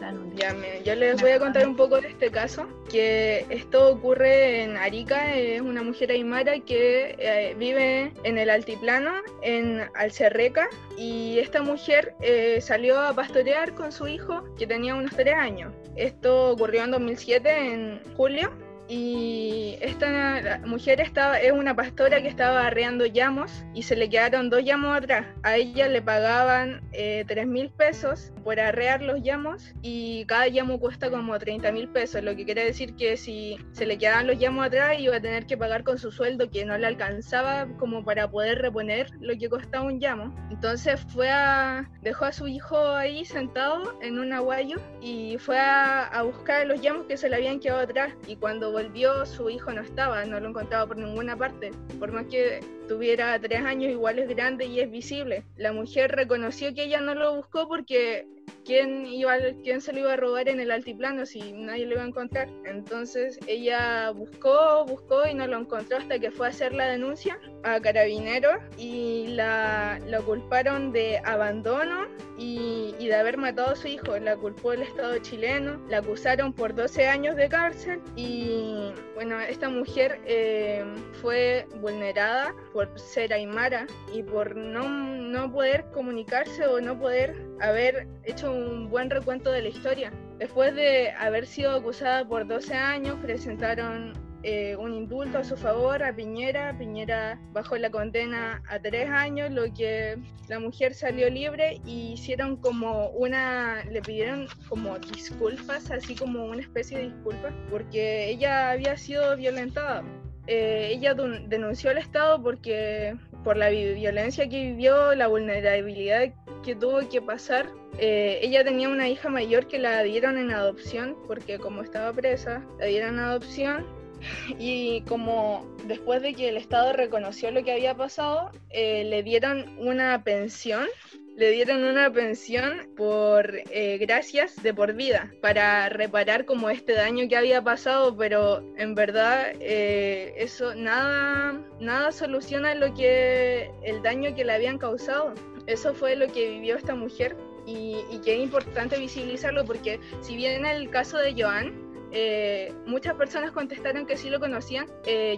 la 0.00 0.12
no 0.12 0.30
Ya, 0.34 0.52
miren, 0.52 0.84
yo 0.84 0.94
les 0.94 1.20
voy 1.20 1.30
a 1.30 1.38
contar 1.38 1.66
un 1.66 1.76
poco 1.76 2.00
de 2.00 2.08
este 2.08 2.30
caso, 2.30 2.68
que 2.90 3.46
esto 3.48 3.90
ocurre 3.90 4.62
en 4.62 4.76
Arica, 4.76 5.34
es 5.34 5.60
una 5.60 5.82
mujer 5.82 6.10
aymara 6.10 6.58
que 6.60 7.16
eh, 7.18 7.54
vive 7.58 8.12
en 8.24 8.38
el 8.38 8.50
altiplano, 8.50 9.12
en 9.42 9.82
Alcerreca, 9.94 10.68
y 10.98 11.38
esta 11.38 11.62
mujer 11.62 12.14
eh, 12.20 12.60
salió 12.60 13.00
a 13.00 13.14
pastorear 13.14 13.74
con 13.74 13.92
su 13.92 14.08
hijo, 14.08 14.44
que 14.58 14.66
tenía 14.66 14.94
unos 14.94 15.12
tres 15.12 15.34
años. 15.34 15.72
Esto 15.96 16.50
ocurrió 16.50 16.84
en 16.84 16.90
2007, 16.90 17.72
en 17.72 18.00
julio, 18.16 18.50
y 18.88 19.76
esta 19.80 20.60
mujer 20.64 21.00
estaba, 21.00 21.40
es 21.40 21.52
una 21.52 21.74
pastora 21.74 22.22
que 22.22 22.28
estaba 22.28 22.66
arreando 22.66 23.06
llamos 23.06 23.64
y 23.74 23.82
se 23.82 23.96
le 23.96 24.08
quedaron 24.08 24.50
dos 24.50 24.62
llamos 24.62 24.96
atrás. 24.96 25.26
A 25.42 25.56
ella 25.56 25.88
le 25.88 26.02
pagaban 26.02 26.80
eh, 26.92 27.24
3 27.26 27.46
mil 27.46 27.70
pesos 27.70 28.32
por 28.46 28.60
arrear 28.60 29.02
los 29.02 29.22
llamos 29.22 29.74
y 29.82 30.24
cada 30.26 30.46
llamo 30.46 30.78
cuesta 30.78 31.10
como 31.10 31.36
30 31.36 31.72
mil 31.72 31.88
pesos, 31.88 32.22
lo 32.22 32.36
que 32.36 32.44
quiere 32.44 32.64
decir 32.64 32.94
que 32.94 33.16
si 33.16 33.58
se 33.72 33.86
le 33.86 33.98
quedaban 33.98 34.28
los 34.28 34.38
llamos 34.38 34.64
atrás 34.64 35.00
iba 35.00 35.16
a 35.16 35.20
tener 35.20 35.46
que 35.46 35.56
pagar 35.56 35.82
con 35.82 35.98
su 35.98 36.12
sueldo 36.12 36.48
que 36.48 36.64
no 36.64 36.78
le 36.78 36.86
alcanzaba 36.86 37.66
como 37.76 38.04
para 38.04 38.30
poder 38.30 38.62
reponer 38.62 39.10
lo 39.18 39.36
que 39.36 39.48
costaba 39.48 39.86
un 39.86 39.98
llamo. 39.98 40.32
Entonces 40.48 41.00
fue 41.08 41.28
a, 41.28 41.90
dejó 42.02 42.26
a 42.26 42.32
su 42.32 42.46
hijo 42.46 42.78
ahí 42.78 43.24
sentado 43.24 43.98
en 44.00 44.16
un 44.16 44.32
aguayo 44.32 44.76
y 45.02 45.38
fue 45.38 45.58
a, 45.58 46.04
a 46.04 46.22
buscar 46.22 46.68
los 46.68 46.80
llamos 46.80 47.06
que 47.06 47.16
se 47.16 47.28
le 47.28 47.34
habían 47.34 47.58
quedado 47.58 47.80
atrás 47.80 48.12
y 48.28 48.36
cuando 48.36 48.70
volvió 48.70 49.26
su 49.26 49.50
hijo 49.50 49.72
no 49.72 49.80
estaba, 49.80 50.24
no 50.24 50.38
lo 50.38 50.50
encontraba 50.50 50.86
por 50.86 50.98
ninguna 50.98 51.36
parte, 51.36 51.72
por 51.98 52.12
más 52.12 52.26
que 52.26 52.60
tuviera 52.86 53.40
tres 53.40 53.62
años 53.62 53.90
igual 53.90 54.20
es 54.20 54.28
grande 54.28 54.66
y 54.66 54.78
es 54.78 54.88
visible. 54.88 55.42
La 55.56 55.72
mujer 55.72 56.12
reconoció 56.12 56.72
que 56.74 56.84
ella 56.84 57.00
no 57.00 57.16
lo 57.16 57.34
buscó 57.34 57.66
porque 57.66 58.35
¿quién, 58.64 59.06
iba, 59.06 59.34
quién 59.62 59.80
se 59.80 59.92
lo 59.92 60.00
iba 60.00 60.12
a 60.14 60.16
robar 60.16 60.48
en 60.48 60.60
el 60.60 60.70
altiplano 60.70 61.24
si 61.24 61.52
nadie 61.52 61.86
lo 61.86 61.94
iba 61.94 62.02
a 62.02 62.06
encontrar? 62.06 62.48
Entonces 62.64 63.38
ella 63.46 64.10
buscó, 64.10 64.84
buscó 64.84 65.26
y 65.26 65.34
no 65.34 65.46
lo 65.46 65.58
encontró 65.58 65.98
hasta 65.98 66.18
que 66.18 66.30
fue 66.30 66.46
a 66.46 66.50
hacer 66.50 66.74
la 66.74 66.86
denuncia 66.86 67.38
a 67.62 67.80
carabineros 67.80 68.56
y 68.76 69.28
la, 69.28 69.98
la 70.06 70.20
culparon 70.20 70.92
de 70.92 71.18
abandono 71.24 72.06
y, 72.38 72.94
y 72.98 73.06
de 73.06 73.14
haber 73.14 73.38
matado 73.38 73.70
a 73.70 73.76
su 73.76 73.88
hijo. 73.88 74.18
La 74.18 74.36
culpó 74.36 74.72
el 74.72 74.82
Estado 74.82 75.16
chileno, 75.18 75.80
la 75.88 75.98
acusaron 75.98 76.52
por 76.52 76.74
12 76.74 77.06
años 77.06 77.36
de 77.36 77.48
cárcel 77.48 78.00
y 78.16 78.92
bueno, 79.14 79.40
esta 79.40 79.68
mujer 79.68 80.20
eh, 80.26 80.84
fue 81.22 81.66
vulnerada 81.80 82.54
por 82.72 82.98
ser 82.98 83.32
aymara 83.32 83.86
y 84.12 84.22
por 84.22 84.54
no, 84.56 84.88
no 84.88 85.50
poder 85.50 85.86
comunicarse 85.92 86.66
o 86.66 86.80
no 86.80 86.98
poder 86.98 87.34
haber 87.60 88.06
hecho 88.24 88.52
un 88.52 88.88
buen 88.88 89.10
recuento 89.10 89.50
de 89.52 89.62
la 89.62 89.68
historia. 89.68 90.12
Después 90.38 90.74
de 90.74 91.10
haber 91.12 91.46
sido 91.46 91.72
acusada 91.72 92.26
por 92.26 92.46
12 92.46 92.74
años, 92.74 93.16
presentaron 93.22 94.12
eh, 94.42 94.76
un 94.76 94.94
indulto 94.94 95.38
a 95.38 95.44
su 95.44 95.56
favor 95.56 96.02
a 96.02 96.14
Piñera. 96.14 96.76
Piñera 96.78 97.40
bajó 97.52 97.76
la 97.76 97.90
condena 97.90 98.62
a 98.68 98.78
tres 98.78 99.10
años, 99.10 99.50
lo 99.50 99.64
que 99.74 100.18
la 100.48 100.60
mujer 100.60 100.94
salió 100.94 101.28
libre 101.28 101.80
y 101.84 102.12
hicieron 102.12 102.56
como 102.56 103.08
una, 103.08 103.82
le 103.86 104.00
pidieron 104.02 104.46
como 104.68 104.98
disculpas, 104.98 105.90
así 105.90 106.14
como 106.14 106.44
una 106.44 106.60
especie 106.60 106.98
de 106.98 107.04
disculpas, 107.10 107.52
porque 107.70 108.28
ella 108.30 108.70
había 108.70 108.96
sido 108.96 109.36
violentada. 109.36 110.04
Eh, 110.46 110.90
ella 110.92 111.14
denunció 111.14 111.90
al 111.90 111.98
Estado 111.98 112.40
porque 112.40 113.16
por 113.46 113.56
la 113.56 113.68
violencia 113.68 114.48
que 114.48 114.60
vivió, 114.60 115.14
la 115.14 115.28
vulnerabilidad 115.28 116.34
que 116.64 116.74
tuvo 116.74 117.08
que 117.08 117.22
pasar. 117.22 117.70
Eh, 117.96 118.40
ella 118.42 118.64
tenía 118.64 118.88
una 118.88 119.08
hija 119.08 119.28
mayor 119.28 119.68
que 119.68 119.78
la 119.78 120.02
dieron 120.02 120.36
en 120.36 120.50
adopción 120.50 121.16
porque 121.28 121.60
como 121.60 121.82
estaba 121.82 122.12
presa, 122.12 122.66
la 122.80 122.86
dieron 122.86 123.14
en 123.14 123.20
adopción 123.20 123.86
y 124.58 125.02
como 125.02 125.64
después 125.86 126.22
de 126.22 126.34
que 126.34 126.48
el 126.48 126.56
Estado 126.56 126.92
reconoció 126.92 127.52
lo 127.52 127.62
que 127.62 127.70
había 127.70 127.96
pasado, 127.96 128.50
eh, 128.70 129.04
le 129.04 129.22
dieron 129.22 129.78
una 129.78 130.24
pensión 130.24 130.88
le 131.36 131.50
dieron 131.50 131.84
una 131.84 132.10
pensión 132.10 132.88
por 132.96 133.60
eh, 133.70 133.98
gracias 133.98 134.62
de 134.62 134.72
por 134.72 134.94
vida 134.94 135.34
para 135.42 135.88
reparar 135.90 136.46
como 136.46 136.70
este 136.70 136.94
daño 136.94 137.28
que 137.28 137.36
había 137.36 137.62
pasado, 137.62 138.16
pero 138.16 138.64
en 138.76 138.94
verdad 138.94 139.52
eh, 139.60 140.32
eso 140.38 140.74
nada, 140.74 141.60
nada 141.78 142.10
soluciona 142.12 142.74
lo 142.74 142.94
que 142.94 143.70
el 143.82 144.02
daño 144.02 144.34
que 144.34 144.44
le 144.44 144.52
habían 144.52 144.78
causado. 144.78 145.34
Eso 145.66 145.92
fue 145.92 146.16
lo 146.16 146.26
que 146.28 146.48
vivió 146.48 146.76
esta 146.76 146.94
mujer 146.94 147.36
y, 147.66 147.96
y 148.10 148.20
que 148.24 148.34
es 148.34 148.40
importante 148.40 148.98
visibilizarlo 148.98 149.64
porque 149.66 150.00
si 150.22 150.36
bien 150.36 150.64
en 150.64 150.66
el 150.66 150.88
caso 150.88 151.18
de 151.18 151.34
Joan, 151.36 151.74
eh, 152.12 152.72
muchas 152.86 153.14
personas 153.14 153.50
contestaron 153.50 154.06
que 154.06 154.16
sí 154.16 154.30
lo 154.30 154.40
conocían. 154.40 154.86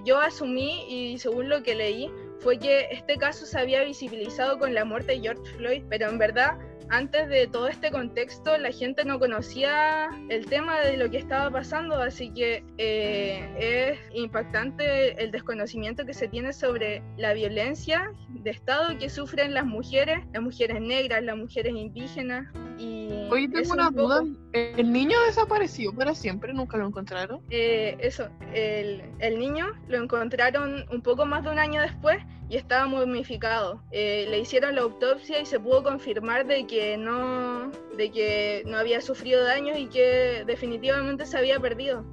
yo 0.05 0.19
asumí 0.19 0.85
y 0.89 1.19
según 1.19 1.49
lo 1.49 1.65
que 1.65 1.75
leí, 1.75 2.09
fue 2.39 2.59
que 2.59 2.89
este 2.91 3.17
caso 3.17 3.47
se 3.47 3.59
había 3.59 3.83
visibilizado 3.85 4.59
con 4.59 4.75
la 4.75 4.85
muerte 4.85 5.13
de 5.13 5.21
George 5.21 5.45
Floyd, 5.57 5.83
pero 5.89 6.09
en 6.09 6.19
verdad 6.19 6.59
antes 6.91 7.29
de 7.29 7.47
todo 7.47 7.69
este 7.69 7.91
contexto 7.91 8.57
la 8.59 8.71
gente 8.73 9.05
no 9.05 9.19
conocía 9.19 10.09
el 10.29 10.47
tema 10.47 10.81
de 10.81 10.97
lo 10.97 11.11
que 11.11 11.19
estaba 11.19 11.51
pasando, 11.51 11.97
así 11.97 12.31
que 12.31 12.65
eh, 12.79 13.97
es 14.01 14.17
impactante 14.17 15.23
el 15.23 15.31
desconocimiento 15.31 16.07
que 16.07 16.15
se 16.15 16.29
tiene 16.29 16.53
sobre 16.53 17.03
la 17.17 17.35
violencia 17.35 18.13
de 18.29 18.51
Estado 18.51 18.97
que 18.99 19.11
sufren 19.11 19.55
las 19.55 19.67
mujeres, 19.67 20.19
las 20.33 20.43
mujeres 20.43 20.81
negras, 20.81 21.23
las 21.23 21.37
mujeres 21.37 21.75
indígenas. 21.75 22.47
Y 22.79 23.27
Oye, 23.31 23.49
tengo 23.49 23.73
una 23.73 23.91
duda. 23.91 24.23
¿El 24.53 24.93
niño 24.93 25.19
desapareció 25.27 25.93
para 25.93 26.15
siempre? 26.15 26.53
¿Nunca 26.53 26.77
lo 26.77 26.87
encontraron? 26.87 27.41
Eh, 27.51 27.97
eso, 28.01 28.29
el, 28.55 29.03
el 29.19 29.39
niño 29.39 29.67
lo 29.89 29.99
encontraron 29.99 30.85
un 30.91 31.03
poco 31.03 31.27
más 31.27 31.45
de 31.45 31.51
un 31.51 31.59
año 31.59 31.83
después 31.83 32.19
y 32.49 32.57
estaba 32.57 32.87
momificado. 32.87 33.83
Eh, 33.91 34.27
le 34.31 34.39
hicieron 34.39 34.75
la 34.75 34.83
autopsia 34.83 35.41
y 35.41 35.47
se 35.47 35.61
pudo 35.61 35.83
confirmar 35.83 36.47
de 36.47 36.67
que 36.67 36.97
no, 36.97 37.71
de 37.97 38.11
que 38.11 38.63
no 38.67 38.79
había 38.79 39.01
sufrido 39.01 39.45
daños 39.45 39.79
y 39.79 39.87
que 39.87 40.45
definitivamente 40.47 41.27
se 41.27 41.37
había 41.37 41.61
perdido. 41.61 42.05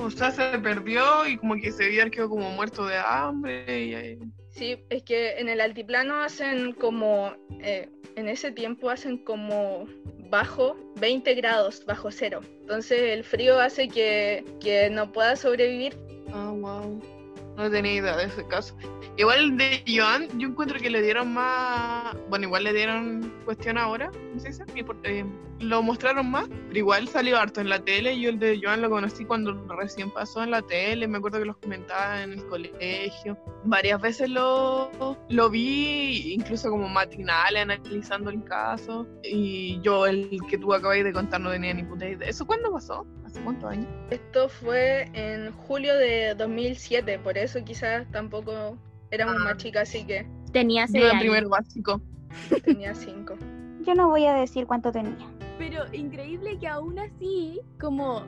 O 0.00 0.10
sea, 0.10 0.32
se 0.32 0.58
perdió 0.58 1.26
y 1.26 1.36
como 1.36 1.54
que 1.54 1.70
se 1.70 1.84
había 1.84 2.10
quedado 2.10 2.30
como 2.30 2.50
muerto 2.50 2.86
de 2.86 2.96
hambre. 2.96 4.18
Sí, 4.50 4.76
es 4.90 5.02
que 5.04 5.38
en 5.38 5.48
el 5.48 5.60
altiplano 5.60 6.22
hacen 6.22 6.72
como, 6.72 7.32
eh, 7.60 7.88
en 8.16 8.28
ese 8.28 8.50
tiempo 8.50 8.90
hacen 8.90 9.18
como 9.18 9.86
bajo 10.28 10.76
20 11.00 11.34
grados, 11.34 11.84
bajo 11.86 12.10
cero. 12.10 12.40
Entonces 12.60 13.00
el 13.00 13.22
frío 13.22 13.60
hace 13.60 13.88
que, 13.88 14.44
que 14.60 14.90
no 14.90 15.12
pueda 15.12 15.36
sobrevivir. 15.36 15.96
Ah, 16.32 16.52
wow. 16.52 17.21
No 17.56 17.70
tenía 17.70 17.94
idea 17.94 18.16
de 18.16 18.24
ese 18.24 18.46
caso. 18.46 18.74
Igual 19.16 19.58
de 19.58 19.84
Joan, 19.86 20.28
yo 20.38 20.48
encuentro 20.48 20.78
que 20.78 20.88
le 20.88 21.02
dieron 21.02 21.34
más. 21.34 22.16
Bueno, 22.28 22.46
igual 22.46 22.64
le 22.64 22.72
dieron 22.72 23.32
cuestión 23.44 23.76
ahora, 23.76 24.10
no 24.34 24.40
sé 24.40 24.52
si 24.52 24.62
eh, 25.04 25.24
lo 25.62 25.82
mostraron 25.82 26.30
más, 26.30 26.48
pero 26.48 26.78
igual 26.78 27.08
salió 27.08 27.38
harto 27.38 27.60
en 27.60 27.68
la 27.68 27.78
tele. 27.78 28.18
Yo 28.18 28.30
el 28.30 28.38
de 28.38 28.60
Joan 28.62 28.82
lo 28.82 28.90
conocí 28.90 29.24
cuando 29.24 29.52
recién 29.68 30.10
pasó 30.10 30.42
en 30.42 30.50
la 30.50 30.62
tele. 30.62 31.08
Me 31.08 31.18
acuerdo 31.18 31.38
que 31.38 31.44
los 31.44 31.56
comentaba 31.56 32.22
en 32.22 32.32
el 32.32 32.46
colegio. 32.46 33.38
Varias 33.64 34.00
veces 34.00 34.28
lo, 34.28 34.90
lo 35.28 35.50
vi, 35.50 36.34
incluso 36.34 36.70
como 36.70 36.88
matinales, 36.88 37.62
analizando 37.62 38.30
el 38.30 38.42
caso. 38.44 39.06
Y 39.22 39.80
yo, 39.82 40.06
el 40.06 40.38
que 40.48 40.58
tú 40.58 40.74
acabáis 40.74 41.04
de 41.04 41.12
contar, 41.12 41.40
no 41.40 41.50
tenía 41.50 41.74
ni 41.74 41.84
puta 41.84 42.08
idea. 42.08 42.28
¿Eso 42.28 42.46
cuándo 42.46 42.72
pasó? 42.72 43.06
¿Hace 43.24 43.40
cuántos 43.42 43.70
años? 43.70 43.88
Esto 44.10 44.48
fue 44.48 45.08
en 45.14 45.52
julio 45.52 45.96
de 45.96 46.34
2007, 46.34 47.18
por 47.20 47.38
eso 47.38 47.62
quizás 47.64 48.10
tampoco 48.10 48.76
Éramos 49.12 49.36
más 49.40 49.52
ah. 49.52 49.56
chicas, 49.58 49.88
así 49.88 50.04
que. 50.04 50.26
Tenía 50.52 50.88
seis 50.88 51.04
años. 51.04 51.20
primero 51.20 51.48
básico. 51.50 52.00
Tenía 52.64 52.94
cinco. 52.94 53.34
Yo 53.82 53.94
no 53.94 54.08
voy 54.08 54.24
a 54.24 54.34
decir 54.34 54.66
cuánto 54.66 54.90
tenía. 54.90 55.28
Pero 55.62 55.84
increíble 55.92 56.58
que 56.58 56.66
aún 56.66 56.98
así, 56.98 57.60
como 57.80 58.24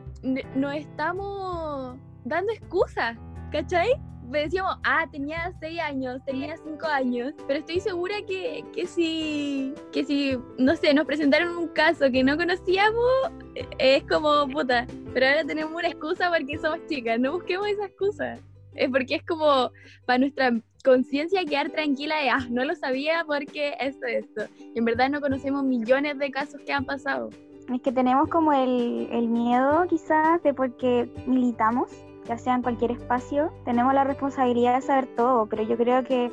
no 0.55 0.70
estamos 0.70 1.97
dando 2.24 2.52
excusas, 2.52 3.19
¿cachai? 3.51 3.90
Decíamos, 4.31 4.77
ah, 4.85 5.05
tenía 5.11 5.52
seis 5.59 5.81
años, 5.81 6.24
tenía 6.24 6.56
cinco 6.59 6.86
años, 6.86 7.35
pero 7.48 7.59
estoy 7.59 7.81
segura 7.81 8.15
que, 8.28 8.65
que 8.73 8.86
si, 8.86 9.74
que 9.90 10.05
si, 10.05 10.39
no 10.59 10.77
sé, 10.77 10.94
nos 10.94 11.06
presentaron 11.06 11.56
un 11.56 11.66
caso 11.66 12.09
que 12.09 12.23
no 12.23 12.36
conocíamos, 12.36 13.32
es 13.78 14.05
como, 14.05 14.48
puta, 14.48 14.86
pero 15.12 15.27
ahora 15.27 15.44
tenemos 15.44 15.74
una 15.74 15.89
excusa 15.89 16.31
porque 16.31 16.56
somos 16.59 16.86
chicas, 16.86 17.19
no 17.19 17.32
busquemos 17.32 17.66
esa 17.66 17.86
excusa. 17.86 18.39
Es 18.77 18.89
porque 18.90 19.16
es 19.16 19.24
como 19.24 19.73
para 20.06 20.19
nuestra 20.20 20.52
conciencia 20.85 21.44
quedar 21.44 21.70
tranquila 21.70 22.16
de, 22.19 22.31
ah, 22.31 22.47
no 22.51 22.65
lo 22.65 22.74
sabía 22.74 23.24
porque 23.27 23.74
esto, 23.81 24.06
esto. 24.06 24.43
Y 24.74 24.78
en 24.78 24.85
verdad 24.85 25.09
no 25.09 25.20
conocemos 25.20 25.65
millones 25.65 26.19
de 26.19 26.31
casos 26.31 26.61
que 26.65 26.73
han 26.73 26.85
pasado. 26.85 27.31
Es 27.73 27.81
que 27.81 27.93
tenemos 27.93 28.28
como 28.28 28.52
el, 28.52 29.09
el 29.11 29.28
miedo 29.28 29.86
quizás 29.89 30.43
de 30.43 30.52
porque 30.52 31.09
militamos, 31.27 31.90
ya 32.28 32.36
sea 32.36 32.55
en 32.55 32.62
cualquier 32.62 32.90
espacio, 32.90 33.52
tenemos 33.65 33.94
la 33.94 34.05
responsabilidad 34.05 34.74
de 34.77 34.82
saber 34.82 35.06
todo, 35.16 35.47
pero 35.47 35.62
yo 35.62 35.77
creo 35.78 36.05
que 36.05 36.31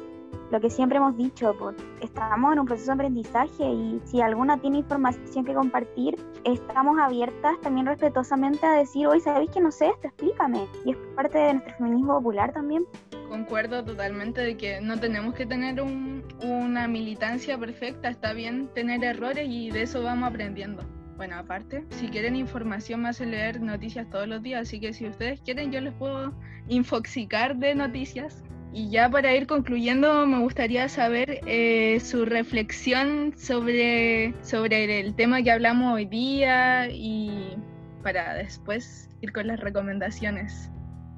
lo 0.51 0.59
que 0.59 0.69
siempre 0.69 0.97
hemos 0.97 1.15
dicho, 1.17 1.55
pues, 1.57 1.75
estamos 2.01 2.53
en 2.53 2.59
un 2.59 2.65
proceso 2.65 2.87
de 2.87 2.95
aprendizaje 2.95 3.63
y 3.63 4.01
si 4.05 4.21
alguna 4.21 4.57
tiene 4.57 4.79
información 4.79 5.45
que 5.45 5.53
compartir, 5.53 6.15
estamos 6.43 6.99
abiertas 6.99 7.59
también 7.61 7.85
respetuosamente 7.85 8.65
a 8.65 8.73
decir, 8.73 9.07
hoy 9.07 9.21
sabéis 9.21 9.49
que 9.51 9.61
no 9.61 9.71
sé 9.71 9.87
esto, 9.89 10.07
explícame. 10.07 10.67
Y 10.85 10.91
es 10.91 10.97
parte 11.15 11.37
de 11.37 11.53
nuestro 11.53 11.75
feminismo 11.77 12.15
popular 12.15 12.51
también. 12.51 12.85
Concuerdo 13.29 13.83
totalmente 13.85 14.41
de 14.41 14.57
que 14.57 14.81
no 14.81 14.99
tenemos 14.99 15.33
que 15.35 15.45
tener 15.45 15.81
una 15.81 16.87
militancia 16.87 17.57
perfecta, 17.57 18.09
está 18.09 18.33
bien 18.33 18.67
tener 18.73 19.03
errores 19.05 19.47
y 19.49 19.71
de 19.71 19.83
eso 19.83 20.03
vamos 20.03 20.29
aprendiendo. 20.29 20.83
Bueno, 21.15 21.37
aparte, 21.37 21.85
si 21.91 22.07
quieren 22.09 22.35
información 22.35 23.03
me 23.03 23.09
hace 23.09 23.25
leer 23.25 23.61
noticias 23.61 24.09
todos 24.09 24.27
los 24.27 24.41
días, 24.41 24.63
así 24.63 24.79
que 24.79 24.91
si 24.91 25.07
ustedes 25.07 25.39
quieren 25.41 25.71
yo 25.71 25.79
les 25.79 25.93
puedo 25.93 26.33
infoxicar 26.67 27.55
de 27.55 27.75
noticias 27.75 28.43
y 28.73 28.89
ya 28.89 29.09
para 29.09 29.35
ir 29.35 29.47
concluyendo, 29.47 30.25
me 30.25 30.39
gustaría 30.39 30.87
saber 30.87 31.41
eh, 31.45 31.99
su 31.99 32.25
reflexión 32.25 33.33
sobre, 33.37 34.33
sobre 34.43 34.99
el 34.99 35.13
tema 35.15 35.43
que 35.43 35.51
hablamos 35.51 35.93
hoy 35.93 36.05
día 36.05 36.89
y 36.89 37.57
para 38.01 38.33
después 38.33 39.09
ir 39.21 39.33
con 39.33 39.47
las 39.47 39.59
recomendaciones. 39.59 40.71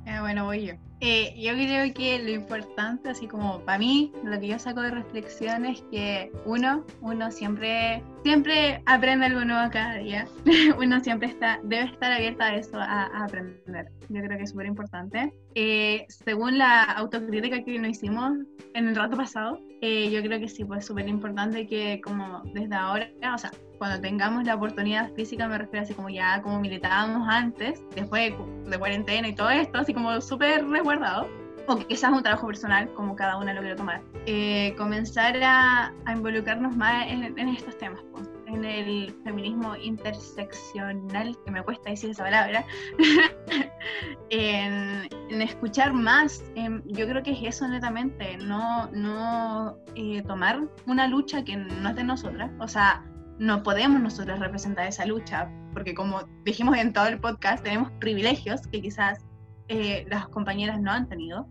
Ah, 0.05 0.21
bueno, 0.21 0.45
voy 0.45 0.67
yo. 0.67 0.92
Eh, 0.99 1.33
yo 1.37 1.53
creo 1.53 1.93
que 1.93 2.19
lo 2.23 2.29
importante, 2.29 3.09
así 3.09 3.27
como 3.27 3.59
para 3.65 3.77
mí, 3.77 4.11
lo 4.23 4.39
que 4.39 4.47
yo 4.47 4.59
saco 4.59 4.81
de 4.81 4.91
reflexión 4.91 5.65
es 5.65 5.81
que 5.91 6.31
uno, 6.45 6.85
uno 7.01 7.31
siempre, 7.31 8.01
siempre 8.23 8.81
aprende 8.85 9.25
algo 9.25 9.43
nuevo 9.43 9.69
cada 9.71 9.95
día. 9.95 10.27
uno 10.77 10.99
siempre 11.01 11.27
está, 11.27 11.59
debe 11.63 11.85
estar 11.85 12.11
abierta 12.11 12.45
a 12.45 12.55
eso, 12.55 12.77
a, 12.77 13.05
aprender. 13.23 13.87
Yo 14.09 14.21
creo 14.21 14.37
que 14.37 14.43
es 14.43 14.51
súper 14.51 14.67
importante. 14.67 15.33
Eh, 15.55 16.05
según 16.09 16.57
la 16.57 16.83
autocrítica 16.83 17.63
que 17.63 17.77
nos 17.79 17.91
hicimos 17.91 18.33
en 18.73 18.87
el 18.87 18.95
rato 18.95 19.17
pasado, 19.17 19.59
eh, 19.81 20.09
yo 20.09 20.21
creo 20.21 20.39
que 20.39 20.47
sí, 20.47 20.63
pues 20.63 20.85
súper 20.85 21.09
importante 21.09 21.67
que 21.67 21.99
como 22.01 22.41
desde 22.53 22.75
ahora, 22.75 23.09
o 23.33 23.37
sea, 23.37 23.51
cuando 23.77 23.99
tengamos 23.99 24.45
la 24.45 24.55
oportunidad 24.55 25.11
física, 25.13 25.45
me 25.49 25.57
refiero 25.57 25.83
así 25.83 25.93
como 25.93 26.09
ya 26.09 26.41
como 26.41 26.61
militábamos 26.61 27.27
antes, 27.27 27.83
después 27.93 28.33
de, 28.65 28.77
cuarentena 28.79 29.27
y 29.27 29.35
todo 29.35 29.49
esto, 29.49 29.79
así 29.79 29.93
como 29.93 30.21
súper 30.21 30.63
resguardado, 30.83 31.29
o 31.67 31.77
quizás 31.77 32.11
un 32.11 32.21
trabajo 32.21 32.47
personal, 32.47 32.91
como 32.93 33.15
cada 33.15 33.37
una 33.37 33.53
lo 33.53 33.61
quiere 33.61 33.77
tomar, 33.77 34.01
eh, 34.25 34.75
comenzar 34.77 35.37
a, 35.41 35.93
involucrarnos 36.13 36.75
más 36.75 37.07
en, 37.07 37.39
estos 37.49 37.77
temas, 37.77 38.01
pues, 38.11 38.29
en 38.47 38.65
el 38.65 39.15
feminismo 39.23 39.77
interseccional, 39.77 41.37
que 41.45 41.51
me 41.51 41.63
cuesta 41.63 41.89
decir 41.89 42.09
esa 42.09 42.23
palabra, 42.23 42.65
en, 44.29 45.07
escuchar 45.41 45.93
más, 45.93 46.43
yo 46.85 47.07
creo 47.07 47.23
que 47.23 47.31
es 47.31 47.55
eso 47.55 47.67
netamente, 47.67 48.37
no, 48.37 48.91
no 48.91 49.77
eh, 49.95 50.21
tomar 50.23 50.67
una 50.85 51.07
lucha 51.07 51.45
que 51.45 51.55
no 51.55 51.89
es 51.89 51.95
de 51.95 52.03
nosotras, 52.03 52.51
o 52.59 52.67
sea, 52.67 53.05
no 53.39 53.63
podemos 53.63 54.01
nosotros 54.01 54.39
representar 54.39 54.87
esa 54.87 55.05
lucha, 55.05 55.49
porque 55.71 55.95
como 55.95 56.23
dijimos 56.43 56.77
en 56.77 56.91
todo 56.91 57.07
el 57.07 57.19
podcast, 57.19 57.63
tenemos 57.63 57.89
privilegios 57.99 58.67
que 58.67 58.81
quizás 58.81 59.25
eh, 59.67 60.05
las 60.09 60.27
compañeras 60.29 60.79
no 60.79 60.91
han 60.91 61.07
tenido. 61.07 61.47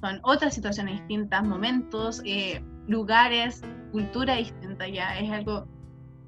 Son 0.00 0.20
otras 0.22 0.54
situaciones 0.54 0.98
distintas, 1.00 1.42
momentos, 1.44 2.22
eh, 2.24 2.62
lugares, 2.86 3.62
cultura 3.92 4.36
distinta, 4.36 4.86
ya 4.88 5.18
es 5.18 5.30
algo 5.30 5.66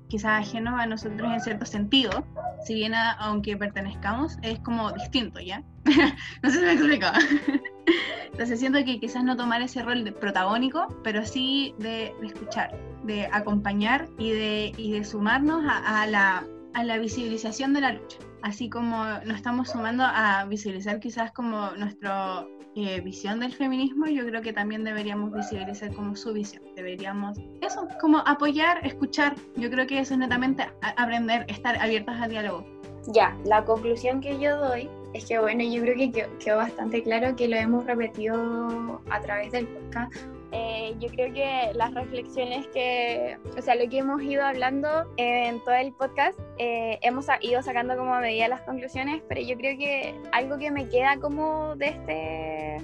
quizás 0.09 0.49
ajeno 0.49 0.77
a 0.77 0.87
nosotros 0.87 1.31
en 1.33 1.41
cierto 1.41 1.67
sentido, 1.67 2.25
si 2.65 2.75
bien 2.75 2.95
aunque 2.95 3.57
pertenezcamos, 3.57 4.39
es 4.43 4.59
como 4.61 4.91
distinto, 4.93 5.41
¿ya? 5.41 5.63
no 6.43 6.51
sé 6.51 6.59
si 6.59 6.65
me 6.65 6.73
explico. 6.73 7.07
Entonces 8.33 8.61
siento 8.61 8.85
que 8.85 9.01
quizás 9.01 9.25
no 9.25 9.37
tomar 9.37 9.63
ese 9.63 9.83
rol 9.83 10.05
de 10.05 10.13
protagónico, 10.13 10.87
pero 11.03 11.25
sí 11.25 11.75
de, 11.79 12.15
escuchar, 12.23 12.79
de 13.05 13.27
acompañar 13.33 14.09
y 14.19 14.31
de, 14.31 14.73
y 14.77 14.93
de 14.93 15.05
sumarnos 15.05 15.65
a, 15.67 16.07
la, 16.07 16.45
a 16.75 16.85
la 16.85 16.99
visibilización 16.99 17.73
de 17.73 17.81
la 17.81 17.93
lucha. 17.93 18.19
Así 18.43 18.71
como 18.71 19.05
nos 19.25 19.37
estamos 19.37 19.71
sumando 19.71 20.05
a 20.07 20.45
visibilizar 20.45 21.01
quizás 21.01 21.33
como 21.33 21.71
nuestra 21.73 22.47
eh, 22.77 23.01
visión 23.01 23.41
del 23.41 23.53
feminismo, 23.53 24.07
yo 24.07 24.25
creo 24.25 24.41
que 24.41 24.53
también 24.53 24.85
deberíamos 24.85 25.33
visibilizar 25.33 25.93
como 25.95 26.15
su 26.15 26.33
visión. 26.33 26.63
Deberíamos, 26.77 27.39
eso, 27.61 27.89
como 28.01 28.19
apoyar, 28.19 28.85
escuchar. 28.87 29.35
Yo 29.57 29.71
creo 29.71 29.87
que 29.87 29.99
eso 29.99 30.15
es 30.15 30.21
netamente 30.21 30.69
aprender, 30.97 31.45
estar 31.49 31.77
abiertas 31.79 32.21
al 32.21 32.31
diálogo. 32.31 32.65
Ya, 33.13 33.37
la 33.45 33.65
conclusión 33.65 34.21
que 34.21 34.39
yo 34.39 34.57
doy 34.59 34.89
es 35.15 35.25
que, 35.25 35.39
bueno, 35.39 35.65
yo 35.65 35.81
creo 35.83 35.97
que 35.97 36.29
quedó, 36.39 36.59
bastante 36.59 37.03
claro 37.03 37.35
que 37.35 37.49
lo 37.49 37.57
hemos 37.57 37.85
repetido 37.87 39.01
a 39.11 39.21
través 39.21 39.51
del 39.53 39.67
podcast. 39.67 40.15
Eh, 40.53 40.95
yo 40.99 41.09
creo 41.09 41.33
que 41.33 41.73
las 41.75 41.93
reflexiones 41.93 42.67
que, 42.69 43.37
o 43.57 43.61
sea, 43.61 43.75
lo 43.75 43.89
que 43.89 43.99
hemos 43.99 44.23
ido 44.23 44.45
hablando 44.45 44.89
en 45.17 45.63
todo 45.65 45.75
el 45.75 45.93
podcast, 45.93 46.39
eh, 46.59 46.99
hemos 47.03 47.27
ido 47.43 47.63
sacando 47.63 47.97
como 47.97 48.19
medida 48.19 48.49
las 48.49 48.63
conclusiones, 48.63 49.23
pero 49.29 49.41
yo 49.41 49.57
creo 49.57 49.77
que 49.79 50.15
algo 50.33 50.59
que 50.59 50.71
me 50.71 50.89
queda 50.89 51.19
como 51.19 51.77
de 51.77 51.89
este 51.89 52.77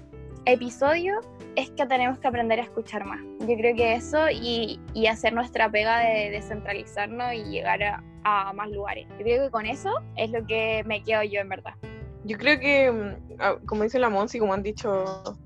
episodio 0.47 1.21
es 1.57 1.71
que 1.71 1.87
tenemos 1.87 2.19
que 2.19 2.29
aprender 2.29 2.61
a 2.61 2.65
escuchar 2.65 3.05
más. 3.05 3.21
Yo 3.41 3.57
creo 3.57 3.75
que 3.75 3.95
eso 3.95 4.29
y, 4.31 4.79
y 4.93 5.07
hacer 5.07 5.33
nuestra 5.33 5.71
pega 5.71 6.01
de 6.01 6.31
descentralizarnos 6.31 7.33
y 7.33 7.45
llegar 7.45 7.83
a, 7.83 8.05
a 8.25 8.53
más 8.53 8.69
lugares. 8.71 9.07
Yo 9.19 9.25
creo 9.25 9.45
que 9.45 9.51
con 9.51 9.67
eso 9.67 9.91
es 10.17 10.31
lo 10.31 10.45
que 10.47 10.83
me 10.85 11.03
quedo 11.03 11.23
yo 11.23 11.41
en 11.41 11.49
verdad. 11.49 11.75
Yo 12.25 12.39
creo 12.39 12.59
que, 12.59 12.91
mm, 12.91 13.37
ah, 13.39 13.57
como 13.67 13.83
dice 13.83 13.99
la 13.99 14.09
Monsi, 14.09 14.39
como 14.39 14.55
han 14.55 14.63
dicho, 14.63 15.05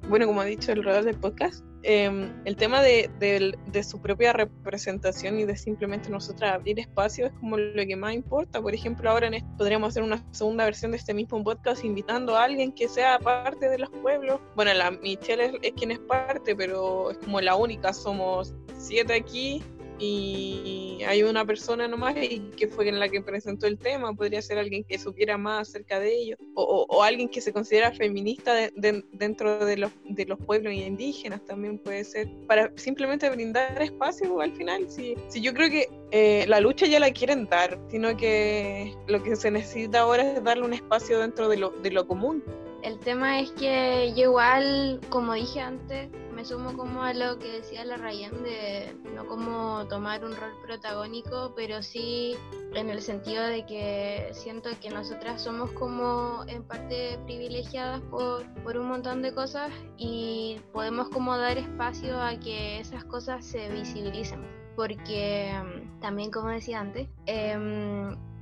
bueno, 0.08 0.26
como 0.26 0.40
ha 0.40 0.44
dicho 0.44 0.70
el 0.70 0.84
rodar 0.84 1.04
del 1.04 1.16
podcast, 1.16 1.64
em, 1.82 2.32
el 2.44 2.56
tema 2.56 2.82
de, 2.82 3.10
de, 3.18 3.82
su 3.82 4.00
propia 4.00 4.32
representación 4.32 5.38
y 5.38 5.44
de 5.44 5.56
simplemente 5.56 6.08
nosotras 6.10 6.54
abrir 6.54 6.78
espacio 6.78 7.26
es 7.26 7.32
como 7.32 7.56
lo 7.56 7.86
que 7.86 7.96
más 7.96 8.14
importa. 8.14 8.60
Por 8.62 8.74
ejemplo, 8.74 9.10
ahora 9.10 9.26
en 9.26 9.44
podríamos 9.56 9.88
hacer 9.88 10.02
una 10.04 10.24
segunda 10.32 10.64
versión 10.64 10.92
de 10.92 10.98
este 10.98 11.14
mismo 11.14 11.42
podcast 11.42 11.84
invitando 11.84 12.36
a 12.36 12.44
alguien 12.44 12.72
que 12.72 12.88
sea 12.88 13.18
parte 13.18 13.68
de 13.68 13.78
los 13.78 13.90
pueblos. 13.90 14.40
Bueno, 14.54 14.72
la 14.74 14.90
Michelle 14.92 15.58
es 15.62 15.72
quien 15.72 15.90
es 15.90 15.98
parte, 16.00 16.54
pero 16.54 17.10
es 17.10 17.18
como 17.18 17.40
la 17.40 17.56
única, 17.56 17.92
somos 17.92 18.54
siete 18.76 19.14
aquí 19.14 19.62
y 19.98 21.02
hay 21.06 21.22
una 21.22 21.44
persona 21.44 21.88
nomás 21.88 22.16
y 22.16 22.40
que 22.56 22.68
fue 22.68 22.90
la 22.92 23.08
que 23.08 23.20
presentó 23.20 23.66
el 23.66 23.78
tema, 23.78 24.12
podría 24.14 24.42
ser 24.42 24.58
alguien 24.58 24.84
que 24.84 24.98
supiera 24.98 25.36
más 25.38 25.68
acerca 25.68 26.00
de 26.00 26.14
ello, 26.14 26.36
o, 26.54 26.86
o, 26.88 27.02
alguien 27.02 27.28
que 27.28 27.40
se 27.40 27.52
considera 27.52 27.92
feminista 27.92 28.54
dentro 28.74 29.64
de 29.64 29.76
los, 29.76 29.92
de 30.04 30.26
los 30.26 30.38
pueblos 30.38 30.72
indígenas 30.72 31.44
también 31.44 31.78
puede 31.78 32.04
ser, 32.04 32.28
para 32.46 32.72
simplemente 32.76 33.28
brindar 33.30 33.80
espacio 33.80 34.40
al 34.40 34.52
final. 34.52 34.88
Si, 34.90 35.14
si 35.28 35.40
yo 35.40 35.52
creo 35.54 35.70
que 35.70 35.88
eh, 36.10 36.44
la 36.48 36.60
lucha 36.60 36.86
ya 36.86 37.00
la 37.00 37.10
quieren 37.10 37.46
dar, 37.48 37.78
sino 37.90 38.16
que 38.16 38.94
lo 39.06 39.22
que 39.22 39.36
se 39.36 39.50
necesita 39.50 40.00
ahora 40.00 40.32
es 40.32 40.42
darle 40.42 40.64
un 40.64 40.72
espacio 40.72 41.18
dentro 41.18 41.48
de 41.48 41.58
lo, 41.58 41.70
de 41.70 41.90
lo 41.90 42.06
común. 42.06 42.42
El 42.82 42.98
tema 43.00 43.40
es 43.40 43.50
que 43.52 44.12
yo 44.16 44.30
igual, 44.30 45.00
como 45.10 45.34
dije 45.34 45.60
antes, 45.60 46.10
me 46.32 46.44
sumo 46.44 46.76
como 46.76 47.02
a 47.02 47.12
lo 47.12 47.36
que 47.40 47.50
decía 47.50 47.84
la 47.84 47.96
Ryan 47.96 48.44
de 48.44 48.94
no 49.16 49.26
como 49.26 49.84
tomar 49.88 50.24
un 50.24 50.36
rol 50.36 50.52
protagónico, 50.62 51.52
pero 51.56 51.82
sí 51.82 52.36
en 52.74 52.88
el 52.90 53.02
sentido 53.02 53.42
de 53.42 53.66
que 53.66 54.28
siento 54.32 54.70
que 54.80 54.90
nosotras 54.90 55.42
somos 55.42 55.72
como 55.72 56.44
en 56.46 56.62
parte 56.62 57.18
privilegiadas 57.26 58.00
por, 58.02 58.46
por 58.62 58.76
un 58.76 58.86
montón 58.86 59.22
de 59.22 59.34
cosas 59.34 59.72
y 59.96 60.60
podemos 60.72 61.08
como 61.08 61.36
dar 61.36 61.58
espacio 61.58 62.20
a 62.20 62.38
que 62.38 62.78
esas 62.78 63.04
cosas 63.04 63.44
se 63.44 63.68
visibilicen. 63.70 64.46
Porque 64.76 65.52
mm, 65.52 65.98
también, 65.98 66.30
como 66.30 66.50
decía 66.50 66.78
antes, 66.78 67.08
eh, 67.26 67.58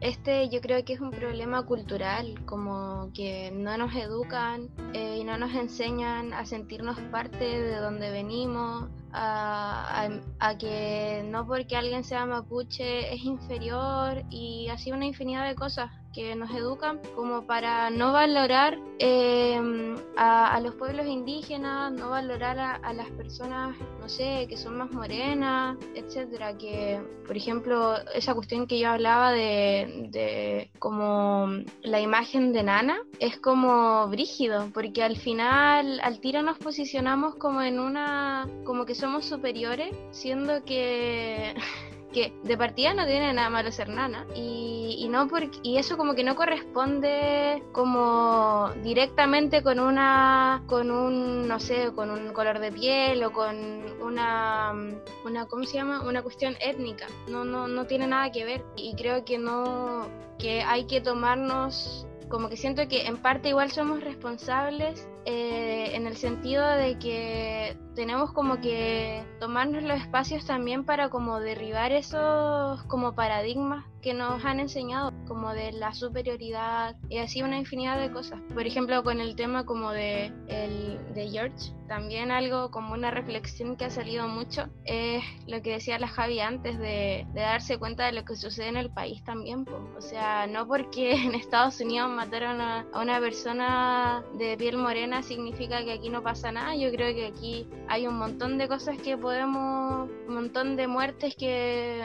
este 0.00 0.48
yo 0.50 0.60
creo 0.60 0.84
que 0.84 0.92
es 0.92 1.00
un 1.00 1.10
problema 1.10 1.64
cultural, 1.64 2.44
como 2.44 3.10
que 3.14 3.50
no 3.50 3.76
nos 3.78 3.94
educan 3.94 4.68
eh, 4.92 5.18
y 5.20 5.24
no 5.24 5.38
nos 5.38 5.54
enseñan 5.54 6.32
a 6.32 6.44
sentirnos 6.44 6.98
parte 7.10 7.44
de 7.44 7.76
donde 7.76 8.10
venimos, 8.10 8.88
a, 9.12 10.08
que 10.58 11.24
no 11.26 11.46
porque 11.46 11.76
alguien 11.76 12.04
sea 12.04 12.26
mapuche 12.26 13.14
es 13.14 13.24
inferior 13.24 14.22
y 14.30 14.68
así 14.68 14.92
una 14.92 15.06
infinidad 15.06 15.46
de 15.46 15.54
cosas 15.54 15.90
que 16.16 16.34
nos 16.34 16.50
educan 16.50 16.98
como 17.14 17.46
para 17.46 17.90
no 17.90 18.10
valorar 18.10 18.78
em, 18.98 19.96
a, 20.16 20.58
los 20.60 20.74
pueblos 20.74 21.06
indígenas, 21.06 21.92
no 21.92 22.08
valorar 22.08 22.58
a, 22.58 22.92
las 22.94 23.10
personas, 23.10 23.76
no 24.00 24.08
sé, 24.08 24.46
que 24.48 24.56
son 24.56 24.78
más 24.78 24.90
morenas, 24.92 25.76
etcétera. 25.94 26.56
Que, 26.56 27.02
por 27.26 27.36
ejemplo, 27.36 27.96
esa 28.14 28.34
cuestión 28.34 28.66
que 28.66 28.78
yo 28.78 28.88
hablaba 28.88 29.30
de, 29.30 30.08
de 30.10 30.70
como 30.78 31.48
la 31.82 32.00
imagen 32.00 32.54
de 32.54 32.62
Nana 32.62 32.96
es 33.20 33.38
como 33.38 34.08
brígido, 34.08 34.70
porque 34.72 35.02
al 35.02 35.18
final, 35.18 36.00
al 36.00 36.18
tiro 36.20 36.40
nos 36.40 36.56
posicionamos 36.56 37.34
como 37.34 37.60
en 37.60 37.78
una, 37.78 38.48
como 38.64 38.86
que 38.86 38.94
somos 38.94 39.26
superiores, 39.26 39.94
siendo 40.12 40.64
que 40.64 41.54
que 42.16 42.32
de 42.44 42.56
partida 42.56 42.94
no 42.94 43.04
tiene 43.04 43.30
nada 43.34 43.50
malo 43.50 43.70
ser 43.70 43.90
nana 43.90 44.24
y, 44.34 44.96
y, 45.00 45.06
no 45.10 45.28
porque, 45.28 45.58
y 45.62 45.76
eso 45.76 45.98
como 45.98 46.14
que 46.14 46.24
no 46.24 46.34
corresponde 46.34 47.62
como 47.72 48.70
directamente 48.82 49.62
con 49.62 49.78
una 49.78 50.62
con 50.66 50.90
un 50.90 51.46
no 51.46 51.60
sé 51.60 51.92
con 51.94 52.10
un 52.10 52.32
color 52.32 52.58
de 52.58 52.72
piel 52.72 53.22
o 53.22 53.32
con 53.32 53.54
una 54.00 54.72
una 55.26 55.44
cómo 55.44 55.64
se 55.64 55.74
llama 55.74 56.08
una 56.08 56.22
cuestión 56.22 56.56
étnica. 56.60 57.06
No 57.28 57.44
no 57.44 57.68
no 57.68 57.84
tiene 57.84 58.06
nada 58.06 58.32
que 58.32 58.46
ver 58.46 58.64
y 58.76 58.94
creo 58.94 59.26
que 59.26 59.36
no 59.36 60.06
que 60.38 60.62
hay 60.62 60.86
que 60.86 61.02
tomarnos 61.02 62.06
como 62.30 62.48
que 62.48 62.56
siento 62.56 62.88
que 62.88 63.06
en 63.06 63.18
parte 63.18 63.50
igual 63.50 63.70
somos 63.70 64.02
responsables 64.02 65.06
eh, 65.26 65.90
en 65.96 66.06
el 66.06 66.16
sentido 66.16 66.64
de 66.68 66.98
que 67.00 67.76
tenemos 67.96 68.32
como 68.32 68.60
que 68.60 69.24
tomarnos 69.40 69.82
los 69.82 70.00
espacios 70.00 70.46
también 70.46 70.84
para 70.84 71.08
como 71.08 71.40
derribar 71.40 71.90
esos 71.90 72.84
como 72.84 73.14
paradigmas 73.14 73.84
que 74.02 74.14
nos 74.14 74.44
han 74.44 74.60
enseñado 74.60 75.12
como 75.26 75.52
de 75.52 75.72
la 75.72 75.92
superioridad 75.92 76.94
y 77.08 77.18
así 77.18 77.42
una 77.42 77.58
infinidad 77.58 77.98
de 77.98 78.12
cosas. 78.12 78.38
Por 78.54 78.64
ejemplo, 78.64 79.02
con 79.02 79.20
el 79.20 79.34
tema 79.34 79.66
como 79.66 79.90
de, 79.90 80.26
el, 80.46 81.00
de 81.12 81.28
George, 81.28 81.72
también 81.88 82.30
algo 82.30 82.70
como 82.70 82.92
una 82.92 83.10
reflexión 83.10 83.76
que 83.76 83.86
ha 83.86 83.90
salido 83.90 84.28
mucho 84.28 84.68
es 84.84 85.24
lo 85.48 85.60
que 85.60 85.72
decía 85.72 85.98
la 85.98 86.06
Javi 86.06 86.38
antes 86.38 86.78
de, 86.78 87.26
de 87.32 87.40
darse 87.40 87.78
cuenta 87.78 88.06
de 88.06 88.12
lo 88.12 88.24
que 88.24 88.36
sucede 88.36 88.68
en 88.68 88.76
el 88.76 88.90
país 88.90 89.24
también. 89.24 89.64
O 89.96 90.00
sea, 90.00 90.46
no 90.46 90.68
porque 90.68 91.12
en 91.24 91.34
Estados 91.34 91.80
Unidos 91.80 92.08
mataron 92.10 92.60
a 92.60 92.86
una 92.94 93.18
persona 93.18 94.22
de 94.38 94.56
piel 94.56 94.78
morena 94.78 95.15
significa 95.22 95.84
que 95.84 95.92
aquí 95.92 96.08
no 96.08 96.22
pasa 96.22 96.52
nada. 96.52 96.74
Yo 96.76 96.90
creo 96.90 97.14
que 97.14 97.26
aquí 97.26 97.66
hay 97.88 98.06
un 98.06 98.18
montón 98.18 98.58
de 98.58 98.68
cosas 98.68 98.98
que 98.98 99.16
podemos, 99.16 100.08
un 100.28 100.34
montón 100.34 100.76
de 100.76 100.86
muertes 100.86 101.34
que 101.36 102.02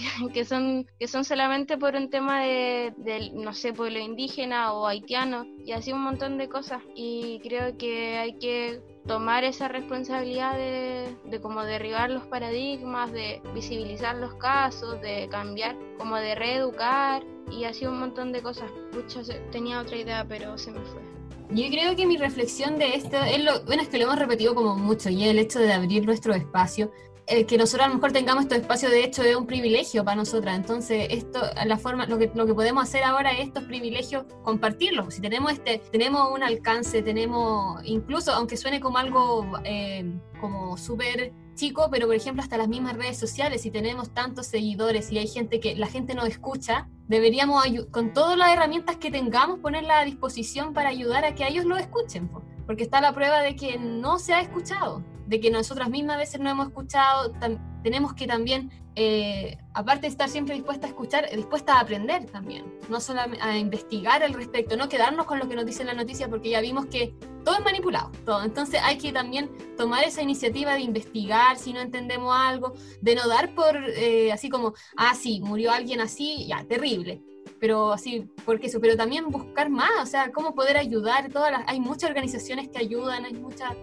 que, 0.32 0.44
son, 0.44 0.86
que 0.98 1.08
son 1.08 1.24
solamente 1.24 1.78
por 1.78 1.94
un 1.94 2.10
tema 2.10 2.42
de, 2.42 3.30
no 3.34 3.52
sé, 3.52 3.72
pueblo 3.72 3.98
indígena 3.98 4.72
o 4.72 4.86
haitiano 4.86 5.46
y 5.64 5.72
así 5.72 5.92
un 5.92 6.02
montón 6.02 6.38
de 6.38 6.48
cosas. 6.48 6.82
Y 6.94 7.40
creo 7.40 7.76
que 7.76 8.18
hay 8.18 8.38
que 8.38 8.80
tomar 9.06 9.44
esa 9.44 9.68
responsabilidad 9.68 10.56
de, 10.56 11.16
de 11.24 11.40
como 11.40 11.64
derribar 11.64 12.10
los 12.10 12.26
paradigmas, 12.26 13.12
de 13.12 13.40
visibilizar 13.54 14.16
los 14.16 14.34
casos, 14.34 15.00
de 15.00 15.28
cambiar, 15.30 15.76
como 15.98 16.16
de 16.16 16.34
reeducar 16.34 17.22
y 17.50 17.64
así 17.64 17.86
un 17.86 17.98
montón 17.98 18.32
de 18.32 18.42
cosas. 18.42 18.70
Pucha, 18.92 19.22
tenía 19.50 19.80
otra 19.80 19.96
idea, 19.96 20.24
pero 20.28 20.56
se 20.58 20.70
me 20.70 20.80
fue. 20.80 21.09
Yo 21.52 21.68
creo 21.68 21.96
que 21.96 22.06
mi 22.06 22.16
reflexión 22.16 22.78
de 22.78 22.94
esto 22.94 23.16
es 23.16 23.42
lo, 23.42 23.64
bueno, 23.64 23.82
es 23.82 23.88
que 23.88 23.98
lo 23.98 24.04
hemos 24.04 24.18
repetido 24.18 24.54
como 24.54 24.76
mucho, 24.76 25.10
y 25.10 25.24
el 25.24 25.38
hecho 25.38 25.58
de 25.58 25.72
abrir 25.72 26.06
nuestro 26.06 26.32
espacio, 26.32 26.92
eh, 27.26 27.44
que 27.44 27.58
nosotros 27.58 27.86
a 27.86 27.88
lo 27.88 27.94
mejor 27.94 28.12
tengamos 28.12 28.44
este 28.44 28.56
espacio 28.56 28.88
de 28.88 29.04
hecho 29.04 29.22
es 29.22 29.36
un 29.36 29.46
privilegio 29.46 30.04
para 30.04 30.16
nosotras. 30.16 30.56
Entonces, 30.56 31.06
esto, 31.10 31.40
la 31.64 31.76
forma, 31.76 32.06
lo 32.06 32.18
que, 32.18 32.30
lo 32.34 32.46
que 32.46 32.54
podemos 32.54 32.84
hacer 32.84 33.04
ahora 33.04 33.32
es 33.32 33.48
estos 33.48 33.64
privilegios 33.64 34.24
compartirlos. 34.42 35.14
Si 35.14 35.20
tenemos 35.20 35.52
este, 35.52 35.80
tenemos 35.92 36.30
un 36.32 36.42
alcance, 36.42 37.02
tenemos, 37.02 37.80
incluso 37.84 38.32
aunque 38.32 38.56
suene 38.56 38.80
como 38.80 38.98
algo 38.98 39.58
eh, 39.64 40.04
como 40.40 40.76
súper 40.76 41.32
chico, 41.54 41.88
pero 41.90 42.06
por 42.06 42.16
ejemplo 42.16 42.42
hasta 42.42 42.56
las 42.56 42.68
mismas 42.68 42.96
redes 42.96 43.18
sociales, 43.18 43.62
si 43.62 43.70
tenemos 43.70 44.10
tantos 44.14 44.46
seguidores 44.46 45.12
y 45.12 45.18
hay 45.18 45.28
gente 45.28 45.60
que 45.60 45.76
la 45.76 45.86
gente 45.86 46.14
nos 46.14 46.26
escucha, 46.28 46.88
deberíamos, 47.10 47.64
con 47.90 48.12
todas 48.12 48.38
las 48.38 48.50
herramientas 48.50 48.96
que 48.96 49.10
tengamos, 49.10 49.58
ponerlas 49.58 50.02
a 50.02 50.04
disposición 50.04 50.72
para 50.72 50.90
ayudar 50.90 51.24
a 51.24 51.34
que 51.34 51.44
ellos 51.46 51.64
lo 51.64 51.76
escuchen, 51.76 52.30
porque 52.66 52.84
está 52.84 53.00
la 53.00 53.12
prueba 53.12 53.40
de 53.40 53.56
que 53.56 53.78
no 53.78 54.20
se 54.20 54.32
ha 54.32 54.40
escuchado, 54.40 55.02
de 55.30 55.38
que 55.38 55.48
nosotras 55.48 55.88
mismas 55.88 56.16
a 56.16 56.18
veces 56.18 56.40
no 56.40 56.50
hemos 56.50 56.66
escuchado, 56.66 57.32
tenemos 57.84 58.14
que 58.14 58.26
también, 58.26 58.68
eh, 58.96 59.56
aparte 59.74 60.02
de 60.02 60.08
estar 60.08 60.28
siempre 60.28 60.56
dispuesta 60.56 60.88
a 60.88 60.90
escuchar, 60.90 61.30
dispuesta 61.30 61.74
a 61.74 61.80
aprender 61.80 62.26
también, 62.26 62.64
no 62.88 63.00
solo 63.00 63.20
a 63.40 63.56
investigar 63.56 64.24
al 64.24 64.34
respecto, 64.34 64.76
no 64.76 64.88
quedarnos 64.88 65.26
con 65.26 65.38
lo 65.38 65.48
que 65.48 65.54
nos 65.54 65.64
dice 65.64 65.84
la 65.84 65.94
noticia, 65.94 66.28
porque 66.28 66.50
ya 66.50 66.60
vimos 66.60 66.86
que 66.86 67.14
todo 67.44 67.54
es 67.56 67.64
manipulado, 67.64 68.10
todo. 68.26 68.42
Entonces 68.42 68.80
hay 68.82 68.98
que 68.98 69.12
también 69.12 69.48
tomar 69.76 70.02
esa 70.02 70.20
iniciativa 70.20 70.74
de 70.74 70.80
investigar 70.80 71.56
si 71.56 71.72
no 71.72 71.78
entendemos 71.78 72.34
algo, 72.36 72.72
de 73.00 73.14
no 73.14 73.28
dar 73.28 73.54
por 73.54 73.76
eh, 73.76 74.32
así 74.32 74.48
como, 74.48 74.74
ah, 74.96 75.14
sí, 75.14 75.40
murió 75.40 75.70
alguien 75.70 76.00
así, 76.00 76.44
ya, 76.48 76.64
terrible. 76.64 77.22
Pero 77.60 77.92
así, 77.92 78.28
porque 78.44 78.66
eso, 78.66 78.80
pero 78.80 78.96
también 78.96 79.28
buscar 79.28 79.70
más, 79.70 79.92
o 80.02 80.06
sea, 80.06 80.32
cómo 80.32 80.56
poder 80.56 80.76
ayudar. 80.76 81.30
Todas 81.30 81.52
las, 81.52 81.62
hay 81.68 81.78
muchas 81.78 82.10
organizaciones 82.10 82.68
que 82.68 82.78
ayudan, 82.78 83.24
hay 83.26 83.34
muchas. 83.34 83.76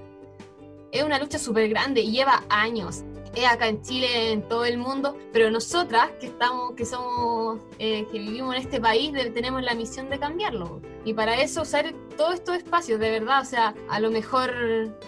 Es 0.92 1.04
una 1.04 1.20
lucha 1.20 1.40
súper 1.40 1.70
grande 1.70 2.02
y 2.02 2.12
lleva 2.12 2.44
años 2.50 3.04
acá 3.46 3.68
en 3.68 3.82
Chile, 3.82 4.32
en 4.32 4.42
todo 4.48 4.66
el 4.66 4.78
mundo, 4.78 5.16
pero 5.32 5.52
nosotras 5.52 6.10
que 6.20 6.28
estamos, 6.28 6.74
que 6.74 6.86
somos, 6.86 7.60
eh, 7.78 8.06
que 8.12 8.20
vivimos 8.20 8.56
en 8.56 8.62
este 8.62 8.80
país, 8.80 9.12
tenemos 9.34 9.62
la 9.62 9.76
misión 9.76 10.10
de 10.10 10.18
cambiarlo. 10.18 10.82
Y 11.08 11.14
para 11.14 11.40
eso 11.42 11.62
usar 11.62 11.94
todos 12.18 12.34
estos 12.34 12.58
espacios, 12.58 13.00
de 13.00 13.10
verdad, 13.10 13.40
o 13.42 13.46
sea, 13.46 13.74
a 13.90 14.02
lo 14.02 14.12
mejor, 14.12 14.54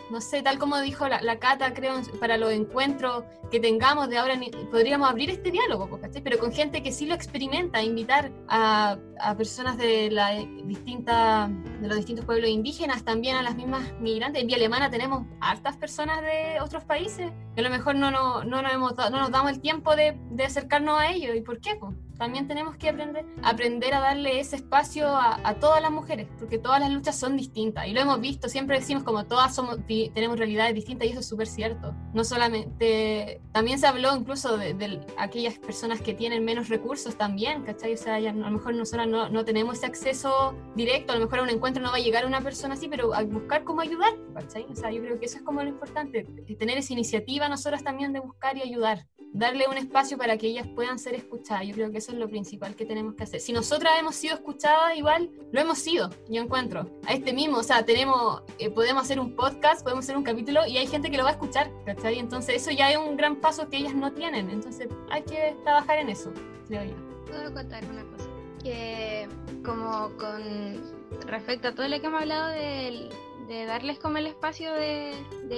no 0.10 0.22
sé, 0.22 0.42
tal 0.42 0.58
como 0.58 0.80
dijo 0.80 1.06
la, 1.10 1.40
Cata, 1.40 1.74
creo, 1.74 1.96
para 2.22 2.38
los 2.38 2.54
encuentros 2.54 3.26
que 3.52 3.60
tengamos 3.60 4.08
de 4.08 4.18
ahora, 4.18 4.40
podríamos 4.72 5.10
abrir 5.10 5.30
este 5.30 5.52
diálogo, 5.52 6.00
¿cachai? 6.00 6.22
Pero 6.22 6.40
con 6.40 6.54
gente 6.54 6.82
que 6.82 6.94
sí 6.94 7.06
lo 7.06 7.16
experimenta, 7.16 7.84
invitar 7.84 8.32
a, 8.48 8.98
a 9.20 9.36
personas 9.36 9.78
de, 9.78 10.10
la 10.10 10.32
distinta, 10.64 11.52
de 11.82 11.88
los 11.90 11.98
distintos 11.98 12.24
pueblos 12.24 12.50
indígenas, 12.50 13.04
también 13.04 13.36
a 13.36 13.44
las 13.44 13.58
mismas 13.58 13.84
migrantes. 14.00 14.42
En 14.42 14.48
Vía 14.48 14.56
Alemana 14.56 14.90
tenemos 14.90 15.26
hartas 15.42 15.76
personas 15.76 16.22
de 16.22 16.62
otros 16.62 16.86
países 16.86 17.30
que 17.56 17.60
a 17.60 17.64
lo 17.66 17.70
mejor 17.70 17.96
no, 17.96 18.10
no, 18.10 18.46
no, 18.46 18.62
nos, 18.62 18.72
hemos, 18.72 18.96
no 18.96 19.20
nos 19.20 19.32
damos 19.32 19.52
el 19.52 19.60
tiempo 19.60 19.98
de, 19.98 20.18
de 20.32 20.46
acercarnos 20.46 20.98
a 20.98 21.12
ellos. 21.12 21.36
¿Y 21.36 21.42
por 21.42 21.60
qué? 21.60 21.76
Pues? 21.76 21.94
También 22.20 22.48
tenemos 22.48 22.76
que 22.76 22.90
aprender, 22.90 23.26
aprender 23.41 23.94
a 23.94 24.02
darle 24.02 24.41
ese 24.41 24.58
espacio 24.58 25.08
a, 25.08 25.56
todas 25.60 25.82
las 25.82 25.90
mujeres, 25.90 26.28
porque 26.38 26.58
todas 26.58 26.80
las 26.80 26.91
luchas 26.91 27.18
son 27.18 27.38
distintas 27.38 27.88
y 27.88 27.94
lo 27.94 28.02
hemos 28.02 28.20
visto, 28.20 28.50
siempre 28.50 28.78
decimos 28.78 29.04
como 29.04 29.26
todas 29.26 29.56
somos, 29.56 29.80
tenemos 29.88 30.38
realidades 30.38 30.76
distintas 30.76 31.08
y 31.08 31.12
eso 31.12 31.22
es 31.22 31.28
súper 31.28 31.48
cierto. 31.48 31.96
No 32.14 32.24
solamente, 32.24 33.41
también 33.54 33.80
se 33.80 33.88
habló 33.88 34.16
incluso 34.16 34.58
de, 34.58 35.02
aquellas 35.18 35.58
personas 35.58 36.02
que 36.02 36.14
tienen 36.14 36.44
menos 36.44 36.68
recursos 36.68 37.16
también, 37.16 37.64
¿cachai? 37.64 37.94
O 37.94 37.98
sea, 37.98 38.16
a 38.16 38.20
lo 38.20 38.52
mejor 38.52 38.76
nosotros 38.76 39.08
no, 39.08 39.30
no, 39.30 39.46
tenemos 39.46 39.78
ese 39.78 39.86
acceso 39.86 40.54
directo, 40.76 41.14
a 41.14 41.16
lo 41.16 41.26
mejor 41.26 41.40
a 41.40 41.44
un 41.44 41.50
encuentro 41.50 41.82
no 41.82 41.90
va 41.90 41.98
a 41.98 42.02
llegar 42.02 42.26
una 42.26 42.41
persona 42.41 42.74
así, 42.74 42.90
pero 42.90 43.14
a 43.14 43.24
buscar 43.24 43.64
cómo 43.64 43.80
ayudar, 43.80 44.14
¿cachai? 44.34 44.66
O 44.70 44.76
sea, 44.76 44.91
yo 44.91 45.02
creo 45.02 45.20
que 45.20 45.26
eso 45.26 45.38
es 45.38 45.44
como 45.44 45.64
lo 45.64 45.70
importante, 45.70 46.24
tener 46.60 46.78
esa 46.78 46.91
iniciativa 46.91 47.48
nosotros 47.48 47.82
también 47.82 48.12
de 48.12 48.20
buscar 48.20 48.58
y 48.58 48.62
ayudar 48.62 49.08
darle 49.34 49.68
un 49.68 49.78
espacio 49.78 50.18
para 50.18 50.38
que 50.38 50.48
ellas 50.48 50.68
puedan 50.76 51.00
ser 51.00 51.16
escuchadas. 51.16 51.68
Yo 51.68 51.74
creo 51.74 51.91
que 51.91 52.00
eso 52.00 52.09
es 52.11 52.18
lo 52.18 52.30
principal 52.30 52.76
que 52.76 52.86
tenemos 52.86 53.15
que 53.15 53.23
hacer. 53.23 53.41
Si 53.41 53.52
nosotras 53.52 53.94
hemos 53.99 54.15
sido 54.15 54.36
escuchadas, 54.36 54.98
igual 54.98 55.30
lo 55.52 55.61
hemos 55.61 55.80
sido, 55.80 56.10
yo 56.27 56.41
encuentro. 56.41 56.90
A 57.06 57.14
este 57.14 57.34
mismo, 57.34 57.57
o 57.57 57.64
sea, 57.64 57.86
tenemos, 57.86 58.41
eh, 58.57 58.69
podemos 58.69 59.03
hacer 59.03 59.19
un 59.19 59.36
podcast, 59.36 59.84
podemos 59.84 60.06
hacer 60.06 60.18
un 60.18 60.23
capítulo 60.23 60.65
y 60.68 60.77
hay 60.77 60.88
gente 60.88 61.10
que 61.10 61.18
lo 61.18 61.23
va 61.23 61.30
a 61.30 61.34
escuchar, 61.34 61.72
¿cachai? 61.86 62.19
Entonces 62.19 62.56
eso 62.56 62.72
ya 62.72 62.91
es 62.91 62.98
un 62.98 63.18
gran 63.18 63.38
paso 63.38 63.69
que 63.69 63.77
ellas 63.77 63.95
no 63.95 64.11
tienen. 64.11 64.49
Entonces 64.49 64.88
hay 65.10 65.23
que 65.23 65.56
trabajar 65.64 65.99
en 65.99 66.10
eso, 66.10 66.31
creo 66.68 66.84
yo. 66.84 66.95
Puedo 67.27 67.53
contar 67.53 67.84
una 67.86 68.03
cosa, 68.03 68.30
que 68.64 69.27
como 69.64 70.10
con 70.18 70.99
respecto 71.27 71.69
a 71.69 71.76
todo 71.76 71.88
lo 71.88 71.99
que 71.99 72.07
hemos 72.07 72.22
hablado 72.22 72.48
del 72.49 73.10
de 73.50 73.66
darles 73.66 73.98
como 73.98 74.20
el 74.20 74.28
espacio 74.28 74.72
de, 74.74 75.12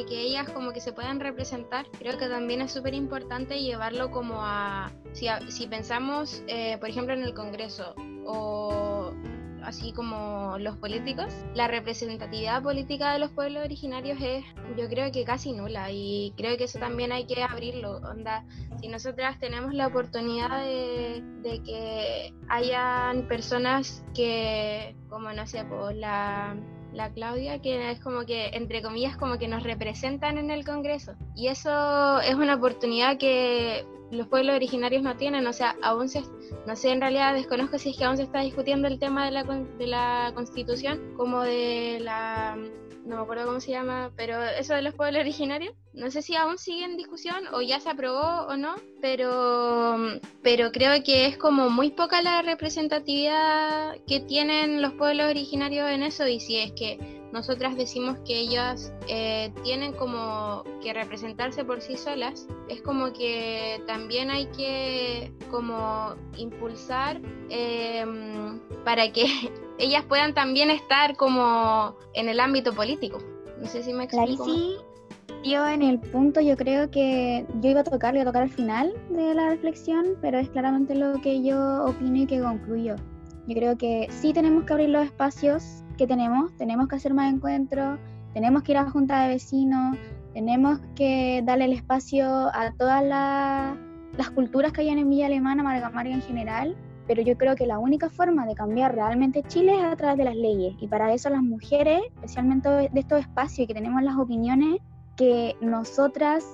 que 0.08 0.22
ellas 0.22 0.50
como 0.50 0.72
que 0.72 0.80
se 0.80 0.94
puedan 0.94 1.20
representar, 1.20 1.86
creo 2.00 2.18
que 2.18 2.28
también 2.28 2.62
es 2.62 2.72
súper 2.72 2.94
importante 2.94 3.62
llevarlo 3.62 4.12
como 4.12 4.36
a, 4.38 4.92
si, 5.12 5.28
si 5.50 5.68
pensamos, 5.68 6.42
eh, 6.48 6.78
por 6.80 6.90
ejemplo, 6.90 7.14
en 7.14 7.22
el 7.22 7.34
Congreso 7.34 7.94
o 8.26 9.14
así 9.62 9.92
como 9.92 10.58
los 10.58 10.78
políticos, 10.78 11.34
la 11.54 11.68
representatividad 11.68 12.64
política 12.64 13.12
de 13.12 13.20
los 13.20 13.30
pueblos 13.32 13.64
originarios 13.64 14.18
es 14.22 14.46
yo 14.78 14.88
creo 14.88 15.12
que 15.12 15.26
casi 15.26 15.52
nula 15.52 15.92
y 15.92 16.34
creo 16.38 16.58
que 16.58 16.64
eso 16.64 16.80
también 16.80 17.12
hay 17.12 17.26
que 17.26 17.44
abrirlo. 17.44 17.98
Onda, 17.98 18.46
si 18.80 18.88
nosotras 18.88 19.38
tenemos 19.40 19.74
la 19.74 19.88
oportunidad 19.88 20.62
de, 20.64 21.22
de 21.42 21.62
que 21.62 22.34
hayan 22.48 23.28
personas 23.28 24.04
que, 24.16 24.96
como 25.10 25.32
no 25.34 25.46
sé, 25.46 25.64
pues 25.66 25.96
la 25.98 26.56
la 26.94 27.12
Claudia, 27.12 27.62
que 27.62 27.92
es 27.92 28.00
como 28.00 28.26
que, 28.26 28.48
entre 28.54 28.82
comillas, 28.82 29.18
como 29.18 29.38
que 29.38 29.48
nos 29.48 29.64
representan 29.64 30.38
en 30.38 30.52
el 30.52 30.66
Congreso. 30.66 31.14
Y 31.36 31.48
eso 31.48 32.20
es 32.22 32.36
una 32.36 32.56
oportunidad 32.56 33.18
que 33.18 33.86
los 34.12 34.28
pueblos 34.28 34.56
originarios 34.56 35.04
no 35.04 35.16
tienen, 35.16 35.48
o 35.48 35.54
sea, 35.54 35.76
aún 35.82 36.10
se, 36.10 36.22
no 36.68 36.76
sé, 36.76 36.92
en 36.92 37.00
realidad 37.00 37.34
desconozco 37.34 37.78
si 37.78 37.92
es 37.92 37.98
que 37.98 38.04
aún 38.04 38.18
se 38.18 38.24
está 38.24 38.42
discutiendo 38.42 38.88
el 38.88 39.00
tema 39.00 39.26
de 39.26 39.32
la, 39.32 39.44
de 39.44 39.88
la 39.88 40.32
Constitución, 40.36 41.14
como 41.16 41.42
de 41.44 42.00
la 42.02 42.58
no 43.06 43.16
me 43.16 43.22
acuerdo 43.22 43.46
cómo 43.46 43.60
se 43.60 43.72
llama, 43.72 44.12
pero 44.16 44.42
eso 44.44 44.74
de 44.74 44.82
los 44.82 44.94
pueblos 44.94 45.22
originarios, 45.22 45.74
no 45.94 46.12
sé 46.12 46.22
si 46.22 46.36
aún 46.36 46.58
sigue 46.58 46.86
en 46.86 46.98
discusión 46.98 47.48
o 47.54 47.62
ya 47.62 47.80
se 47.80 47.90
aprobó 47.90 48.48
o 48.48 48.58
no, 48.58 48.76
pero, 49.02 49.98
pero 50.42 50.72
creo 50.72 51.04
que 51.04 51.26
es 51.26 51.38
como 51.38 51.70
muy 51.70 51.92
poca 51.92 52.22
la 52.22 52.42
representatividad 52.42 53.98
que 54.08 54.20
tienen 54.20 54.82
los 54.82 54.94
pueblos 54.94 55.30
originarios 55.30 55.90
en 55.90 56.04
eso 56.04 56.28
y 56.28 56.40
si 56.40 56.58
es 56.58 56.72
que 56.74 57.21
nosotras 57.32 57.78
decimos 57.78 58.18
que 58.26 58.40
ellas 58.40 58.94
eh, 59.08 59.54
tienen 59.64 59.94
como 59.94 60.64
que 60.82 60.94
representarse 60.94 61.64
por 61.64 61.82
sí 61.82 61.96
solas, 61.96 62.48
es 62.68 62.82
como 62.82 63.14
que 63.14 63.82
también 63.88 64.30
hay 64.30 64.48
que 64.48 65.32
como 65.50 66.16
impulsar 66.38 67.22
em, 67.50 68.60
para 68.84 69.12
que 69.12 69.26
ellas 69.78 70.04
puedan 70.08 70.34
también 70.34 70.70
estar 70.70 71.16
como 71.16 71.96
en 72.14 72.30
el 72.30 72.40
ámbito 72.40 72.74
político. 72.74 73.20
No 73.60 73.68
sé 73.68 73.84
si 73.84 73.94
me 73.94 74.06
explico. 74.06 74.44
sí, 74.44 74.76
yo 75.44 75.68
en 75.68 75.82
el 75.82 76.00
punto 76.00 76.42
yo 76.42 76.58
creo 76.58 76.92
que 76.92 77.46
yo 77.62 77.70
iba 77.70 77.82
a 77.82 77.84
tocar, 77.84 78.14
iba 78.16 78.24
a 78.24 78.26
tocar 78.26 78.44
al 78.44 78.50
final 78.50 78.94
de 79.10 79.34
la 79.34 79.50
reflexión, 79.50 80.18
pero 80.22 80.38
es 80.38 80.50
claramente 80.50 80.96
lo 80.96 81.20
que 81.22 81.42
yo 81.42 81.86
opino 81.86 82.18
y 82.18 82.26
que 82.26 82.40
concluyo. 82.42 82.96
Yo 83.48 83.56
creo 83.56 83.78
que 83.78 84.08
sí 84.12 84.34
tenemos 84.34 84.66
que 84.66 84.74
abrir 84.74 84.90
los 84.90 85.06
espacios 85.06 85.84
tenemos, 86.08 86.56
tenemos 86.58 86.88
que 86.88 86.96
hacer 86.96 87.14
más 87.14 87.34
encuentros, 87.34 88.00
tenemos 88.34 88.64
que 88.64 88.72
ir 88.74 88.78
a 88.78 88.84
la 88.84 88.92
junta 88.92 89.24
de 89.24 89.30
vecinos, 89.30 89.98
tenemos 90.34 90.80
que 90.96 91.42
darle 91.46 91.66
el 91.66 91.74
espacio 91.74 92.28
a 92.28 92.72
todas 92.78 93.04
las 93.04 94.30
culturas 94.32 94.72
que 94.72 94.82
hay 94.82 94.90
en 94.90 95.10
Villa 95.10 95.26
Alemana, 95.26 95.64
Marga 95.64 95.92
en 96.06 96.22
general, 96.22 96.76
pero 97.08 97.22
yo 97.22 97.38
creo 97.38 97.56
que 97.56 97.66
la 97.66 97.80
única 97.80 98.10
forma 98.10 98.46
de 98.46 98.56
cambiar 98.56 98.96
realmente 98.96 99.44
Chile 99.44 99.76
es 99.76 99.84
a 99.84 99.96
través 99.96 100.18
de 100.18 100.24
las 100.26 100.36
leyes 100.36 100.76
y 100.80 100.88
para 100.88 101.14
eso 101.14 101.30
las 101.30 101.42
mujeres, 101.42 102.02
especialmente 102.16 102.70
de 102.70 102.90
estos 102.94 103.20
espacios 103.20 103.60
y 103.60 103.68
que 103.68 103.74
tenemos 103.74 104.02
las 104.04 104.16
opiniones 104.18 104.80
que 105.18 105.56
nosotras 105.60 106.46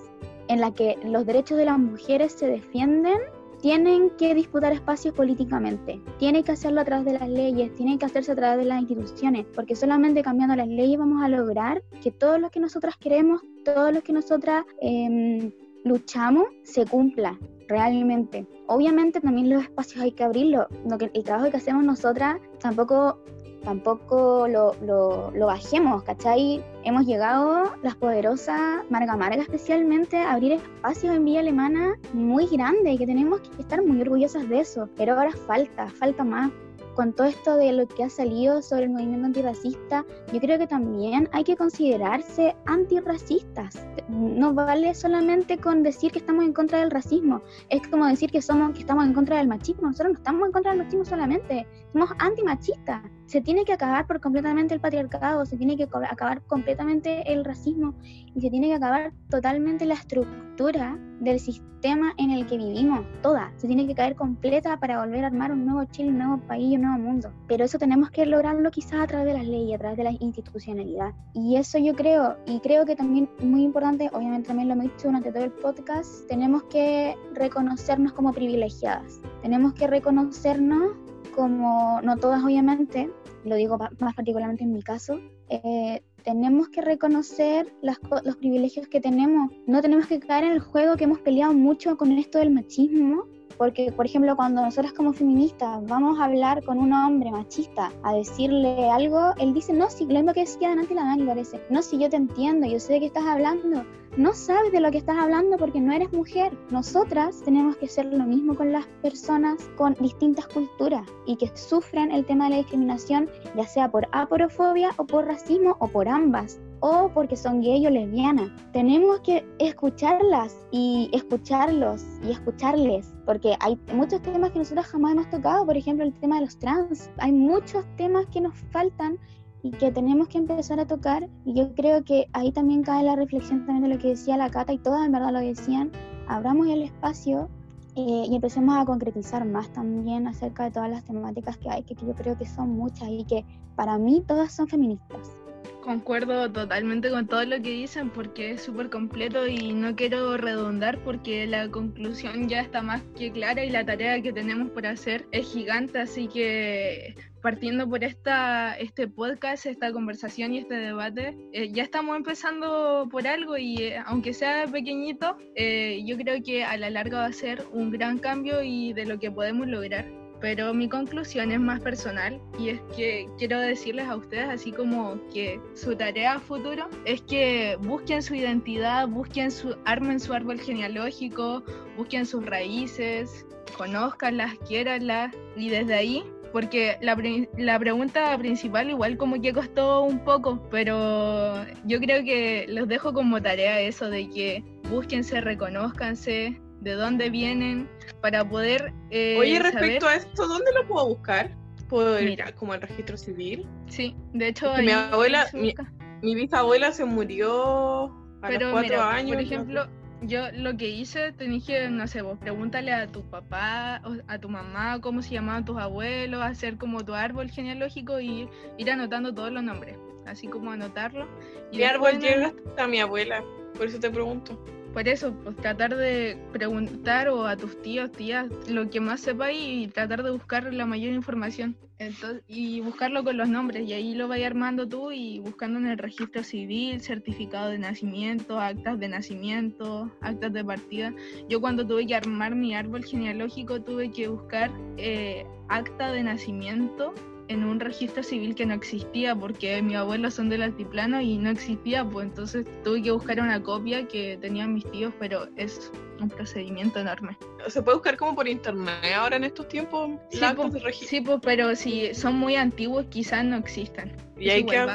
en 0.47 0.61
la 0.61 0.71
que 0.71 0.97
los 1.03 1.25
derechos 1.25 1.57
de 1.57 1.65
las 1.65 1.77
mujeres 1.77 2.31
se 2.33 2.47
defienden 2.47 3.17
tienen 3.61 4.11
que 4.11 4.35
disputar 4.35 4.73
espacios 4.73 5.13
políticamente, 5.13 6.01
tienen 6.19 6.43
que 6.43 6.51
hacerlo 6.51 6.81
a 6.81 6.85
través 6.85 7.05
de 7.05 7.19
las 7.19 7.29
leyes, 7.29 7.73
tienen 7.75 7.97
que 7.97 8.05
hacerse 8.05 8.31
a 8.31 8.35
través 8.35 8.59
de 8.59 8.65
las 8.65 8.81
instituciones, 8.81 9.45
porque 9.53 9.75
solamente 9.75 10.21
cambiando 10.21 10.55
las 10.55 10.67
leyes 10.67 10.97
vamos 10.97 11.23
a 11.23 11.29
lograr 11.29 11.83
que 12.01 12.11
todo 12.11 12.37
lo 12.37 12.49
que 12.49 12.59
nosotras 12.59 12.97
queremos, 12.97 13.41
todo 13.65 13.91
lo 13.91 14.01
que 14.01 14.13
nosotras 14.13 14.65
em, 14.81 15.51
luchamos, 15.83 16.45
se 16.63 16.85
cumpla 16.85 17.37
realmente. 17.67 18.47
Obviamente 18.67 19.21
también 19.21 19.49
los 19.49 19.63
espacios 19.63 20.01
hay 20.03 20.11
que 20.11 20.23
abrirlos, 20.23 20.67
el 21.13 21.23
trabajo 21.23 21.49
que 21.49 21.57
hacemos 21.57 21.83
nosotras 21.83 22.37
tampoco 22.59 23.19
tampoco 23.63 24.47
lo, 24.47 24.75
lo, 24.81 25.45
bajemos, 25.45 26.03
¿cachai? 26.03 26.63
Hemos 26.83 27.05
llegado, 27.05 27.73
las 27.83 27.95
poderosas, 27.95 28.83
Marga 28.89 29.15
Marga 29.15 29.41
especialmente, 29.41 30.17
a 30.17 30.33
abrir 30.33 30.53
espacios 30.53 31.15
en 31.15 31.25
Villa 31.25 31.39
Alemana 31.41 31.95
muy 32.13 32.47
grandes 32.47 32.93
y 32.93 32.97
que 32.97 33.05
tenemos 33.05 33.41
que 33.41 33.61
estar 33.61 33.83
muy 33.83 34.01
orgullosas 34.01 34.47
de 34.49 34.59
eso, 34.59 34.89
pero 34.95 35.13
ahora 35.13 35.31
falta, 35.31 35.87
falta 35.87 36.23
más 36.23 36.51
con 36.97 37.13
todo 37.13 37.27
esto 37.27 37.57
de 37.57 37.71
lo 37.73 37.87
que 37.87 38.03
ha 38.03 38.09
salido 38.09 38.63
sobre 38.63 38.85
el 38.85 38.89
movimiento 38.89 39.27
antirracista, 39.27 40.03
yo 40.33 40.39
creo 40.39 40.57
que 40.57 40.65
también 40.65 41.29
hay 41.31 41.43
que 41.43 41.55
considerarse 41.55 42.55
antirracistas. 42.65 43.85
No 44.09 44.51
vale 44.55 44.95
solamente 44.95 45.59
con 45.59 45.83
decir 45.83 46.11
que 46.11 46.17
estamos 46.17 46.43
en 46.43 46.53
contra 46.53 46.79
del 46.79 46.89
racismo, 46.89 47.43
es 47.69 47.87
como 47.87 48.07
decir 48.07 48.31
que 48.31 48.41
somos 48.41 48.71
que 48.71 48.79
estamos 48.79 49.05
en 49.05 49.13
contra 49.13 49.37
del 49.37 49.47
machismo. 49.47 49.83
Nosotros 49.83 50.13
no 50.13 50.17
estamos 50.17 50.47
en 50.47 50.51
contra 50.51 50.71
del 50.71 50.83
machismo 50.83 51.05
solamente, 51.05 51.67
somos 51.93 52.09
antimachistas. 52.17 53.03
Se 53.27 53.41
tiene 53.41 53.65
que 53.65 53.73
acabar 53.73 54.07
por 54.07 54.21
completamente 54.21 54.73
el 54.73 54.79
patriarcado, 54.79 55.45
se 55.45 55.57
tiene 55.57 55.75
que 55.75 55.83
acabar 55.83 56.41
completamente 56.43 57.31
el 57.31 57.43
racismo 57.43 57.93
y 58.33 58.41
se 58.41 58.49
tiene 58.49 58.67
que 58.67 58.75
acabar 58.75 59.11
totalmente 59.29 59.85
la 59.85 59.95
estructura 59.95 60.97
del 61.19 61.39
sistema 61.39 62.13
en 62.17 62.31
el 62.31 62.45
que 62.45 62.57
vivimos, 62.57 63.01
toda, 63.21 63.51
se 63.57 63.67
tiene 63.67 63.85
que 63.85 63.95
caer 63.95 64.15
completa 64.15 64.79
para 64.79 64.99
volver 65.03 65.23
a 65.23 65.27
armar 65.27 65.51
un 65.51 65.65
nuevo 65.65 65.83
Chile, 65.91 66.09
un 66.09 66.19
nuevo 66.19 66.37
país, 66.47 66.75
un 66.75 66.83
nuevo 66.83 66.99
mundo. 66.99 67.33
Pero 67.47 67.65
eso 67.65 67.77
tenemos 67.77 68.11
que 68.11 68.25
lograrlo 68.25 68.71
quizás 68.71 69.01
a 69.01 69.07
través 69.07 69.27
de 69.27 69.33
las 69.33 69.45
leyes, 69.45 69.75
a 69.75 69.79
través 69.79 69.97
de 69.97 70.03
la 70.05 70.11
institucionalidad. 70.11 71.13
Y 71.33 71.57
eso 71.57 71.77
yo 71.79 71.95
creo, 71.95 72.37
y 72.45 72.59
creo 72.61 72.85
que 72.85 72.95
también 72.95 73.29
muy 73.39 73.63
importante, 73.63 74.09
obviamente 74.13 74.47
también 74.47 74.69
lo 74.69 74.75
hemos 74.75 74.85
dicho 74.85 75.07
durante 75.07 75.31
todo 75.31 75.43
el 75.43 75.51
podcast, 75.51 76.27
tenemos 76.27 76.63
que 76.63 77.15
reconocernos 77.33 78.13
como 78.13 78.31
privilegiadas, 78.31 79.19
tenemos 79.41 79.73
que 79.73 79.87
reconocernos 79.87 80.95
como, 81.37 82.01
no 82.01 82.17
todas 82.17 82.43
obviamente, 82.43 83.11
lo 83.45 83.55
digo 83.55 83.77
más 83.99 84.15
particularmente 84.15 84.63
en 84.63 84.73
mi 84.73 84.81
caso, 84.81 85.19
eh, 85.49 86.01
tenemos 86.23 86.67
que 86.69 86.81
reconocer 86.81 87.71
los 87.83 88.35
privilegios 88.37 88.87
que 88.87 88.99
tenemos. 88.99 89.51
No 89.67 89.81
tenemos 89.83 90.07
que 90.07 90.19
caer 90.19 90.45
en 90.45 90.53
el 90.53 90.59
juego 90.59 90.97
que 90.97 91.03
hemos 91.03 91.19
peleado 91.19 91.53
mucho 91.53 91.95
con 91.95 92.11
esto 92.11 92.39
del 92.39 92.49
machismo, 92.49 93.27
porque, 93.57 93.91
por 93.91 94.05
ejemplo, 94.05 94.35
cuando 94.35 94.61
nosotras 94.61 94.93
como 94.93 95.13
feministas 95.13 95.85
vamos 95.85 96.19
a 96.19 96.25
hablar 96.25 96.63
con 96.63 96.77
un 96.77 96.93
hombre 96.93 97.31
machista 97.31 97.91
a 98.03 98.13
decirle 98.13 98.89
algo, 98.89 99.33
él 99.37 99.53
dice, 99.53 99.73
no, 99.73 99.89
si 99.89 100.05
lo 100.05 100.15
mismo 100.15 100.33
que 100.33 100.41
decía 100.41 100.69
delante 100.69 100.93
la 100.93 101.03
Dani 101.03 101.25
parece, 101.25 101.61
no, 101.69 101.81
si 101.81 101.97
yo 101.97 102.09
te 102.09 102.17
entiendo, 102.17 102.67
yo 102.67 102.79
sé 102.79 102.93
de 102.93 102.99
qué 102.99 103.05
estás 103.07 103.25
hablando, 103.25 103.83
no 104.17 104.33
sabes 104.33 104.71
de 104.71 104.79
lo 104.79 104.89
que 104.89 104.97
estás 104.97 105.17
hablando 105.17 105.57
porque 105.57 105.79
no 105.79 105.93
eres 105.93 106.11
mujer. 106.11 106.51
Nosotras 106.71 107.39
tenemos 107.43 107.77
que 107.77 107.85
hacer 107.85 108.05
lo 108.05 108.23
mismo 108.23 108.55
con 108.55 108.71
las 108.71 108.87
personas 109.03 109.69
con 109.75 109.93
distintas 109.99 110.47
culturas 110.47 111.07
y 111.27 111.35
que 111.35 111.55
sufren 111.55 112.11
el 112.11 112.25
tema 112.25 112.45
de 112.45 112.49
la 112.51 112.57
discriminación, 112.57 113.29
ya 113.55 113.67
sea 113.67 113.91
por 113.91 114.07
aporofobia 114.11 114.89
o 114.97 115.05
por 115.05 115.25
racismo 115.25 115.77
o 115.79 115.87
por 115.87 116.07
ambas 116.07 116.59
o 116.79 117.11
porque 117.13 117.35
son 117.35 117.61
gay 117.61 117.85
o 117.85 117.89
lesbianas. 117.89 118.49
Tenemos 118.73 119.19
que 119.21 119.45
escucharlas 119.59 120.55
y 120.71 121.09
escucharlos 121.13 122.03
y 122.23 122.31
escucharles, 122.31 123.13
porque 123.27 123.57
hay 123.59 123.77
muchos 123.93 124.21
temas 124.21 124.51
que 124.51 124.59
nosotros 124.59 124.87
jamás 124.87 125.11
hemos 125.11 125.29
tocado, 125.29 125.65
por 125.65 125.75
ejemplo 125.75 126.05
el 126.05 126.13
tema 126.13 126.35
de 126.35 126.45
los 126.45 126.57
trans. 126.57 127.11
Hay 127.17 127.33
muchos 127.33 127.85
temas 127.97 128.25
que 128.27 128.39
nos 128.39 128.55
faltan 128.71 129.19
y 129.63 129.71
que 129.71 129.91
tenemos 129.91 130.29
que 130.29 130.37
empezar 130.37 130.79
a 130.79 130.87
tocar 130.87 131.27
y 131.43 131.53
yo 131.53 131.75
creo 131.75 132.05
que 132.05 132.27
ahí 132.31 132.53
también 132.53 132.83
cae 132.83 133.03
la 133.03 133.17
reflexión 133.17 133.65
también 133.65 133.83
de 133.89 133.95
lo 133.95 134.01
que 134.01 134.09
decía 134.09 134.37
la 134.37 134.49
Cata 134.49 134.71
y 134.71 134.77
todas 134.77 135.05
en 135.05 135.11
verdad 135.11 135.33
lo 135.33 135.39
decían, 135.39 135.91
abramos 136.29 136.67
el 136.67 136.83
espacio 136.83 137.49
eh, 137.95 138.27
y 138.29 138.33
empecemos 138.33 138.77
a 138.77 138.85
concretizar 138.85 139.43
más 139.43 139.69
también 139.73 140.25
acerca 140.25 140.63
de 140.63 140.71
todas 140.71 140.89
las 140.89 141.03
temáticas 141.03 141.57
que 141.57 141.69
hay, 141.69 141.83
que 141.83 141.95
yo 141.95 142.15
creo 142.15 142.37
que 142.37 142.45
son 142.45 142.69
muchas 142.69 143.09
y 143.09 143.25
que 143.25 143.43
para 143.75 143.97
mí 143.97 144.23
todas 144.25 144.53
son 144.53 144.69
feministas. 144.69 145.35
Concuerdo 145.81 146.51
totalmente 146.51 147.09
con 147.09 147.27
todo 147.27 147.45
lo 147.45 147.61
que 147.61 147.69
dicen 147.69 148.09
porque 148.09 148.51
es 148.51 148.61
súper 148.61 148.89
completo 148.89 149.47
y 149.47 149.73
no 149.73 149.95
quiero 149.95 150.37
redundar 150.37 150.99
porque 151.03 151.47
la 151.47 151.69
conclusión 151.69 152.49
ya 152.49 152.61
está 152.61 152.81
más 152.81 153.01
que 153.17 153.31
clara 153.31 153.63
y 153.63 153.69
la 153.69 153.85
tarea 153.85 154.21
que 154.21 154.33
tenemos 154.33 154.71
por 154.71 154.85
hacer 154.85 155.27
es 155.31 155.51
gigante, 155.51 155.99
así 155.99 156.27
que 156.27 157.15
partiendo 157.41 157.87
por 157.87 158.03
esta, 158.03 158.77
este 158.77 159.07
podcast, 159.07 159.65
esta 159.65 159.93
conversación 159.93 160.53
y 160.53 160.59
este 160.59 160.75
debate, 160.75 161.37
eh, 161.53 161.71
ya 161.71 161.83
estamos 161.83 162.17
empezando 162.17 163.07
por 163.09 163.25
algo 163.27 163.57
y 163.57 163.77
eh, 163.77 164.03
aunque 164.05 164.33
sea 164.33 164.67
pequeñito, 164.67 165.37
eh, 165.55 166.03
yo 166.05 166.17
creo 166.17 166.43
que 166.43 166.65
a 166.65 166.75
la 166.77 166.89
larga 166.89 167.19
va 167.19 167.25
a 167.27 167.33
ser 167.33 167.63
un 167.71 167.91
gran 167.91 168.19
cambio 168.19 168.63
y 168.63 168.91
de 168.93 169.05
lo 169.05 169.19
que 169.19 169.31
podemos 169.31 169.67
lograr 169.67 170.05
pero 170.39 170.73
mi 170.73 170.87
conclusión 170.87 171.51
es 171.51 171.59
más 171.59 171.79
personal 171.79 172.39
y 172.59 172.69
es 172.69 172.81
que 172.95 173.27
quiero 173.37 173.59
decirles 173.59 174.07
a 174.07 174.15
ustedes 174.15 174.49
así 174.49 174.71
como 174.71 175.19
que 175.33 175.59
su 175.73 175.95
tarea 175.95 176.39
futuro 176.39 176.87
es 177.05 177.21
que 177.21 177.77
busquen 177.81 178.21
su 178.21 178.35
identidad, 178.35 179.07
busquen 179.07 179.51
su, 179.51 179.75
armen 179.85 180.19
su 180.19 180.33
árbol 180.33 180.59
genealógico, 180.59 181.63
busquen 181.95 182.25
sus 182.25 182.45
raíces, 182.45 183.45
conozcanlas, 183.77 184.55
quiéranlas 184.67 185.35
y 185.55 185.69
desde 185.69 185.93
ahí 185.93 186.23
porque 186.51 186.97
la, 187.01 187.17
la, 187.57 187.77
pregunta 187.77 188.37
principal 188.37 188.89
igual 188.89 189.17
como 189.17 189.39
que 189.41 189.53
costó 189.53 190.03
un 190.03 190.23
poco, 190.23 190.61
pero 190.71 191.65
yo 191.85 191.99
creo 191.99 192.23
que 192.23 192.65
los 192.69 192.87
dejo 192.87 193.13
como 193.13 193.41
tarea 193.41 193.81
eso 193.81 194.09
de 194.09 194.29
que 194.29 194.63
búsquense, 194.89 195.41
reconozcanse, 195.41 196.59
de 196.87 196.93
dónde 196.93 197.29
vienen, 197.29 197.89
para 198.21 198.47
poder... 198.47 198.93
Eh, 199.09 199.35
Oye, 199.37 199.59
respecto 199.59 200.07
a 200.07 200.15
esto, 200.15 200.47
¿dónde 200.47 200.71
lo 200.73 200.87
puedo 200.87 201.07
buscar? 201.09 201.51
¿Puedo 201.89 202.19
ir 202.21 202.41
como 202.55 202.73
el 202.73 202.81
registro 202.81 203.17
civil? 203.17 203.67
Sí, 203.87 204.15
de 204.33 204.47
hecho... 204.47 204.73
mi 204.77 204.91
abuela, 204.91 205.47
mi, 205.53 206.35
bisabuela 206.35 206.93
se 206.93 207.03
murió 207.03 208.05
a 208.41 208.51
los 208.51 208.71
cuatro 208.71 209.01
años. 209.01 209.35
Por 209.35 209.43
ejemplo, 209.43 209.87
yo 210.21 210.49
lo 210.53 210.77
que 210.77 210.87
hice, 210.87 211.33
te 211.33 211.45
dije, 211.45 211.89
no 211.89 212.07
sé, 212.07 212.21
vos 212.21 212.39
pregúntale 212.39 212.93
a 212.93 213.07
tu 213.07 213.21
papá, 213.23 214.01
a 214.27 214.39
tu 214.39 214.47
mamá, 214.47 215.01
cómo 215.01 215.21
se 215.21 215.31
llamaban 215.31 215.65
tus 215.65 215.77
abuelos, 215.77 216.41
hacer 216.41 216.77
como 216.77 217.03
tu 217.03 217.13
árbol 217.13 217.51
genealógico 217.51 218.21
y 218.21 218.47
ir 218.77 218.91
anotando 218.91 219.33
todos 219.33 219.51
los 219.51 219.61
nombres, 219.61 219.97
así 220.25 220.47
como 220.47 220.71
anotarlo. 220.71 221.27
mi 221.73 221.83
árbol 221.83 222.19
llega 222.19 222.53
hasta 222.65 222.87
mi 222.87 223.01
abuela, 223.01 223.43
por 223.75 223.87
eso 223.87 223.99
te 223.99 224.09
pregunto 224.09 224.57
por 224.97 225.07
eso, 225.07 225.31
pues 225.43 225.55
tratar 225.57 225.95
de 225.95 226.39
preguntar 226.51 227.29
o 227.29 227.45
a 227.45 227.55
tus 227.55 227.79
tíos, 227.83 228.11
tías, 228.11 228.47
lo 228.67 228.89
que 228.89 228.99
más 228.99 229.21
sepáis 229.21 229.59
y 229.61 229.87
tratar 229.89 230.23
de 230.23 230.31
buscar 230.31 230.73
la 230.73 230.87
mayor 230.87 231.13
información. 231.13 231.77
Entonces, 231.99 232.41
y 232.47 232.79
buscarlo 232.81 233.23
con 233.23 233.37
los 233.37 233.47
nombres 233.47 233.87
y 233.87 233.93
ahí 233.93 234.15
lo 234.15 234.27
vais 234.27 234.43
armando 234.43 234.87
tú 234.89 235.11
y 235.11 235.37
buscando 235.37 235.77
en 235.77 235.85
el 235.85 235.99
registro 235.99 236.43
civil, 236.43 236.99
certificado 236.99 237.69
de 237.69 237.77
nacimiento, 237.77 238.59
actas 238.59 238.99
de 238.99 239.07
nacimiento, 239.07 240.11
actas 240.19 240.51
de 240.51 240.65
partida. 240.65 241.13
Yo 241.47 241.61
cuando 241.61 241.85
tuve 241.85 242.07
que 242.07 242.15
armar 242.15 242.55
mi 242.55 242.73
árbol 242.73 243.05
genealógico 243.05 243.79
tuve 243.79 244.09
que 244.09 244.29
buscar 244.29 244.71
eh, 244.97 245.45
acta 245.69 246.11
de 246.11 246.23
nacimiento 246.23 247.13
en 247.47 247.63
un 247.63 247.79
registro 247.79 248.23
civil 248.23 248.55
que 248.55 248.65
no 248.65 248.73
existía 248.73 249.35
porque 249.35 249.81
mis 249.81 249.95
abuelos 249.95 250.33
son 250.33 250.49
del 250.49 250.61
altiplano 250.61 251.21
y 251.21 251.37
no 251.37 251.49
existía, 251.49 252.03
pues 252.03 252.27
entonces 252.27 252.65
tuve 252.83 253.01
que 253.01 253.11
buscar 253.11 253.39
una 253.39 253.61
copia 253.61 254.07
que 254.07 254.37
tenían 254.41 254.73
mis 254.73 254.89
tíos, 254.91 255.13
pero 255.19 255.47
es 255.55 255.91
un 256.19 256.29
procedimiento 256.29 256.99
enorme. 256.99 257.37
¿Se 257.67 257.81
puede 257.81 257.97
buscar 257.97 258.17
como 258.17 258.35
por 258.35 258.47
internet 258.47 258.95
ahora 259.15 259.37
en 259.37 259.43
estos 259.43 259.67
tiempos? 259.67 260.11
Sí, 260.31 260.41
pues, 260.55 260.97
sí 260.97 261.21
pues, 261.21 261.39
pero 261.41 261.75
si 261.75 262.13
son 262.13 262.35
muy 262.35 262.55
antiguos 262.55 263.05
quizás 263.09 263.45
no 263.45 263.57
existan. 263.57 264.11
Y 264.37 264.49
hay 264.49 264.65
que... 264.65 264.85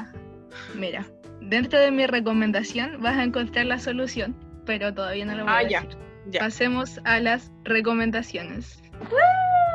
Mira, 0.75 1.07
dentro 1.41 1.79
de 1.79 1.91
mi 1.91 2.07
recomendación 2.07 3.01
vas 3.01 3.17
a 3.17 3.25
encontrar 3.25 3.67
la 3.67 3.79
solución, 3.79 4.37
pero 4.67 4.93
todavía 4.93 5.25
no 5.25 5.37
lo 5.37 5.45
voy 5.45 5.53
a 5.53 5.57
ah, 5.57 5.65
decir. 5.65 5.99
Ya. 6.27 6.41
Pasemos 6.41 7.01
a 7.05 7.19
las 7.19 7.51
recomendaciones. 7.65 8.81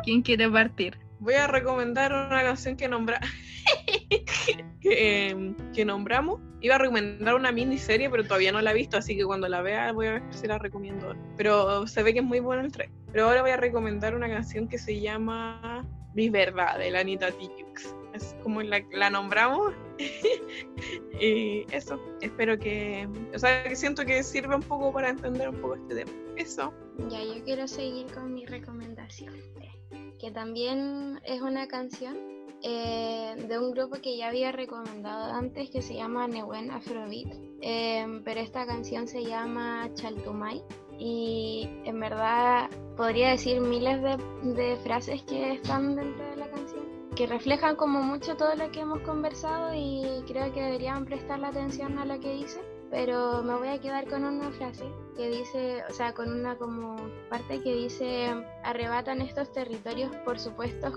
¿Quién 0.04 0.22
quiere 0.22 0.48
partir? 0.48 0.96
Voy 1.20 1.34
a 1.34 1.46
recomendar 1.46 2.12
una 2.12 2.42
canción 2.42 2.76
que 2.76 2.88
nombra 2.88 3.20
que, 4.80 5.54
que, 5.74 5.84
nombramos. 5.84 6.40
Iba 6.60 6.76
a 6.76 6.78
recomendar 6.78 7.34
una 7.34 7.52
miniserie, 7.52 8.10
pero 8.10 8.24
todavía 8.24 8.52
no 8.52 8.60
la 8.60 8.72
he 8.72 8.74
visto, 8.74 8.96
así 8.96 9.16
que 9.16 9.24
cuando 9.24 9.48
la 9.48 9.62
vea 9.62 9.92
voy 9.92 10.06
a 10.06 10.12
ver 10.14 10.22
si 10.30 10.46
la 10.46 10.58
recomiendo. 10.58 11.14
Pero 11.36 11.86
se 11.86 12.02
ve 12.02 12.12
que 12.12 12.20
es 12.20 12.24
muy 12.24 12.40
bueno 12.40 12.62
el 12.62 12.72
tren. 12.72 12.90
Pero 13.12 13.26
ahora 13.26 13.42
voy 13.42 13.50
a 13.50 13.56
recomendar 13.56 14.14
una 14.14 14.28
canción 14.28 14.68
que 14.68 14.78
se 14.78 15.00
llama 15.00 15.86
Mi 16.14 16.30
Verdad, 16.30 16.78
de 16.78 16.90
la 16.90 17.00
Anita 17.00 17.30
Tijoux. 17.30 17.94
Es 18.14 18.34
como 18.42 18.62
la, 18.62 18.82
la 18.92 19.10
nombramos. 19.10 19.74
y 21.20 21.64
eso, 21.72 22.00
espero 22.20 22.58
que. 22.58 23.08
O 23.34 23.38
sea, 23.38 23.62
que 23.64 23.76
siento 23.76 24.04
que 24.04 24.22
sirve 24.22 24.56
un 24.56 24.62
poco 24.62 24.92
para 24.92 25.10
entender 25.10 25.48
un 25.48 25.60
poco 25.60 25.74
este 25.76 25.94
tema. 25.96 26.10
Eso. 26.36 26.72
Ya, 27.10 27.22
yo 27.22 27.44
quiero 27.44 27.68
seguir 27.68 28.06
con 28.12 28.32
mi 28.32 28.46
recomendación 28.46 29.34
que 30.18 30.30
también 30.30 31.20
es 31.24 31.40
una 31.40 31.68
canción 31.68 32.16
eh, 32.62 33.36
de 33.48 33.58
un 33.58 33.70
grupo 33.70 33.96
que 34.02 34.16
ya 34.16 34.28
había 34.28 34.50
recomendado 34.50 35.32
antes 35.32 35.70
que 35.70 35.80
se 35.80 35.94
llama 35.94 36.26
Newen 36.26 36.70
Afrobeat, 36.70 37.32
eh, 37.60 38.20
pero 38.24 38.40
esta 38.40 38.66
canción 38.66 39.06
se 39.06 39.24
llama 39.24 39.88
Chaltumay 39.94 40.62
y 40.98 41.68
en 41.84 42.00
verdad 42.00 42.68
podría 42.96 43.30
decir 43.30 43.60
miles 43.60 44.02
de, 44.02 44.16
de 44.54 44.76
frases 44.78 45.22
que 45.22 45.52
están 45.52 45.94
dentro 45.94 46.24
de 46.30 46.36
la 46.36 46.50
canción 46.50 46.84
que 47.14 47.26
reflejan 47.26 47.76
como 47.76 48.02
mucho 48.02 48.36
todo 48.36 48.54
lo 48.54 48.70
que 48.70 48.80
hemos 48.80 49.00
conversado 49.00 49.72
y 49.74 50.22
creo 50.26 50.52
que 50.52 50.62
deberían 50.62 51.04
prestar 51.04 51.38
la 51.38 51.48
atención 51.48 51.98
a 51.98 52.04
lo 52.04 52.20
que 52.20 52.32
dice 52.32 52.60
pero 52.90 53.42
me 53.42 53.54
voy 53.54 53.68
a 53.68 53.80
quedar 53.80 54.06
con 54.08 54.24
una 54.24 54.50
frase 54.52 54.84
que 55.16 55.28
dice, 55.28 55.82
o 55.88 55.92
sea, 55.92 56.12
con 56.14 56.30
una 56.32 56.56
como 56.56 56.96
parte 57.28 57.60
que 57.60 57.74
dice, 57.74 58.32
arrebatan 58.64 59.20
estos 59.20 59.52
territorios 59.52 60.10
por 60.24 60.38
supuestos 60.38 60.96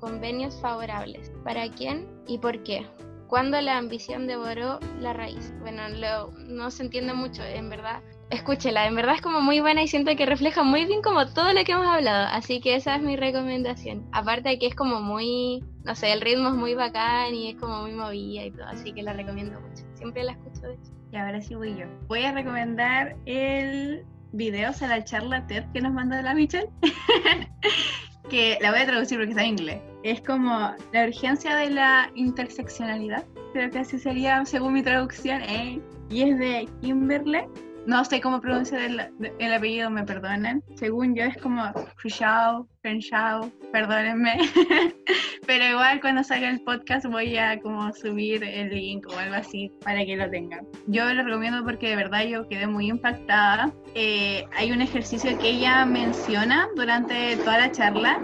convenios 0.00 0.60
favorables. 0.60 1.30
¿Para 1.44 1.68
quién 1.70 2.06
y 2.26 2.38
por 2.38 2.62
qué? 2.62 2.86
cuando 3.28 3.60
la 3.60 3.78
ambición 3.78 4.26
devoró 4.26 4.80
la 4.98 5.12
raíz. 5.12 5.52
Bueno, 5.60 5.88
lo- 5.88 6.32
no 6.48 6.68
se 6.72 6.82
entiende 6.82 7.12
mucho, 7.14 7.44
en 7.44 7.70
verdad. 7.70 8.02
Escúchela, 8.28 8.88
en 8.88 8.96
verdad 8.96 9.14
es 9.14 9.20
como 9.20 9.40
muy 9.40 9.60
buena 9.60 9.84
y 9.84 9.86
siento 9.86 10.16
que 10.16 10.26
refleja 10.26 10.64
muy 10.64 10.84
bien 10.84 11.00
como 11.00 11.24
todo 11.28 11.52
lo 11.52 11.62
que 11.62 11.70
hemos 11.70 11.86
hablado, 11.86 12.26
así 12.32 12.60
que 12.60 12.74
esa 12.74 12.96
es 12.96 13.02
mi 13.02 13.14
recomendación. 13.16 14.04
Aparte 14.10 14.48
de 14.48 14.58
que 14.58 14.66
es 14.66 14.74
como 14.74 15.00
muy, 15.00 15.62
no 15.84 15.94
sé, 15.94 16.12
el 16.12 16.20
ritmo 16.20 16.48
es 16.48 16.54
muy 16.56 16.74
bacán 16.74 17.32
y 17.32 17.50
es 17.50 17.56
como 17.56 17.82
muy 17.82 17.92
movida 17.92 18.44
y 18.46 18.50
todo, 18.50 18.66
así 18.66 18.92
que 18.92 19.04
la 19.04 19.12
recomiendo 19.12 19.60
mucho. 19.60 19.84
Siempre 19.94 20.24
la 20.24 20.32
escucho 20.32 20.62
de 20.66 20.74
hecho. 20.74 20.90
Y 21.12 21.16
ahora 21.16 21.40
sí 21.40 21.54
voy 21.54 21.76
yo. 21.76 21.86
Voy 22.08 22.22
a 22.22 22.32
recomendar 22.32 23.16
el 23.26 24.04
video, 24.32 24.72
sea, 24.72 24.88
la 24.88 25.04
charla 25.04 25.46
TED 25.46 25.64
que 25.72 25.80
nos 25.80 25.92
mandó 25.92 26.20
la 26.22 26.34
Michelle. 26.34 26.68
que 28.30 28.58
la 28.60 28.70
voy 28.70 28.80
a 28.80 28.86
traducir 28.86 29.18
porque 29.18 29.30
está 29.30 29.42
en 29.42 29.50
inglés. 29.50 29.82
Es 30.04 30.20
como 30.20 30.72
la 30.92 31.04
urgencia 31.04 31.56
de 31.56 31.70
la 31.70 32.10
interseccionalidad. 32.14 33.24
Creo 33.52 33.70
que 33.70 33.80
así 33.80 33.98
sería 33.98 34.44
según 34.44 34.74
mi 34.74 34.82
traducción. 34.82 35.42
¿eh? 35.42 35.80
Y 36.10 36.22
es 36.22 36.38
de 36.38 36.68
Kimberly. 36.80 37.40
No 37.86 38.04
sé 38.04 38.20
cómo 38.20 38.40
pronunciar 38.40 38.82
el, 38.82 39.00
el 39.38 39.52
apellido, 39.52 39.90
me 39.90 40.04
perdonan. 40.04 40.62
Según 40.76 41.14
yo 41.14 41.24
es 41.24 41.36
como 41.38 41.72
Crenshaw, 41.96 42.66
Crenshaw, 42.82 43.50
perdónenme. 43.72 44.38
Pero 45.46 45.64
igual 45.64 46.00
cuando 46.00 46.22
salga 46.22 46.50
el 46.50 46.60
podcast 46.60 47.06
voy 47.06 47.36
a 47.36 47.60
como 47.60 47.92
subir 47.92 48.44
el 48.44 48.70
link 48.70 49.06
o 49.08 49.18
algo 49.18 49.34
así 49.34 49.72
para 49.82 50.04
que 50.04 50.16
lo 50.16 50.30
tengan. 50.30 50.66
Yo 50.86 51.12
lo 51.12 51.24
recomiendo 51.24 51.64
porque 51.64 51.88
de 51.88 51.96
verdad 51.96 52.24
yo 52.24 52.46
quedé 52.48 52.66
muy 52.66 52.88
impactada. 52.88 53.72
Eh, 53.94 54.44
hay 54.56 54.70
un 54.70 54.82
ejercicio 54.82 55.36
que 55.38 55.50
ella 55.50 55.84
menciona 55.84 56.68
durante 56.76 57.36
toda 57.38 57.58
la 57.58 57.72
charla 57.72 58.20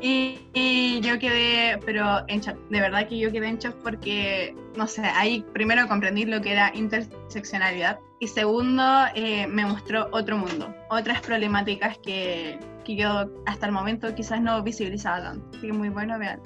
y, 0.00 0.38
y 0.52 1.00
yo 1.00 1.18
quedé, 1.18 1.78
pero 1.84 2.24
en 2.28 2.40
shock. 2.40 2.56
De 2.68 2.80
verdad 2.80 3.08
que 3.08 3.18
yo 3.18 3.30
quedé 3.32 3.48
en 3.48 3.58
shock 3.58 3.74
porque, 3.82 4.54
no 4.76 4.86
sé, 4.86 5.02
ahí 5.02 5.44
primero 5.52 5.88
comprendí 5.88 6.24
lo 6.24 6.40
que 6.40 6.52
era 6.52 6.72
interseccionalidad 6.74 7.98
y 8.20 8.28
segundo 8.28 8.82
eh, 9.14 9.46
me 9.46 9.66
mostró 9.66 10.08
otro 10.12 10.38
mundo, 10.38 10.74
otras 10.90 11.20
problemáticas 11.20 11.98
que, 11.98 12.58
que 12.84 12.96
yo 12.96 13.30
hasta 13.46 13.66
el 13.66 13.72
momento 13.72 14.14
quizás 14.14 14.40
no 14.40 14.62
visibilizaba 14.62 15.22
tanto. 15.22 15.46
Así 15.56 15.66
que 15.66 15.72
muy 15.72 15.88
bueno, 15.88 16.18
vean. 16.18 16.40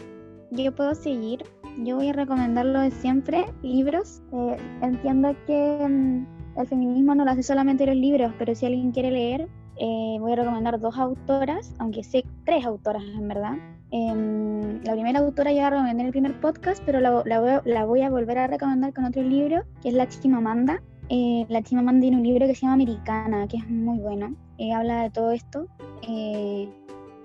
Yo 0.50 0.74
puedo 0.74 0.94
seguir. 0.94 1.44
Yo 1.78 1.96
voy 1.96 2.08
a 2.08 2.12
recomendar 2.12 2.66
lo 2.66 2.80
de 2.80 2.90
siempre, 2.90 3.44
libros. 3.62 4.22
Eh, 4.32 4.56
entiendo 4.82 5.36
que 5.46 5.86
mm, 5.88 6.60
el 6.60 6.66
feminismo 6.66 7.14
no 7.14 7.24
lo 7.24 7.30
hace 7.30 7.42
solamente 7.42 7.86
los 7.86 7.94
libros, 7.94 8.32
pero 8.38 8.54
si 8.54 8.66
alguien 8.66 8.90
quiere 8.90 9.10
leer, 9.10 9.48
eh, 9.78 10.16
voy 10.20 10.32
a 10.32 10.36
recomendar 10.36 10.78
dos 10.80 10.96
autoras, 10.98 11.74
aunque 11.78 12.02
sé 12.02 12.24
tres 12.44 12.64
autoras 12.66 13.02
en 13.02 13.28
verdad. 13.28 13.54
Em, 13.90 14.82
la 14.84 14.92
primera 14.92 15.20
autora 15.20 15.52
ya 15.52 15.62
la 15.62 15.70
recomendé 15.70 16.02
en 16.02 16.06
el 16.06 16.12
primer 16.12 16.40
podcast, 16.40 16.82
pero 16.84 17.00
la, 17.00 17.22
la 17.24 17.40
voy, 17.40 17.50
la 17.64 17.84
voy 17.84 18.02
a 18.02 18.10
volver 18.10 18.38
a 18.38 18.46
recomendar 18.46 18.92
con 18.92 19.04
otro 19.04 19.22
libro, 19.22 19.62
que 19.82 19.88
es 19.88 19.94
La 19.94 20.08
Chimamanda. 20.08 20.82
Eh, 21.08 21.46
la 21.48 21.62
Chimamanda 21.62 22.02
tiene 22.02 22.18
un 22.18 22.22
libro 22.22 22.46
que 22.46 22.54
se 22.54 22.62
llama 22.62 22.74
Americana, 22.74 23.48
que 23.48 23.56
es 23.56 23.68
muy 23.68 23.98
bueno. 23.98 24.34
Eh, 24.58 24.72
habla 24.72 25.04
de 25.04 25.10
todo 25.10 25.30
esto. 25.32 25.66
Eh, 26.06 26.68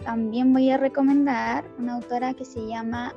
también 0.06 0.54
voy 0.54 0.70
a 0.70 0.78
recomendar 0.78 1.66
una 1.80 1.96
autora 1.96 2.34
que 2.34 2.46
se 2.46 2.66
llama 2.68 3.14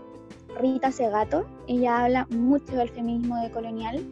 Rita 0.58 0.90
Segato. 0.90 1.46
Ella 1.68 2.04
habla 2.04 2.26
mucho 2.30 2.74
del 2.76 2.88
feminismo 2.88 3.36
decolonial. 3.42 4.04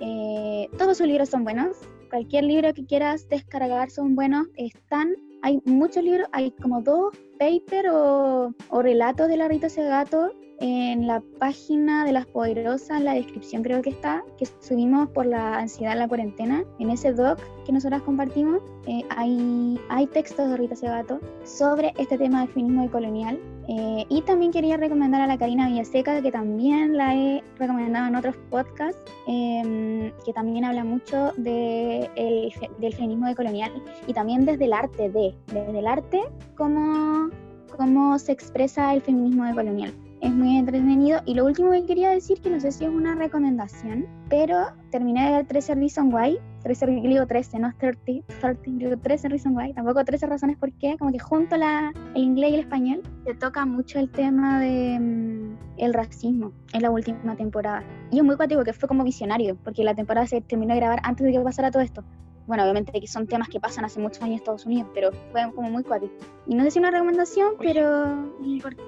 Eh, 0.00 0.68
todos 0.78 0.98
sus 0.98 1.06
libros 1.06 1.28
son 1.28 1.44
buenos. 1.44 1.76
Cualquier 2.10 2.44
libro 2.44 2.72
que 2.72 2.86
quieras 2.86 3.28
descargar 3.28 3.90
son 3.90 4.14
buenos. 4.14 4.46
Están, 4.56 5.14
hay 5.42 5.60
muchos 5.64 6.02
libros, 6.02 6.28
hay 6.32 6.50
como 6.52 6.80
dos 6.82 7.16
papers 7.38 7.90
o, 7.92 8.54
o 8.70 8.82
relatos 8.82 9.28
de 9.28 9.36
la 9.36 9.48
Rita 9.48 9.68
Segato 9.68 10.32
en 10.60 11.06
la 11.06 11.22
página 11.38 12.04
de 12.04 12.12
las 12.12 12.26
poderosas, 12.26 13.00
la 13.00 13.14
descripción 13.14 13.62
creo 13.62 13.80
que 13.80 13.90
está, 13.90 14.24
que 14.38 14.46
subimos 14.60 15.08
por 15.10 15.24
la 15.24 15.58
ansiedad 15.58 15.92
en 15.92 16.00
la 16.00 16.08
cuarentena. 16.08 16.64
En 16.80 16.90
ese 16.90 17.12
doc 17.12 17.38
que 17.64 17.72
nosotras 17.72 18.02
compartimos, 18.02 18.60
eh, 18.86 19.02
hay, 19.10 19.78
hay 19.88 20.06
textos 20.08 20.48
de 20.48 20.56
Rita 20.56 20.74
Segato 20.74 21.20
sobre 21.44 21.94
este 21.98 22.18
tema 22.18 22.40
del 22.40 22.48
feminismo 22.48 22.82
decolonial. 22.82 23.38
Eh, 23.68 24.06
y 24.08 24.22
también 24.22 24.50
quería 24.50 24.78
recomendar 24.78 25.20
a 25.20 25.26
la 25.26 25.38
Karina 25.38 25.68
Villaseca, 25.68 26.22
que 26.22 26.32
también 26.32 26.96
la 26.96 27.14
he 27.14 27.42
recomendado 27.58 28.08
en 28.08 28.16
otros 28.16 28.34
podcasts, 28.50 28.98
eh, 29.28 30.12
que 30.24 30.32
también 30.32 30.64
habla 30.64 30.84
mucho 30.84 31.32
de 31.36 32.10
el 32.16 32.52
del 32.78 32.94
feminismo 32.94 33.26
decolonial 33.26 33.70
y 34.06 34.14
también 34.14 34.46
desde 34.46 34.64
el 34.64 34.72
arte 34.72 35.10
de, 35.10 35.34
desde 35.52 35.78
el 35.78 35.86
arte, 35.86 36.22
cómo, 36.56 37.28
cómo 37.76 38.18
se 38.18 38.32
expresa 38.32 38.94
el 38.94 39.02
feminismo 39.02 39.44
decolonial. 39.44 39.92
Es 40.20 40.32
muy 40.32 40.56
entretenido. 40.56 41.20
Y 41.26 41.34
lo 41.34 41.44
último 41.44 41.70
que 41.70 41.86
quería 41.86 42.10
decir, 42.10 42.40
que 42.40 42.50
no 42.50 42.58
sé 42.58 42.72
si 42.72 42.84
es 42.84 42.90
una 42.90 43.14
recomendación, 43.14 44.06
pero 44.28 44.66
terminé 44.90 45.26
de 45.26 45.36
ver 45.36 45.46
13 45.46 45.74
Reasons 45.76 46.12
Why. 46.12 46.38
13, 46.62 46.86
digo 46.86 47.26
13, 47.26 47.58
no 47.60 47.72
30, 47.78 48.26
30, 48.40 48.62
digo 48.64 48.96
13 48.96 49.28
Reasons 49.28 49.56
Why. 49.56 49.72
Tampoco 49.74 50.04
13 50.04 50.26
razones 50.26 50.58
por 50.58 50.72
qué. 50.72 50.96
Como 50.98 51.12
que 51.12 51.18
junto 51.18 51.56
la, 51.56 51.92
el 52.14 52.22
inglés 52.22 52.50
y 52.50 52.54
el 52.54 52.60
español 52.60 53.02
se 53.24 53.34
toca 53.34 53.64
mucho 53.64 54.00
el 54.00 54.10
tema 54.10 54.60
de 54.60 54.98
mm, 54.98 55.56
el 55.78 55.94
racismo 55.94 56.52
en 56.72 56.82
la 56.82 56.90
última 56.90 57.36
temporada. 57.36 57.84
Y 58.10 58.18
es 58.18 58.24
muy 58.24 58.36
cuático 58.36 58.64
que 58.64 58.72
fue 58.72 58.88
como 58.88 59.04
visionario, 59.04 59.56
porque 59.62 59.84
la 59.84 59.94
temporada 59.94 60.26
se 60.26 60.40
terminó 60.40 60.74
de 60.74 60.80
grabar 60.80 61.00
antes 61.04 61.26
de 61.26 61.32
que 61.32 61.40
pasara 61.40 61.70
todo 61.70 61.82
esto. 61.82 62.02
Bueno, 62.48 62.62
obviamente 62.62 62.98
que 62.98 63.06
son 63.06 63.26
temas 63.26 63.50
que 63.50 63.60
pasan 63.60 63.84
hace 63.84 64.00
muchos 64.00 64.22
años 64.22 64.30
en 64.30 64.38
Estados 64.38 64.64
Unidos, 64.64 64.88
pero 64.94 65.12
fue 65.32 65.42
como 65.54 65.70
muy 65.70 65.84
cuático. 65.84 66.14
Y 66.46 66.54
no 66.54 66.64
sé 66.64 66.70
si 66.70 66.78
una 66.78 66.90
recomendación, 66.90 67.56
pero 67.60 68.32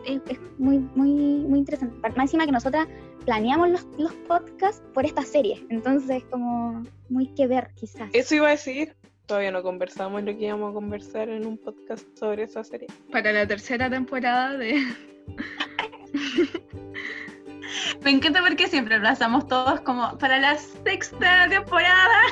es, 0.07 0.41
muy, 0.57 0.79
muy, 0.79 1.11
muy 1.11 1.59
interesante. 1.59 1.95
Más 2.01 2.17
encima 2.17 2.47
que 2.47 2.53
nosotras 2.53 2.89
planeamos 3.27 3.69
los, 3.69 3.87
los 3.99 4.15
podcasts 4.27 4.83
por 4.95 5.05
esta 5.05 5.23
serie, 5.23 5.63
entonces 5.69 6.25
como 6.31 6.85
muy 7.11 7.27
que 7.35 7.47
ver 7.47 7.69
quizás. 7.75 8.09
Eso 8.15 8.35
iba 8.35 8.49
a 8.49 8.53
decir. 8.53 8.97
Todavía 9.27 9.53
no 9.53 9.63
conversamos 9.63 10.25
lo 10.25 10.35
que 10.35 10.47
íbamos 10.47 10.71
a 10.71 10.75
conversar 10.75 11.29
en 11.29 11.47
un 11.47 11.59
podcast 11.59 12.07
sobre 12.19 12.45
esa 12.45 12.65
serie. 12.65 12.89
Para 13.13 13.31
la 13.31 13.47
tercera 13.47 13.91
temporada 13.91 14.57
de... 14.57 14.81
Me 18.03 18.11
encanta 18.11 18.41
porque 18.41 18.69
siempre 18.69 18.95
abrazamos 18.95 19.47
todos 19.47 19.83
como 19.83 20.17
para 20.17 20.41
la 20.41 20.57
sexta 20.57 21.47
temporada. 21.49 22.23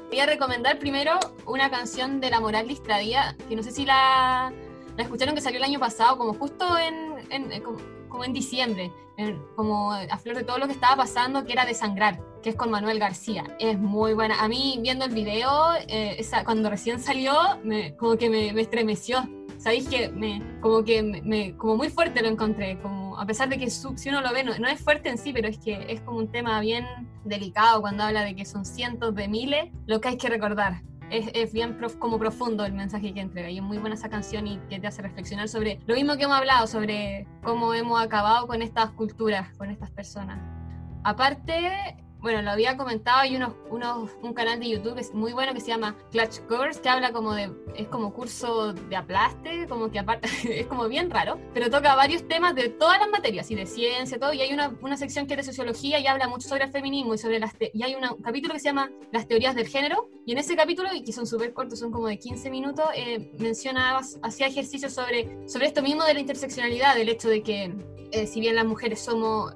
Voy 0.10 0.20
a 0.20 0.26
recomendar 0.26 0.78
primero 0.80 1.20
una 1.46 1.70
canción 1.72 2.20
de 2.22 2.30
La 2.30 2.40
Moral 2.40 2.68
Distradía, 2.68 3.36
que 3.50 3.56
no 3.56 3.64
sé 3.64 3.72
si 3.72 3.86
la, 3.86 4.54
la 4.96 5.04
escucharon, 5.04 5.34
que 5.34 5.42
salió 5.42 5.58
el 5.58 5.64
año 5.64 5.80
pasado, 5.80 6.18
como 6.18 6.34
justo 6.36 6.78
en, 6.78 7.16
en- 7.32 7.52
eh, 7.52 7.62
como, 7.64 7.80
como 8.10 8.24
en 8.24 8.32
diciembre, 8.34 8.92
en- 9.18 9.42
como 9.56 9.92
a 9.92 10.18
flor 10.20 10.36
de 10.36 10.44
todo 10.44 10.60
lo 10.60 10.68
que 10.68 10.74
estaba 10.74 10.96
pasando, 10.98 11.46
que 11.46 11.54
era 11.54 11.66
de 11.66 11.74
Sangrar, 11.74 12.20
que 12.44 12.52
es 12.52 12.56
con 12.56 12.70
Manuel 12.70 13.00
García. 13.00 13.44
Es 13.60 13.80
muy 13.80 14.14
buena. 14.14 14.44
A 14.44 14.48
mí, 14.48 14.78
viendo 14.82 15.06
el 15.06 15.12
video, 15.14 15.74
eh, 15.88 16.16
esa, 16.20 16.44
cuando 16.44 16.70
recién 16.70 17.00
salió, 17.00 17.34
me- 17.64 17.96
como 17.98 18.16
que 18.18 18.30
me, 18.30 18.54
me 18.54 18.62
estremeció. 18.62 19.28
Sabéis 19.64 19.88
que 19.88 20.10
me, 20.10 20.42
como 20.60 20.84
que 20.84 21.02
me, 21.02 21.22
me- 21.22 21.56
como 21.56 21.78
muy 21.78 21.90
fuerte 21.90 22.22
lo 22.22 22.28
encontré, 22.28 22.78
como 22.82 23.18
a 23.18 23.26
pesar 23.26 23.48
de 23.48 23.58
que 23.58 23.70
su- 23.70 23.98
si 23.98 24.10
uno 24.10 24.20
lo 24.20 24.34
ve, 24.34 24.44
no, 24.44 24.58
no 24.58 24.68
es 24.68 24.82
fuerte 24.82 25.08
en 25.08 25.18
sí, 25.18 25.32
pero 25.32 25.48
es 25.48 25.58
que 25.58 25.86
es 25.88 26.02
como 26.02 26.18
un 26.18 26.28
tema 26.30 26.60
bien 26.60 26.86
delicado 27.24 27.80
cuando 27.80 28.04
habla 28.04 28.24
de 28.24 28.36
que 28.36 28.44
son 28.44 28.66
cientos 28.66 29.16
de 29.16 29.30
miles, 29.30 29.72
lo 29.86 30.02
que 30.02 30.10
hay 30.10 30.18
que 30.18 30.28
recordar. 30.28 30.82
Es, 31.10 31.30
es 31.34 31.54
bien 31.54 31.78
prof- 31.78 31.96
como 31.98 32.20
profundo 32.20 32.66
el 32.66 32.74
mensaje 32.74 33.14
que 33.14 33.22
entrega 33.22 33.50
y 33.50 33.58
es 33.60 33.64
muy 33.64 33.78
buena 33.78 33.96
esa 33.96 34.10
canción 34.10 34.48
y 34.48 34.58
que 34.70 34.80
te 34.82 34.88
hace 34.88 35.02
reflexionar 35.02 35.48
sobre 35.48 35.80
lo 35.86 35.96
mismo 35.96 36.18
que 36.18 36.24
hemos 36.24 36.36
hablado, 36.38 36.68
sobre 36.68 37.26
cómo 37.42 37.74
hemos 37.74 38.02
acabado 38.02 38.48
con 38.48 38.62
estas 38.62 38.90
culturas, 38.92 39.56
con 39.58 39.70
estas 39.70 39.92
personas. 39.92 40.40
Aparte, 41.06 41.96
bueno, 42.24 42.42
lo 42.42 42.52
había 42.52 42.78
comentado, 42.78 43.20
hay 43.20 43.36
unos, 43.36 43.54
unos, 43.70 44.10
un 44.22 44.34
canal 44.34 44.58
de 44.60 44.70
YouTube 44.70 44.96
que 44.96 45.02
es 45.02 45.14
muy 45.14 45.34
bueno 45.34 45.54
que 45.54 45.60
se 45.60 45.68
llama 45.68 45.96
Clutch 46.10 46.40
Course, 46.48 46.82
que 46.82 46.88
habla 46.88 47.12
como 47.12 47.34
de, 47.34 47.52
es 47.76 47.90
como 47.90 48.14
curso 48.14 48.72
de 48.74 48.96
aplaste, 48.96 49.68
como 49.68 49.92
que 49.92 50.00
aparte, 50.00 50.30
es 50.62 50.66
como 50.68 50.88
bien 50.88 51.10
raro, 51.12 51.38
pero 51.54 51.70
toca 51.70 51.94
varios 51.96 52.26
temas 52.28 52.56
de 52.56 52.70
todas 52.70 52.98
las 52.98 53.10
materias, 53.10 53.52
y 53.52 53.56
de 53.56 53.66
ciencia, 53.66 54.18
todo, 54.20 54.32
y 54.32 54.40
hay 54.40 54.54
una, 54.54 54.74
una 54.82 54.96
sección 54.96 55.28
que 55.28 55.34
es 55.34 55.38
de 55.38 55.44
sociología 55.44 56.00
y 56.00 56.08
habla 56.08 56.30
mucho 56.30 56.48
sobre 56.48 56.64
el 56.64 56.72
feminismo 56.72 57.14
y 57.14 57.18
sobre 57.18 57.40
las, 57.40 57.52
y 57.74 57.84
hay 57.84 57.94
una- 57.96 58.14
un 58.14 58.22
capítulo 58.22 58.54
que 58.54 58.62
se 58.62 58.70
llama 58.70 58.90
Las 59.12 59.28
teorías 59.28 59.54
del 59.54 59.68
género, 59.68 60.10
y 60.26 60.32
en 60.32 60.38
ese 60.38 60.56
capítulo, 60.56 60.94
y 60.94 61.04
que 61.04 61.12
son 61.12 61.28
súper 61.28 61.52
cortos, 61.54 61.80
son 61.80 61.92
como 61.92 62.08
de 62.08 62.18
15 62.18 62.50
minutos, 62.50 62.86
eh, 62.96 63.34
menciona, 63.38 64.00
hacía 64.22 64.48
ejercicios 64.48 64.94
sobre, 64.94 65.46
sobre 65.50 65.68
esto 65.68 65.82
mismo 65.82 66.06
de 66.06 66.14
la 66.14 66.22
interseccionalidad, 66.22 66.96
del 66.96 67.10
hecho 67.10 67.28
de 67.28 67.44
que 67.44 67.76
eh, 68.14 68.28
si 68.28 68.40
bien 68.40 68.56
las 68.56 68.66
mujeres 68.66 69.02
somos 69.02 69.54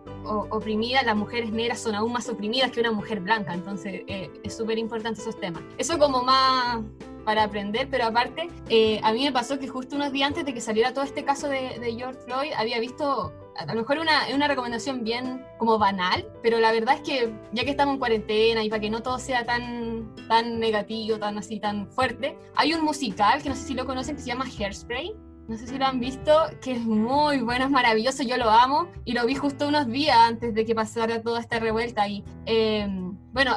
oprimidas, 0.50 1.06
las 1.06 1.16
mujeres 1.16 1.52
negras 1.52 1.80
son 1.80 1.96
aún 1.96 2.12
más 2.12 2.28
oprimidas 2.28 2.57
que 2.72 2.80
una 2.80 2.92
mujer 2.92 3.20
blanca, 3.20 3.54
entonces 3.54 4.02
eh, 4.08 4.30
es 4.44 4.58
súper 4.58 4.78
importante 4.78 5.22
esos 5.22 5.40
temas. 5.40 5.62
Eso 5.78 5.98
como 5.98 6.24
más 6.24 6.80
para 7.24 7.44
aprender, 7.44 7.88
pero 7.90 8.06
aparte, 8.06 8.50
eh, 8.70 9.00
a 9.04 9.12
mí 9.12 9.24
me 9.26 9.32
pasó 9.32 9.60
que 9.60 9.68
justo 9.68 9.96
unos 9.96 10.12
días 10.12 10.28
antes 10.30 10.46
de 10.46 10.54
que 10.54 10.62
saliera 10.62 10.94
todo 10.94 11.04
este 11.04 11.24
caso 11.24 11.48
de, 11.48 11.78
de 11.80 11.94
George 11.94 12.20
Floyd, 12.26 12.52
había 12.58 12.80
visto 12.80 13.34
a 13.58 13.66
lo 13.66 13.82
mejor 13.82 14.00
una, 14.00 14.28
una 14.34 14.48
recomendación 14.48 15.04
bien 15.04 15.44
como 15.58 15.78
banal, 15.78 16.26
pero 16.44 16.60
la 16.60 16.72
verdad 16.72 16.96
es 16.96 17.02
que 17.02 17.34
ya 17.52 17.64
que 17.64 17.72
estamos 17.72 17.94
en 17.94 18.00
cuarentena 18.00 18.64
y 18.64 18.70
para 18.70 18.80
que 18.80 18.90
no 18.90 19.02
todo 19.02 19.20
sea 19.20 19.46
tan, 19.46 20.14
tan 20.28 20.60
negativo, 20.60 21.18
tan 21.18 21.38
así, 21.38 21.60
tan 21.60 21.88
fuerte, 21.88 22.38
hay 22.56 22.74
un 22.74 22.82
musical 22.84 23.42
que 23.42 23.50
no 23.50 23.56
sé 23.56 23.64
si 23.64 23.74
lo 23.74 23.86
conocen 23.86 24.16
que 24.16 24.22
se 24.22 24.28
llama 24.28 24.46
Hairspray, 24.46 25.16
no 25.48 25.58
sé 25.58 25.68
si 25.68 25.78
lo 25.78 25.86
han 25.86 26.00
visto, 26.00 26.32
que 26.62 26.74
es 26.74 26.82
muy 26.82 27.40
bueno, 27.40 27.66
es 27.66 27.72
maravilloso, 27.72 28.24
yo 28.24 28.38
lo 28.38 28.50
amo 28.50 28.88
y 29.06 29.14
lo 29.14 29.26
vi 29.26 29.36
justo 29.36 29.68
unos 29.68 29.88
días 29.88 30.18
antes 30.18 30.54
de 30.54 30.66
que 30.66 30.76
pasara 30.76 31.22
toda 31.22 31.40
esta 31.40 31.60
revuelta 31.60 32.08
y 32.08 32.24
em, 32.46 33.18
bueno, 33.32 33.56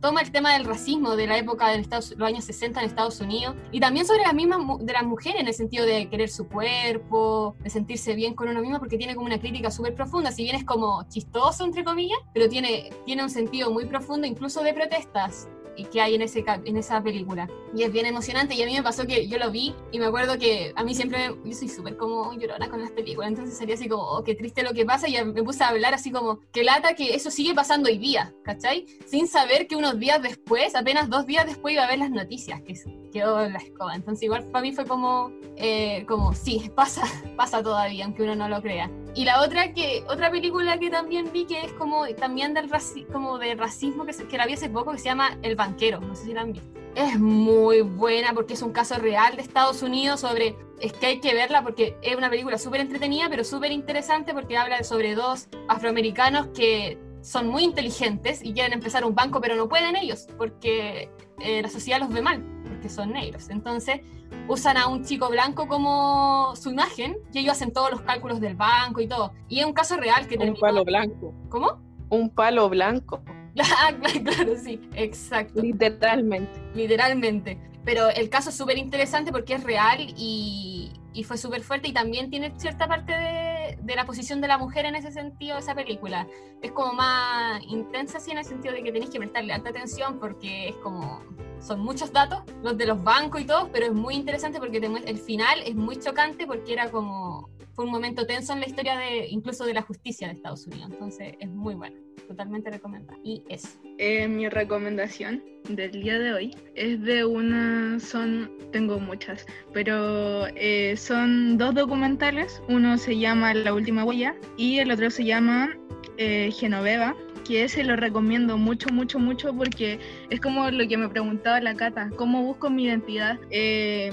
toma 0.00 0.20
el 0.20 0.30
tema 0.30 0.52
del 0.52 0.64
racismo 0.66 1.16
de 1.16 1.26
la 1.26 1.38
época 1.38 1.70
de 1.70 1.84
los 1.88 2.20
años 2.20 2.44
60 2.44 2.80
en 2.80 2.86
Estados 2.86 3.20
Unidos 3.20 3.56
y 3.72 3.80
también 3.80 4.06
sobre 4.06 4.22
las 4.22 4.34
mismas 4.34 4.60
de 4.80 4.92
las 4.92 5.04
mujeres 5.04 5.40
en 5.40 5.48
el 5.48 5.54
sentido 5.54 5.84
de 5.84 6.08
querer 6.08 6.28
su 6.28 6.46
cuerpo, 6.46 7.56
de 7.60 7.70
sentirse 7.70 8.14
bien 8.14 8.34
con 8.34 8.48
uno 8.48 8.60
mismo 8.60 8.78
porque 8.78 8.96
tiene 8.96 9.16
como 9.16 9.26
una 9.26 9.40
crítica 9.40 9.70
súper 9.70 9.94
profunda, 9.94 10.30
si 10.30 10.44
bien 10.44 10.56
es 10.56 10.64
como 10.64 11.02
chistoso 11.08 11.64
entre 11.64 11.82
comillas, 11.82 12.18
pero 12.32 12.48
tiene, 12.48 12.90
tiene 13.04 13.24
un 13.24 13.30
sentido 13.30 13.70
muy 13.72 13.86
profundo 13.86 14.26
incluso 14.26 14.62
de 14.62 14.74
protestas 14.74 15.48
que 15.82 16.00
hay 16.00 16.14
en, 16.14 16.22
ese, 16.22 16.44
en 16.46 16.76
esa 16.76 17.02
película. 17.02 17.48
Y 17.74 17.82
es 17.82 17.92
bien 17.92 18.06
emocionante 18.06 18.54
y 18.54 18.62
a 18.62 18.66
mí 18.66 18.74
me 18.74 18.82
pasó 18.82 19.06
que 19.06 19.26
yo 19.26 19.38
lo 19.38 19.50
vi 19.50 19.74
y 19.90 19.98
me 19.98 20.06
acuerdo 20.06 20.38
que 20.38 20.72
a 20.76 20.84
mí 20.84 20.94
siempre, 20.94 21.34
yo 21.44 21.52
soy 21.52 21.68
súper 21.68 21.96
como 21.96 22.32
llorona 22.38 22.70
con 22.70 22.80
las 22.80 22.92
películas, 22.92 23.30
entonces 23.30 23.58
sería 23.58 23.74
así 23.74 23.88
como, 23.88 24.04
oh, 24.04 24.22
qué 24.22 24.36
triste 24.36 24.62
lo 24.62 24.72
que 24.72 24.84
pasa 24.84 25.08
y 25.08 25.24
me 25.24 25.42
puse 25.42 25.64
a 25.64 25.68
hablar 25.68 25.92
así 25.92 26.12
como, 26.12 26.38
que 26.52 26.62
lata 26.62 26.94
que 26.94 27.14
eso 27.14 27.30
sigue 27.30 27.54
pasando 27.54 27.88
hoy 27.88 27.98
día, 27.98 28.32
¿cachai? 28.44 28.86
Sin 29.06 29.26
saber 29.26 29.66
que 29.66 29.74
unos 29.74 29.98
días 29.98 30.22
después, 30.22 30.76
apenas 30.76 31.10
dos 31.10 31.26
días 31.26 31.46
después 31.46 31.74
iba 31.74 31.84
a 31.84 31.88
ver 31.88 31.98
las 31.98 32.10
noticias, 32.10 32.62
que 32.62 32.74
quedó 33.12 33.44
en 33.44 33.52
la 33.52 33.58
escoba. 33.58 33.94
Entonces 33.94 34.24
igual 34.24 34.44
para 34.44 34.62
mí 34.62 34.72
fue 34.72 34.86
como, 34.86 35.32
eh, 35.56 36.04
como 36.06 36.34
sí, 36.34 36.70
pasa, 36.74 37.02
pasa 37.36 37.62
todavía, 37.62 38.04
aunque 38.04 38.22
uno 38.22 38.36
no 38.36 38.48
lo 38.48 38.62
crea. 38.62 38.90
Y 39.14 39.24
la 39.24 39.42
otra 39.42 39.72
que 39.72 40.04
otra 40.08 40.30
película 40.30 40.78
que 40.78 40.90
también 40.90 41.30
vi 41.32 41.44
que 41.44 41.62
es 41.62 41.72
como 41.74 42.06
también 42.14 42.52
del 42.52 42.68
como 43.12 43.38
de 43.38 43.54
racismo 43.54 44.04
que, 44.04 44.12
que 44.12 44.36
la 44.36 44.46
vi 44.46 44.54
hace 44.54 44.68
poco 44.68 44.92
que 44.92 44.98
se 44.98 45.04
llama 45.04 45.38
El 45.42 45.54
banquero, 45.54 46.00
no 46.00 46.16
sé 46.16 46.24
si 46.24 46.32
la 46.32 46.40
han 46.40 46.52
visto. 46.52 46.68
Es 46.96 47.18
muy 47.18 47.80
buena 47.80 48.32
porque 48.34 48.54
es 48.54 48.62
un 48.62 48.72
caso 48.72 48.96
real 48.96 49.36
de 49.36 49.42
Estados 49.42 49.82
Unidos 49.82 50.20
sobre 50.20 50.56
es 50.80 50.92
que 50.92 51.06
hay 51.06 51.20
que 51.20 51.32
verla 51.32 51.62
porque 51.62 51.96
es 52.02 52.16
una 52.16 52.28
película 52.28 52.58
súper 52.58 52.80
entretenida, 52.80 53.26
pero 53.30 53.44
súper 53.44 53.72
interesante 53.72 54.34
porque 54.34 54.56
habla 54.56 54.82
sobre 54.82 55.14
dos 55.14 55.48
afroamericanos 55.68 56.48
que 56.48 56.98
son 57.22 57.48
muy 57.48 57.64
inteligentes 57.64 58.44
y 58.44 58.52
quieren 58.52 58.74
empezar 58.74 59.04
un 59.04 59.14
banco, 59.14 59.40
pero 59.40 59.56
no 59.56 59.68
pueden 59.68 59.96
ellos 59.96 60.26
porque 60.36 61.08
eh, 61.40 61.62
la 61.62 61.68
sociedad 61.68 62.00
los 62.00 62.10
ve 62.10 62.20
mal, 62.20 62.44
porque 62.68 62.88
son 62.88 63.12
negros. 63.12 63.48
Entonces 63.48 64.00
usan 64.48 64.76
a 64.76 64.86
un 64.88 65.04
chico 65.04 65.28
blanco 65.28 65.66
como 65.66 66.54
su 66.56 66.70
imagen 66.70 67.16
y 67.32 67.40
ellos 67.40 67.52
hacen 67.52 67.72
todos 67.72 67.90
los 67.90 68.00
cálculos 68.02 68.40
del 68.40 68.54
banco 68.54 69.00
y 69.00 69.06
todo. 69.06 69.32
Y 69.48 69.60
es 69.60 69.66
un 69.66 69.72
caso 69.72 69.96
real 69.96 70.26
que 70.26 70.36
Un 70.36 70.54
palo 70.54 70.84
blanco. 70.84 71.34
¿Cómo? 71.48 71.80
Un 72.10 72.30
palo 72.30 72.68
blanco. 72.68 73.22
Ah, 73.56 73.92
claro, 73.96 74.56
sí, 74.56 74.80
exacto. 74.94 75.62
Literalmente. 75.62 76.60
Literalmente. 76.74 77.56
Pero 77.84 78.08
el 78.08 78.28
caso 78.28 78.50
es 78.50 78.56
súper 78.56 78.78
interesante 78.78 79.30
porque 79.30 79.54
es 79.54 79.62
real 79.62 79.98
y, 80.16 80.90
y 81.12 81.22
fue 81.22 81.38
súper 81.38 81.62
fuerte 81.62 81.88
y 81.88 81.92
también 81.92 82.30
tiene 82.30 82.52
cierta 82.56 82.88
parte 82.88 83.12
de, 83.12 83.53
de, 83.82 83.96
la 83.96 84.04
posición 84.04 84.40
de 84.40 84.48
la 84.48 84.58
mujer 84.58 84.86
en 84.86 84.94
ese 84.94 85.10
sentido, 85.10 85.58
esa 85.58 85.74
película. 85.74 86.26
Es 86.62 86.72
como 86.72 86.92
más 86.92 87.62
intensa, 87.68 88.18
así 88.18 88.30
en 88.30 88.38
el 88.38 88.44
sentido 88.44 88.74
de 88.74 88.82
que 88.82 88.92
tenéis 88.92 89.10
que 89.10 89.18
prestarle 89.18 89.52
alta 89.52 89.70
atención 89.70 90.18
porque 90.18 90.68
es 90.68 90.76
como 90.76 91.22
son 91.60 91.80
muchos 91.80 92.12
datos, 92.12 92.42
los 92.62 92.76
de 92.76 92.86
los 92.86 93.02
bancos 93.02 93.40
y 93.40 93.46
todo, 93.46 93.70
pero 93.72 93.86
es 93.86 93.92
muy 93.92 94.14
interesante 94.14 94.58
porque 94.58 94.78
el 94.78 95.18
final 95.18 95.60
es 95.64 95.74
muy 95.74 95.96
chocante 95.96 96.46
porque 96.46 96.74
era 96.74 96.90
como, 96.90 97.48
fue 97.74 97.86
un 97.86 97.90
momento 97.90 98.26
tenso 98.26 98.52
en 98.52 98.60
la 98.60 98.66
historia 98.66 98.96
de, 98.98 99.28
incluso 99.28 99.64
de 99.64 99.74
la 99.74 99.82
justicia 99.82 100.28
de 100.28 100.34
Estados 100.34 100.66
Unidos, 100.66 100.90
entonces 100.92 101.34
es 101.40 101.48
muy 101.48 101.74
bueno, 101.74 101.96
totalmente 102.28 102.70
recomendable. 102.70 103.20
Y 103.24 103.42
eso. 103.48 103.68
Eh, 103.98 104.28
mi 104.28 104.48
recomendación 104.48 105.42
del 105.68 105.92
día 105.92 106.18
de 106.18 106.32
hoy 106.32 106.56
es 106.74 107.02
de 107.02 107.24
una, 107.24 107.98
son, 107.98 108.50
tengo 108.70 108.98
muchas, 109.00 109.46
pero 109.72 110.46
eh, 110.48 110.96
son 110.96 111.56
dos 111.56 111.74
documentales, 111.74 112.62
uno 112.68 112.98
se 112.98 113.18
llama 113.18 113.54
La 113.64 113.72
Última 113.72 114.04
Huella 114.04 114.36
y 114.56 114.78
el 114.78 114.90
otro 114.90 115.10
se 115.10 115.24
llama 115.24 115.76
eh, 116.18 116.50
Genoveva 116.52 117.16
que 117.44 117.64
ese 117.64 117.84
lo 117.84 117.96
recomiendo 117.96 118.56
mucho, 118.58 118.88
mucho, 118.90 119.18
mucho 119.18 119.54
porque 119.54 119.98
es 120.30 120.40
como 120.40 120.70
lo 120.70 120.88
que 120.88 120.96
me 120.96 121.08
preguntaba 121.08 121.60
la 121.60 121.74
Cata, 121.74 122.10
¿cómo 122.16 122.42
busco 122.42 122.70
mi 122.70 122.84
identidad? 122.84 123.38
Eh, 123.50 124.12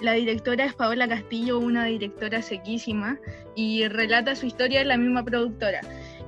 la 0.00 0.12
directora 0.12 0.64
es 0.64 0.74
Paola 0.74 1.08
Castillo, 1.08 1.58
una 1.58 1.84
directora 1.84 2.42
sequísima, 2.42 3.18
y 3.54 3.86
relata 3.86 4.34
su 4.34 4.46
historia 4.46 4.80
en 4.80 4.88
la 4.88 4.96
misma 4.96 5.24
productora 5.24 5.80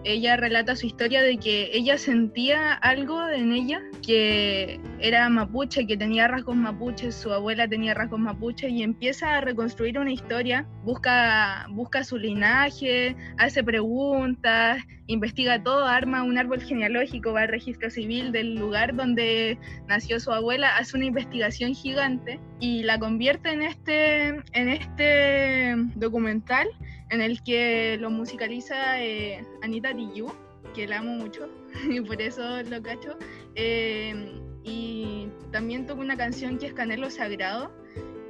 ella 0.06 0.36
relata 0.36 0.76
su 0.76 0.86
historia 0.86 1.20
de 1.20 1.36
que 1.36 1.70
ella 1.72 1.98
sentía 1.98 2.72
algo 2.74 3.28
en 3.28 3.52
ella 3.52 3.82
que 4.06 4.80
era 5.00 5.28
mapuche, 5.28 5.86
que 5.86 5.96
tenía 5.96 6.28
rasgos 6.28 6.54
mapuches, 6.54 7.14
su 7.14 7.32
abuela 7.32 7.68
tenía 7.68 7.92
rasgos 7.92 8.20
mapuches 8.20 8.70
y 8.70 8.82
empieza 8.84 9.36
a 9.36 9.40
reconstruir 9.40 9.98
una 9.98 10.12
historia, 10.12 10.66
busca, 10.84 11.66
busca 11.70 12.04
su 12.04 12.18
linaje, 12.18 13.16
hace 13.36 13.64
preguntas, 13.64 14.80
investiga 15.08 15.62
todo, 15.62 15.86
arma 15.86 16.22
un 16.22 16.38
árbol 16.38 16.62
genealógico, 16.62 17.32
va 17.32 17.42
al 17.42 17.48
registro 17.48 17.90
civil 17.90 18.30
del 18.30 18.54
lugar 18.54 18.94
donde 18.94 19.58
nació 19.88 20.20
su 20.20 20.32
abuela, 20.32 20.76
hace 20.76 20.96
una 20.96 21.06
investigación 21.06 21.74
gigante 21.74 22.38
y 22.60 22.84
la 22.84 22.98
convierte 22.98 23.50
en 23.50 23.62
este, 23.62 24.28
en 24.28 24.68
este 24.68 25.74
documental 25.96 26.68
en 27.10 27.20
el 27.20 27.42
que 27.42 27.96
lo 28.00 28.10
musicaliza 28.10 29.02
eh, 29.02 29.44
Anita 29.62 29.94
Tijoux, 29.94 30.32
que 30.74 30.86
la 30.86 30.98
amo 30.98 31.12
mucho 31.12 31.48
y 31.90 32.00
por 32.00 32.20
eso 32.20 32.62
lo 32.64 32.82
cacho. 32.82 33.16
Em, 33.54 34.40
y 34.64 35.28
también 35.52 35.86
toca 35.86 36.00
una 36.00 36.16
canción 36.16 36.58
que 36.58 36.66
es 36.66 36.74
Canelo 36.74 37.08
Sagrado 37.10 37.72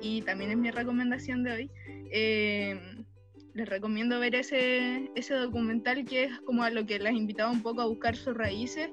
y 0.03 0.23
también 0.23 0.51
es 0.51 0.59
mi 0.59 0.71
recomendación 0.71 1.43
de 1.43 1.53
hoy. 1.53 1.71
Em, 2.11 3.05
les 3.55 3.69
recomiendo 3.69 4.21
ver 4.21 4.35
ese, 4.35 5.11
ese 5.15 5.35
documental 5.35 6.05
que 6.05 6.25
es 6.25 6.41
como 6.41 6.63
a 6.63 6.71
lo 6.71 6.85
que 6.85 6.99
les 6.99 7.15
invitaba 7.15 7.51
un 7.51 7.63
poco 7.63 7.81
a 7.81 7.87
buscar 7.87 8.15
sus 8.15 8.37
raíces, 8.37 8.91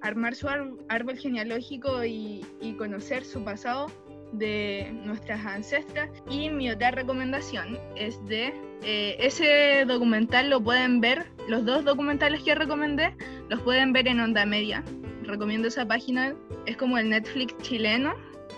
armar 0.00 0.36
su 0.36 0.48
árbol 0.48 1.18
genealógico 1.18 2.04
y 2.04 2.44
conocer 2.78 3.24
su 3.24 3.42
pasado 3.42 3.90
de 4.32 4.90
nuestras 5.04 5.44
ancestras. 5.44 6.10
Y 6.28 6.50
mi 6.50 6.70
otra 6.70 6.90
recomendación 6.90 7.78
es 7.96 8.24
de 8.26 8.52
eh, 8.82 9.16
ese 9.18 9.84
documental 9.86 10.50
lo 10.50 10.60
pueden 10.62 11.00
ver, 11.00 11.26
los 11.48 11.64
dos 11.64 11.84
documentales 11.84 12.42
que 12.42 12.54
recomendé, 12.54 13.14
los 13.48 13.60
pueden 13.62 13.92
ver 13.92 14.08
en 14.08 14.20
Onda 14.20 14.46
Media. 14.46 14.84
Recomiendo 15.22 15.68
esa 15.68 15.86
página, 15.86 16.34
es 16.66 16.76
como 16.76 16.98
el 16.98 17.10
Netflix 17.10 17.56
chileno, 17.62 18.14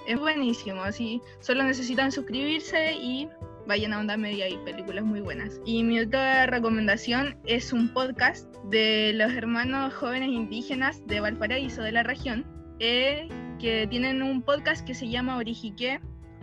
es 0.07 0.19
buenísimo, 0.19 0.83
así 0.83 1.23
solo 1.41 1.63
necesitan 1.63 2.13
suscribirse 2.13 2.95
y 2.95 3.29
vayan 3.67 3.93
a 3.93 4.01
Onda 4.01 4.17
Media 4.17 4.49
y 4.49 4.57
películas 4.59 5.05
muy 5.05 5.21
buenas. 5.21 5.61
Y 5.65 5.83
mi 5.83 6.01
otra 6.01 6.47
recomendación 6.47 7.37
es 7.47 7.73
un 7.73 7.93
podcast 7.93 8.53
de 8.65 9.13
los 9.15 9.33
hermanos 9.33 9.95
jóvenes 9.95 10.31
indígenas 10.31 11.07
de 11.07 11.21
Valparaíso, 11.21 11.83
de 11.83 11.93
la 11.93 12.03
región, 12.03 12.45
eh, 12.81 13.29
que 13.59 13.87
tienen 13.89 14.23
un 14.23 14.43
podcast 14.43 14.87
que 14.87 14.95
se 14.95 15.09
llama 15.09 15.37
Origique, 15.37 16.01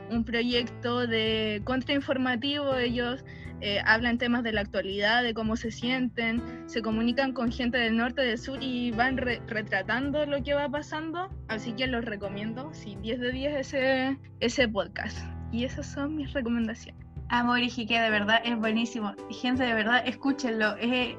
un 0.09 0.23
proyecto 0.23 1.07
de 1.07 1.61
contrainformativo. 1.63 2.75
Ellos 2.75 3.23
eh, 3.61 3.79
hablan 3.85 4.17
temas 4.17 4.43
de 4.43 4.51
la 4.51 4.61
actualidad, 4.61 5.23
de 5.23 5.33
cómo 5.33 5.55
se 5.55 5.71
sienten, 5.71 6.41
se 6.67 6.81
comunican 6.81 7.33
con 7.33 7.51
gente 7.51 7.77
del 7.77 7.97
norte, 7.97 8.21
del 8.21 8.37
sur 8.37 8.59
y 8.61 8.91
van 8.91 9.17
retratando 9.17 10.25
lo 10.25 10.43
que 10.43 10.53
va 10.53 10.69
pasando. 10.69 11.29
Así 11.47 11.73
que 11.73 11.87
los 11.87 12.03
recomiendo, 12.05 12.69
sí, 12.73 12.97
10 13.01 13.19
de 13.19 13.31
10 13.31 13.55
ese, 13.55 14.17
ese 14.39 14.67
podcast. 14.67 15.17
Y 15.51 15.63
esas 15.63 15.87
son 15.87 16.15
mis 16.15 16.33
recomendaciones. 16.33 17.05
Amor 17.29 17.59
y 17.59 17.85
de 17.85 18.09
verdad 18.11 18.39
es 18.43 18.55
buenísimo. 18.55 19.15
Gente, 19.31 19.63
de 19.63 19.73
verdad, 19.73 20.03
escúchenlo. 20.05 20.75
Es, 20.75 21.15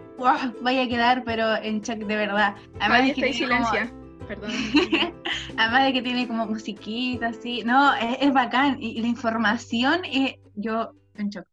vaya 0.63 0.85
a 0.85 0.89
quedar, 0.89 1.25
pero 1.25 1.57
en 1.57 1.83
check, 1.83 1.99
de 1.99 2.17
verdad. 2.17 2.55
Además, 2.79 3.13
que 3.15 3.33
silencio. 3.33 4.06
Perdón. 4.27 4.51
Además 5.57 5.85
de 5.85 5.93
que 5.93 6.03
tiene 6.03 6.27
como 6.27 6.47
musiquita, 6.47 7.29
así. 7.29 7.63
No, 7.65 7.95
es, 7.95 8.33
bacán. 8.33 8.77
Y, 8.81 9.01
la 9.01 9.07
información, 9.07 10.01
es, 10.05 10.37
yo 10.55 10.93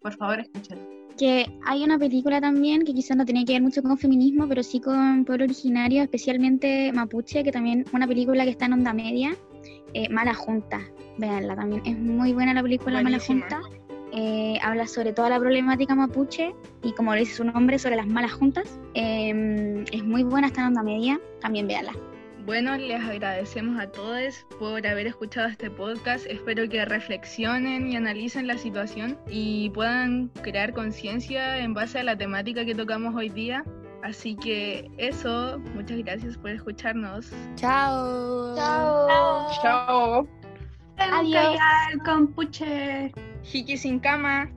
por 0.01 0.15
favor, 0.15 0.39
escúchalo. 0.39 0.81
Que 1.17 1.45
hay 1.65 1.83
una 1.83 1.97
película 1.97 2.41
también 2.41 2.83
que 2.83 2.93
quizás 2.93 3.15
no 3.15 3.25
tenía 3.25 3.45
que 3.45 3.53
ver 3.53 3.61
mucho 3.61 3.83
con 3.83 3.97
feminismo, 3.97 4.47
pero 4.47 4.63
sí 4.63 4.79
con 4.79 5.25
pueblo 5.25 5.45
originario, 5.45 6.01
especialmente 6.01 6.91
mapuche, 6.91 7.43
que 7.43 7.51
también 7.51 7.85
una 7.93 8.07
película 8.07 8.43
que 8.43 8.49
está 8.49 8.65
en 8.65 8.73
onda 8.73 8.93
media, 8.93 9.35
eh, 9.93 10.09
Mala 10.09 10.33
Junta. 10.33 10.81
Veanla 11.17 11.55
también. 11.55 11.83
Es 11.85 11.97
muy 11.97 12.33
buena 12.33 12.53
la 12.53 12.63
película 12.63 13.01
Mala 13.03 13.19
Junta. 13.19 13.61
Eh, 14.15 14.59
habla 14.61 14.85
sobre 14.85 15.11
toda 15.11 15.29
la 15.29 15.39
problemática 15.39 15.95
mapuche 15.95 16.53
y 16.83 16.93
como 16.93 17.13
le 17.13 17.21
dice 17.21 17.35
su 17.37 17.43
nombre, 17.43 17.79
sobre 17.79 17.95
las 17.95 18.07
malas 18.07 18.33
juntas. 18.33 18.79
Em, 18.93 19.85
es 19.91 20.03
muy 20.03 20.23
buena, 20.23 20.47
está 20.47 20.61
en 20.61 20.67
onda 20.67 20.83
media, 20.83 21.19
también 21.41 21.67
véanla. 21.67 21.93
Bueno, 22.45 22.75
les 22.75 23.01
agradecemos 23.01 23.79
a 23.79 23.87
todos 23.87 24.45
por 24.59 24.85
haber 24.85 25.07
escuchado 25.07 25.47
este 25.47 25.71
podcast. 25.71 26.25
Espero 26.25 26.67
que 26.67 26.83
reflexionen 26.83 27.89
y 27.89 27.95
analicen 27.95 28.47
la 28.47 28.57
situación 28.57 29.17
y 29.29 29.69
puedan 29.69 30.27
crear 30.41 30.73
conciencia 30.73 31.59
en 31.59 31.73
base 31.73 31.99
a 31.99 32.03
la 32.03 32.17
temática 32.17 32.65
que 32.65 32.75
tocamos 32.75 33.15
hoy 33.15 33.29
día. 33.29 33.63
Así 34.03 34.35
que 34.35 34.91
eso, 34.97 35.57
muchas 35.73 35.99
gracias 35.99 36.37
por 36.37 36.49
escucharnos. 36.49 37.31
Chao. 37.55 38.55
Chao. 38.57 39.49
Chao. 39.61 40.27
Adiós. 40.97 41.57
Compuche. 42.03 43.13
Hiki 43.53 43.77
sin 43.77 43.99
cama, 43.99 44.51